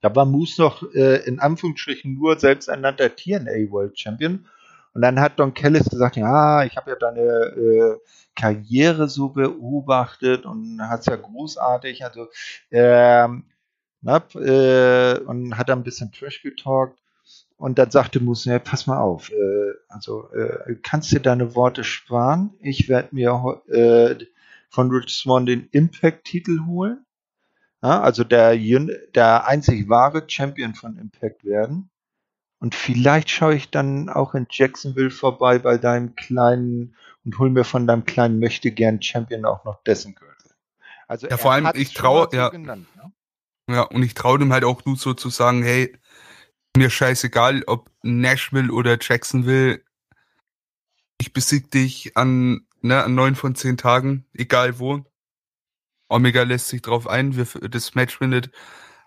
Da 0.00 0.14
war 0.16 0.24
Moose 0.24 0.60
noch 0.60 0.82
äh, 0.94 1.24
in 1.26 1.38
Anführungsstrichen 1.38 2.14
nur 2.14 2.38
selbsternannter 2.38 3.14
TNA 3.14 3.70
World 3.70 3.98
Champion 3.98 4.46
Und 4.94 5.02
dann 5.02 5.20
hat 5.20 5.38
Don 5.38 5.54
Kellis 5.54 5.88
gesagt, 5.88 6.16
ja, 6.16 6.64
ich 6.64 6.76
habe 6.76 6.90
ja 6.90 6.96
deine 6.96 7.20
äh, 7.20 7.98
Karriere 8.34 9.08
so 9.08 9.30
beobachtet 9.30 10.44
und 10.44 10.80
hat's 10.82 11.06
ja 11.06 11.16
großartig, 11.16 12.04
also 12.04 12.28
ähm, 12.70 13.44
na, 14.02 14.22
äh, 14.34 15.18
und 15.20 15.56
hat 15.56 15.68
dann 15.68 15.80
ein 15.80 15.84
bisschen 15.84 16.12
Trash 16.12 16.42
getalkt. 16.42 16.98
Und 17.56 17.78
dann 17.78 17.92
sagte 17.92 18.18
Moose, 18.18 18.50
ja, 18.50 18.58
pass 18.58 18.88
mal 18.88 18.98
auf, 18.98 19.30
äh, 19.30 19.72
also 19.88 20.28
äh, 20.32 20.74
kannst 20.82 21.12
dir 21.12 21.20
deine 21.20 21.54
Worte 21.54 21.84
sparen. 21.84 22.50
Ich 22.60 22.88
werde 22.88 23.14
mir 23.14 23.62
äh, 23.68 24.16
von 24.68 24.90
Rich 24.90 25.14
Swan 25.14 25.46
den 25.46 25.68
Impact-Titel 25.70 26.66
holen. 26.66 27.06
Ja, 27.82 28.00
also 28.00 28.24
der, 28.24 28.56
der 28.56 29.46
einzig 29.46 29.88
wahre 29.88 30.24
Champion 30.26 30.74
von 30.74 30.96
Impact 30.96 31.44
werden. 31.44 31.91
Und 32.62 32.76
vielleicht 32.76 33.28
schaue 33.28 33.56
ich 33.56 33.70
dann 33.70 34.08
auch 34.08 34.34
in 34.34 34.46
Jacksonville 34.48 35.10
vorbei 35.10 35.58
bei 35.58 35.78
deinem 35.78 36.14
kleinen 36.14 36.94
und 37.24 37.36
hol 37.40 37.50
mir 37.50 37.64
von 37.64 37.88
deinem 37.88 38.04
kleinen 38.04 38.38
möchte 38.38 38.70
gern 38.70 39.02
Champion 39.02 39.44
auch 39.44 39.64
noch 39.64 39.82
dessen 39.82 40.14
Gürtel. 40.14 40.52
Also 41.08 41.26
ja, 41.26 41.38
vor 41.38 41.50
allem 41.50 41.68
ich 41.74 41.92
traue 41.92 42.28
ja, 42.32 42.50
genannt, 42.50 42.86
ne? 42.94 43.12
ja 43.68 43.82
und 43.82 44.04
ich 44.04 44.14
traue 44.14 44.38
dem 44.38 44.52
halt 44.52 44.62
auch 44.62 44.80
du 44.80 44.94
so 44.94 45.12
zu 45.12 45.28
sagen, 45.28 45.64
hey, 45.64 45.98
mir 46.76 46.88
scheißegal, 46.88 47.64
ob 47.66 47.90
Nashville 48.04 48.72
oder 48.72 48.96
Jacksonville, 49.00 49.82
ich 51.20 51.32
besieg 51.32 51.68
dich 51.72 52.16
an, 52.16 52.64
ne, 52.80 53.02
an 53.02 53.16
neun 53.16 53.34
von 53.34 53.56
zehn 53.56 53.76
Tagen, 53.76 54.24
egal 54.34 54.78
wo. 54.78 55.04
Omega 56.08 56.44
lässt 56.44 56.68
sich 56.68 56.80
drauf 56.80 57.08
ein, 57.08 57.34
wir, 57.34 57.44
das 57.68 57.96
Match 57.96 58.18
findet 58.18 58.52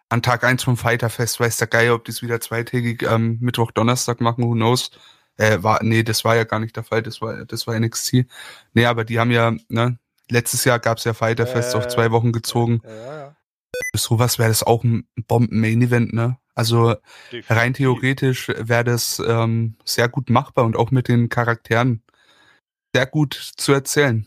an 0.09 0.21
Tag 0.21 0.43
1 0.43 0.63
vom 0.63 0.77
Fighterfest, 0.77 1.39
weiß 1.39 1.57
der 1.57 1.67
Geier, 1.67 1.95
ob 1.95 2.05
die 2.05 2.11
es 2.11 2.21
wieder 2.21 2.39
zweitägig 2.39 3.07
am 3.07 3.23
ähm, 3.23 3.37
Mittwoch, 3.41 3.71
Donnerstag 3.71 4.21
machen, 4.21 4.43
who 4.43 4.53
knows. 4.53 4.91
Äh, 5.37 5.63
war, 5.63 5.83
nee, 5.83 6.03
das 6.03 6.23
war 6.23 6.35
ja 6.35 6.43
gar 6.45 6.59
nicht 6.59 6.75
der 6.75 6.83
Fall, 6.83 7.01
das 7.01 7.21
war, 7.21 7.45
das 7.45 7.67
war 7.67 7.77
NXT. 7.77 8.25
Nee, 8.73 8.85
aber 8.85 9.03
die 9.03 9.19
haben 9.19 9.31
ja, 9.31 9.53
ne, 9.67 9.99
letztes 10.29 10.63
Jahr 10.63 10.79
gab's 10.79 11.03
ja 11.03 11.13
Fighterfest 11.13 11.73
äh, 11.73 11.77
auf 11.77 11.87
zwei 11.87 12.11
Wochen 12.11 12.31
gezogen. 12.31 12.81
Ja, 12.83 13.17
ja. 13.17 13.35
Sowas 13.95 14.39
wäre 14.39 14.49
das 14.49 14.63
auch 14.63 14.83
ein 14.83 15.07
Bomben-Main-Event, 15.27 16.13
ne? 16.13 16.37
Also 16.53 16.95
Definitiv. 17.31 17.51
rein 17.51 17.73
theoretisch 17.73 18.47
wäre 18.47 18.85
das 18.85 19.21
ähm, 19.25 19.75
sehr 19.83 20.07
gut 20.07 20.29
machbar 20.29 20.63
und 20.63 20.77
auch 20.77 20.89
mit 20.89 21.09
den 21.09 21.27
Charakteren 21.27 22.01
sehr 22.93 23.05
gut 23.05 23.33
zu 23.57 23.73
erzählen. 23.73 24.25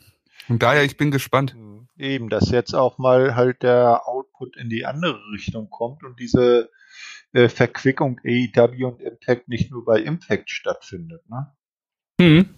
Und 0.49 0.63
daher, 0.63 0.85
ich 0.85 0.99
bin 0.99 1.11
gespannt. 1.11 1.57
Eben, 1.97 2.29
dass 2.29 2.51
jetzt 2.51 2.75
auch 2.75 2.99
mal 2.99 3.35
halt 3.35 3.63
der 3.63 4.07
Output 4.39 4.57
in 4.57 4.69
die 4.69 4.87
andere 4.87 5.21
Richtung 5.33 5.71
kommt 5.71 6.05
und 6.05 6.19
diese 6.19 6.71
äh, 7.33 7.49
Verquickung 7.49 8.21
AEW 8.25 8.87
und 8.87 9.03
Impact 9.03 9.49
nicht 9.49 9.71
nur 9.71 9.85
bei 9.85 10.01
Impact 10.01 10.51
stattfindet. 10.51 11.23
Ne? 11.29 11.53
Mhm. 12.21 12.55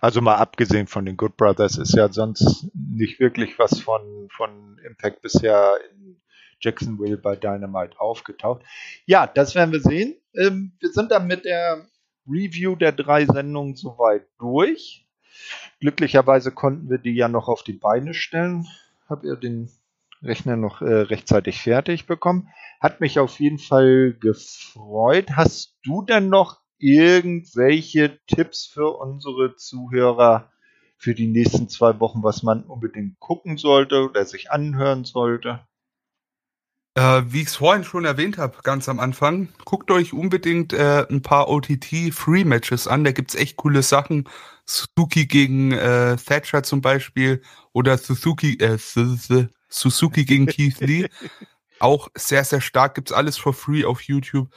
Also 0.00 0.20
mal 0.20 0.36
abgesehen 0.36 0.86
von 0.86 1.06
den 1.06 1.16
Good 1.16 1.36
Brothers 1.36 1.78
ist 1.78 1.94
ja 1.94 2.12
sonst 2.12 2.68
nicht 2.74 3.20
wirklich 3.20 3.58
was 3.58 3.80
von, 3.80 4.28
von 4.30 4.78
Impact 4.84 5.22
bisher 5.22 5.78
in 5.90 6.20
Jacksonville 6.60 7.16
bei 7.16 7.36
Dynamite 7.36 7.98
aufgetaucht. 7.98 8.62
Ja, 9.06 9.26
das 9.26 9.54
werden 9.54 9.72
wir 9.72 9.80
sehen. 9.80 10.16
Ähm, 10.34 10.72
wir 10.78 10.90
sind 10.90 11.10
dann 11.10 11.26
mit 11.26 11.44
der 11.44 11.86
Review 12.26 12.76
der 12.76 12.92
drei 12.92 13.24
Sendungen 13.24 13.74
soweit 13.74 14.26
durch. 14.38 15.06
Glücklicherweise 15.80 16.52
konnten 16.52 16.90
wir 16.90 16.98
die 16.98 17.14
ja 17.14 17.28
noch 17.28 17.48
auf 17.48 17.64
die 17.64 17.72
Beine 17.72 18.14
stellen. 18.14 18.68
Hab 19.08 19.24
ihr 19.24 19.36
den 19.36 19.70
Rechner 20.22 20.56
noch 20.56 20.82
äh, 20.82 20.92
rechtzeitig 20.92 21.60
fertig 21.60 22.06
bekommen. 22.06 22.48
Hat 22.80 23.00
mich 23.00 23.18
auf 23.18 23.40
jeden 23.40 23.58
Fall 23.58 24.16
gefreut. 24.20 25.30
Hast 25.34 25.76
du 25.84 26.02
denn 26.02 26.28
noch 26.28 26.60
irgendwelche 26.78 28.18
Tipps 28.26 28.66
für 28.66 28.98
unsere 28.98 29.56
Zuhörer 29.56 30.50
für 30.96 31.14
die 31.14 31.26
nächsten 31.26 31.68
zwei 31.68 31.98
Wochen, 32.00 32.22
was 32.22 32.42
man 32.42 32.64
unbedingt 32.64 33.18
gucken 33.18 33.56
sollte 33.56 34.08
oder 34.08 34.24
sich 34.24 34.50
anhören 34.50 35.04
sollte? 35.04 35.66
Äh, 36.94 37.22
wie 37.26 37.40
ich 37.40 37.48
es 37.48 37.56
vorhin 37.56 37.84
schon 37.84 38.04
erwähnt 38.04 38.36
habe, 38.36 38.58
ganz 38.62 38.88
am 38.88 39.00
Anfang, 39.00 39.48
guckt 39.64 39.90
euch 39.90 40.12
unbedingt 40.12 40.74
äh, 40.74 41.06
ein 41.08 41.22
paar 41.22 41.48
OTT-Free-Matches 41.48 42.86
an. 42.86 43.02
Da 43.02 43.12
gibt's 43.12 43.34
echt 43.34 43.56
coole 43.56 43.82
Sachen. 43.82 44.28
Suzuki 44.66 45.26
gegen 45.26 45.72
äh, 45.72 46.16
Thatcher 46.16 46.62
zum 46.62 46.82
Beispiel 46.82 47.42
oder 47.72 47.96
Suzuki, 47.96 48.58
äh, 48.58 48.76
Suzuki 49.72 50.24
gegen 50.24 50.46
Keith 50.48 50.80
Lee. 50.80 51.08
Auch 51.78 52.08
sehr, 52.14 52.44
sehr 52.44 52.60
stark. 52.60 52.94
Gibt's 52.94 53.12
alles 53.12 53.36
for 53.36 53.54
free 53.54 53.84
auf 53.84 54.02
YouTube. 54.02 54.48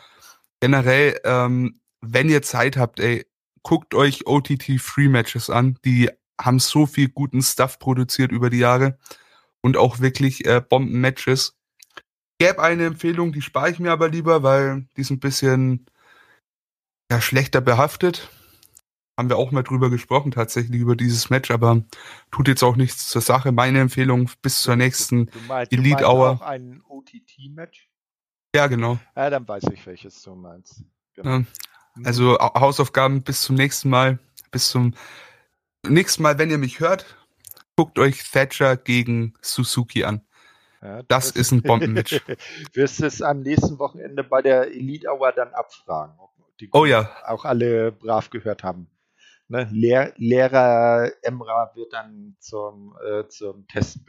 Generell, 0.60 1.20
ähm, 1.24 1.80
wenn 2.02 2.30
ihr 2.30 2.42
Zeit 2.42 2.78
habt, 2.78 3.00
ey, 3.00 3.26
guckt 3.64 3.96
euch 3.96 4.28
OTT-Free-Matches 4.28 5.50
an. 5.50 5.78
Die 5.86 6.10
haben 6.40 6.60
so 6.60 6.86
viel 6.86 7.10
guten 7.10 7.42
Stuff 7.42 7.80
produziert 7.80 8.32
über 8.32 8.50
die 8.50 8.60
Jahre 8.60 8.98
und 9.62 9.78
auch 9.78 10.00
wirklich 10.00 10.46
äh, 10.46 10.62
Bomben-Matches 10.62 11.56
gäbe 12.38 12.62
eine 12.62 12.86
Empfehlung, 12.86 13.32
die 13.32 13.42
spare 13.42 13.72
ich 13.72 13.80
mir 13.80 13.92
aber 13.92 14.10
lieber, 14.10 14.44
weil 14.44 14.88
die 14.96 15.02
ist 15.02 15.10
ein 15.10 15.20
bisschen 15.20 15.86
ja, 17.12 17.22
schlechter 17.22 17.62
behaftet. 17.62 18.30
Haben 19.18 19.30
wir 19.30 19.38
auch 19.38 19.52
mal 19.52 19.64
drüber 19.64 19.90
gesprochen, 19.90 20.32
tatsächlich 20.32 20.82
über 20.82 20.96
dieses 20.96 21.30
Match, 21.30 21.50
aber 21.50 21.84
tut 22.32 22.50
jetzt 22.50 22.64
auch 22.64 22.76
nichts 22.76 23.08
zur 23.08 23.22
Sache. 23.22 23.54
Meine 23.54 23.80
Empfehlung 23.80 24.30
bis 24.42 24.62
zur 24.62 24.76
nächsten 24.76 25.28
du 25.28 25.40
meinst, 25.48 25.72
Elite 25.72 26.04
du 26.04 26.10
Hour. 26.10 26.32
Auch 26.32 26.42
ein 26.42 26.82
OTT-Match? 26.88 27.90
Ja, 28.54 28.68
genau. 28.68 29.00
Ja, 29.16 29.30
dann 29.30 29.48
weiß 29.48 29.64
ich, 29.74 29.86
welches 29.86 30.22
du 30.22 30.36
meinst. 30.36 30.84
Genau. 31.14 31.40
Ja, 31.40 31.46
also 32.04 32.38
Hausaufgaben 32.40 33.24
bis 33.24 33.42
zum 33.42 33.56
nächsten 33.56 33.90
Mal. 33.90 34.20
Bis 34.52 34.70
zum 34.70 34.94
nächsten 35.88 36.24
Mal, 36.24 36.38
wenn 36.38 36.50
ihr 36.50 36.58
mich 36.58 36.82
hört, 36.82 37.06
guckt 37.78 37.98
euch 38.00 38.30
Thatcher 38.30 38.76
gegen 38.76 39.34
Suzuki 39.42 40.04
an. 40.04 40.22
Ja, 40.82 41.04
das, 41.04 41.32
ist 41.32 41.52
ein 41.52 41.62
Bombenmatch. 41.62 42.22
wirst 42.74 43.02
es 43.02 43.22
am 43.22 43.40
nächsten 43.42 43.80
Wochenende 43.80 44.24
bei 44.24 44.42
der 44.42 44.68
Elite 44.68 45.08
Hour 45.08 45.32
dann 45.32 45.54
abfragen, 45.54 46.16
ob 46.20 46.32
die 46.60 46.70
oh 46.74 46.86
ja. 46.86 47.10
auch 47.26 47.46
alle 47.46 47.92
brav 47.92 48.30
gehört 48.30 48.64
haben. 48.64 48.88
Ne? 49.48 49.68
Lehr 49.72 50.14
Lehrer 50.18 51.12
Emra 51.22 51.72
wird 51.76 51.94
dann 51.94 52.36
zum, 52.40 52.96
äh, 53.06 53.28
zum 53.28 53.68
Testen 53.68 54.06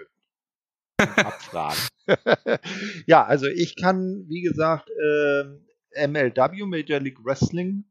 abfragen. 0.99 1.79
ja, 3.07 3.25
also 3.25 3.47
ich 3.47 3.77
kann, 3.77 4.25
wie 4.29 4.43
gesagt, 4.43 4.89
äh, 4.91 6.07
MLW, 6.07 6.65
Major 6.65 7.01
League 7.01 7.25
Wrestling, 7.25 7.85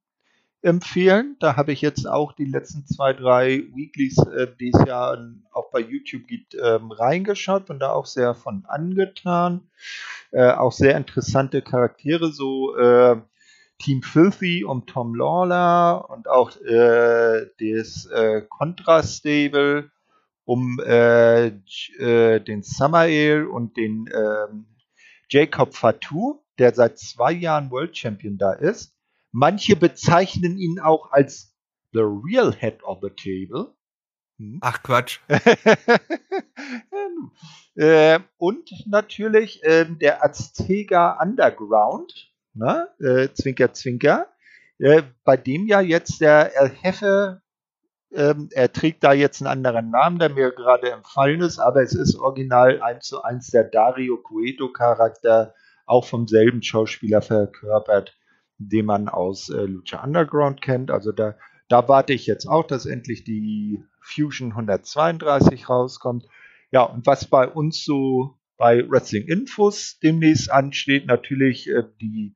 empfehlen. 0.65 1.37
Da 1.39 1.55
habe 1.55 1.71
ich 1.71 1.81
jetzt 1.81 2.07
auch 2.07 2.33
die 2.33 2.45
letzten 2.45 2.85
zwei, 2.87 3.13
drei 3.13 3.63
Weeklies, 3.75 4.17
äh, 4.17 4.47
die 4.59 4.71
es 4.73 4.83
ja 4.87 5.15
auch 5.51 5.69
bei 5.71 5.79
YouTube 5.79 6.27
gibt, 6.27 6.55
ähm, 6.55 6.91
reingeschaut. 6.91 7.69
und 7.69 7.79
da 7.79 7.91
auch 7.91 8.07
sehr 8.07 8.33
von 8.33 8.65
angetan. 8.67 9.69
Äh, 10.31 10.51
auch 10.51 10.71
sehr 10.71 10.97
interessante 10.97 11.61
Charaktere, 11.61 12.31
so 12.31 12.75
äh, 12.75 13.21
Team 13.77 14.01
Filthy 14.01 14.63
um 14.63 14.85
Tom 14.85 15.15
Lawler 15.15 16.09
und 16.09 16.27
auch 16.27 16.55
äh, 16.61 17.45
das 17.59 18.05
äh, 18.07 18.41
Contra 18.49 19.03
Stable 19.03 19.91
um 20.45 20.79
äh, 20.79 21.47
äh, 21.47 22.39
den 22.39 22.63
Samael 22.63 23.47
und 23.47 23.77
den 23.77 24.09
ähm, 24.13 24.67
Jacob 25.29 25.75
Fatou, 25.75 26.43
der 26.59 26.73
seit 26.73 26.99
zwei 26.99 27.31
Jahren 27.31 27.71
World 27.71 27.97
Champion 27.97 28.37
da 28.37 28.53
ist. 28.53 28.93
Manche 29.31 29.75
bezeichnen 29.75 30.57
ihn 30.57 30.79
auch 30.79 31.11
als 31.11 31.53
the 31.91 32.01
real 32.01 32.53
head 32.53 32.83
of 32.83 32.99
the 33.01 33.09
table. 33.09 33.73
Hm? 34.37 34.59
Ach 34.61 34.83
Quatsch. 34.83 35.19
äh, 37.75 38.19
und 38.37 38.69
natürlich 38.87 39.63
äh, 39.63 39.85
der 39.85 40.23
Aztega 40.23 41.19
Underground, 41.21 42.31
ne? 42.55 42.87
äh, 42.99 43.29
Zwinker, 43.33 43.73
Zwinker, 43.73 44.27
äh, 44.79 45.03
bei 45.23 45.37
dem 45.37 45.67
ja 45.67 45.81
jetzt 45.81 46.21
der 46.21 46.55
El 46.55 46.71
Jefe, 46.83 47.41
ähm, 48.11 48.49
er 48.51 48.71
trägt 48.71 49.03
da 49.03 49.13
jetzt 49.13 49.41
einen 49.41 49.51
anderen 49.51 49.91
Namen, 49.91 50.19
der 50.19 50.29
mir 50.29 50.51
gerade 50.51 50.91
empfallen 50.91 51.41
ist, 51.41 51.59
aber 51.59 51.81
es 51.81 51.93
ist 51.93 52.15
original 52.15 52.81
eins 52.81 53.05
zu 53.05 53.21
eins 53.21 53.47
der 53.47 53.65
Dario 53.65 54.17
Cueto 54.17 54.71
Charakter, 54.71 55.53
auch 55.85 56.05
vom 56.05 56.27
selben 56.27 56.63
Schauspieler 56.63 57.21
verkörpert 57.21 58.15
den 58.57 58.85
man 58.85 59.09
aus 59.09 59.49
äh, 59.49 59.65
Lucha 59.65 60.03
Underground 60.03 60.61
kennt. 60.61 60.91
Also 60.91 61.11
da, 61.11 61.35
da 61.67 61.87
warte 61.87 62.13
ich 62.13 62.25
jetzt 62.25 62.47
auch, 62.47 62.65
dass 62.65 62.85
endlich 62.85 63.23
die 63.23 63.83
Fusion 64.01 64.51
132 64.51 65.69
rauskommt. 65.69 66.25
Ja, 66.71 66.83
und 66.83 67.05
was 67.05 67.25
bei 67.25 67.47
uns 67.47 67.83
so 67.83 68.37
bei 68.57 68.89
Wrestling 68.89 69.27
Infos 69.27 69.99
demnächst 70.01 70.51
ansteht, 70.51 71.05
natürlich 71.07 71.69
äh, 71.69 71.83
die 72.01 72.35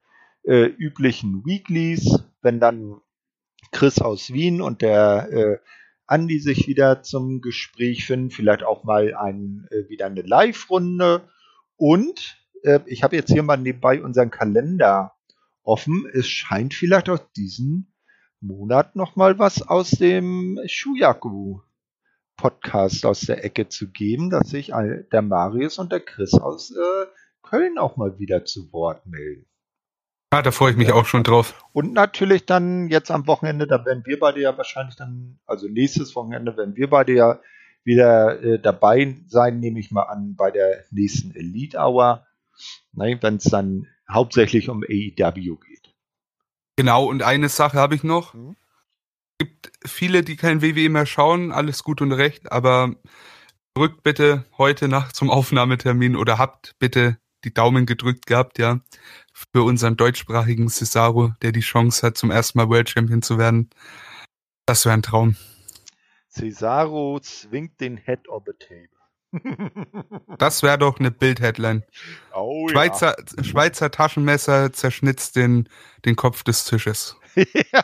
äh, 0.49 0.65
üblichen 0.65 1.45
Weeklies, 1.45 2.23
wenn 2.41 2.59
dann 2.59 2.99
Chris 3.71 3.99
aus 3.99 4.33
Wien 4.33 4.61
und 4.61 4.81
der 4.81 5.29
äh, 5.31 5.57
Andi 6.07 6.39
sich 6.39 6.67
wieder 6.67 7.03
zum 7.03 7.39
Gespräch 7.39 8.07
finden, 8.07 8.31
vielleicht 8.31 8.63
auch 8.63 8.83
mal 8.83 9.13
ein, 9.13 9.67
äh, 9.69 9.87
wieder 9.89 10.07
eine 10.07 10.23
Live-Runde. 10.23 11.21
Und 11.75 12.43
äh, 12.63 12.79
ich 12.87 13.03
habe 13.03 13.15
jetzt 13.15 13.31
hier 13.31 13.43
mal 13.43 13.57
nebenbei 13.57 14.01
unseren 14.01 14.31
Kalender 14.31 15.13
offen. 15.61 16.09
Es 16.11 16.27
scheint 16.27 16.73
vielleicht 16.73 17.09
auch 17.09 17.19
diesen 17.35 17.93
Monat 18.41 18.95
nochmal 18.95 19.37
was 19.37 19.61
aus 19.61 19.91
dem 19.91 20.59
Shuyaku 20.65 21.59
Podcast 22.37 23.05
aus 23.05 23.19
der 23.21 23.43
Ecke 23.45 23.67
zu 23.69 23.91
geben, 23.91 24.31
dass 24.31 24.49
sich 24.49 24.71
der 25.11 25.21
Marius 25.21 25.77
und 25.77 25.91
der 25.91 25.99
Chris 25.99 26.33
aus 26.33 26.71
äh, 26.71 27.05
Köln 27.43 27.77
auch 27.77 27.97
mal 27.97 28.17
wieder 28.17 28.45
zu 28.45 28.73
Wort 28.73 29.05
melden. 29.05 29.45
Ah, 30.31 30.43
da 30.43 30.51
freue 30.51 30.71
ich 30.71 30.77
mich 30.77 30.89
ja. 30.89 30.93
auch 30.93 31.07
schon 31.07 31.23
drauf. 31.23 31.55
Und 31.73 31.93
natürlich 31.93 32.45
dann 32.45 32.87
jetzt 32.89 33.09
am 33.09 33.25
Wochenende, 33.25 33.65
da 33.65 33.83
werden 33.83 34.03
wir 34.05 34.19
beide 34.19 34.39
ja 34.39 34.55
wahrscheinlich 34.55 34.95
dann, 34.95 35.39
also 35.47 35.67
nächstes 35.67 36.15
Wochenende 36.15 36.55
werden 36.55 36.75
wir 36.75 36.89
beide 36.89 37.13
ja 37.13 37.39
wieder 37.83 38.39
äh, 38.43 38.59
dabei 38.59 39.17
sein, 39.27 39.59
nehme 39.59 39.79
ich 39.79 39.89
mal 39.89 40.03
an, 40.03 40.35
bei 40.35 40.51
der 40.51 40.85
nächsten 40.91 41.31
Elite 41.31 41.79
Hour, 41.79 42.27
ne, 42.91 43.17
wenn 43.21 43.37
es 43.37 43.45
dann 43.45 43.87
hauptsächlich 44.07 44.69
um 44.69 44.83
AEW 44.83 45.55
geht. 45.55 45.95
Genau, 46.75 47.05
und 47.05 47.23
eine 47.23 47.49
Sache 47.49 47.79
habe 47.79 47.95
ich 47.95 48.03
noch. 48.03 48.35
Mhm. 48.35 48.55
Es 49.39 49.47
gibt 49.47 49.71
viele, 49.83 50.21
die 50.21 50.35
kein 50.35 50.61
WWE 50.61 50.89
mehr 50.89 51.07
schauen, 51.07 51.51
alles 51.51 51.83
gut 51.83 52.01
und 52.01 52.11
recht, 52.11 52.51
aber 52.51 52.95
drückt 53.73 54.03
bitte 54.03 54.45
heute 54.59 54.87
Nacht 54.89 55.15
zum 55.15 55.31
Aufnahmetermin 55.31 56.15
oder 56.15 56.37
habt 56.37 56.75
bitte 56.77 57.17
die 57.43 57.53
Daumen 57.53 57.85
gedrückt 57.85 58.25
gehabt, 58.25 58.59
ja, 58.59 58.81
für 59.53 59.63
unseren 59.63 59.97
deutschsprachigen 59.97 60.69
Cesaro, 60.69 61.33
der 61.41 61.51
die 61.51 61.59
Chance 61.61 62.05
hat, 62.05 62.17
zum 62.17 62.31
ersten 62.31 62.57
Mal 62.57 62.69
World 62.69 62.89
Champion 62.89 63.21
zu 63.21 63.37
werden. 63.37 63.69
Das 64.65 64.85
wäre 64.85 64.93
ein 64.93 65.01
Traum. 65.01 65.35
Cesaro 66.29 67.19
zwingt 67.21 67.79
den 67.81 67.97
Head 67.97 68.27
of 68.29 68.43
the 68.45 68.53
Table. 68.59 68.99
Das 70.37 70.63
wäre 70.63 70.77
doch 70.77 70.99
eine 70.99 71.11
Bild-Headline. 71.11 71.83
Oh, 72.33 72.67
Schweizer, 72.69 73.15
ja. 73.17 73.43
Schweizer 73.43 73.91
Taschenmesser 73.91 74.73
zerschnitzt 74.73 75.35
den, 75.35 75.69
den 76.05 76.15
Kopf 76.15 76.43
des 76.43 76.65
Tisches. 76.65 77.15
ja. 77.35 77.83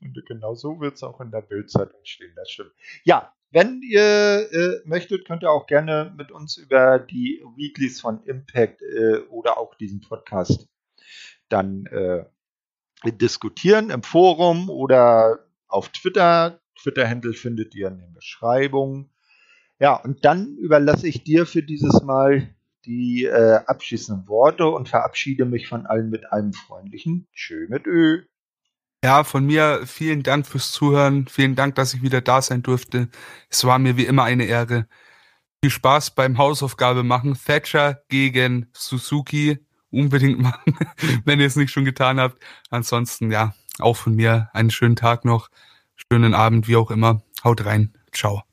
Und 0.00 0.22
genau 0.26 0.54
so 0.54 0.80
wird 0.80 0.94
es 0.94 1.02
auch 1.02 1.20
in 1.20 1.30
der 1.30 1.42
Bildzeitung 1.42 2.00
stehen, 2.04 2.32
das 2.34 2.50
stimmt. 2.50 2.72
Ja, 3.04 3.32
wenn 3.50 3.80
ihr 3.82 4.48
äh, 4.52 4.80
möchtet, 4.84 5.26
könnt 5.26 5.42
ihr 5.42 5.50
auch 5.50 5.66
gerne 5.66 6.12
mit 6.16 6.30
uns 6.30 6.56
über 6.56 6.98
die 6.98 7.42
Weeklies 7.56 8.00
von 8.00 8.22
Impact 8.24 8.82
äh, 8.82 9.18
oder 9.30 9.58
auch 9.58 9.74
diesen 9.74 10.00
Podcast 10.00 10.68
dann 11.48 11.86
äh, 11.86 12.24
diskutieren 13.12 13.90
im 13.90 14.02
Forum 14.02 14.68
oder 14.68 15.46
auf 15.66 15.88
Twitter. 15.90 16.60
Twitter-Handle 16.76 17.32
findet 17.32 17.74
ihr 17.74 17.88
in 17.88 17.98
der 17.98 18.10
Beschreibung. 18.14 19.10
Ja, 19.80 19.94
und 19.96 20.24
dann 20.24 20.56
überlasse 20.56 21.08
ich 21.08 21.24
dir 21.24 21.46
für 21.46 21.62
dieses 21.62 22.02
Mal 22.02 22.54
die 22.84 23.24
äh, 23.24 23.60
abschließenden 23.66 24.28
Worte 24.28 24.66
und 24.66 24.88
verabschiede 24.88 25.44
mich 25.44 25.68
von 25.68 25.86
allen 25.86 26.10
mit 26.10 26.32
einem 26.32 26.52
freundlichen 26.52 27.28
Tschö 27.32 27.66
mit 27.68 27.86
Ö. 27.86 28.22
Ja, 29.04 29.22
von 29.22 29.46
mir 29.46 29.82
vielen 29.86 30.22
Dank 30.24 30.46
fürs 30.46 30.72
Zuhören. 30.72 31.28
Vielen 31.28 31.54
Dank, 31.54 31.76
dass 31.76 31.94
ich 31.94 32.02
wieder 32.02 32.20
da 32.20 32.42
sein 32.42 32.62
durfte. 32.62 33.08
Es 33.48 33.64
war 33.64 33.78
mir 33.78 33.96
wie 33.96 34.06
immer 34.06 34.24
eine 34.24 34.44
Ehre. 34.44 34.88
Viel 35.62 35.70
Spaß 35.70 36.12
beim 36.12 36.38
Hausaufgabe 36.38 37.04
machen. 37.04 37.38
Thatcher 37.46 38.02
gegen 38.08 38.68
Suzuki 38.72 39.58
unbedingt 39.90 40.38
machen, 40.40 40.76
wenn 41.24 41.40
ihr 41.40 41.46
es 41.46 41.56
nicht 41.56 41.70
schon 41.70 41.84
getan 41.84 42.18
habt. 42.20 42.42
Ansonsten, 42.70 43.30
ja, 43.30 43.54
auch 43.78 43.96
von 43.96 44.14
mir 44.16 44.50
einen 44.52 44.70
schönen 44.70 44.96
Tag 44.96 45.24
noch 45.24 45.48
schönen 46.10 46.34
Abend, 46.34 46.68
wie 46.68 46.76
auch 46.76 46.90
immer. 46.90 47.22
Haut 47.44 47.64
rein. 47.64 47.94
Ciao. 48.12 48.47